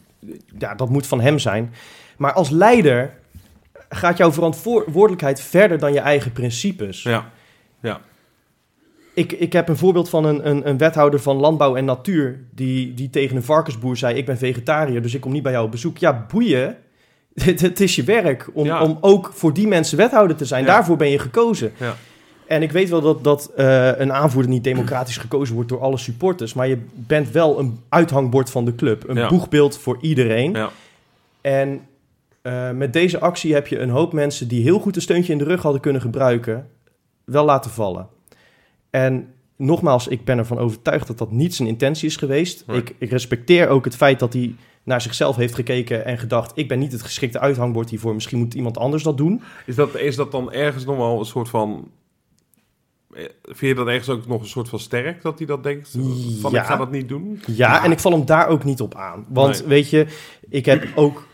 ja, 0.58 0.74
dat 0.74 0.88
moet 0.88 1.06
van 1.06 1.20
hem 1.20 1.38
zijn. 1.38 1.74
Maar 2.16 2.32
als 2.32 2.50
leider 2.50 3.14
gaat 3.88 4.16
jouw 4.16 4.32
verantwoordelijkheid 4.32 5.40
verder 5.40 5.78
dan 5.78 5.92
je 5.92 6.00
eigen 6.00 6.32
principes. 6.32 7.02
ja. 7.02 7.30
Ik, 9.14 9.32
ik 9.32 9.52
heb 9.52 9.68
een 9.68 9.76
voorbeeld 9.76 10.08
van 10.08 10.24
een, 10.24 10.48
een, 10.48 10.68
een 10.68 10.78
wethouder 10.78 11.20
van 11.20 11.36
landbouw 11.36 11.76
en 11.76 11.84
natuur... 11.84 12.40
Die, 12.50 12.94
die 12.94 13.10
tegen 13.10 13.36
een 13.36 13.42
varkensboer 13.42 13.96
zei... 13.96 14.16
ik 14.16 14.26
ben 14.26 14.38
vegetariër, 14.38 15.02
dus 15.02 15.14
ik 15.14 15.20
kom 15.20 15.32
niet 15.32 15.42
bij 15.42 15.52
jou 15.52 15.64
op 15.64 15.70
bezoek. 15.70 15.98
Ja, 15.98 16.26
boeien. 16.28 16.76
Het, 17.44 17.60
het 17.60 17.80
is 17.80 17.96
je 17.96 18.02
werk 18.04 18.48
om, 18.52 18.64
Ja. 18.66 18.82
om 18.82 18.98
ook 19.00 19.30
voor 19.34 19.52
die 19.54 19.68
mensen 19.68 19.96
wethouder 19.96 20.36
te 20.36 20.44
zijn. 20.44 20.64
Ja. 20.64 20.68
Daarvoor 20.72 20.96
ben 20.96 21.10
je 21.10 21.18
gekozen. 21.18 21.72
Ja. 21.76 21.96
En 22.46 22.62
ik 22.62 22.72
weet 22.72 22.88
wel 22.88 23.00
dat, 23.00 23.24
dat 23.24 23.50
eh, 23.56 23.98
een 23.98 24.12
aanvoerder 24.12 24.50
niet 24.50 24.64
democratisch 24.64 25.16
gekozen 25.16 25.54
wordt 25.54 25.68
door 25.68 25.80
alle 25.80 25.96
supporters. 25.96 26.54
Maar 26.54 26.68
je 26.68 26.78
bent 26.94 27.30
wel 27.30 27.58
een 27.58 27.80
uithangbord 27.88 28.50
van 28.50 28.64
de 28.64 28.74
club. 28.74 29.08
Een 29.08 29.28
boegbeeld 29.28 29.78
voor 29.78 29.98
iedereen. 30.00 30.52
Ja. 30.52 30.70
En 31.40 31.80
eh, 32.42 32.70
met 32.70 32.92
deze 32.92 33.18
actie 33.18 33.54
heb 33.54 33.66
je 33.66 33.78
een 33.78 33.90
hoop 33.90 34.12
mensen 34.12 34.48
die 34.48 34.62
heel 34.62 34.78
goed 34.78 34.96
een 34.96 35.02
steuntje 35.02 35.32
in 35.32 35.38
de 35.38 35.44
rug 35.44 35.62
hadden 35.62 35.80
kunnen 35.80 36.00
gebruiken, 36.02 36.68
wel 37.24 37.44
laten 37.44 37.70
vallen. 37.70 38.06
En 38.90 39.26
nogmaals, 39.56 40.08
ik 40.08 40.24
ben 40.24 40.38
ervan 40.38 40.58
overtuigd 40.58 41.06
dat 41.06 41.18
dat 41.18 41.30
niet 41.30 41.54
zijn 41.54 41.68
intentie 41.68 42.08
is 42.08 42.16
geweest. 42.16 42.64
Nee. 42.66 42.76
Ik, 42.76 42.94
ik 42.98 43.10
respecteer 43.10 43.68
ook 43.68 43.84
het 43.84 43.96
feit 43.96 44.18
dat 44.18 44.32
hij 44.32 44.54
naar 44.84 45.00
zichzelf 45.00 45.36
heeft 45.36 45.54
gekeken 45.54 46.04
en 46.04 46.18
gedacht: 46.18 46.52
ik 46.54 46.68
ben 46.68 46.78
niet 46.78 46.92
het 46.92 47.02
geschikte 47.02 47.38
uithangbord 47.38 47.90
hiervoor. 47.90 48.14
Misschien 48.14 48.38
moet 48.38 48.54
iemand 48.54 48.78
anders 48.78 49.02
dat 49.02 49.16
doen. 49.16 49.42
Is 49.66 49.74
dat, 49.74 49.96
is 49.96 50.16
dat 50.16 50.32
dan 50.32 50.52
ergens 50.52 50.84
nog 50.84 50.96
wel 50.96 51.18
een 51.18 51.24
soort 51.24 51.48
van... 51.48 51.90
eh, 53.14 53.22
Vind 53.42 53.58
je 53.60 53.74
dat 53.74 53.86
ergens 53.86 54.08
ook 54.08 54.26
nog 54.26 54.40
een 54.40 54.46
soort 54.48 54.68
van 54.68 54.78
sterk, 54.78 55.22
dat 55.22 55.38
hij 55.38 55.46
dat 55.46 55.62
denkt? 55.62 55.88
Van, 56.40 56.50
Ja. 56.50 56.60
ik 56.60 56.66
ga 56.66 56.76
dat 56.76 56.90
niet 56.90 57.08
doen? 57.08 57.40
Ja, 57.46 57.84
en 57.84 57.90
ik 57.90 57.98
val 57.98 58.12
hem 58.12 58.24
daar 58.26 58.48
ook 58.48 58.64
niet 58.64 58.80
op 58.80 58.94
aan. 58.94 59.24
Want 59.28 59.58
Nee. 59.58 59.68
weet 59.68 59.90
je, 59.90 60.06
ik 60.48 60.64
heb 60.64 60.88
ook 60.94 61.26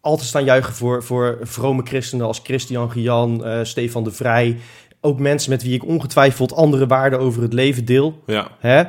altijd 0.00 0.28
staan 0.28 0.44
juichen 0.44 0.74
voor, 0.74 1.02
voor 1.04 1.38
vrome 1.42 1.82
christenen 1.84 2.26
als 2.26 2.40
Christian 2.42 2.90
Gian, 2.90 3.44
eh, 3.44 3.64
Stefan 3.64 4.04
de 4.04 4.12
Vrij. 4.12 4.56
Ook 5.00 5.18
mensen 5.18 5.50
met 5.50 5.62
wie 5.62 5.74
ik 5.74 5.84
ongetwijfeld 5.86 6.52
andere 6.54 6.86
waarden 6.86 7.18
over 7.18 7.42
het 7.42 7.52
leven 7.52 7.84
deel. 7.84 8.22
Ja, 8.26 8.48
Hè? 8.58 8.82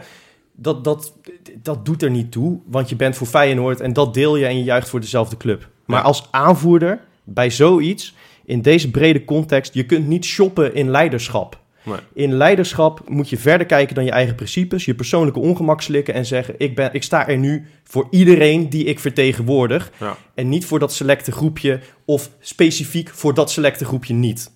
Dat, 0.60 0.84
dat, 0.84 1.14
dat 1.62 1.86
doet 1.86 2.02
er 2.04 2.10
niet 2.12 2.32
toe, 2.32 2.60
want 2.66 2.90
je 2.90 2.96
bent 2.96 3.16
voor 3.16 3.28
Feyenoord 3.28 3.80
en 3.82 3.94
dat 3.94 4.14
deel 4.14 4.36
je 4.36 4.46
en 4.46 4.58
je 4.58 4.64
juicht 4.64 4.90
voor 4.90 5.00
dezelfde 5.00 5.38
club. 5.38 5.70
Maar 5.86 6.00
Ja. 6.00 6.06
als 6.06 6.28
aanvoerder 6.32 7.00
bij 7.24 7.50
zoiets, 7.50 8.16
in 8.46 8.62
deze 8.62 8.92
brede 8.92 9.26
context, 9.26 9.74
je 9.74 9.86
kunt 9.86 10.08
niet 10.08 10.26
shoppen 10.26 10.74
in 10.76 10.90
leiderschap. 10.90 11.60
nee. 11.84 11.98
In 12.14 12.34
leiderschap 12.34 13.10
moet 13.10 13.30
je 13.30 13.38
verder 13.38 13.68
kijken 13.68 13.96
dan 13.96 14.04
je 14.06 14.12
eigen 14.12 14.36
principes, 14.36 14.86
je 14.86 14.96
persoonlijke 14.96 15.40
ongemak 15.40 15.82
slikken 15.82 16.14
en 16.14 16.26
zeggen: 16.26 16.56
ik, 16.58 16.76
ben, 16.76 16.94
ik 16.94 17.04
sta 17.04 17.28
er 17.28 17.38
nu 17.38 17.66
voor 17.84 18.08
iedereen 18.12 18.70
die 18.70 18.84
ik 18.84 19.00
vertegenwoordig. 19.00 19.92
Ja. 20.00 20.18
En 20.36 20.50
niet 20.50 20.66
voor 20.66 20.80
dat 20.80 20.94
selecte 20.94 21.32
groepje 21.32 21.80
of 22.06 22.30
specifiek 22.40 23.10
voor 23.10 23.34
dat 23.34 23.52
selecte 23.52 23.86
groepje 23.86 24.14
niet. 24.14 24.52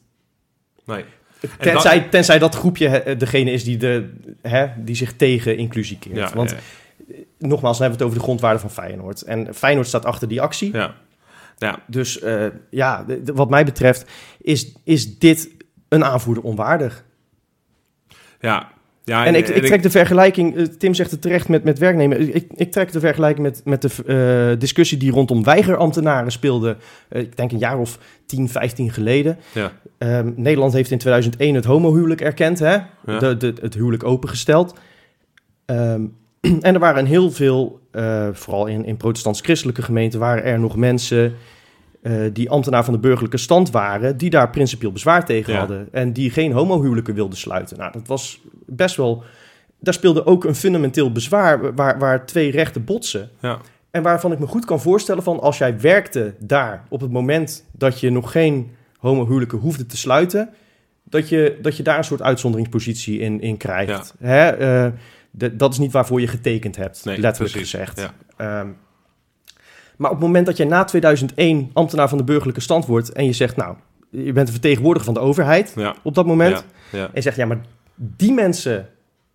nee. 0.85 1.03
En 1.41 1.49
Tenzij, 1.59 2.01
tenzij 2.01 2.39
dat 2.39 2.55
groepje 2.55 3.15
degene 3.17 3.51
is 3.51 3.63
die, 3.63 3.77
de, 3.77 4.13
hè, 4.41 4.67
die 4.77 4.95
zich 4.95 5.15
tegen 5.15 5.57
inclusie 5.57 5.97
keert. 5.99 6.15
Ja, 6.15 6.31
Want 6.33 6.49
ja, 6.49 6.57
nogmaals, 7.37 7.77
dan 7.77 7.87
hebben 7.87 7.87
we 7.87 7.91
het 7.91 8.01
over 8.03 8.17
de 8.17 8.23
grondwaarden 8.23 8.61
van 8.61 8.69
Feyenoord. 8.71 9.21
En 9.21 9.55
Feyenoord 9.55 9.87
staat 9.87 10.05
achter 10.05 10.27
die 10.27 10.41
actie. 10.41 10.73
ja. 10.73 10.95
Ja, 11.57 11.79
Dus 11.87 12.19
eh, 12.19 12.45
ja, 12.69 13.05
wat 13.25 13.49
mij 13.49 13.65
betreft 13.65 14.05
is, 14.41 14.73
is 14.83 15.17
dit 15.19 15.49
een 15.89 16.03
aanvoerder 16.05 16.43
onwaardig. 16.43 17.03
ja. 18.39 18.71
Ja 19.03 19.25
En 19.25 19.35
ik, 19.35 19.47
ik 19.47 19.65
trek 19.65 19.81
de 19.81 19.89
vergelijking, 19.89 20.55
eh, 20.55 20.65
Tim 20.65 20.93
zegt 20.93 21.11
het 21.11 21.21
terecht 21.21 21.47
met, 21.47 21.63
met 21.63 21.79
werknemen. 21.79 22.35
Ik, 22.35 22.45
ik 22.55 22.71
trek 22.71 22.91
de 22.91 22.99
vergelijking 22.99 23.47
met, 23.47 23.61
met 23.65 23.81
de 23.81 23.89
eh, 24.53 24.59
discussie 24.59 24.97
die 24.97 25.11
rondom 25.11 25.43
weigerambtenaren 25.43 26.31
speelde. 26.31 26.77
eh, 27.09 27.21
ik 27.21 27.37
denk 27.37 27.51
een 27.51 27.57
jaar 27.57 27.77
of 27.77 27.99
10, 28.25 28.49
15 28.49 28.91
geleden. 28.91 29.37
Ja. 29.53 29.71
Ehm, 29.97 30.31
Nederland 30.35 30.73
heeft 30.73 30.91
in 30.91 30.97
2001 30.97 31.55
het 31.55 31.65
homohuwelijk 31.65 32.21
erkend, 32.21 32.59
hè? 32.59 32.77
Ja. 33.05 33.19
De, 33.19 33.37
de, 33.37 33.53
het 33.61 33.73
huwelijk 33.73 34.03
opengesteld. 34.03 34.75
Ehm, 35.65 36.01
en 36.61 36.73
er 36.73 36.79
waren 36.79 37.05
heel 37.05 37.31
veel, 37.31 37.79
vooral 38.31 38.67
in, 38.67 38.85
in 38.85 38.97
protestants-christelijke 38.97 39.81
gemeenten, 39.81 40.19
waren 40.19 40.43
er 40.43 40.59
nog 40.59 40.75
mensen 40.75 41.33
eh, 42.01 42.13
die 42.33 42.49
ambtenaar 42.49 42.83
van 42.83 42.93
de 42.93 42.99
burgerlijke 42.99 43.37
stand 43.37 43.71
waren, 43.71 44.17
die 44.17 44.29
daar 44.29 44.49
principieel 44.49 44.91
bezwaar 44.91 45.25
tegen 45.25 45.53
Ja. 45.53 45.59
hadden. 45.59 45.87
En 45.91 46.13
die 46.13 46.29
geen 46.29 46.51
homohuwelijken 46.51 47.13
wilden 47.13 47.37
sluiten. 47.37 47.77
Nou, 47.77 47.91
dat 47.91 48.07
was 48.07 48.41
best 48.65 48.95
wel. 48.95 49.23
Daar 49.79 49.93
speelde 49.93 50.25
ook 50.25 50.43
een 50.43 50.55
fundamenteel 50.55 51.11
bezwaar 51.11 51.75
waar, 51.75 51.99
waar 51.99 52.25
twee 52.25 52.51
rechten 52.51 52.83
botsen. 52.85 53.29
Ja. 53.41 53.57
En 53.91 54.03
waarvan 54.03 54.31
ik 54.31 54.39
me 54.39 54.47
goed 54.47 54.65
kan 54.65 54.81
voorstellen 54.81 55.23
van 55.23 55.39
als 55.39 55.57
jij 55.57 55.79
werkte 55.79 56.35
daar 56.39 56.85
op 56.89 57.01
het 57.01 57.11
moment 57.11 57.65
dat 57.71 57.99
je 57.99 58.09
nog 58.09 58.31
geen 58.31 58.71
homohuwelijken 58.97 59.57
hoefde 59.57 59.85
te 59.85 59.97
sluiten, 59.97 60.49
dat 61.03 61.29
je, 61.29 61.57
dat 61.61 61.77
je 61.77 61.83
daar 61.83 61.97
een 61.97 62.03
soort 62.03 62.21
uitzonderingspositie 62.21 63.19
in, 63.19 63.41
in 63.41 63.57
krijgt. 63.57 64.13
Hè? 64.19 64.47
eh, 64.49 64.91
de- 65.31 65.55
dat 65.55 65.71
is 65.71 65.79
niet 65.79 65.91
waarvoor 65.91 66.21
je 66.21 66.27
getekend 66.27 66.75
hebt, 66.75 67.05
Nee, 67.05 67.19
letterlijk 67.19 67.53
precies, 67.53 67.71
gezegd. 67.71 67.99
ja. 68.37 68.59
Ehm, 68.59 68.67
maar 70.01 70.11
op 70.11 70.17
het 70.17 70.25
moment 70.25 70.45
dat 70.45 70.57
je 70.57 70.65
na 70.65 70.83
2001 70.83 71.69
ambtenaar 71.73 72.09
van 72.09 72.17
de 72.17 72.23
burgerlijke 72.23 72.61
stand 72.61 72.85
wordt 72.85 73.11
en 73.11 73.25
je 73.25 73.33
zegt, 73.33 73.55
nou, 73.55 73.75
je 74.09 74.33
bent 74.33 74.47
een 74.47 74.53
vertegenwoordiger 74.53 75.13
van 75.13 75.21
de 75.21 75.27
overheid 75.27 75.73
Ja. 75.75 75.95
op 76.03 76.15
dat 76.15 76.25
moment, 76.25 76.65
Ja. 76.91 76.97
Ja. 76.99 77.05
en 77.05 77.11
je 77.13 77.21
zegt, 77.21 77.35
ja, 77.35 77.45
maar 77.45 77.61
die 77.95 78.33
mensen 78.33 78.89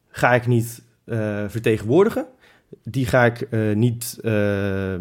ga 0.09 0.35
ik 0.35 0.47
niet 0.47 0.83
eh, 1.05 1.45
vertegenwoordigen. 1.49 2.27
Die 2.83 3.07
ga 3.07 3.25
ik 3.25 3.41
eh, 3.41 3.61
niet 3.75 4.19
eh, 4.23 4.95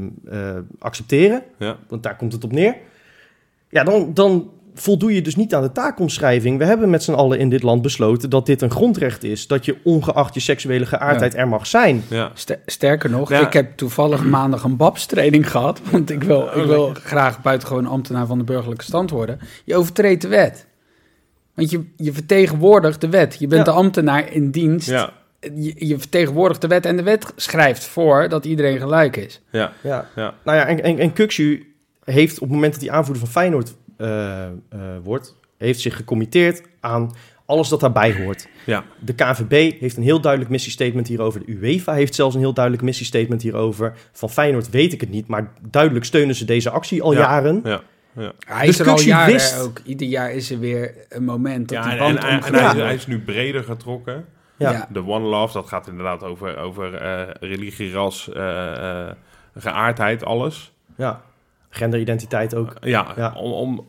accepteren. 0.80 1.44
Ja. 1.58 1.78
Want 1.88 2.04
daar 2.04 2.16
komt 2.16 2.34
het 2.34 2.44
op 2.44 2.52
neer. 2.52 2.76
Ja, 3.70 3.84
dan, 3.84 4.14
dan 4.14 4.52
voldoe 4.76 5.14
je 5.14 5.22
dus 5.22 5.36
niet 5.36 5.54
aan 5.56 5.62
de 5.62 5.72
taakomschrijving. 5.72 6.58
We 6.58 6.66
hebben 6.66 6.90
met 6.90 7.04
z'n 7.04 7.12
allen 7.14 7.40
in 7.40 7.50
dit 7.50 7.64
land 7.64 7.82
besloten 7.82 8.30
dat 8.30 8.46
dit 8.46 8.62
een 8.62 8.72
grondrecht 8.72 9.24
is. 9.24 9.48
Dat 9.48 9.66
je 9.66 9.76
ongeacht 9.84 10.34
je 10.34 10.40
seksuele 10.40 10.86
geaardheid 10.86 11.36
er 11.36 11.48
mag 11.48 11.68
zijn. 11.68 12.04
Ja. 12.10 12.32
Sterker 12.66 13.10
nog, 13.10 13.30
Ja. 13.30 13.46
ik 13.46 13.54
heb 13.54 13.78
toevallig 13.78 14.24
maandag 14.24 14.64
een 14.64 14.76
babstraining 14.78 15.52
gehad. 15.52 15.82
Want 15.92 16.10
ik 16.10 16.24
wil, 16.24 16.48
ik 16.56 16.66
wil 16.66 16.92
graag 16.94 17.42
buitengewoon 17.42 17.86
ambtenaar 17.88 18.26
van 18.26 18.38
de 18.38 18.44
burgerlijke 18.44 18.84
stand 18.84 19.10
worden. 19.10 19.40
Je 19.64 19.76
overtreedt 19.76 20.22
de 20.22 20.28
wet. 20.28 20.66
Want 21.54 21.70
je, 21.70 21.82
je 21.96 22.14
vertegenwoordigt 22.14 23.02
de 23.02 23.10
wet. 23.10 23.36
Je 23.40 23.48
bent 23.48 23.66
Ja. 23.66 23.72
de 23.72 23.78
ambtenaar 23.78 24.32
in 24.34 24.52
dienst. 24.52 24.90
Ja. 24.90 25.10
Je, 25.40 25.74
je 25.88 25.98
vertegenwoordigt 26.00 26.62
de 26.62 26.68
wet 26.68 26.86
en 26.86 26.96
de 26.98 27.04
wet 27.04 27.26
schrijft 27.36 27.84
voor 27.86 28.30
dat 28.30 28.46
iedereen 28.46 28.80
gelijk 28.80 29.18
is. 29.18 29.42
Ja. 29.52 29.72
Ja. 29.84 30.08
Ja. 30.16 30.34
Nou 30.44 30.58
ja, 30.58 30.66
en, 30.68 30.84
en, 30.84 30.98
en 31.00 31.14
Kukshu 31.14 31.74
heeft 32.04 32.36
op 32.36 32.42
het 32.42 32.52
moment 32.52 32.74
dat 32.74 32.82
hij 32.82 32.92
aanvoerder 32.92 33.24
van 33.24 33.32
Feyenoord 33.32 33.76
eh, 33.98 34.46
eh, 34.46 34.52
wordt... 35.04 35.36
heeft 35.58 35.80
zich 35.80 35.96
gecommitteerd 35.96 36.62
aan 36.80 37.16
alles 37.46 37.70
dat 37.70 37.80
daarbij 37.80 38.24
hoort. 38.24 38.48
Ja. 38.66 38.84
De 39.00 39.14
KNVB 39.14 39.80
heeft 39.80 39.98
een 39.98 40.04
heel 40.04 40.22
duidelijk 40.22 40.52
missiestatement 40.52 41.08
hierover. 41.08 41.40
De 41.46 41.52
UEFA 41.52 41.94
heeft 41.94 42.16
zelfs 42.16 42.36
een 42.36 42.42
heel 42.42 42.54
duidelijk 42.54 42.84
missiestatement 42.84 43.42
hierover. 43.42 43.94
Van 44.12 44.30
Feyenoord 44.30 44.70
weet 44.70 44.94
ik 44.94 45.02
het 45.02 45.10
niet, 45.10 45.28
maar 45.28 45.52
duidelijk 45.70 46.06
steunen 46.06 46.36
ze 46.36 46.46
deze 46.46 46.70
actie 46.70 47.02
al 47.02 47.14
Ja. 47.14 47.20
jaren. 47.20 47.62
Ja. 47.64 47.82
Ja. 48.18 48.32
Hij 48.48 48.66
Dus 48.66 48.70
is 48.70 48.80
er 48.80 48.86
al 48.88 48.94
Kukshu 48.94 49.10
jaren 49.10 49.34
wist- 49.34 49.60
ook. 49.60 49.80
Ieder 49.86 50.08
jaar 50.08 50.32
is 50.32 50.52
er 50.52 50.60
weer 50.60 50.96
een 51.10 51.24
moment 51.24 51.70
dat 51.70 51.78
Ja, 51.78 51.84
die 51.84 51.92
en, 51.92 51.98
band 51.98 52.18
en, 52.18 52.24
en, 52.24 52.30
en 52.30 52.36
omgedaan 52.38 52.60
hij, 52.60 52.68
is, 52.68 52.74
wordt. 52.74 52.86
hij 52.88 52.96
is 52.96 53.08
nu 53.08 53.20
breder 53.20 53.64
getrokken. 53.64 54.26
Ja. 54.58 54.72
Ja. 54.72 54.88
De 54.92 55.06
One 55.08 55.26
Love, 55.26 55.54
dat 55.54 55.68
gaat 55.68 55.88
inderdaad 55.88 56.24
over, 56.24 56.58
over 56.58 56.94
eh, 56.96 57.22
religie, 57.40 57.92
ras, 57.92 58.32
eh, 58.34 59.08
eh, 59.08 59.12
geaardheid, 59.56 60.24
alles. 60.26 60.74
Ja. 60.98 61.22
Genderidentiteit 61.76 62.56
ook. 62.56 62.74
Ja, 62.82 63.14
Ja. 63.16 63.34
Om, 63.38 63.52
om, 63.52 63.88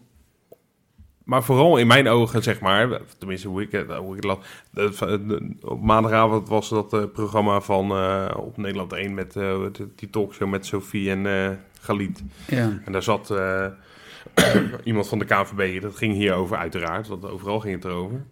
maar 1.24 1.42
vooral 1.42 1.76
in 1.76 1.86
mijn 1.86 2.08
ogen, 2.08 2.42
zeg 2.42 2.60
maar, 2.60 3.00
tenminste 3.18 3.48
hoe 3.48 3.62
ik 3.62 3.72
het, 3.72 3.92
hoe 3.92 4.16
ik 4.16 4.22
het 4.22 4.24
las. 4.24 4.38
op 5.62 5.82
maandagavond 5.82 6.48
was 6.48 6.68
dat 6.68 6.92
eh, 6.92 7.02
programma 7.12 7.60
van 7.60 7.90
eh, 7.90 8.30
op 8.36 8.56
Nederland 8.56 8.92
1 8.92 9.14
met 9.14 9.36
eh, 9.36 9.42
de- 9.72 9.88
die 9.96 10.10
talkshow 10.10 10.48
met 10.50 10.66
Sophie 10.66 11.10
en 11.10 11.26
eh 11.26 11.50
Galit. 11.80 12.22
Ja. 12.48 12.80
En 12.84 12.92
daar 12.92 13.02
zat 13.02 13.30
eh, 13.30 13.66
iemand 14.84 15.08
van 15.08 15.18
de 15.18 15.24
KNVB, 15.24 15.82
dat 15.82 15.96
ging 15.96 16.14
hierover 16.14 16.56
uiteraard, 16.56 17.08
want 17.08 17.24
overal 17.30 17.60
ging 17.60 17.74
het 17.74 17.84
erover. 17.84 18.24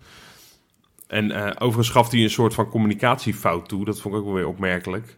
En 1.06 1.30
eh, 1.30 1.50
overigens 1.54 1.90
gaf 1.90 2.10
hij 2.10 2.20
een 2.22 2.30
soort 2.30 2.54
van 2.54 2.68
communicatiefout 2.68 3.68
toe. 3.68 3.84
Dat 3.84 4.00
vond 4.00 4.14
ik 4.14 4.20
ook 4.20 4.26
wel 4.26 4.34
weer 4.34 4.46
opmerkelijk. 4.48 5.16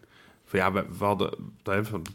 Van 0.49 0.59
ja, 0.59 0.71
we, 0.71 0.83
we 0.97 1.05
hadden, 1.05 1.29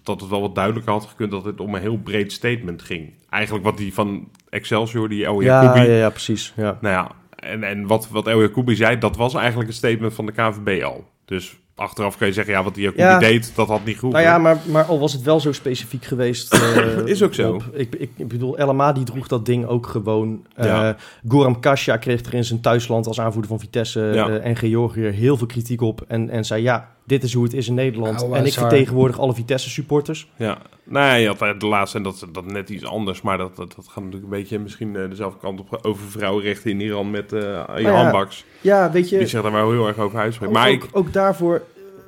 dat 0.03 0.21
het 0.21 0.31
wel 0.31 0.41
wat 0.41 0.55
duidelijker 0.55 0.93
had 0.93 1.05
gekund 1.07 1.31
dat 1.31 1.45
het 1.45 1.61
om 1.61 1.75
een 1.75 1.81
heel 1.81 1.97
breed 1.99 2.33
statement 2.33 2.83
ging. 2.83 3.13
Eigenlijk 3.31 3.65
wat 3.65 3.77
die 3.77 3.95
van 3.95 4.29
Excelsior, 4.49 5.09
die 5.09 5.25
El 5.25 5.41
Ja, 5.41 5.63
Jacoubi... 5.63 5.91
ja, 5.91 5.97
ja, 5.97 6.11
precies. 6.11 6.53
Ja. 6.57 6.79
Nou 6.81 6.95
ja, 6.95 7.11
en, 7.37 7.63
en 7.63 7.87
wat, 7.87 8.09
wat 8.09 8.27
El 8.27 8.41
Jacoubi 8.41 8.75
zei, 8.77 8.99
dat 8.99 9.17
was 9.17 9.35
eigenlijk 9.35 9.69
een 9.69 9.75
statement 9.75 10.15
van 10.15 10.27
de 10.27 10.33
KVB 10.33 10.83
al. 10.83 11.05
Dus 11.25 11.57
achteraf 11.75 12.17
kan 12.17 12.27
je 12.27 12.33
zeggen, 12.33 12.53
ja, 12.55 12.63
wat 12.63 12.75
die 12.75 12.83
Jacoubi 12.85 13.13
Ja. 13.13 13.19
deed, 13.19 13.53
dat 13.55 13.69
had 13.69 13.85
niet 13.85 13.99
goed. 13.99 14.13
Nou 14.13 14.25
ja, 14.25 14.39
maar, 14.39 14.57
maar 14.67 14.85
al 14.85 14.99
was 15.01 15.13
het 15.13 15.23
wel 15.23 15.41
zo 15.41 15.53
specifiek 15.53 16.05
geweest. 16.05 16.53
eh, 16.55 17.07
Is 17.07 17.23
ook 17.23 17.35
zo. 17.35 17.61
Ik, 17.73 17.95
ik, 17.95 18.11
ik 18.17 18.29
bedoel, 18.29 18.59
El 18.59 18.93
die 18.93 19.05
droeg 19.05 19.29
dat 19.29 19.47
ding 19.47 19.67
ook 19.67 19.87
gewoon. 19.87 20.47
Eh 20.55 20.65
Ja. 20.65 20.97
Goram 21.29 21.61
Kasia 21.61 21.97
kreeg 21.97 22.25
er 22.25 22.35
in 22.35 22.45
zijn 22.45 22.61
thuisland 22.61 23.07
als 23.07 23.21
aanvoerder 23.21 23.51
van 23.51 23.61
Vitesse 23.61 24.01
Ja. 24.01 24.29
eh, 24.29 24.45
en 24.47 24.57
Georgië 24.57 25.01
heel 25.07 25.37
veel 25.37 25.47
kritiek 25.47 25.81
op. 25.81 26.05
En, 26.09 26.31
en 26.31 26.45
zei, 26.45 26.63
ja, 26.63 26.91
dit 27.05 27.23
is 27.23 27.33
hoe 27.35 27.45
het 27.45 27.53
is 27.53 27.69
in 27.69 27.75
Nederland. 27.75 28.21
Nou, 28.21 28.35
en 28.35 28.47
ik 28.47 28.53
vertegenwoordig 28.53 29.19
alle 29.19 29.35
Vitesse 29.35 29.71
supporters. 29.71 30.31
Ja, 30.37 30.59
nou 30.85 31.07
ja, 31.07 31.15
je 31.15 31.27
had 31.35 31.61
de 31.61 31.67
laatste 31.67 31.97
en 31.97 32.03
dat, 32.03 32.27
dat 32.33 32.45
net 32.45 32.69
iets 32.71 32.85
anders, 32.85 33.23
maar 33.23 33.39
dat, 33.39 33.57
dat, 33.57 33.75
dat 33.77 33.89
gaat 33.89 34.05
natuurlijk 34.05 34.33
een 34.33 34.39
beetje 34.39 34.59
misschien 34.59 34.97
eh, 34.97 35.09
dezelfde 35.09 35.39
kant 35.39 35.61
op 35.61 35.79
over 35.83 36.07
vrouwenrechten 36.11 36.71
in 36.71 36.81
Iran 36.81 37.11
met 37.11 37.33
eh 37.33 37.65
ja. 37.77 38.11
Baks. 38.11 38.45
Ja, 38.61 38.91
weet 38.91 39.09
je... 39.09 39.19
Die 39.19 39.27
zich 39.27 39.43
daar 39.43 39.53
wel 39.53 39.71
heel 39.71 39.87
erg 39.87 39.99
over 39.99 40.19
uitspreekt. 40.19 40.53
Ook, 40.53 40.59
Maar 40.59 40.71
ook, 40.71 40.85
ik, 40.85 40.89
ook 40.93 41.13
daarvoor, 41.13 41.63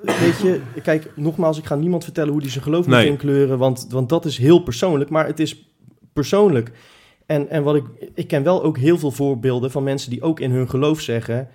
eh, 0.04 0.18
weet 0.18 0.38
je, 0.40 0.60
kijk, 0.82 1.10
nogmaals, 1.16 1.58
ik 1.58 1.64
ga 1.64 1.74
niemand 1.74 2.04
vertellen 2.04 2.32
hoe 2.32 2.40
die 2.40 2.50
zijn 2.50 2.64
geloof 2.64 2.86
moet 2.86 2.94
Nee. 2.94 3.06
inkleuren, 3.06 3.58
want, 3.58 3.86
want 3.90 4.08
dat 4.08 4.24
is 4.24 4.38
heel 4.38 4.58
persoonlijk, 4.58 5.10
maar 5.10 5.26
het 5.26 5.40
is 5.40 5.70
persoonlijk. 6.12 6.70
En, 7.26 7.50
en 7.50 7.62
wat 7.62 7.74
ik, 7.74 7.84
ik 8.14 8.28
ken 8.28 8.42
wel 8.42 8.62
ook 8.62 8.78
heel 8.78 8.98
veel 8.98 9.10
voorbeelden 9.10 9.70
van 9.70 9.82
mensen 9.82 10.10
die 10.10 10.22
ook 10.22 10.40
in 10.40 10.50
hun 10.50 10.68
geloof 10.68 11.00
zeggen, 11.00 11.48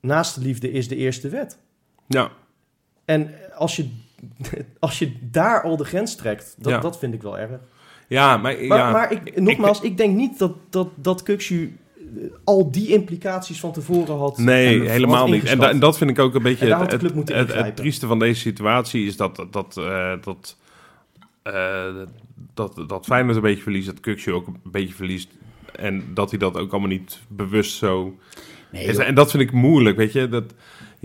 naast 0.00 0.34
de 0.34 0.40
liefde 0.40 0.70
is 0.72 0.88
de 0.88 0.96
eerste 0.96 1.28
wet. 1.28 1.58
ja, 2.06 2.30
En 3.04 3.30
als 3.54 3.76
je, 3.76 3.88
als 4.78 4.98
je 4.98 5.12
daar 5.20 5.62
al 5.62 5.76
de 5.76 5.84
grens 5.84 6.16
trekt, 6.16 6.54
dat, 6.58 6.72
Ja. 6.72 6.78
dat 6.80 6.98
vind 6.98 7.14
ik 7.14 7.22
wel 7.22 7.38
erg. 7.38 7.50
ja, 8.08 8.36
maar, 8.36 8.66
Maar, 8.66 8.78
ja, 8.78 8.90
maar 8.90 9.12
ik, 9.12 9.40
nogmaals, 9.40 9.80
ik, 9.80 9.96
denk 9.96 10.16
niet 10.16 10.38
dat, 10.38 10.52
dat, 10.70 10.88
dat 10.94 11.22
Kukshu 11.22 11.76
eh, 11.98 12.22
al 12.44 12.70
die 12.70 12.88
implicaties 12.88 13.60
van 13.60 13.72
tevoren 13.72 14.18
had. 14.18 14.38
Nee, 14.38 14.88
helemaal 14.90 15.24
niet. 15.24 15.34
En, 15.34 15.40
ingeschat. 15.40 15.60
da- 15.60 15.70
en 15.70 15.78
dat 15.78 15.98
vind 15.98 16.10
ik 16.10 16.18
ook 16.18 16.34
een 16.34 16.42
beetje 16.42 16.64
En 16.64 16.70
daar 16.70 16.80
het, 16.80 16.90
had 16.90 17.00
de 17.00 17.12
club 17.12 17.28
het, 17.28 17.54
het, 17.54 17.76
trieste 17.76 18.06
van 18.06 18.18
deze 18.18 18.40
situatie 18.40 19.06
is 19.06 19.16
dat 19.16 19.46
dat, 19.50 19.76
eh, 19.76 20.12
dat, 20.20 20.56
eh, 21.42 21.84
dat, 22.54 22.84
dat 22.86 23.04
Feyenoord 23.04 23.36
een 23.36 23.42
beetje 23.42 23.62
verliest, 23.62 23.86
dat 23.86 24.00
Kuksje 24.00 24.32
ook 24.32 24.46
een 24.46 24.60
beetje 24.64 24.94
verliest. 24.94 25.28
En 25.76 26.04
dat 26.14 26.30
hij 26.30 26.38
dat 26.38 26.56
ook 26.56 26.70
allemaal 26.72 26.90
niet 26.90 27.20
bewust 27.28 27.76
zo... 27.76 28.18
Nee. 28.72 29.02
En 29.04 29.14
dat 29.14 29.30
vind 29.30 29.42
ik 29.42 29.52
moeilijk, 29.52 29.96
weet 29.96 30.12
je. 30.12 30.28
Dat, 30.28 30.44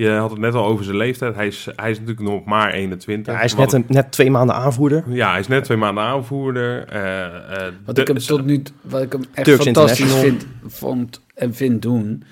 je 0.04 0.10
had 0.10 0.30
het 0.30 0.39
net 0.39 0.54
al 0.54 0.66
over 0.66 0.84
zijn 0.86 0.98
leeftijd. 0.98 1.36
Hij 1.36 1.48
is, 1.48 1.68
hij 1.76 1.91
is 1.91 2.00
natuurlijk 2.00 2.28
nog 2.30 2.45
maar 2.45 2.74
21. 2.74 3.26
Ja, 3.34 3.38
hij 3.39 3.45
is 3.48 3.56
net, 3.56 3.74
een, 3.74 3.86
net 3.88 4.12
twee 4.12 4.32
maanden 4.32 4.56
aanvoerder. 4.56 5.04
Ja, 5.08 5.30
hij 5.32 5.39
is 5.39 5.48
net 5.48 5.64
twee 5.64 5.78
maanden 5.78 6.04
aanvoerder. 6.04 6.86
eh, 6.88 7.26
eh, 7.26 7.74
Wat 7.86 7.95
de- 7.95 8.02
ik 8.02 8.08
hem 8.08 8.18
tot 8.18 8.45
nu, 8.45 8.62
wat 8.82 9.02
ik 9.02 9.12
hem 9.12 9.22
echt 9.34 9.45
Turks 9.45 9.64
fantastisch 9.64 10.14
vind, 10.14 10.45
vond 10.68 11.22
en 11.36 11.54
vind 11.54 11.82
doen. 11.82 12.24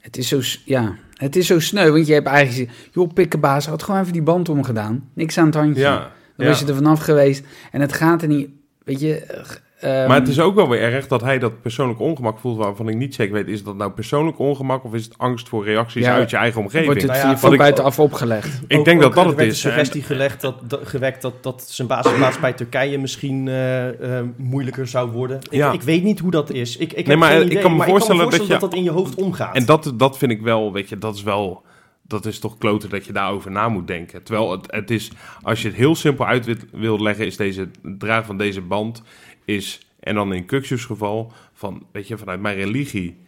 Het 0.00 0.16
is 0.16 0.28
zo, 0.28 0.40
ja, 0.64 0.94
het 1.14 1.36
is 1.36 1.46
zo 1.46 1.60
sneu, 1.60 1.90
want 1.90 2.06
je 2.06 2.12
hebt 2.12 2.26
eigenlijk 2.26 2.70
joh, 2.92 3.12
pikkenbaas, 3.12 3.66
had 3.66 3.82
gewoon 3.82 4.00
even 4.00 4.12
die 4.12 4.22
band 4.22 4.48
omgedaan. 4.48 5.08
Niks 5.14 5.38
aan 5.38 5.46
het 5.46 5.54
handje. 5.54 5.80
Ja, 5.82 5.96
Dan 6.36 6.46
ja. 6.46 6.46
was 6.46 6.60
je 6.60 6.66
er 6.66 6.74
vanaf 6.74 7.00
geweest. 7.00 7.44
En 7.72 7.80
het 7.80 7.92
gaat 7.92 8.22
er 8.22 8.28
niet, 8.28 8.48
weet 8.84 9.00
je. 9.00 9.42
Eh, 9.80 9.98
ehm, 10.00 10.08
Maar 10.08 10.18
het 10.18 10.28
is 10.28 10.40
ook 10.40 10.54
wel 10.54 10.68
weer 10.68 10.80
erg 10.80 11.06
dat 11.06 11.20
hij 11.20 11.38
dat 11.38 11.60
persoonlijk 11.60 12.00
ongemak 12.00 12.38
voelt, 12.38 12.56
waarvan 12.56 12.88
ik 12.88 12.96
niet 12.96 13.14
zeker 13.14 13.34
weet, 13.34 13.48
is 13.48 13.62
dat 13.64 13.76
nou 13.76 13.90
persoonlijk 13.90 14.38
ongemak 14.38 14.84
of 14.84 14.94
is 14.94 15.04
het 15.04 15.14
angst 15.18 15.48
voor 15.48 15.64
reacties 15.64 16.04
Ja, 16.04 16.14
uit 16.14 16.30
je 16.30 16.36
eigen 16.36 16.60
omgeving? 16.60 16.86
wordt 16.86 17.02
het 17.02 17.10
Nou 17.10 17.26
ja, 17.28 17.38
van 17.38 17.52
ik- 17.52 17.58
buitenaf 17.58 17.98
opgelegd. 17.98 18.60
ik 18.68 18.78
Ook- 18.78 18.84
denk 18.84 18.96
ook 18.96 19.02
dat 19.02 19.14
dat 19.14 19.22
er 19.24 19.28
het 19.28 19.38
werd 19.38 19.50
is. 19.50 19.54
de 19.60 19.68
suggestie 19.68 20.02
gelegd 20.02 20.40
dat, 20.40 20.70
dat, 20.70 20.80
gewekt 20.88 21.22
dat, 21.22 21.42
dat 21.42 21.64
zijn 21.68 21.88
basisplaats 21.88 22.40
bij 22.40 22.52
Turkije 22.52 22.98
misschien 22.98 23.48
eh, 23.48 24.18
eh, 24.18 24.24
moeilijker 24.36 24.86
zou 24.86 25.10
worden. 25.10 25.36
Ik, 25.38 25.52
Ja. 25.52 25.72
ik 25.72 25.82
weet 25.82 26.02
niet 26.02 26.18
hoe 26.18 26.30
dat 26.30 26.50
is. 26.50 26.76
Ik, 26.76 26.92
ik 26.92 26.96
Nee, 26.96 27.04
heb 27.06 27.18
maar 27.18 27.30
geen 27.38 27.50
ik 27.50 27.60
kan 27.60 27.70
me 27.70 27.76
maar 27.76 27.88
voorstellen 27.88 28.22
dat 28.30 28.30
dat 28.38 28.46
je- 28.46 28.58
dat 28.58 28.74
in 28.74 28.82
je 28.82 28.90
hoofd 28.90 29.14
omgaat. 29.14 29.54
En 29.56 29.64
dat, 29.64 29.92
dat 29.94 30.18
vind 30.18 30.32
ik 30.32 30.40
wel, 30.40 30.72
weet 30.72 30.88
je, 30.88 30.98
dat 30.98 31.14
is 31.14 31.22
wel, 31.22 31.62
dat 32.02 32.26
is 32.26 32.38
toch 32.38 32.58
kloten 32.58 32.88
dat 32.90 33.06
je 33.06 33.12
daarover 33.12 33.50
na 33.50 33.68
moet 33.68 33.86
denken. 33.86 34.22
Terwijl 34.22 34.50
het, 34.50 34.66
het 34.72 34.90
is, 34.90 35.10
als 35.42 35.62
je 35.62 35.68
het 35.68 35.76
heel 35.76 35.94
simpel 35.94 36.26
uit 36.26 36.44
wil, 36.46 36.54
wil 36.72 37.02
leggen, 37.02 37.26
is 37.26 37.36
deze 37.36 37.60
het 37.60 37.98
dragen 38.00 38.24
van 38.24 38.36
deze 38.38 38.60
band, 38.60 39.02
is, 39.48 39.80
en 40.00 40.14
dan 40.14 40.32
in 40.32 40.44
Kuksjes 40.44 40.84
geval, 40.84 41.32
van, 41.52 41.86
weet 41.92 42.08
je, 42.08 42.18
vanuit 42.18 42.40
mijn 42.40 42.56
religie, 42.56 43.18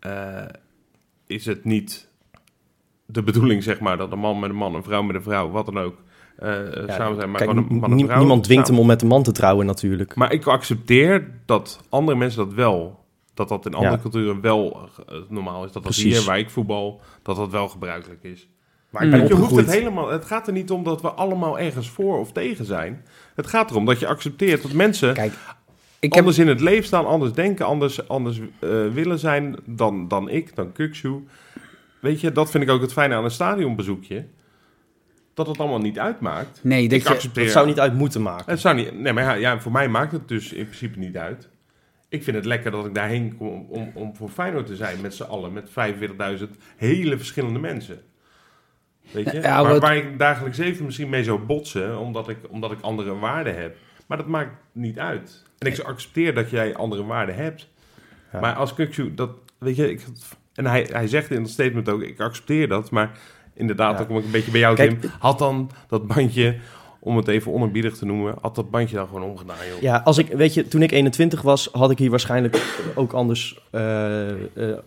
eh, 0.00 0.44
is 1.26 1.46
het 1.46 1.64
niet 1.64 2.08
de 3.06 3.22
bedoeling, 3.22 3.62
zeg 3.62 3.80
maar, 3.80 3.96
dat 3.96 4.12
een 4.12 4.18
man 4.18 4.38
met 4.38 4.50
een 4.50 4.56
man, 4.56 4.74
een 4.74 4.82
vrouw 4.82 5.02
met 5.02 5.16
een 5.16 5.22
vrouw, 5.22 5.50
wat 5.50 5.66
dan 5.66 5.78
ook, 5.78 5.96
eh, 6.36 6.48
samen 6.86 7.16
zijn. 7.16 7.30
Maar 7.30 7.44
Kijk, 7.46 7.50
een 7.50 7.66
man 7.78 7.92
en 7.92 7.98
vrouw 8.06 8.18
niemand 8.18 8.44
dwingt 8.44 8.66
samen. 8.66 8.80
hem 8.80 8.80
om 8.80 8.86
met 8.86 9.02
een 9.02 9.08
man 9.08 9.22
te 9.22 9.32
trouwen 9.32 9.66
natuurlijk. 9.66 10.14
Maar 10.14 10.32
ik 10.32 10.46
accepteer 10.46 11.30
dat 11.46 11.80
andere 11.88 12.18
mensen 12.18 12.44
dat 12.44 12.54
wel. 12.54 13.02
Dat 13.34 13.48
dat 13.48 13.66
in 13.66 13.74
andere 13.74 13.94
Ja. 13.94 14.00
culturen 14.00 14.40
wel 14.40 14.88
eh, 15.06 15.16
normaal 15.28 15.64
is. 15.64 15.72
Dat 15.72 15.82
dat 15.82 15.92
Precies. 15.92 16.16
hier 16.16 16.26
waar 16.26 16.38
ik 16.38 16.50
voetbal, 16.50 17.00
dat 17.22 17.36
dat 17.36 17.50
wel 17.50 17.68
gebruikelijk 17.68 18.22
is. 18.22 18.48
Maar 18.94 19.02
ik 19.02 19.12
ik 19.12 19.18
ben 19.18 19.28
je 19.28 19.34
hoeft 19.34 19.42
opgegroeid. 19.42 19.66
het 19.66 19.74
helemaal. 19.74 20.10
Het 20.10 20.24
gaat 20.24 20.46
er 20.46 20.52
niet 20.52 20.70
om 20.70 20.84
dat 20.84 21.02
we 21.02 21.08
allemaal 21.08 21.58
ergens 21.58 21.90
voor 21.90 22.18
of 22.18 22.32
tegen 22.32 22.64
zijn. 22.64 23.04
Het 23.34 23.46
gaat 23.46 23.70
erom 23.70 23.84
dat 23.84 24.00
je 24.00 24.06
accepteert 24.06 24.62
dat 24.62 24.72
mensen 24.72 25.14
Kijk, 25.14 25.32
ik 25.98 26.12
heb, 26.12 26.18
anders 26.18 26.38
in 26.38 26.48
het 26.48 26.60
leven 26.60 26.84
staan, 26.84 27.06
anders 27.06 27.32
denken, 27.32 27.66
anders, 27.66 28.08
anders 28.08 28.38
eh, 28.38 28.86
willen 28.92 29.18
zijn 29.18 29.56
dan, 29.64 30.08
dan 30.08 30.28
ik, 30.28 30.56
dan 30.56 30.72
Kukshu. 30.72 31.24
Weet 32.00 32.20
je, 32.20 32.32
dat 32.32 32.50
vind 32.50 32.62
ik 32.64 32.70
ook 32.70 32.80
het 32.80 32.92
fijne 32.92 33.14
aan 33.14 33.24
een 33.24 33.30
stadionbezoekje. 33.30 34.26
Dat 35.34 35.46
het 35.46 35.58
allemaal 35.58 35.78
niet 35.78 35.98
uitmaakt. 35.98 36.60
nee, 36.62 36.88
dat 36.88 36.98
ik 36.98 37.06
je, 37.06 37.12
accepteer. 37.14 37.44
Dat 37.44 37.52
zou 37.52 37.66
niet 37.66 37.80
uit 37.80 37.94
moeten 37.94 38.22
maken. 38.22 38.50
Het 38.50 38.60
zou 38.60 38.74
niet. 38.74 38.98
Nee, 38.98 39.12
maar 39.12 39.24
ja, 39.24 39.32
ja, 39.32 39.60
voor 39.60 39.72
mij 39.72 39.88
maakt 39.88 40.12
het 40.12 40.28
dus 40.28 40.52
in 40.52 40.64
principe 40.64 40.98
niet 40.98 41.16
uit. 41.16 41.48
Ik 42.08 42.22
vind 42.22 42.36
het 42.36 42.44
lekker 42.44 42.70
dat 42.70 42.86
ik 42.86 42.94
daarheen 42.94 43.36
kom 43.36 43.48
om, 43.48 43.66
om, 43.68 43.90
om 43.94 44.16
voor 44.16 44.28
Feyenoord 44.28 44.66
te 44.66 44.76
zijn 44.76 45.00
met 45.00 45.14
z'n 45.14 45.22
allen, 45.22 45.52
met 45.52 45.68
45.000 46.38 46.44
hele 46.76 47.16
verschillende 47.16 47.58
mensen. 47.58 48.00
Weet 49.10 49.30
je? 49.30 49.40
Ja, 49.40 49.62
waar, 49.62 49.72
wat- 49.72 49.82
waar 49.82 49.96
ik 49.96 50.18
dagelijks 50.18 50.58
even 50.58 50.84
misschien 50.84 51.08
mee 51.08 51.24
zou 51.24 51.38
botsen, 51.38 51.98
omdat 51.98 52.28
ik, 52.28 52.36
omdat 52.48 52.72
ik 52.72 52.80
andere 52.80 53.18
waarden 53.18 53.56
heb. 53.60 53.76
Maar 54.06 54.18
dat 54.18 54.26
maakt 54.26 54.50
niet 54.72 54.98
uit. 54.98 55.42
En 55.58 55.66
ik 55.72 55.78
accepteer 55.78 56.34
dat 56.34 56.50
jij 56.50 56.74
andere 56.76 57.04
waarden 57.04 57.34
hebt. 57.34 57.68
Ja. 58.32 58.40
Maar 58.40 58.54
als 58.54 58.74
Kukshu, 58.74 59.14
dat 59.14 59.30
weet 59.58 59.76
je, 59.76 59.90
ik, 59.90 60.04
en 60.54 60.66
hij, 60.66 60.88
hij 60.92 61.08
zegt 61.08 61.30
in 61.30 61.42
het 61.42 61.50
statement 61.50 61.88
ook, 61.88 62.02
ik 62.02 62.20
accepteer 62.20 62.68
dat, 62.68 62.90
maar 62.90 63.10
inderdaad, 63.54 63.90
Ja. 63.92 63.96
dan 63.98 64.06
kom 64.06 64.18
ik 64.18 64.24
een 64.24 64.30
beetje 64.30 64.50
bij 64.50 64.60
jou, 64.60 64.76
Kijk, 64.76 65.00
Tim. 65.00 65.10
Had 65.18 65.38
dan 65.38 65.70
dat 65.88 66.06
bandje, 66.06 66.56
om 67.00 67.16
het 67.16 67.28
even 67.28 67.52
onerbiedig 67.52 67.96
te 67.96 68.06
noemen, 68.06 68.34
had 68.40 68.54
dat 68.54 68.70
bandje 68.70 68.96
dan 68.96 69.06
gewoon 69.06 69.22
omgedaan, 69.22 69.56
joh. 69.72 69.80
Ja, 69.80 70.00
als 70.04 70.18
ik, 70.18 70.28
weet 70.28 70.54
je, 70.54 70.68
toen 70.68 70.82
ik 70.82 70.92
21 70.92 71.42
was, 71.42 71.68
had 71.72 71.90
ik 71.90 71.98
hier 71.98 72.10
waarschijnlijk 72.10 72.74
ook 72.94 73.12
anders 73.12 73.58
eh, 73.70 74.30
eh, 74.30 74.78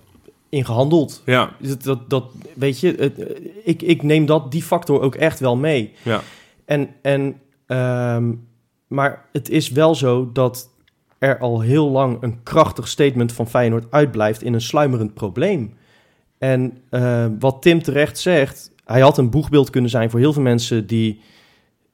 in 0.50 0.66
gehandeld. 0.66 1.22
Ja, 1.26 1.52
Dat, 1.60 1.84
dat, 1.84 2.10
dat 2.10 2.26
weet 2.54 2.80
je, 2.80 2.96
het, 2.98 3.42
ik, 3.64 3.82
ik 3.82 4.04
neem 4.04 4.26
dat, 4.26 4.52
die 4.52 4.64
factor 4.64 5.02
ook 5.02 5.16
echt 5.16 5.40
wel 5.40 5.56
mee. 5.56 5.94
ja. 6.04 6.22
En, 6.66 6.90
en, 7.02 7.42
ehm, 7.66 8.34
maar 8.88 9.26
het 9.32 9.50
is 9.50 9.70
wel 9.70 9.96
zo 9.96 10.32
dat 10.32 10.70
er 11.20 11.40
al 11.40 11.62
heel 11.62 11.90
lang 11.90 12.18
een 12.22 12.44
krachtig 12.44 12.88
statement 12.88 13.34
van 13.34 13.48
Feyenoord 13.48 13.86
uitblijft 13.90 14.42
in 14.42 14.54
een 14.54 14.62
sluimerend 14.62 15.14
probleem. 15.14 15.74
En 16.38 16.78
eh, 16.90 17.26
wat 17.40 17.62
Tim 17.62 17.82
terecht 17.82 18.20
zegt, 18.20 18.72
hij 18.86 19.02
had 19.02 19.18
een 19.18 19.30
boegbeeld 19.30 19.70
kunnen 19.70 19.90
zijn 19.90 20.10
voor 20.10 20.20
heel 20.20 20.34
veel 20.34 20.42
mensen 20.42 20.88
die, 20.88 21.22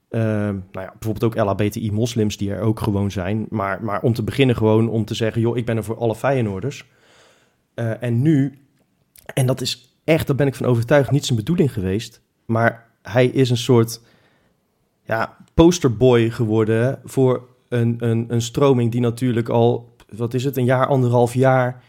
eh, 0.08 0.20
nou 0.20 0.60
ja, 0.72 0.94
bijvoorbeeld 0.98 1.24
ook 1.24 1.44
LHBTI-moslims 1.44 2.36
die 2.36 2.52
er 2.52 2.60
ook 2.60 2.80
gewoon 2.80 3.10
zijn. 3.10 3.46
Maar, 3.48 3.84
maar 3.84 4.02
om 4.02 4.12
te 4.12 4.22
beginnen 4.22 4.56
gewoon 4.56 4.88
om 4.88 5.04
te 5.04 5.14
zeggen, 5.14 5.40
joh, 5.40 5.56
ik 5.56 5.66
ben 5.66 5.76
er 5.76 5.84
voor 5.84 5.98
alle 5.98 6.14
Feyenoorders. 6.14 6.84
Eh, 7.74 8.02
en 8.02 8.22
nu, 8.22 8.58
en 9.34 9.46
dat 9.46 9.60
is 9.60 9.98
echt, 10.04 10.26
daar 10.26 10.36
ben 10.36 10.46
ik 10.46 10.54
van 10.54 10.66
overtuigd, 10.66 11.10
niet 11.10 11.24
zijn 11.24 11.38
bedoeling 11.38 11.72
geweest. 11.72 12.20
Maar 12.46 12.86
hij 13.02 13.26
is 13.26 13.50
een 13.50 13.56
soort 13.56 14.00
ja, 15.04 15.36
posterboy 15.54 16.30
geworden 16.30 17.00
voor 17.04 17.48
een, 17.68 17.96
een, 17.98 18.24
een 18.28 18.42
stroming 18.42 18.92
die 18.92 19.00
natuurlijk 19.00 19.48
al, 19.48 19.96
wat 20.16 20.34
is 20.34 20.44
het, 20.44 20.56
een 20.56 20.64
jaar, 20.64 20.86
anderhalf 20.86 21.34
jaar 21.34 21.82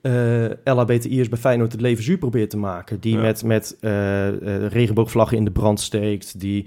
eh 0.00 0.44
LHBTI'ers 0.64 1.28
bij 1.28 1.38
Feyenoord 1.38 1.72
het 1.72 1.80
leven 1.80 2.04
zuur 2.04 2.18
probeert 2.18 2.50
te 2.50 2.56
maken. 2.56 3.00
Die 3.00 3.14
Ja. 3.14 3.20
met, 3.20 3.44
met 3.44 3.76
eh, 3.80 4.66
regenboogvlaggen 4.66 5.36
in 5.36 5.44
de 5.44 5.50
brand 5.50 5.80
steekt, 5.80 6.40
die 6.40 6.66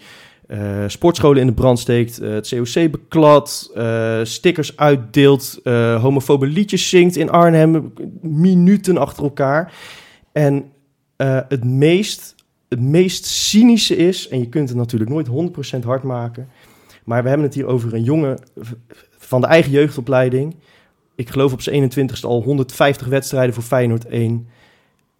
eh, 0.49 0.83
sportscholen 0.87 1.41
in 1.41 1.47
de 1.47 1.53
brand 1.53 1.79
steekt, 1.79 2.19
eh, 2.19 2.29
het 2.29 2.49
COC 2.49 2.91
beklad, 2.91 3.71
eh, 3.75 4.19
stickers 4.23 4.77
uitdeelt, 4.77 5.59
homofobe 6.01 6.45
liedjes 6.45 6.89
zingt 6.89 7.15
in 7.15 7.29
Arnhem, 7.29 7.93
minuten 8.21 8.97
achter 8.97 9.23
elkaar. 9.23 9.73
En 10.31 10.71
het 11.47 11.63
meest 11.63 12.35
het 12.69 12.81
meest 12.81 13.25
cynische 13.25 13.95
is, 13.95 14.27
en 14.27 14.39
je 14.39 14.49
kunt 14.49 14.69
het 14.69 14.77
natuurlijk 14.77 15.11
nooit 15.11 15.27
100% 15.27 15.83
hard 15.83 16.03
maken, 16.03 16.47
maar 17.03 17.23
we 17.23 17.29
hebben 17.29 17.47
het 17.47 17.55
hier 17.55 17.65
over 17.65 17.93
een 17.93 18.03
jongen 18.03 18.39
van 19.17 19.41
de 19.41 19.47
eigen 19.47 19.71
jeugdopleiding. 19.71 20.55
Ik 21.15 21.29
geloof 21.29 21.53
op 21.53 21.61
zijn 21.61 21.91
21ste 21.91 22.27
al 22.27 22.43
150 22.43 23.07
wedstrijden 23.07 23.53
voor 23.53 23.63
Feyenoord 23.63 24.05
1. 24.05 24.47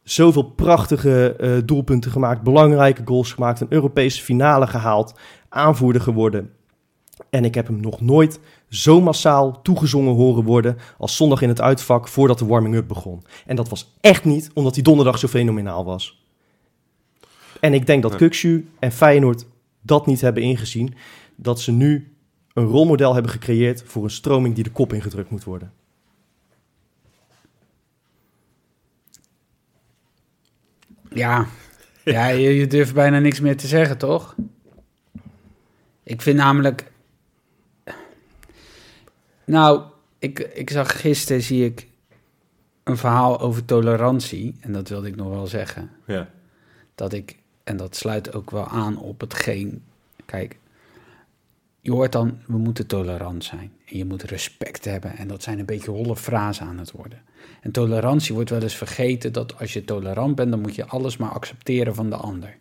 Zoveel 0.09 0.43
prachtige 0.43 1.35
eh, 1.35 1.57
doelpunten 1.65 2.11
gemaakt, 2.11 2.41
belangrijke 2.41 3.01
goals 3.05 3.33
gemaakt, 3.33 3.61
een 3.61 3.67
Europese 3.69 4.21
finale 4.21 4.67
gehaald, 4.67 5.13
aanvoerder 5.49 6.01
geworden. 6.01 6.53
En 7.29 7.45
ik 7.45 7.55
heb 7.55 7.67
hem 7.67 7.79
nog 7.79 8.01
nooit 8.01 8.39
zo 8.69 9.01
massaal 9.01 9.61
toegezongen 9.61 10.13
horen 10.13 10.43
worden 10.43 10.77
als 10.97 11.15
zondag 11.15 11.41
in 11.41 11.49
het 11.49 11.61
uitvak 11.61 12.07
voordat 12.07 12.39
de 12.39 12.45
warming-up 12.45 12.87
begon. 12.87 13.23
En 13.45 13.55
dat 13.55 13.69
was 13.69 13.95
echt 14.01 14.25
niet 14.25 14.49
omdat 14.53 14.73
hij 14.73 14.83
donderdag 14.83 15.19
zo 15.19 15.27
fenomenaal 15.27 15.85
was. 15.85 16.25
En 17.59 17.73
ik 17.73 17.85
denk 17.85 18.01
dat. 18.01 18.15
Kukshu 18.15 18.69
en 18.79 18.91
Feyenoord 18.91 19.45
dat 19.81 20.05
niet 20.05 20.21
hebben 20.21 20.43
ingezien. 20.43 20.93
Dat 21.35 21.61
ze 21.61 21.71
nu 21.71 22.13
een 22.53 22.65
rolmodel 22.65 23.13
hebben 23.13 23.31
gecreëerd 23.31 23.83
voor 23.85 24.03
een 24.03 24.09
stroming 24.09 24.55
die 24.55 24.63
de 24.63 24.71
kop 24.71 24.93
ingedrukt 24.93 25.29
moet 25.29 25.43
worden. 25.43 25.71
Ja, 31.09 31.47
ja 32.03 32.27
je, 32.27 32.55
je 32.55 32.67
durft 32.67 32.93
bijna 32.93 33.19
niks 33.19 33.39
meer 33.39 33.57
te 33.57 33.67
zeggen, 33.67 33.97
toch? 33.97 34.35
Ik 36.03 36.21
vind 36.21 36.37
namelijk... 36.37 36.91
Nou, 39.45 39.81
ik, 40.19 40.39
ik 40.39 40.69
zag 40.69 41.01
gisteren, 41.01 41.41
zie 41.41 41.65
ik, 41.65 41.87
een 42.83 42.97
verhaal 42.97 43.39
over 43.39 43.65
tolerantie. 43.65 44.57
En 44.59 44.71
dat 44.71 44.89
wilde 44.89 45.07
ik 45.07 45.15
nog 45.15 45.29
wel 45.29 45.47
zeggen. 45.47 45.91
Ja. 46.05 46.29
Dat 46.95 47.13
ik, 47.13 47.37
en 47.63 47.77
dat 47.77 47.95
sluit 47.95 48.33
ook 48.33 48.51
wel 48.51 48.67
aan 48.67 48.97
op 48.97 49.21
hetgeen... 49.21 49.83
Kijk, 50.25 50.57
je 51.81 51.91
hoort 51.91 52.11
dan, 52.11 52.39
we 52.45 52.57
moeten 52.57 52.87
tolerant 52.87 53.43
zijn. 53.43 53.71
En 53.89 53.97
je 53.97 54.05
moet 54.05 54.23
respect 54.23 54.85
hebben. 54.85 55.17
En 55.17 55.27
dat 55.27 55.43
zijn 55.43 55.59
een 55.59 55.65
beetje 55.65 55.91
holle 55.91 56.15
frasen 56.15 56.65
aan 56.65 56.77
het 56.77 56.91
worden. 56.91 57.21
En 57.61 57.71
tolerantie 57.71 58.33
wordt 58.33 58.49
wel 58.49 58.61
eens 58.61 58.75
vergeten 58.75 59.33
dat 59.33 59.59
als 59.59 59.73
je 59.73 59.85
tolerant 59.85 60.35
bent, 60.35 60.51
dan 60.51 60.61
moet 60.61 60.75
je 60.75 60.85
alles 60.85 61.17
maar 61.17 61.29
accepteren 61.29 61.95
van 61.95 62.09
de 62.09 62.15
ander. 62.15 62.57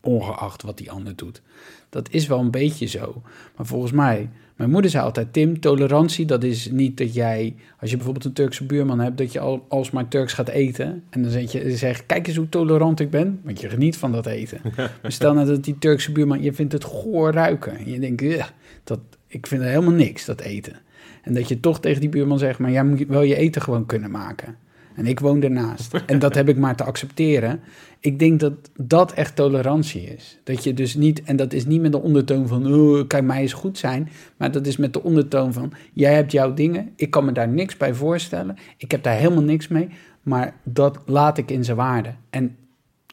Ongeacht 0.00 0.62
wat 0.62 0.78
die 0.78 0.90
ander 0.90 1.16
doet. 1.16 1.42
Dat 1.88 2.10
is 2.10 2.26
wel 2.26 2.38
een 2.38 2.50
beetje 2.50 2.86
zo. 2.86 3.22
Maar 3.56 3.66
volgens 3.66 3.92
mij, 3.92 4.30
mijn 4.56 4.70
moeder 4.70 4.90
zei 4.90 5.04
altijd: 5.04 5.32
Tim, 5.32 5.60
tolerantie, 5.60 6.26
dat 6.26 6.44
is 6.44 6.70
niet 6.70 6.96
dat 6.96 7.14
jij, 7.14 7.54
als 7.80 7.90
je 7.90 7.96
bijvoorbeeld 7.96 8.24
een 8.24 8.32
Turkse 8.32 8.64
buurman 8.64 9.00
hebt, 9.00 9.18
dat 9.18 9.32
je 9.32 9.40
al, 9.40 9.66
alsmaar 9.68 10.08
Turks 10.08 10.32
gaat 10.32 10.48
eten. 10.48 11.04
En 11.10 11.22
dan 11.22 11.30
zeg 11.30 11.52
je, 11.52 11.76
zeg, 11.76 12.06
kijk 12.06 12.26
eens 12.26 12.36
hoe 12.36 12.48
tolerant 12.48 13.00
ik 13.00 13.10
ben, 13.10 13.40
want 13.42 13.60
je 13.60 13.68
geniet 13.68 13.96
van 13.96 14.12
dat 14.12 14.26
eten. 14.26 14.60
maar 15.02 15.12
stel 15.12 15.34
nou 15.34 15.46
dat 15.46 15.64
die 15.64 15.78
Turkse 15.78 16.12
buurman, 16.12 16.42
je 16.42 16.52
vindt 16.52 16.72
het 16.72 16.84
goor 16.84 17.32
ruiken. 17.32 17.76
En 17.76 17.90
je 17.90 17.98
denkt, 17.98 18.22
"Ugh, 18.22 18.46
dat, 18.84 19.00
ik 19.34 19.46
vind 19.46 19.62
het 19.62 19.70
helemaal 19.70 19.94
niks, 19.94 20.24
dat 20.24 20.40
eten. 20.40 20.76
En 21.22 21.34
dat 21.34 21.48
je 21.48 21.60
toch 21.60 21.80
tegen 21.80 22.00
die 22.00 22.08
buurman 22.08 22.38
zegt, 22.38 22.58
maar 22.58 22.70
jij 22.70 22.84
moet 22.84 23.06
wel 23.06 23.22
je 23.22 23.36
eten 23.36 23.62
gewoon 23.62 23.86
kunnen 23.86 24.10
maken. 24.10 24.56
En 24.94 25.06
ik 25.06 25.20
woon 25.20 25.42
ernaast. 25.42 25.94
En 26.06 26.18
dat 26.18 26.34
heb 26.34 26.48
ik 26.48 26.56
maar 26.56 26.76
te 26.76 26.84
accepteren. 26.84 27.60
Ik 28.00 28.18
denk 28.18 28.40
dat 28.40 28.52
dat 28.76 29.12
echt 29.12 29.36
tolerantie 29.36 30.02
is. 30.02 30.38
Dat 30.44 30.64
je 30.64 30.74
dus 30.74 30.94
niet, 30.94 31.22
en 31.22 31.36
dat 31.36 31.52
is 31.52 31.66
niet 31.66 31.80
met 31.80 31.92
de 31.92 32.00
ondertoon 32.00 32.48
van, 32.48 32.74
oh, 32.74 33.06
kan 33.06 33.26
mij 33.26 33.40
eens 33.40 33.52
goed 33.52 33.78
zijn. 33.78 34.08
Maar 34.36 34.50
dat 34.50 34.66
is 34.66 34.76
met 34.76 34.92
de 34.92 35.02
ondertoon 35.02 35.52
van, 35.52 35.72
jij 35.92 36.14
hebt 36.14 36.32
jouw 36.32 36.54
dingen. 36.54 36.92
Ik 36.96 37.10
kan 37.10 37.24
me 37.24 37.32
daar 37.32 37.48
niks 37.48 37.76
bij 37.76 37.94
voorstellen. 37.94 38.56
Ik 38.76 38.90
heb 38.90 39.02
daar 39.02 39.16
helemaal 39.16 39.42
niks 39.42 39.68
mee. 39.68 39.88
Maar 40.22 40.56
dat 40.62 40.98
laat 41.06 41.38
ik 41.38 41.50
in 41.50 41.64
zijn 41.64 41.76
waarde. 41.76 42.14
En 42.30 42.56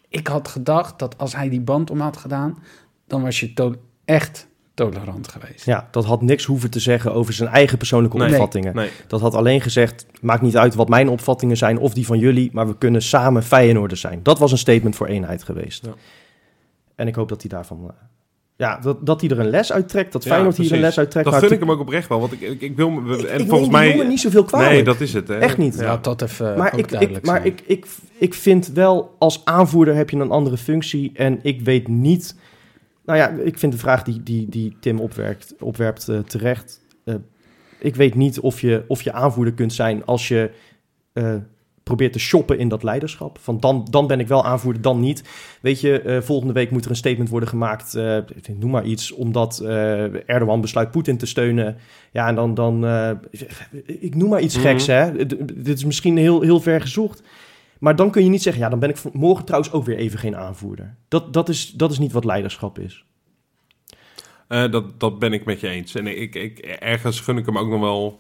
ik 0.10 0.28
had 0.28 0.48
gedacht 0.48 1.00
dat 1.00 1.18
als 1.18 1.36
hij 1.36 1.50
die 1.50 1.62
band 1.62 1.90
om 1.90 2.00
had 2.00 2.18
gedaan, 2.18 2.58
dan 3.08 3.22
was 3.22 3.40
je 3.40 3.54
echt 4.06 4.50
tolerant 4.74 5.28
geweest. 5.28 5.66
Ja, 5.66 5.88
dat 5.92 6.06
had 6.06 6.22
niks 6.22 6.46
hoeven 6.46 6.70
te 6.70 6.80
zeggen 6.80 7.14
over 7.14 7.34
zijn 7.34 7.50
eigen 7.50 7.78
persoonlijke 7.78 8.18
Nee. 8.18 8.32
opvattingen. 8.32 8.76
Nee. 8.76 8.90
Dat 9.08 9.22
had 9.22 9.34
alleen 9.36 9.62
gezegd, 9.62 10.06
maakt 10.22 10.42
niet 10.42 10.58
uit 10.58 10.76
wat 10.76 10.90
mijn 10.90 11.10
opvattingen 11.10 11.58
zijn 11.58 11.78
of 11.78 11.94
die 11.94 12.06
van 12.06 12.20
jullie, 12.20 12.50
maar 12.54 12.68
we 12.68 12.78
kunnen 12.78 13.02
samen 13.02 13.44
Feyenoorders 13.44 14.02
zijn. 14.02 14.20
Dat 14.24 14.40
was 14.40 14.52
een 14.52 14.58
statement 14.58 14.96
voor 14.96 15.08
eenheid 15.08 15.44
geweest. 15.44 15.86
Ja. 15.86 15.94
En 16.96 17.08
ik 17.08 17.16
hoop 17.16 17.30
dat 17.30 17.42
hij 17.42 17.50
daarvan, 17.50 17.80
eh, 17.88 17.94
ja, 18.56 18.78
dat, 18.78 19.06
dat 19.06 19.22
hij 19.22 19.30
er 19.30 19.40
een 19.40 19.50
les 19.50 19.72
uit 19.72 19.90
trekt, 19.90 20.12
dat 20.12 20.24
Ja, 20.24 20.30
Feyenoord 20.30 20.58
hier 20.58 20.72
een 20.72 20.80
les 20.80 20.98
uit 20.98 21.12
trekt. 21.12 21.32
Dat 21.32 21.40
gun 21.44 21.52
ik 21.52 21.60
hem 21.60 21.72
ook 21.72 21.80
oprecht 21.80 22.08
wel, 22.08 22.20
want 22.20 22.32
ik, 22.32 22.42
ik, 22.42 22.62
ik 22.62 22.76
wil... 22.76 22.88
ik, 22.90 23.22
en 23.22 23.40
ik 23.40 23.48
volgens 23.50 23.70
mij... 23.70 23.90
jongen 23.90 24.08
niet 24.08 24.20
zoveel 24.20 24.44
kwalijk. 24.44 24.72
Nee, 24.72 24.84
dat 24.84 25.02
is 25.02 25.14
het, 25.14 25.28
hè? 25.28 25.38
Echt 25.38 25.58
niet. 25.58 25.76
Ja. 25.80 25.98
Dat 25.98 26.22
even 26.22 26.58
maar 26.58 26.74
ook 26.74 26.80
ik, 26.80 26.86
ik, 26.86 26.90
duidelijk 26.92 27.26
maar 27.26 27.46
ik, 27.46 27.62
ik, 27.66 27.86
ik 28.18 28.34
vind 28.34 28.68
wel, 28.68 29.16
als 29.20 29.46
aanvoerder 29.46 29.96
heb 29.96 30.10
je 30.10 30.18
een 30.18 30.32
andere 30.32 30.58
functie. 30.58 31.12
En 31.14 31.40
ik 31.42 31.62
weet 31.62 31.88
niet... 31.88 32.36
Nou 33.06 33.18
ja, 33.20 33.30
ik 33.30 33.58
vind 33.58 33.72
de 33.72 33.78
vraag 33.78 34.04
die, 34.04 34.24
die, 34.24 34.50
die 34.50 34.78
Tim 34.80 35.00
opwerkt, 35.00 35.56
opwerpt 35.60 36.08
eh, 36.10 36.20
terecht. 36.20 36.82
Eh, 37.04 37.16
ik 37.80 37.96
weet 37.96 38.16
niet 38.16 38.40
of 38.40 38.62
je, 38.62 38.84
of 38.88 39.02
je 39.02 39.14
aanvoerder 39.14 39.54
kunt 39.54 39.74
zijn 39.74 40.06
als 40.06 40.28
je 40.28 40.52
eh, 41.14 41.36
probeert 41.84 42.14
te 42.14 42.20
shoppen 42.20 42.58
in 42.60 42.68
dat 42.68 42.84
leiderschap. 42.84 43.38
Van 43.40 43.60
dan, 43.60 43.88
dan 43.90 44.08
ben 44.08 44.20
ik 44.20 44.28
wel 44.28 44.46
aanvoerder, 44.46 44.82
dan 44.82 45.00
niet. 45.00 45.24
Weet 45.62 45.82
je, 45.82 46.20
volgende 46.24 46.54
week 46.54 46.72
moet 46.72 46.84
er 46.84 46.90
een 46.90 46.96
statement 46.96 47.30
worden 47.30 47.50
gemaakt. 47.50 47.94
noem 48.60 48.72
maar 48.72 48.86
iets, 48.86 49.12
omdat 49.12 49.60
Erdogan 50.26 50.62
besluit 50.62 50.92
Poetin 50.92 51.18
te 51.18 51.26
steunen. 51.26 51.78
Ja, 52.12 52.28
en 52.28 52.36
dan, 52.36 52.54
dan 52.54 52.86
ik 53.86 54.16
noem 54.16 54.30
maar 54.30 54.42
iets 54.42 54.56
Mhm. 54.58 54.66
geks, 54.68 54.88
hè. 54.88 55.26
D- 55.26 55.66
Dit 55.66 55.78
is 55.78 55.86
misschien 55.86 56.18
heel, 56.18 56.42
heel 56.42 56.60
ver 56.60 56.82
gezocht. 56.82 57.22
Maar 57.82 57.96
dan 57.96 58.12
kun 58.12 58.24
je 58.24 58.30
niet 58.30 58.42
zeggen, 58.42 58.62
ja, 58.62 58.70
dan 58.70 58.80
ben 58.80 58.90
ik 58.90 59.14
morgen 59.14 59.46
trouwens 59.46 59.72
ook 59.74 59.86
weer 59.86 59.98
even 59.98 60.20
geen 60.20 60.36
aanvoerder. 60.36 60.96
Dat, 61.08 61.34
dat, 61.34 61.50
is, 61.50 61.72
dat 61.72 61.92
is 61.92 62.00
niet 62.00 62.12
wat 62.12 62.26
leiderschap 62.26 62.80
is. 62.80 63.06
Eh, 64.48 64.72
dat, 64.72 65.00
dat 65.00 65.20
ben 65.20 65.34
ik 65.34 65.46
met 65.46 65.60
je 65.60 65.68
eens. 65.68 65.96
En 65.96 66.08
ik, 66.22 66.36
ik, 66.36 66.60
ergens 66.60 67.20
gun 67.20 67.38
ik 67.38 67.46
hem 67.46 67.58
ook 67.58 67.70
nog 67.70 67.80
wel... 67.80 68.20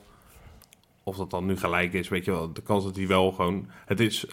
Of 1.04 1.18
dat 1.18 1.30
dan 1.30 1.46
nu 1.46 1.58
gelijk 1.58 1.94
is, 1.94 2.10
weet 2.10 2.26
je 2.26 2.32
wel. 2.32 2.54
De 2.54 2.62
kans 2.62 2.84
dat 2.84 2.96
hij 2.96 3.08
wel 3.08 3.32
gewoon... 3.32 3.68
Het 3.86 4.00
is... 4.00 4.26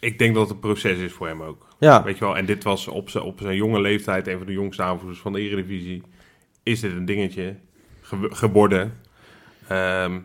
Ik 0.00 0.18
denk 0.18 0.34
dat 0.34 0.42
het 0.42 0.52
een 0.54 0.60
proces 0.60 0.98
is 0.98 1.12
voor 1.12 1.26
hem 1.26 1.42
ook. 1.42 1.66
Ja, 1.78 2.02
Weet 2.02 2.18
je 2.18 2.24
wel, 2.24 2.36
en 2.36 2.46
dit 2.46 2.64
was 2.64 2.88
op 2.88 3.10
zijn, 3.10 3.24
op 3.24 3.40
zijn 3.40 3.56
jonge 3.56 3.80
leeftijd 3.80 4.26
een 4.26 4.38
van 4.38 4.46
de 4.46 4.52
jongste 4.52 4.82
aanvoerders 4.82 5.20
van 5.20 5.32
de 5.32 5.40
Eredivisie. 5.40 6.02
Is 6.62 6.80
dit 6.80 6.92
een 6.92 7.04
dingetje 7.04 7.56
ge- 8.00 8.28
geworden? 8.34 8.98
Ehm, 9.68 10.20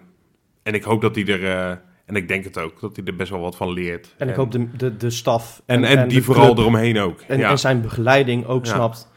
en 0.64 0.74
ik 0.74 0.84
hoop 0.84 1.02
dat 1.02 1.16
hij 1.16 1.26
er, 1.28 1.72
eh, 1.72 1.78
en 2.08 2.16
ik 2.16 2.28
denk 2.28 2.44
het 2.44 2.58
ook, 2.58 2.80
dat 2.82 2.96
hij 2.96 3.06
er 3.06 3.16
best 3.16 3.30
wel 3.32 3.40
wat 3.40 3.56
van 3.56 3.72
leert. 3.72 4.14
en 4.18 4.30
ik 4.30 4.36
hoop 4.36 4.52
de, 4.52 4.68
de, 4.78 4.98
de 4.98 5.10
staf 5.10 5.62
en, 5.66 5.84
en, 5.84 6.08
die 6.08 6.24
vooral 6.24 6.46
club 6.46 6.58
eromheen 6.58 7.00
ook. 7.00 7.22
en, 7.22 7.38
ja. 7.40 7.50
en 7.50 7.60
zijn 7.60 7.82
begeleiding 7.82 8.46
ook 8.46 8.66
Ja. 8.66 8.74
snapt... 8.74 9.08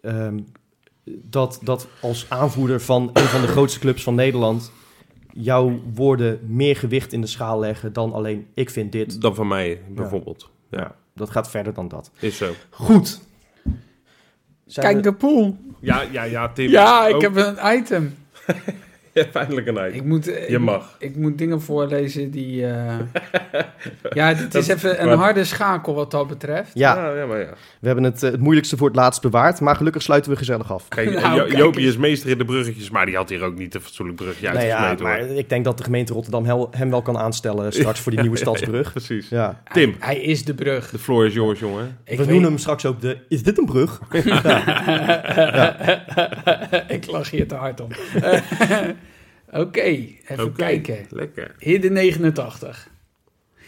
ehm, 0.00 0.38
dat, 1.04 1.60
dat 1.62 1.88
als 2.00 2.26
aanvoerder 2.28 2.80
van 2.80 3.10
een 3.12 3.22
van 3.24 3.40
de 3.40 3.46
grootste 3.46 3.78
clubs 3.80 4.02
van 4.02 4.14
Nederland... 4.14 4.72
jouw 5.32 5.80
woorden 5.94 6.40
meer 6.46 6.76
gewicht 6.76 7.12
in 7.12 7.20
de 7.20 7.26
schaal 7.26 7.58
leggen 7.58 7.92
dan 7.92 8.12
alleen 8.12 8.46
ik 8.54 8.70
vind 8.70 8.92
dit. 8.92 9.20
Dan 9.20 9.34
van 9.34 9.48
mij 9.48 9.80
bijvoorbeeld. 9.88 10.50
Ja, 10.70 10.78
Ja, 10.78 10.94
dat 11.14 11.30
gaat 11.30 11.50
verder 11.50 11.74
dan 11.74 11.88
dat. 11.88 12.10
is 12.20 12.36
zo. 12.36 12.52
Goed. 12.70 13.20
Zijn 14.66 14.86
Kijk, 14.86 14.96
we- 14.96 15.02
de 15.10 15.12
pool. 15.16 15.56
Ja, 15.80 16.02
ja, 16.12 16.22
ja, 16.22 16.48
Tim. 16.48 16.70
Ja, 16.70 17.06
ik 17.06 17.14
ook. 17.14 17.22
heb 17.22 17.36
een 17.36 17.76
item. 17.78 18.14
Eindelijk 19.32 19.66
een 19.66 19.78
uit. 19.78 19.94
Ik 19.94 20.04
moet, 20.04 20.28
eh, 20.28 20.48
Je 20.48 20.54
ik, 20.54 20.60
mag. 20.60 20.96
ik 20.98 21.16
moet 21.16 21.38
dingen 21.38 21.60
voorlezen 21.60 22.30
die... 22.30 22.66
eh, 22.66 22.94
ja, 24.10 24.34
dit 24.34 24.54
is 24.54 24.66
Dat- 24.66 24.76
even 24.76 25.00
een 25.00 25.06
maar- 25.06 25.16
harde 25.16 25.44
schakel 25.44 25.94
wat 25.94 26.10
dat 26.10 26.26
betreft. 26.28 26.70
ja, 26.74 26.96
ja, 26.96 27.14
ja, 27.20 27.26
maar 27.26 27.38
ja. 27.38 27.52
we 27.80 27.86
hebben 27.86 28.04
het, 28.04 28.22
eh, 28.22 28.30
het 28.30 28.40
moeilijkste 28.40 28.76
voor 28.76 28.86
het 28.86 28.96
laatst 28.96 29.22
bewaard, 29.22 29.60
maar 29.60 29.76
gelukkig 29.76 30.02
sluiten 30.02 30.30
we 30.30 30.36
gezellig 30.36 30.72
af. 30.72 30.88
Kijk, 30.88 31.10
Nou, 31.20 31.36
Jo- 31.36 31.44
kijk 31.44 31.56
Joopie 31.56 31.80
eens. 31.80 31.90
is 31.90 31.96
meester 31.96 32.30
in 32.30 32.38
de 32.38 32.44
bruggetjes, 32.44 32.90
maar 32.90 33.06
die 33.06 33.16
had 33.16 33.28
hier 33.28 33.42
ook 33.42 33.56
niet 33.58 33.74
een 33.74 33.80
fatsoenlijk 33.80 34.18
bruggetje 34.18 34.52
Nee, 34.52 34.66
ja, 34.66 34.94
maar 35.02 35.18
hoor. 35.20 35.28
ik 35.36 35.48
denk 35.48 35.64
dat 35.64 35.78
de 35.78 35.84
gemeente 35.84 36.12
Rotterdam 36.12 36.68
hem 36.70 36.90
wel 36.90 37.02
kan 37.02 37.18
aanstellen 37.18 37.72
straks 37.72 38.00
voor 38.00 38.12
die 38.12 38.20
nieuwe 38.20 38.36
stadsbrug. 38.36 38.90
Precies. 38.92 39.28
Ja. 39.28 39.62
Tim, 39.72 39.94
Hij, 39.98 40.14
hij 40.14 40.22
is 40.22 40.44
de 40.44 40.54
brug. 40.54 40.90
de 40.90 40.98
floor 40.98 41.26
is 41.26 41.34
yours, 41.34 41.58
jongen. 41.58 41.98
Ik 42.04 42.10
we 42.10 42.16
weet- 42.16 42.26
noemen 42.28 42.48
hem 42.48 42.58
straks 42.58 42.86
ook 42.86 43.00
de... 43.00 43.16
Is 43.28 43.42
dit 43.42 43.58
een 43.58 43.64
brug? 43.66 44.00
ik 46.88 47.06
lach 47.10 47.30
hier 47.30 47.48
te 47.48 47.54
hard 47.54 47.80
om. 47.80 47.88
Oké, 49.52 49.80
even 49.80 50.52
kijken. 50.56 51.06
Lekker. 51.10 51.54
Hidden 51.58 51.92
89. 51.92 52.88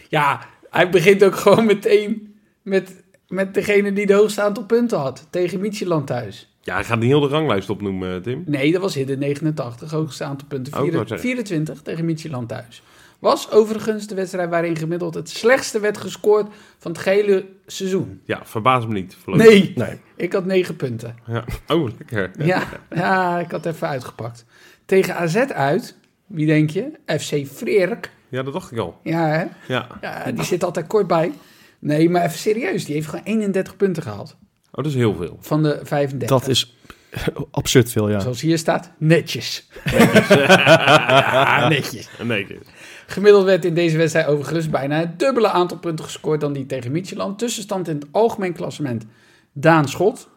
Ja, 0.08 0.46
hij 0.70 0.90
begint 0.90 1.24
ook 1.24 1.36
gewoon 1.44 1.64
meteen 1.64 2.34
met, 2.62 3.02
met 3.28 3.54
degene 3.54 3.92
die 3.92 4.06
de 4.06 4.14
hoogste 4.14 4.42
aantal 4.42 4.64
punten 4.64 4.98
had. 4.98 5.26
Tegen 5.30 5.60
Micheland 5.60 6.06
thuis. 6.06 6.54
Ja, 6.62 6.74
hij 6.74 6.84
gaat 6.84 6.98
niet 6.98 7.08
heel 7.08 7.20
de 7.20 7.28
ranglijst 7.28 7.70
opnoemen, 7.70 8.22
Tim. 8.22 8.42
Nee, 8.46 8.72
dat 8.72 8.80
was 8.80 8.94
Hidden 8.94 9.18
89. 9.18 9.90
Hoogste 9.90 10.24
aantal 10.24 10.48
punten. 10.48 10.72
Oh, 10.72 10.78
ik 10.78 10.84
Vier- 10.84 10.94
wou 10.94 11.06
zeggen. 11.08 11.26
24 11.28 11.82
tegen 11.82 12.04
Micheland 12.04 12.48
thuis. 12.48 12.82
Was 13.18 13.50
overigens 13.50 14.06
de 14.06 14.14
wedstrijd 14.14 14.50
waarin 14.50 14.76
gemiddeld 14.76 15.14
het 15.14 15.28
slechtste 15.30 15.80
werd 15.80 15.98
gescoord 15.98 16.46
van 16.78 16.90
het 16.92 17.00
gehele 17.00 17.46
seizoen. 17.66 18.20
Ja, 18.24 18.40
verbaas 18.44 18.86
me 18.86 18.92
niet. 18.92 19.16
Nee, 19.26 19.72
Nee. 19.74 19.98
ik 20.16 20.32
had 20.32 20.44
9 20.44 20.76
punten. 20.76 21.16
Ja. 21.26 21.44
Oh, 21.68 21.88
lekker. 21.98 22.30
Ja, 22.46 22.66
ja, 22.94 23.38
ik 23.38 23.50
had 23.50 23.66
even 23.66 23.88
uitgepakt. 23.88 24.44
Tegen 24.90 25.16
AZ 25.16 25.36
uit, 25.36 25.96
wie 26.26 26.46
denk 26.46 26.70
je? 26.70 26.90
FC 27.06 27.46
Freerk. 27.46 28.10
Ja, 28.28 28.42
dat 28.42 28.52
dacht 28.52 28.72
ik 28.72 28.78
al. 28.78 29.00
Ja, 29.02 29.26
hè? 29.28 29.44
Ja. 29.74 29.86
ja, 30.00 30.32
die 30.32 30.44
zit 30.44 30.64
altijd 30.64 30.86
kort 30.86 31.06
bij. 31.06 31.32
Nee, 31.78 32.10
maar 32.10 32.24
even 32.24 32.38
serieus, 32.38 32.84
die 32.84 32.94
heeft 32.94 33.08
gewoon 33.08 33.24
31 33.24 33.76
punten 33.76 34.02
gehaald. 34.02 34.36
Oh, 34.40 34.70
dat 34.70 34.86
is 34.86 34.94
heel 34.94 35.14
veel. 35.14 35.38
Van 35.40 35.62
de 35.62 35.80
35. 35.82 36.28
Dat 36.28 36.48
is 36.48 36.76
absurd 37.50 37.90
veel, 37.90 38.08
ja. 38.10 38.20
Zoals 38.20 38.40
hier 38.40 38.58
staat, 38.58 38.92
netjes. 38.98 39.68
ja, 39.84 41.68
netjes. 41.68 42.08
Dit- 42.48 42.58
Gemiddeld 43.06 43.44
werd 43.44 43.64
in 43.64 43.74
deze 43.74 43.96
wedstrijd 43.96 44.26
overigens 44.26 44.70
bijna 44.70 44.98
het 44.98 45.18
dubbele 45.18 45.48
aantal 45.48 45.78
punten 45.78 46.04
gescoord 46.04 46.40
dan 46.40 46.52
die 46.52 46.66
tegen 46.66 46.92
Midtjylland. 46.92 47.38
Tussenstand 47.38 47.88
in 47.88 47.94
het 47.94 48.06
algemeen 48.10 48.52
klassement. 48.52 49.04
Daan 49.52 49.88
Schot 49.88 50.28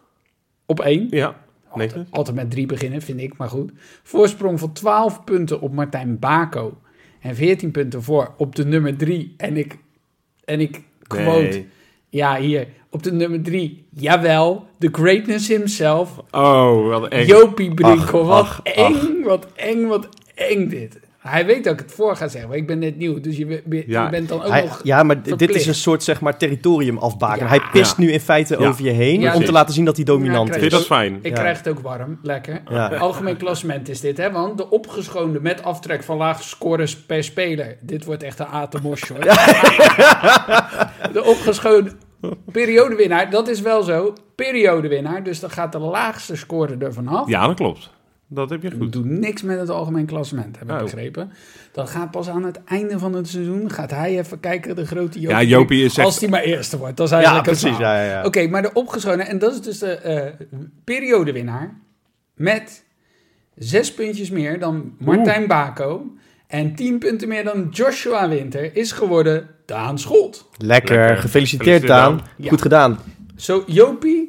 op 0.66 0.80
1. 0.80 1.08
Ja, 1.10 1.43
netjes. 1.76 2.08
Altijd 2.10 2.36
met 2.36 2.52
3 2.52 2.66
beginnen, 2.66 3.02
vind 3.02 3.20
ik, 3.20 3.38
maar 3.38 3.50
goed. 3.50 3.72
Voorsprong 4.04 4.60
van 4.60 4.74
12 4.74 5.24
punten 5.24 5.62
op 5.62 5.74
Martijn 5.74 6.20
Bako. 6.20 6.78
En 7.20 7.36
14 7.36 7.72
punten 7.72 8.04
voor 8.04 8.34
op 8.38 8.56
de 8.56 8.66
nummer 8.66 8.98
3. 8.98 9.34
En 9.38 9.58
ik, 9.58 9.78
en 10.46 10.60
ik 10.60 10.82
quote, 11.08 11.40
Nee. 11.42 11.68
ja 12.10 12.38
hier, 12.38 12.68
op 12.90 13.04
de 13.04 13.12
nummer 13.12 13.42
3. 13.42 13.86
Jawel, 13.90 14.68
the 14.80 14.90
greatness 14.92 15.48
himself. 15.48 16.18
Oh, 16.32 16.88
wat 16.88 17.08
eng. 17.08 17.26
Jopie 17.26 17.74
Brinkel, 17.74 18.32
Ach, 18.34 18.62
wat 18.64 18.76
ach, 18.76 18.96
eng, 19.04 19.24
wat 19.24 19.48
eng, 19.56 19.88
wat 19.88 20.10
eng 20.36 20.70
dit. 20.70 21.00
Hij 21.24 21.46
weet 21.46 21.64
dat 21.64 21.74
ik 21.74 21.80
het 21.80 21.92
voor 21.92 22.16
ga 22.16 22.28
zeggen, 22.28 22.50
maar 22.50 22.58
ik 22.60 22.68
ben 22.68 22.80
net 22.80 22.98
nieuw. 22.98 23.20
Dus 23.20 23.38
je, 23.38 23.46
be- 23.46 23.62
je 23.78 23.84
Ja. 23.88 24.10
bent 24.10 24.30
dan 24.30 24.42
ook 24.44 24.50
Hij- 24.50 24.62
nog... 24.62 24.80
ja, 24.84 25.04
maar 25.04 25.22
dit 25.24 25.56
is 25.56 25.66
een 25.66 25.76
soort 25.76 26.04
zeg 26.04 26.22
maar 26.22 26.38
territorium 26.38 26.98
afbaken. 26.98 27.44
Ja. 27.44 27.48
hij 27.48 27.62
pist 27.72 27.98
Ja. 27.98 28.04
nu 28.04 28.12
in 28.12 28.20
feite 28.20 28.56
Ja. 28.60 28.68
over 28.68 28.84
je 28.86 28.92
heen 28.92 29.20
Ja, 29.22 29.36
om 29.36 29.46
te 29.46 29.52
laten 29.52 29.74
zien 29.74 29.86
dat 29.86 29.96
hij 29.96 30.06
dominant 30.06 30.48
Ja, 30.48 30.54
Vind 30.54 30.66
je 30.66 30.72
is. 30.72 30.78
dat 30.78 30.98
fijn? 30.98 31.16
Ik 31.22 31.26
Ja. 31.36 31.42
krijg 31.42 31.58
het 31.58 31.70
ook 31.70 31.80
warm, 31.80 32.20
lekker. 32.22 32.62
Ja. 32.70 32.88
Algemeen 32.98 33.38
klassement 33.38 33.90
is 33.90 34.00
dit, 34.00 34.18
hè? 34.18 34.32
Want 34.32 34.58
de 34.58 34.70
opgeschoonde 34.70 35.40
met 35.42 35.64
aftrek 35.64 36.04
van 36.04 36.18
laag 36.18 36.44
scores 36.44 36.96
per 36.98 37.24
speler. 37.24 37.78
Dit 37.82 38.06
wordt 38.06 38.24
echt 38.24 38.40
een 38.40 38.46
atemos, 38.46 39.02
hoor. 39.08 39.20
de 41.14 41.24
opgeschoonde 41.26 41.92
periodewinnaar, 42.52 43.30
dat 43.30 43.48
is 43.48 43.62
wel 43.62 43.84
zo. 43.84 44.14
Periodewinnaar, 44.36 45.24
dus 45.24 45.40
dan 45.40 45.50
gaat 45.50 45.72
de 45.72 45.80
laagste 45.80 46.36
score 46.36 46.76
er 46.80 46.94
vanaf. 46.94 47.28
Ja, 47.30 47.48
dat 47.48 47.56
klopt. 47.56 47.90
Dat 48.34 48.50
heb 48.50 48.62
je 48.64 48.72
goed. 48.72 48.92
doet 48.94 49.06
niks 49.06 49.42
met 49.42 49.60
het 49.60 49.70
algemeen 49.70 50.06
klassement, 50.06 50.60
heb 50.60 50.70
ik 50.70 50.76
Oh. 50.76 50.82
begrepen. 50.82 51.32
Dat 51.72 51.90
gaat 51.90 52.12
pas 52.12 52.30
aan 52.30 52.44
het 52.44 52.60
einde 52.66 53.00
van 53.00 53.14
het 53.14 53.28
seizoen. 53.28 53.72
Gaat 53.72 53.92
hij 53.92 54.18
even 54.20 54.40
kijken, 54.40 54.76
de 54.76 54.86
grote 54.86 55.20
Jopie. 55.20 55.38
Ja, 55.38 55.44
Jopie 55.44 55.84
is 55.86 55.98
echt- 55.98 56.06
Als 56.08 56.20
hij 56.20 56.30
maar 56.30 56.42
eerste 56.42 56.78
wordt. 56.78 56.98
Dat 56.98 57.06
is 57.06 57.12
Ja, 57.12 57.18
eigenlijk 57.18 57.48
het 57.50 57.60
precies. 57.60 57.78
Ja, 57.80 58.04
ja, 58.04 58.10
ja. 58.12 58.26
Oké, 58.26 58.48
maar 58.48 58.62
de 58.62 58.74
opgeschonen, 58.74 59.28
en 59.28 59.40
dat 59.40 59.54
is 59.54 59.62
dus 59.62 59.80
de 59.80 59.92
eh, 59.96 60.46
periodewinnaar. 60.84 61.80
Met 62.36 62.84
zes 63.56 63.94
puntjes 63.94 64.30
meer 64.30 64.60
dan 64.60 64.94
Martijn 65.00 65.48
Bako. 65.48 66.06
En 66.48 66.76
tien 66.76 67.00
punten 67.00 67.28
meer 67.28 67.44
dan 67.44 67.68
Joshua 67.72 68.30
Winter 68.30 68.76
is 68.76 68.92
geworden 68.92 69.48
Daan 69.66 70.00
Scholt. 70.00 70.50
Lekker. 70.58 70.98
Lekker. 70.98 71.18
Gefeliciteerd, 71.18 71.82
Gefeliciteerd, 71.82 71.88
Daan. 71.88 72.22
Ja. 72.38 72.50
Goed 72.50 72.62
gedaan. 72.62 73.00
Zo, 73.36 73.64
Jopie. 73.68 74.23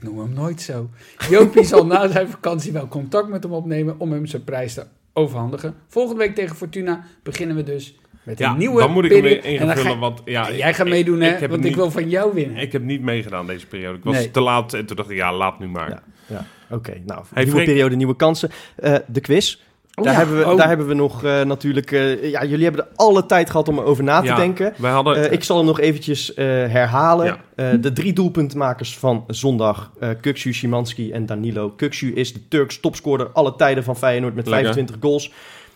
Ik 0.00 0.04
noem 0.04 0.18
hem 0.18 0.32
nooit 0.32 0.60
zo. 0.60 0.88
Jopie 1.30 1.64
zal 1.64 1.86
na 1.86 2.08
zijn 2.08 2.28
vakantie 2.28 2.72
wel 2.72 2.88
contact 2.88 3.28
met 3.28 3.42
hem 3.42 3.52
opnemen 3.52 3.94
om 4.00 4.12
hem 4.12 4.26
zijn 4.26 4.44
prijs 4.44 4.74
te 4.74 4.84
overhandigen. 5.12 5.74
Volgende 5.88 6.18
week 6.24 6.34
tegen 6.34 6.56
Fortuna 6.56 7.04
beginnen 7.22 7.56
we 7.56 7.62
dus 7.62 7.98
met 8.22 8.38
Ja, 8.38 8.50
een 8.50 8.58
nieuwe 8.58 8.80
dan 8.80 8.92
moet 8.92 9.04
ik 9.04 9.10
hem 9.10 9.20
periode. 9.20 9.42
weer 9.42 9.52
invullen, 9.52 9.76
ga- 9.76 9.98
want 9.98 10.22
ja, 10.24 10.52
jij 10.52 10.74
gaat 10.74 10.86
ik- 10.86 10.92
meedoen, 10.92 11.20
hè? 11.20 11.48
want 11.48 11.64
ik 11.64 11.74
wil 11.74 11.90
van 11.90 12.08
jou 12.08 12.34
winnen. 12.34 12.56
Ik 12.56 12.72
heb 12.72 12.82
niet 12.82 13.02
meegedaan 13.02 13.46
deze 13.46 13.66
periode. 13.66 13.98
Ik 13.98 14.04
was 14.04 14.14
Nee. 14.14 14.30
te 14.30 14.40
laat 14.40 14.74
en 14.74 14.86
toen 14.86 14.96
dacht 14.96 15.10
ik, 15.10 15.16
ja, 15.16 15.32
laat 15.34 15.58
nu 15.58 15.68
maar. 15.68 15.88
Ja. 15.90 16.02
Ja. 16.26 16.46
Oké, 16.76 16.92
nou, 17.06 17.24
Hey, 17.34 17.44
nieuwe 17.44 17.64
periode, 17.64 17.96
nieuwe 17.96 18.16
kansen. 18.16 18.50
Eh, 18.76 18.94
de 19.06 19.20
quiz. 19.20 19.58
Oh, 19.98 20.04
daar, 20.04 20.12
ja. 20.12 20.18
hebben 20.18 20.38
we, 20.38 20.46
Oh. 20.50 20.56
daar 20.56 20.68
hebben 20.68 20.86
we 20.86 20.94
nog 20.94 21.24
eh, 21.24 21.42
natuurlijk... 21.42 21.92
eh, 21.92 22.30
ja, 22.30 22.44
jullie 22.44 22.64
hebben 22.64 22.84
er 22.84 22.90
alle 22.94 23.26
tijd 23.26 23.50
gehad 23.50 23.68
om 23.68 23.78
erover 23.78 24.04
na 24.04 24.20
te 24.20 24.26
Ja, 24.26 24.36
denken. 24.36 24.72
Wij 24.76 24.90
hadden... 24.90 25.16
Eh, 25.24 25.32
ik 25.32 25.44
zal 25.44 25.56
hem 25.56 25.66
nog 25.66 25.80
eventjes 25.80 26.32
herhalen. 26.36 27.38
Ja. 27.56 27.76
De 27.76 27.92
drie 27.92 28.12
doelpuntenmakers 28.12 28.98
van 28.98 29.24
zondag. 29.26 29.92
Kuksu, 30.20 30.52
Szymanski 30.52 31.12
en 31.12 31.26
Danilo. 31.26 31.70
Kuksu 31.70 32.14
is 32.14 32.32
de 32.32 32.48
Turks 32.48 32.80
topscorer 32.80 33.28
alle 33.32 33.56
tijden 33.56 33.84
van 33.84 33.96
Feyenoord 33.96 34.34
met 34.34 34.46
Lekker. 34.46 34.64
25 34.74 34.96
goals. 35.00 35.32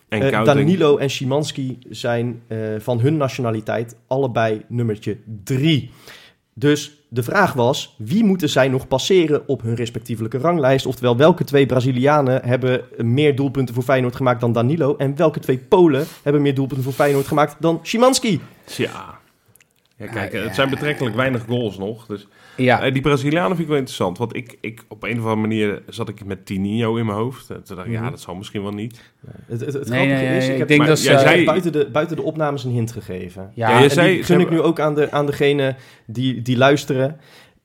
en. 0.08 0.44
Danilo 0.44 0.96
en 0.96 1.10
Szymanski 1.10 1.78
zijn 1.90 2.42
van 2.78 3.00
hun 3.00 3.16
nationaliteit 3.16 3.96
allebei 4.06 4.62
nummertje 4.68 5.16
3. 5.44 5.90
Dus 6.54 7.01
de 7.14 7.22
vraag 7.22 7.52
was, 7.52 7.94
wie 7.98 8.24
moeten 8.24 8.48
zij 8.48 8.68
nog 8.68 8.88
passeren 8.88 9.48
op 9.48 9.62
hun 9.62 9.74
respectievelijke 9.74 10.38
ranglijst? 10.38 10.86
Oftewel, 10.86 11.16
welke 11.16 11.44
twee 11.44 11.66
Brazilianen 11.66 12.44
hebben 12.44 12.80
meer 12.96 13.36
doelpunten 13.36 13.74
voor 13.74 13.84
Feyenoord 13.84 14.16
gemaakt 14.16 14.40
dan 14.40 14.52
Danilo? 14.52 14.96
En 14.96 15.16
welke 15.16 15.40
twee 15.40 15.58
Polen 15.58 16.06
hebben 16.22 16.42
meer 16.42 16.54
doelpunten 16.54 16.84
voor 16.84 16.92
Feyenoord 16.92 17.26
gemaakt 17.26 17.56
dan 17.58 17.78
Szymanski? 17.82 18.40
Tja. 18.64 19.18
Ja, 19.96 20.06
kijk, 20.06 20.32
Ah, 20.34 20.40
ja. 20.40 20.46
het 20.46 20.54
zijn 20.54 20.70
betrekkelijk 20.70 21.16
weinig 21.16 21.44
goals 21.44 21.78
nog. 21.78 22.06
Dus, 22.06 22.26
Ja, 22.56 22.82
eh, 22.82 22.92
die 22.92 23.02
Brazilianen 23.02 23.48
vind 23.48 23.60
ik 23.60 23.66
wel 23.66 23.76
interessant. 23.76 24.18
Want 24.18 24.36
ik, 24.36 24.56
ik, 24.60 24.84
op 24.88 25.02
een 25.02 25.10
of 25.10 25.16
andere 25.18 25.36
manier 25.36 25.82
zat 25.88 26.08
ik 26.08 26.24
met 26.24 26.46
Tininho 26.46 26.96
in 26.96 27.06
mijn 27.06 27.18
hoofd. 27.18 27.50
En 27.50 27.62
toen 27.64 27.76
dacht 27.76 27.88
ik, 27.88 27.94
ja, 27.94 28.00
Mhm. 28.00 28.10
dat 28.10 28.20
zal 28.20 28.34
misschien 28.34 28.62
wel 28.62 28.72
niet. 28.72 29.00
Het, 29.46 29.60
het, 29.60 29.72
het 29.72 29.88
Nee, 29.88 29.98
grappige 30.06 30.24
nee, 30.28 30.36
is, 30.36 30.42
nee, 30.42 30.46
ik 30.46 30.52
ik 30.52 30.58
heb 30.58 30.68
denk 30.68 30.80
maar 30.80 30.88
dat 30.88 31.02
jij 31.02 31.18
ze... 31.18 31.24
zei- 31.24 31.44
buiten, 31.44 31.72
de, 31.72 31.88
buiten 31.92 32.16
de 32.16 32.22
opnames 32.22 32.64
een 32.64 32.70
hint 32.70 32.92
gegeven. 32.92 33.50
ja, 33.54 33.68
Ja, 33.70 33.78
je 33.78 33.84
En 33.84 33.90
zei- 33.90 34.22
gun 34.24 34.40
ik 34.40 34.50
nu 34.50 34.60
ook 34.60 34.80
aan, 34.80 34.94
de, 34.94 35.10
aan 35.10 35.26
degene 35.26 35.74
die, 36.06 36.42
die 36.42 36.56
luisteren. 36.56 37.16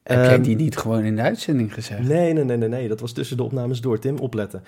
heb 0.03 0.23
jij 0.23 0.33
Ehm, 0.33 0.41
die 0.41 0.55
niet 0.55 0.77
gewoon 0.77 1.03
in 1.03 1.15
de 1.15 1.21
uitzending 1.21 1.73
gezegd? 1.73 2.07
Nee, 2.07 2.33
nee, 2.33 2.43
nee, 2.43 2.57
nee, 2.57 2.69
nee. 2.69 2.87
Dat 2.87 2.99
was 2.99 3.11
tussen 3.11 3.37
de 3.37 3.43
opnames 3.43 3.81
door. 3.81 3.99
Tim, 3.99 4.17
opletten. 4.17 4.63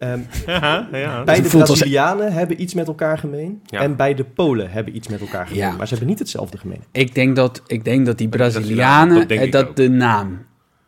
Ehm, 0.00 0.20
Ja, 0.46 0.88
ja. 0.92 1.24
beide 1.24 1.42
als- 1.42 1.52
Brazilianen 1.52 2.32
hebben 2.32 2.62
iets 2.62 2.74
met 2.74 2.86
elkaar 2.86 3.18
gemeen. 3.18 3.60
Ja. 3.66 3.80
En 3.80 3.96
beide 3.96 4.24
Polen 4.24 4.70
hebben 4.70 4.96
iets 4.96 5.08
met 5.08 5.20
elkaar 5.20 5.46
gemeen. 5.46 5.60
Ja. 5.62 5.70
Maar 5.76 5.86
ze 5.86 5.90
hebben 5.90 6.08
niet 6.08 6.18
hetzelfde 6.18 6.58
gemeen. 6.58 6.80
Ik 6.92 7.14
denk 7.14 7.36
dat, 7.36 7.62
ik 7.66 7.84
denk 7.84 8.06
dat 8.06 8.18
die 8.18 8.28
Brazilianen, 8.28 9.28
dat 9.28 9.38
eh, 9.38 9.50
dat 9.52 9.76
de 9.76 9.88
naam, 9.88 10.46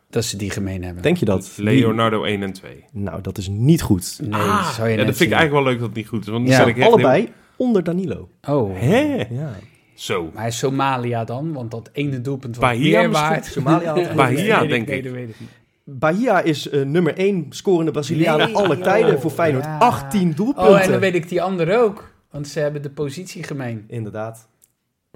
dat 0.09 0.23
ze 0.25 0.37
die 0.37 0.49
gemeen 0.49 0.83
hebben. 0.83 1.03
Denk 1.03 1.17
je 1.17 1.25
dat? 1.25 1.51
Leonardo 1.55 2.23
1 2.23 2.43
en 2.43 2.53
2. 2.53 2.83
Nou, 2.91 3.21
dat 3.21 3.37
is 3.37 3.47
niet 3.47 3.81
goed. 3.81 4.19
Nee, 4.21 4.41
Ah, 4.41 4.69
zou 4.71 4.89
je 4.89 4.97
ja, 4.97 5.03
dat 5.05 5.15
vind 5.17 5.31
ik 5.31 5.35
eigenlijk 5.37 5.63
wel 5.63 5.71
leuk 5.73 5.79
dat 5.79 5.87
het 5.87 5.97
niet 5.97 6.07
goed 6.07 6.21
is. 6.25 6.27
Want 6.31 6.47
Ja, 6.47 6.65
ik 6.65 6.81
Allebei 6.81 7.29
onder 7.55 7.83
Danilo. 7.83 8.29
Oh, 8.47 8.79
Hè? 8.79 9.15
Ja. 9.29 9.51
Zo. 9.95 10.31
maar 10.33 10.51
Somalia 10.51 11.23
dan? 11.23 11.53
Want 11.53 11.71
dat 11.71 11.89
ene 11.93 12.21
doelpunt 12.21 12.55
was 12.55 12.65
Bahia 12.69 12.99
meer 12.99 13.11
waard. 13.11 13.45
Somalia 13.45 13.95
er- 13.97 14.15
Bahia, 14.15 14.59
Nee, 14.59 14.67
denk 14.69 14.87
nee, 14.87 14.97
ik. 14.97 15.03
dat 15.03 15.13
weet 15.13 15.29
ik 15.29 15.35
niet. 15.39 15.49
Bahia 15.85 16.41
is 16.41 16.69
eh, 16.69 16.81
nummer 16.81 17.17
1 17.17 17.45
scorende 17.49 17.91
Braziliaan 17.91 18.37
Nee, 18.37 18.55
alle 18.55 18.75
joh. 18.75 18.83
tijden 18.83 19.19
voor 19.21 19.31
Feyenoord. 19.31 19.63
Ja. 19.65 19.77
18 19.77 20.31
doelpunten. 20.35 20.73
Oh, 20.73 20.81
en 20.83 20.91
dan 20.91 20.99
weet 20.99 21.15
ik 21.15 21.29
die 21.29 21.41
andere 21.41 21.77
ook. 21.77 22.11
Want 22.31 22.47
ze 22.47 22.59
hebben 22.59 22.81
de 22.81 22.89
positie 22.89 23.43
gemeen. 23.43 23.83
Inderdaad. 23.87 24.47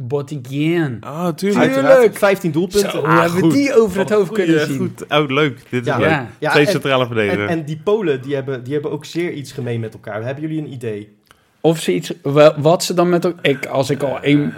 Bottigien. 0.02 0.98
Ah, 1.02 1.28
tuurlijk. 1.28 1.36
Tuurlijk. 1.38 1.74
Uiteraard 1.88 2.18
15 2.18 2.52
doelpunten. 2.52 2.92
Zo, 2.92 3.02
Ah, 3.02 3.20
hebben 3.20 3.36
we 3.36 3.42
goed. 3.44 3.54
die 3.54 3.76
over 3.82 4.00
het 4.00 4.10
hoofd 4.10 4.32
kunnen 4.32 4.66
zien? 4.68 4.78
Goed. 4.78 5.06
Oh, 5.10 5.28
leuk. 5.30 5.62
Dit 5.70 5.82
is 5.82 5.88
Ja. 5.88 5.98
leuk. 5.98 6.10
Ja. 6.10 6.28
Ja, 6.40 6.52
Twee 6.52 6.66
en- 6.66 6.72
centrale 6.72 7.02
En, 7.02 7.08
verdedigers. 7.08 7.52
en 7.52 7.66
die 7.66 7.78
Polen, 7.84 8.22
die 8.22 8.36
hebben, 8.36 8.64
die 8.64 8.74
hebben 8.74 8.92
ook 8.92 9.06
zeer 9.06 9.32
iets 9.34 9.52
gemeen 9.52 9.80
met 9.80 9.94
elkaar. 9.94 10.24
Hebben 10.24 10.44
jullie 10.44 10.62
een 10.62 10.72
idee? 10.72 11.16
Of 11.62 11.80
ze 11.80 11.94
iets, 11.94 12.14
wel- 12.24 12.54
wat 12.58 12.84
ze 12.84 12.94
dan 12.94 13.10
met 13.10 13.26
elkaar... 13.26 13.46
Ik, 13.46 13.66
als 13.66 13.90
ik 13.90 14.04
al 14.04 14.20
één... 14.22 14.54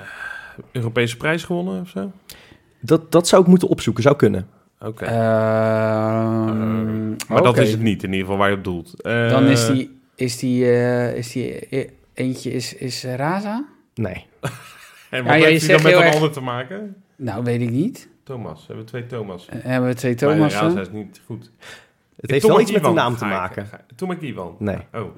Europese 0.72 1.18
prijs 1.18 1.44
gewonnen 1.44 1.82
of 1.82 1.90
zo? 1.90 2.12
Dat, 2.82 3.12
dat 3.12 3.28
zou 3.28 3.42
ik 3.42 3.48
moeten 3.48 3.68
opzoeken, 3.68 4.04
zou 4.04 4.16
kunnen. 4.16 4.48
Oké. 4.80 5.06
Ehm, 5.06 5.14
maar 7.10 7.44
dat 7.44 7.58
is 7.58 7.72
het 7.72 7.82
niet, 7.82 8.04
in 8.04 8.10
ieder 8.10 8.26
geval 8.26 8.38
waar 8.40 8.50
je 8.50 8.56
op 8.56 8.64
doelt. 8.64 9.02
Eh, 9.02 9.30
Dan 9.30 9.44
is 9.46 9.68
die... 9.68 9.98
Is 10.16 10.38
die, 10.38 10.66
eh, 10.66 11.16
is 11.16 11.32
die 11.32 11.60
eh, 11.68 11.90
eentje 12.14 12.52
is, 12.52 12.74
is 12.76 13.04
eh, 13.04 13.16
Raza? 13.16 13.66
Nee. 13.94 14.26
En 15.10 15.24
wat 15.24 15.34
Ja, 15.34 15.40
heeft 15.46 15.50
hij 15.50 15.60
zegt 15.60 15.84
dan 15.84 15.92
met 15.92 16.00
een 16.02 16.06
erg- 16.06 16.16
ander 16.16 16.32
te 16.32 16.42
maken? 16.42 16.96
Nou, 17.16 17.44
weet 17.44 17.62
ik 17.62 17.70
niet. 17.70 18.10
Thomas. 18.24 18.60
We 18.60 18.66
hebben 18.68 18.86
twee 18.86 19.06
Thomas. 19.06 19.46
Eh, 19.48 19.56
hebben 19.62 19.90
we 19.90 19.96
twee 19.96 20.16
Maar 20.20 20.34
Thomas? 20.36 20.54
Raza 20.54 20.80
is 20.82 20.92
niet 20.92 21.22
goed. 21.26 21.52
Het 22.22 22.32
heeft 22.32 22.48
wel 22.48 22.60
iets 22.60 22.72
met 22.72 22.84
de 22.84 22.90
naam 22.90 23.16
te 23.18 23.26
ik- 23.26 23.32
maken. 23.32 23.68
ga- 23.68 23.86
Thomas 23.96 24.18
Ivan. 24.20 24.56
Nee. 24.60 24.78
Oh. 24.94 25.18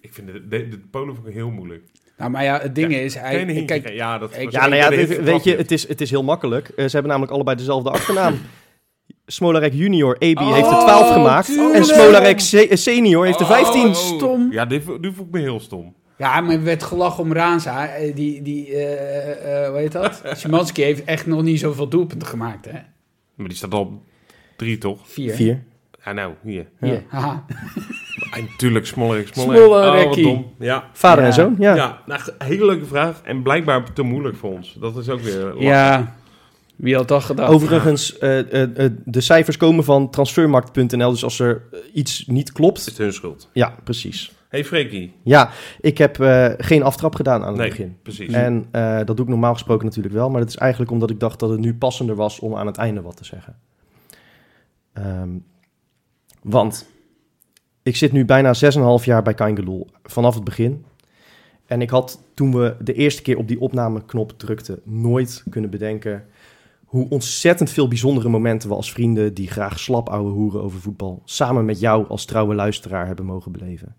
Ik 0.00 0.12
vind 0.14 0.26
de, 0.26 0.48
de, 0.48 0.68
de 0.68 0.78
Polen 0.90 1.14
vond 1.14 1.26
ik 1.26 1.34
heel 1.34 1.50
moeilijk. 1.50 1.82
Nou, 2.22 2.34
maar 2.34 2.44
ja, 2.44 2.58
het 2.60 2.74
ding 2.74 2.94
is... 2.94 3.14
Hij, 3.14 3.38
hintje 3.44 3.64
kijk, 3.64 3.88
ja, 3.88 4.18
dat 4.18 4.36
ik- 4.38 4.50
Ja, 4.50 4.60
nou 4.60 4.74
ja, 4.74 4.88
de 4.90 4.96
dit- 4.96 5.22
weet 5.22 5.44
je, 5.44 5.56
het 5.56 5.70
is, 5.70 5.88
het 5.88 6.00
is 6.00 6.10
heel 6.10 6.22
makkelijk. 6.22 6.68
Eh, 6.68 6.74
ze 6.84 6.90
hebben 6.90 7.08
namelijk 7.10 7.32
allebei 7.32 7.56
dezelfde 7.56 7.90
achternaam. 7.96 8.34
Smolarek 9.26 9.72
junior, 9.72 10.16
AB 10.18 10.38
Oh, 10.38 10.54
heeft 10.54 10.66
er 10.70 10.78
12 10.78 11.12
gemaakt. 11.12 11.46
tuurlijk. 11.46 11.74
En 11.74 11.84
Smolarek 11.84 12.40
se- 12.40 12.68
senior 12.72 13.24
heeft 13.24 13.40
er 13.40 13.46
15. 13.46 13.86
Oh, 13.86 13.94
Stom. 13.94 14.52
Ja, 14.52 14.64
dit, 14.66 14.82
vo- 14.84 15.00
dit 15.00 15.14
vond 15.14 15.28
ik 15.28 15.34
me 15.34 15.40
heel 15.40 15.60
stom. 15.60 15.94
Ja, 16.18 16.40
maar 16.40 16.54
er 16.54 16.62
werd 16.64 16.82
gelachen 16.82 17.22
om 17.24 17.32
Raza. 17.32 17.86
Eh, 17.88 18.14
Die, 18.14 18.42
die 18.42 18.66
eh, 18.74 19.64
eh, 19.64 19.68
hoe 19.68 19.78
heet 19.78 19.92
dat? 19.92 20.22
Szymanski 20.36 20.82
heeft 20.82 21.04
echt 21.04 21.26
nog 21.26 21.42
niet 21.42 21.58
zoveel 21.60 21.88
doelpunten 21.88 22.28
gemaakt, 22.28 22.64
hè? 22.64 22.78
Maar 23.34 23.48
die 23.48 23.56
staat 23.56 23.72
al 23.74 23.80
op 23.80 23.92
drie, 24.56 24.78
toch? 24.78 24.98
Vier. 25.04 25.34
4. 25.34 25.62
Ja, 26.04 26.12
nou, 26.12 26.32
hier. 26.42 26.66
Hier, 26.80 27.02
haha. 27.08 27.44
En 28.32 28.44
natuurlijk, 28.50 28.86
Smollerik, 28.86 29.28
Smollerik. 29.32 29.62
Smollerekkie. 29.64 30.26
Oh, 30.26 30.34
wat 30.34 30.42
dom. 30.42 30.52
Ja. 30.58 30.88
Vader 30.92 31.20
Ja. 31.20 31.26
en 31.28 31.34
zoon, 31.34 31.56
ja. 31.58 31.74
Ja, 31.74 31.98
nou, 32.06 32.20
hele 32.38 32.64
leuke 32.66 32.84
vraag. 32.84 33.20
En 33.24 33.42
blijkbaar 33.42 33.92
te 33.92 34.02
moeilijk 34.02 34.36
voor 34.36 34.50
ons. 34.50 34.76
Dat 34.80 34.96
is 34.96 35.08
ook 35.08 35.20
weer 35.20 35.38
lachen. 35.44 35.60
Ja, 35.62 36.14
wie 36.76 36.94
had 36.96 37.08
dat 37.08 37.22
gedacht? 37.22 37.52
Overigens, 37.52 38.18
eh, 38.18 38.38
eh, 38.62 38.84
eh, 38.84 38.92
de 39.04 39.20
cijfers 39.20 39.56
komen 39.56 39.84
van 39.84 40.10
transfermarkt.nl. 40.10 41.10
Dus 41.10 41.24
als 41.24 41.38
er 41.38 41.62
iets 41.92 42.24
niet 42.26 42.48
Het 42.48 42.56
klopt... 42.56 42.86
is 42.86 42.98
hun 42.98 43.12
schuld. 43.12 43.48
Ja, 43.52 43.74
precies. 43.84 44.32
hey, 44.48 44.64
Freekie. 44.64 45.12
Ja, 45.22 45.50
ik 45.80 45.98
heb 45.98 46.20
eh, 46.20 46.48
geen 46.56 46.82
aftrap 46.82 47.14
gedaan 47.14 47.42
aan 47.42 47.48
het 47.48 47.56
Nee, 47.56 47.68
begin. 47.68 47.96
precies. 48.02 48.32
En 48.32 48.66
eh, 48.70 48.96
dat 49.04 49.16
doe 49.16 49.24
ik 49.24 49.28
normaal 49.30 49.52
gesproken 49.52 49.84
natuurlijk 49.86 50.14
wel. 50.14 50.30
Maar 50.30 50.40
dat 50.40 50.48
is 50.48 50.56
eigenlijk 50.56 50.90
omdat 50.90 51.10
ik 51.10 51.20
dacht 51.20 51.38
dat 51.40 51.50
het 51.50 51.60
nu 51.60 51.74
passender 51.74 52.16
was 52.16 52.38
om 52.40 52.56
aan 52.56 52.66
het 52.66 52.76
einde 52.76 53.00
wat 53.02 53.16
te 53.16 53.24
zeggen. 53.24 53.56
Ehm, 54.92 55.28
want 56.42 56.86
ik 57.82 57.96
zit 57.96 58.12
nu 58.12 58.24
bijna 58.24 58.54
6,5 58.98 59.04
jaar 59.04 59.22
bij 59.22 59.34
Kaingeloel. 59.34 59.86
Vanaf 60.02 60.34
het 60.34 60.44
begin. 60.44 60.84
En 61.66 61.82
ik 61.82 61.90
had 61.90 62.22
toen 62.34 62.52
we 62.52 62.76
de 62.80 62.92
eerste 62.92 63.22
keer 63.22 63.38
op 63.38 63.48
die 63.48 63.60
opnameknop 63.60 64.32
drukten, 64.38 64.80
nooit 64.84 65.44
kunnen 65.50 65.70
bedenken 65.70 66.24
hoe 66.92 67.08
ontzettend 67.08 67.70
veel 67.70 67.88
bijzondere 67.88 68.28
momenten 68.28 68.68
we 68.68 68.74
als 68.74 68.92
vrienden 68.92 69.34
die 69.34 69.50
graag 69.50 69.78
slap 69.78 70.08
ouwe 70.08 70.30
hoeren 70.30 70.62
over 70.62 70.80
voetbal, 70.80 71.22
samen 71.24 71.64
met 71.64 71.80
jou 71.80 72.08
als 72.08 72.24
trouwe 72.24 72.54
luisteraar 72.54 73.06
hebben 73.06 73.24
mogen 73.24 73.52
beleven. 73.52 73.94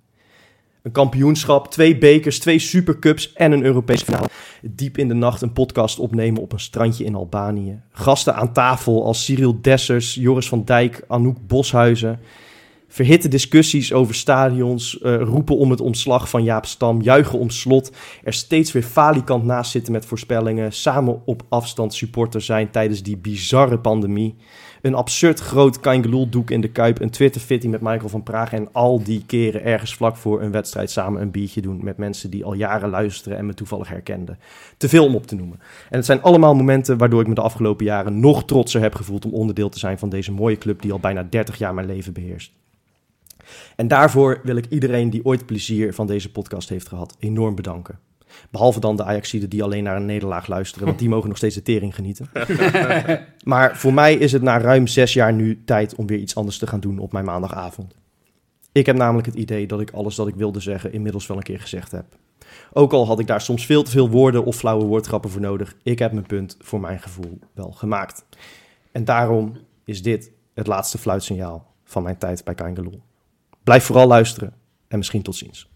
Een 0.82 0.92
kampioenschap, 0.92 1.72
twee 1.72 1.98
bekers, 1.98 2.40
twee 2.40 2.60
supercups 2.60 3.34
en 3.34 3.52
een 3.52 3.64
Europese 3.64 4.06
finale. 4.06 4.28
Diep 4.62 4.98
in 4.98 5.08
de 5.08 5.14
nacht 5.14 5.42
een 5.42 5.54
podcast 5.54 6.00
opnemen 6.00 6.42
op 6.42 6.52
een 6.52 6.60
strandje 6.60 7.04
in 7.04 7.16
Albanië. 7.16 7.82
Gasten 7.92 8.36
aan 8.36 8.54
tafel 8.54 9.06
als 9.06 9.26
Cyril 9.26 9.62
Dessers, 9.62 10.14
Joris 10.14 10.48
van 10.48 10.64
Dijk, 10.66 11.04
Anouk 11.08 11.48
Boshuizen. 11.48 12.20
Verhitte 12.94 13.28
discussies 13.28 13.94
over 13.94 14.16
stadions, 14.16 15.00
eh, 15.00 15.22
roepen 15.22 15.58
om 15.58 15.70
het 15.70 15.82
ontslag 15.82 16.30
van 16.30 16.44
Jaap 16.44 16.66
Stam, 16.66 17.02
juichen 17.02 17.40
om 17.40 17.50
slot. 17.50 17.92
Er 18.24 18.34
steeds 18.34 18.72
weer 18.72 18.84
falikant 18.84 19.44
naast 19.44 19.72
zitten 19.72 19.94
met 19.94 20.06
voorspellingen. 20.06 20.72
Samen 20.72 21.22
op 21.26 21.44
afstand 21.50 21.94
supporter 21.94 22.42
zijn 22.42 22.70
tijdens 22.70 23.04
die 23.04 23.18
bizarre 23.18 23.80
pandemie. 23.80 24.36
Een 24.82 24.94
absurd 24.94 25.40
groot 25.40 25.84
doek 26.30 26.50
in 26.52 26.62
de 26.62 26.68
Kuip. 26.68 27.02
Een 27.02 27.10
Twitter-fitty 27.10 27.68
met 27.68 27.82
Michael 27.82 28.10
van 28.10 28.24
Praag. 28.24 28.54
En 28.54 28.70
al 28.72 29.04
die 29.04 29.24
keren 29.26 29.64
ergens 29.64 29.94
vlak 29.94 30.18
voor 30.18 30.42
een 30.42 30.52
wedstrijd 30.52 30.92
samen 30.92 31.22
een 31.22 31.32
biertje 31.32 31.62
doen. 31.62 31.80
Met 31.84 31.98
mensen 31.98 32.30
die 32.30 32.46
al 32.46 32.54
jaren 32.54 32.90
luisteren 32.90 33.38
en 33.38 33.46
me 33.46 33.54
toevallig 33.54 33.88
herkenden. 33.88 34.40
Te 34.78 34.90
veel 34.90 35.06
om 35.06 35.16
op 35.16 35.28
te 35.28 35.36
noemen. 35.36 35.60
En 35.90 35.98
het 35.98 36.06
zijn 36.06 36.22
allemaal 36.22 36.56
momenten 36.56 36.98
waardoor 36.98 37.22
ik 37.22 37.28
me 37.28 37.34
de 37.34 37.42
afgelopen 37.42 37.86
jaren 37.86 38.20
nog 38.20 38.46
trotser 38.46 38.82
heb 38.82 38.96
gevoeld 38.96 39.26
om 39.26 39.34
onderdeel 39.34 39.70
te 39.70 39.80
zijn 39.80 40.00
van 40.00 40.10
deze 40.10 40.32
mooie 40.32 40.58
club 40.58 40.82
die 40.82 40.92
al 40.92 41.00
bijna 41.00 41.28
30 41.30 41.58
jaar 41.58 41.74
mijn 41.74 41.88
leven 41.88 42.14
beheerst. 42.14 42.62
En 43.76 43.88
daarvoor 43.88 44.40
wil 44.44 44.56
ik 44.56 44.66
iedereen 44.70 45.10
die 45.10 45.26
ooit 45.26 45.46
plezier 45.46 45.94
van 45.94 46.08
deze 46.08 46.32
podcast 46.32 46.70
heeft 46.70 46.88
gehad 46.88 47.16
enorm 47.20 47.56
bedanken. 47.56 48.00
Behalve 48.52 48.80
dan 48.80 48.96
de 48.96 49.04
Ajaxiden 49.04 49.50
die 49.50 49.64
alleen 49.64 49.84
naar 49.84 49.96
een 49.96 50.06
nederlaag 50.06 50.48
luisteren, 50.48 50.88
want 50.88 51.00
die 51.00 51.10
mogen 51.10 51.28
nog 51.28 51.38
steeds 51.38 51.56
de 51.56 51.62
tering 51.62 51.96
genieten. 51.96 52.30
maar 53.44 53.78
voor 53.78 53.94
mij 53.94 54.14
is 54.14 54.32
het 54.32 54.42
na 54.42 54.60
ruim 54.60 54.88
zes 54.88 55.14
jaar 55.14 55.34
nu 55.34 55.64
tijd 55.66 55.96
om 55.96 56.08
weer 56.08 56.20
iets 56.20 56.36
anders 56.36 56.58
te 56.58 56.68
gaan 56.68 56.80
doen 56.80 57.00
op 57.00 57.12
mijn 57.12 57.26
maandagavond. 57.26 57.94
Ik 58.72 58.86
heb 58.86 58.96
namelijk 58.96 59.26
het 59.26 59.36
idee 59.36 59.68
dat 59.68 59.82
ik 59.82 59.92
alles 59.92 60.16
dat 60.16 60.28
ik 60.28 60.36
wilde 60.36 60.60
zeggen 60.60 60.94
inmiddels 60.94 61.28
wel 61.28 61.38
een 61.38 61.44
keer 61.44 61.60
gezegd 61.60 61.92
heb. 61.92 62.06
Ook 62.74 62.94
al 62.94 63.06
had 63.06 63.20
ik 63.20 63.28
daar 63.28 63.42
soms 63.42 63.66
veel 63.66 63.84
te 63.84 63.92
veel 63.92 64.10
woorden 64.10 64.46
of 64.46 64.56
flauwe 64.56 64.86
woordgrappen 64.86 65.30
voor 65.30 65.42
nodig, 65.42 65.76
ik 65.84 66.00
heb 66.00 66.12
mijn 66.12 66.26
punt 66.26 66.58
voor 66.60 66.80
mijn 66.80 67.00
gevoel 67.00 67.40
wel 67.54 67.72
gemaakt. 67.72 68.26
En 68.92 69.06
daarom 69.06 69.58
is 69.86 70.04
dit 70.04 70.32
het 70.54 70.68
laatste 70.68 70.98
fluitsignaal 70.98 71.72
van 71.84 72.04
mijn 72.04 72.18
tijd 72.18 72.44
bij 72.44 72.56
Kangaloo. 72.56 73.02
Blijf 73.64 73.84
vooral 73.84 74.08
luisteren 74.08 74.54
en 74.88 74.98
misschien 74.98 75.22
tot 75.22 75.36
ziens. 75.36 75.72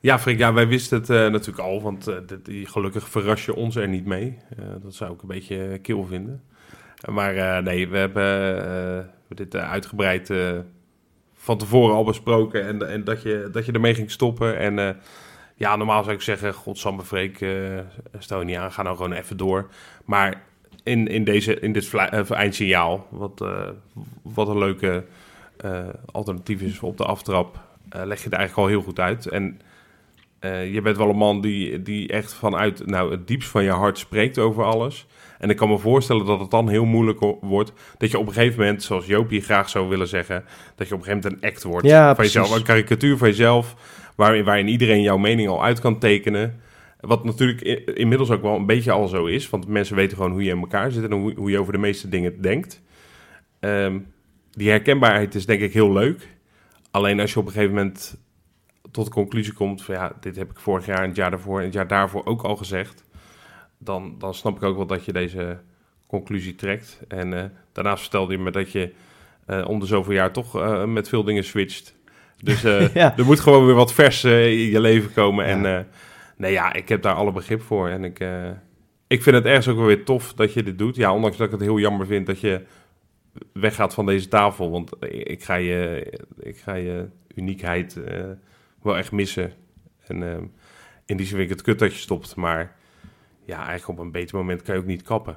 Ja, 0.00 0.18
Freek, 0.18 0.38
ja, 0.38 0.52
wij 0.52 0.68
wisten 0.68 0.98
het 0.98 1.08
uh, 1.08 1.16
natuurlijk 1.16 1.58
al, 1.58 1.82
want 1.82 2.08
uh, 2.08 2.16
dit, 2.26 2.68
gelukkig 2.68 3.08
verras 3.08 3.44
je 3.44 3.54
ons 3.54 3.76
er 3.76 3.88
niet 3.88 4.04
mee. 4.04 4.38
Uh, 4.58 4.66
dat 4.82 4.94
zou 4.94 5.12
ik 5.12 5.22
een 5.22 5.28
beetje 5.28 5.78
kil 5.78 6.04
vinden. 6.04 6.42
Maar 7.10 7.62
nee, 7.62 7.88
we 7.88 7.96
hebben 7.96 9.10
dit 9.28 9.56
uitgebreid 9.56 10.32
van 11.34 11.58
tevoren 11.58 11.94
al 11.94 12.04
besproken 12.04 12.66
en, 12.66 12.88
en 12.88 13.04
dat, 13.04 13.22
je, 13.22 13.48
dat 13.52 13.66
je 13.66 13.72
ermee 13.72 13.94
ging 13.94 14.10
stoppen. 14.10 14.58
En 14.58 14.96
ja, 15.54 15.76
normaal 15.76 16.02
zou 16.02 16.14
ik 16.14 16.22
zeggen, 16.22 16.54
godsamme 16.54 17.02
Freek, 17.02 17.46
stel 18.18 18.38
je 18.38 18.44
niet 18.44 18.56
aan, 18.56 18.72
ga 18.72 18.82
nou 18.82 18.96
gewoon 18.96 19.12
even 19.12 19.36
door. 19.36 19.68
Maar 20.04 20.42
in, 20.82 21.06
in, 21.06 21.24
deze, 21.24 21.60
in 21.60 21.72
dit 21.72 21.94
eindsignaal, 22.30 23.06
wat, 23.10 23.44
wat 24.22 24.48
een 24.48 24.58
leuke 24.58 25.04
alternatief 26.12 26.60
is 26.60 26.80
op 26.80 26.96
de 26.96 27.04
aftrap, 27.04 27.58
leg 27.88 28.18
je 28.18 28.24
het 28.24 28.32
eigenlijk 28.32 28.56
al 28.56 28.66
heel 28.66 28.82
goed 28.82 29.00
uit. 29.00 29.26
En 29.26 29.60
uh, 30.40 30.72
je 30.72 30.80
bent 30.80 30.96
wel 30.96 31.08
een 31.08 31.16
man 31.16 31.40
die, 31.40 31.82
die 31.82 32.08
echt 32.08 32.34
vanuit 32.34 32.86
nou, 32.86 33.10
het 33.10 33.26
diepst 33.26 33.48
van 33.48 33.64
je 33.64 33.70
hart 33.70 33.98
spreekt 33.98 34.38
over 34.38 34.64
alles. 34.64 35.06
En 35.38 35.50
ik 35.50 35.56
kan 35.56 35.68
me 35.68 35.78
voorstellen 35.78 36.26
dat 36.26 36.40
het 36.40 36.50
dan 36.50 36.68
heel 36.68 36.84
moeilijk 36.84 37.18
wordt. 37.40 37.72
Dat 37.98 38.10
je 38.10 38.18
op 38.18 38.26
een 38.26 38.32
gegeven 38.32 38.58
moment, 38.58 38.82
zoals 38.82 39.06
Jopie 39.06 39.40
graag 39.40 39.68
zou 39.68 39.88
willen 39.88 40.08
zeggen, 40.08 40.44
dat 40.74 40.88
je 40.88 40.94
op 40.94 41.00
een 41.00 41.06
gegeven 41.06 41.28
moment 41.30 41.42
een 41.42 41.50
act 41.50 41.62
wordt 41.62 41.86
ja, 41.86 42.14
van 42.14 42.24
jezelf. 42.24 42.56
Een 42.56 42.62
karikatuur 42.62 43.16
van 43.16 43.28
jezelf, 43.28 43.74
waarin, 44.16 44.44
waarin 44.44 44.68
iedereen 44.68 45.02
jouw 45.02 45.18
mening 45.18 45.48
al 45.48 45.64
uit 45.64 45.80
kan 45.80 45.98
tekenen. 45.98 46.60
Wat 47.00 47.24
natuurlijk 47.24 47.60
inmiddels 47.88 48.30
ook 48.30 48.42
wel 48.42 48.56
een 48.56 48.66
beetje 48.66 48.92
al 48.92 49.08
zo 49.08 49.24
is. 49.24 49.50
Want 49.50 49.68
mensen 49.68 49.96
weten 49.96 50.16
gewoon 50.16 50.32
hoe 50.32 50.44
je 50.44 50.50
in 50.50 50.60
elkaar 50.60 50.90
zit 50.90 51.04
en 51.04 51.12
hoe, 51.12 51.34
hoe 51.36 51.50
je 51.50 51.58
over 51.58 51.72
de 51.72 51.78
meeste 51.78 52.08
dingen 52.08 52.40
denkt. 52.40 52.82
Um, 53.60 54.06
die 54.54 54.70
herkenbaarheid 54.70 55.34
is 55.34 55.46
denk 55.46 55.60
ik 55.60 55.72
heel 55.72 55.92
leuk. 55.92 56.28
Alleen 56.90 57.20
als 57.20 57.32
je 57.32 57.38
op 57.38 57.46
een 57.46 57.52
gegeven 57.52 57.74
moment 57.74 58.16
tot 58.90 59.04
de 59.04 59.10
conclusie 59.10 59.52
komt 59.52 59.82
van 59.82 59.94
ja, 59.94 60.12
dit 60.20 60.36
heb 60.36 60.50
ik 60.50 60.58
vorig 60.58 60.86
jaar 60.86 61.02
en 61.02 61.08
het 61.08 61.16
jaar 61.16 61.30
daarvoor 61.30 61.58
en 61.58 61.64
het 61.64 61.74
jaar 61.74 61.88
daarvoor 61.88 62.26
ook 62.26 62.42
al 62.42 62.56
gezegd, 62.56 63.04
dan, 63.78 64.14
dan 64.18 64.34
snap 64.34 64.56
ik 64.56 64.62
ook 64.62 64.76
wel 64.76 64.86
dat 64.86 65.04
je 65.04 65.12
deze 65.12 65.60
conclusie 66.06 66.54
trekt. 66.54 67.00
En 67.08 67.32
uh, 67.32 67.42
daarnaast 67.72 68.00
vertelde 68.00 68.32
je 68.32 68.38
me 68.38 68.50
dat 68.50 68.72
je 68.72 68.92
uh, 69.46 69.68
om 69.68 69.80
de 69.80 69.86
zoveel 69.86 70.12
jaar 70.12 70.32
toch 70.32 70.56
uh, 70.56 70.84
met 70.84 71.08
veel 71.08 71.24
dingen 71.24 71.44
switcht. 71.44 71.94
Dus 72.42 72.62
ja. 72.94 73.16
er 73.16 73.24
moet 73.24 73.40
gewoon 73.40 73.66
weer 73.66 73.74
wat 73.74 73.92
vers 73.92 74.24
in 74.24 74.70
je 74.70 74.80
leven 74.80 75.12
komen. 75.12 75.46
Ja. 75.46 75.50
En 75.50 75.86
nee 76.36 76.52
ja, 76.52 76.72
ik 76.72 76.88
heb 76.88 77.02
daar 77.02 77.14
alle 77.14 77.32
begrip 77.32 77.62
voor. 77.62 77.88
En 77.88 78.04
ik, 78.04 78.18
ik 79.06 79.22
vind 79.22 79.36
het 79.36 79.44
ergens 79.44 79.68
ook 79.68 79.76
wel 79.76 79.86
weer 79.86 80.04
tof 80.04 80.32
dat 80.34 80.52
je 80.52 80.62
dit 80.62 80.78
doet. 80.78 80.96
Ja, 80.96 81.14
ondanks 81.14 81.36
dat 81.36 81.46
ik 81.46 81.52
het 81.52 81.62
heel 81.62 81.78
jammer 81.78 82.06
vind 82.06 82.26
dat 82.26 82.40
je 82.40 82.60
weggaat 83.52 83.94
van 83.94 84.06
deze 84.06 84.28
tafel. 84.28 84.70
Want 84.70 84.90
ik 85.08 85.44
ga 85.44 85.54
je, 85.54 86.06
ik 86.38 86.58
ga 86.58 86.74
je 86.74 87.08
uniekheid 87.34 87.98
wel 88.82 88.96
echt 88.96 89.12
missen. 89.12 89.52
En 90.06 90.22
uh, 90.22 90.36
in 91.06 91.16
die 91.16 91.26
zin 91.26 91.36
vind 91.36 91.50
ik 91.50 91.56
het 91.56 91.62
kut 91.62 91.78
dat 91.78 91.92
je 91.92 91.98
stopt. 91.98 92.36
Maar 92.36 92.76
ja, 93.44 93.56
eigenlijk 93.56 93.88
op 93.98 94.04
een 94.04 94.12
beter 94.12 94.36
moment 94.36 94.62
kan 94.62 94.74
je 94.74 94.80
ook 94.80 94.86
niet 94.86 95.02
kappen. 95.02 95.36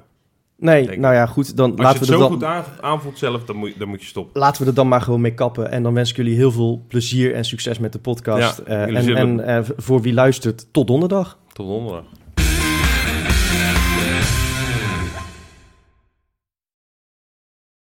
Nee, 0.56 0.98
nou 0.98 1.14
ja, 1.14 1.26
goed. 1.26 1.56
Dan 1.56 1.70
Als 1.70 1.80
laten 1.80 2.00
je 2.00 2.06
we 2.06 2.12
het 2.12 2.22
er 2.22 2.28
zo 2.28 2.38
dan, 2.38 2.62
goed 2.64 2.80
aanvoelt 2.82 3.18
zelf, 3.18 3.44
dan 3.44 3.56
moet, 3.56 3.72
je, 3.72 3.78
dan 3.78 3.88
moet 3.88 4.00
je 4.00 4.06
stoppen. 4.06 4.40
laten 4.40 4.62
we 4.62 4.68
er 4.68 4.74
dan 4.74 4.88
maar 4.88 5.00
gewoon 5.00 5.20
mee 5.20 5.34
kappen. 5.34 5.70
En 5.70 5.82
dan 5.82 5.94
wens 5.94 6.10
ik 6.10 6.16
jullie 6.16 6.36
heel 6.36 6.50
veel 6.50 6.84
plezier 6.88 7.34
en 7.34 7.44
succes 7.44 7.78
met 7.78 7.92
de 7.92 7.98
podcast. 7.98 8.58
Ja, 8.58 8.64
Eh, 8.64 8.96
en 8.96 9.16
en 9.16 9.40
eh, 9.44 9.64
voor 9.76 10.02
wie 10.02 10.12
luistert, 10.12 10.72
tot 10.72 10.86
donderdag. 10.86 11.38
Tot 11.52 11.66
donderdag. 11.66 12.04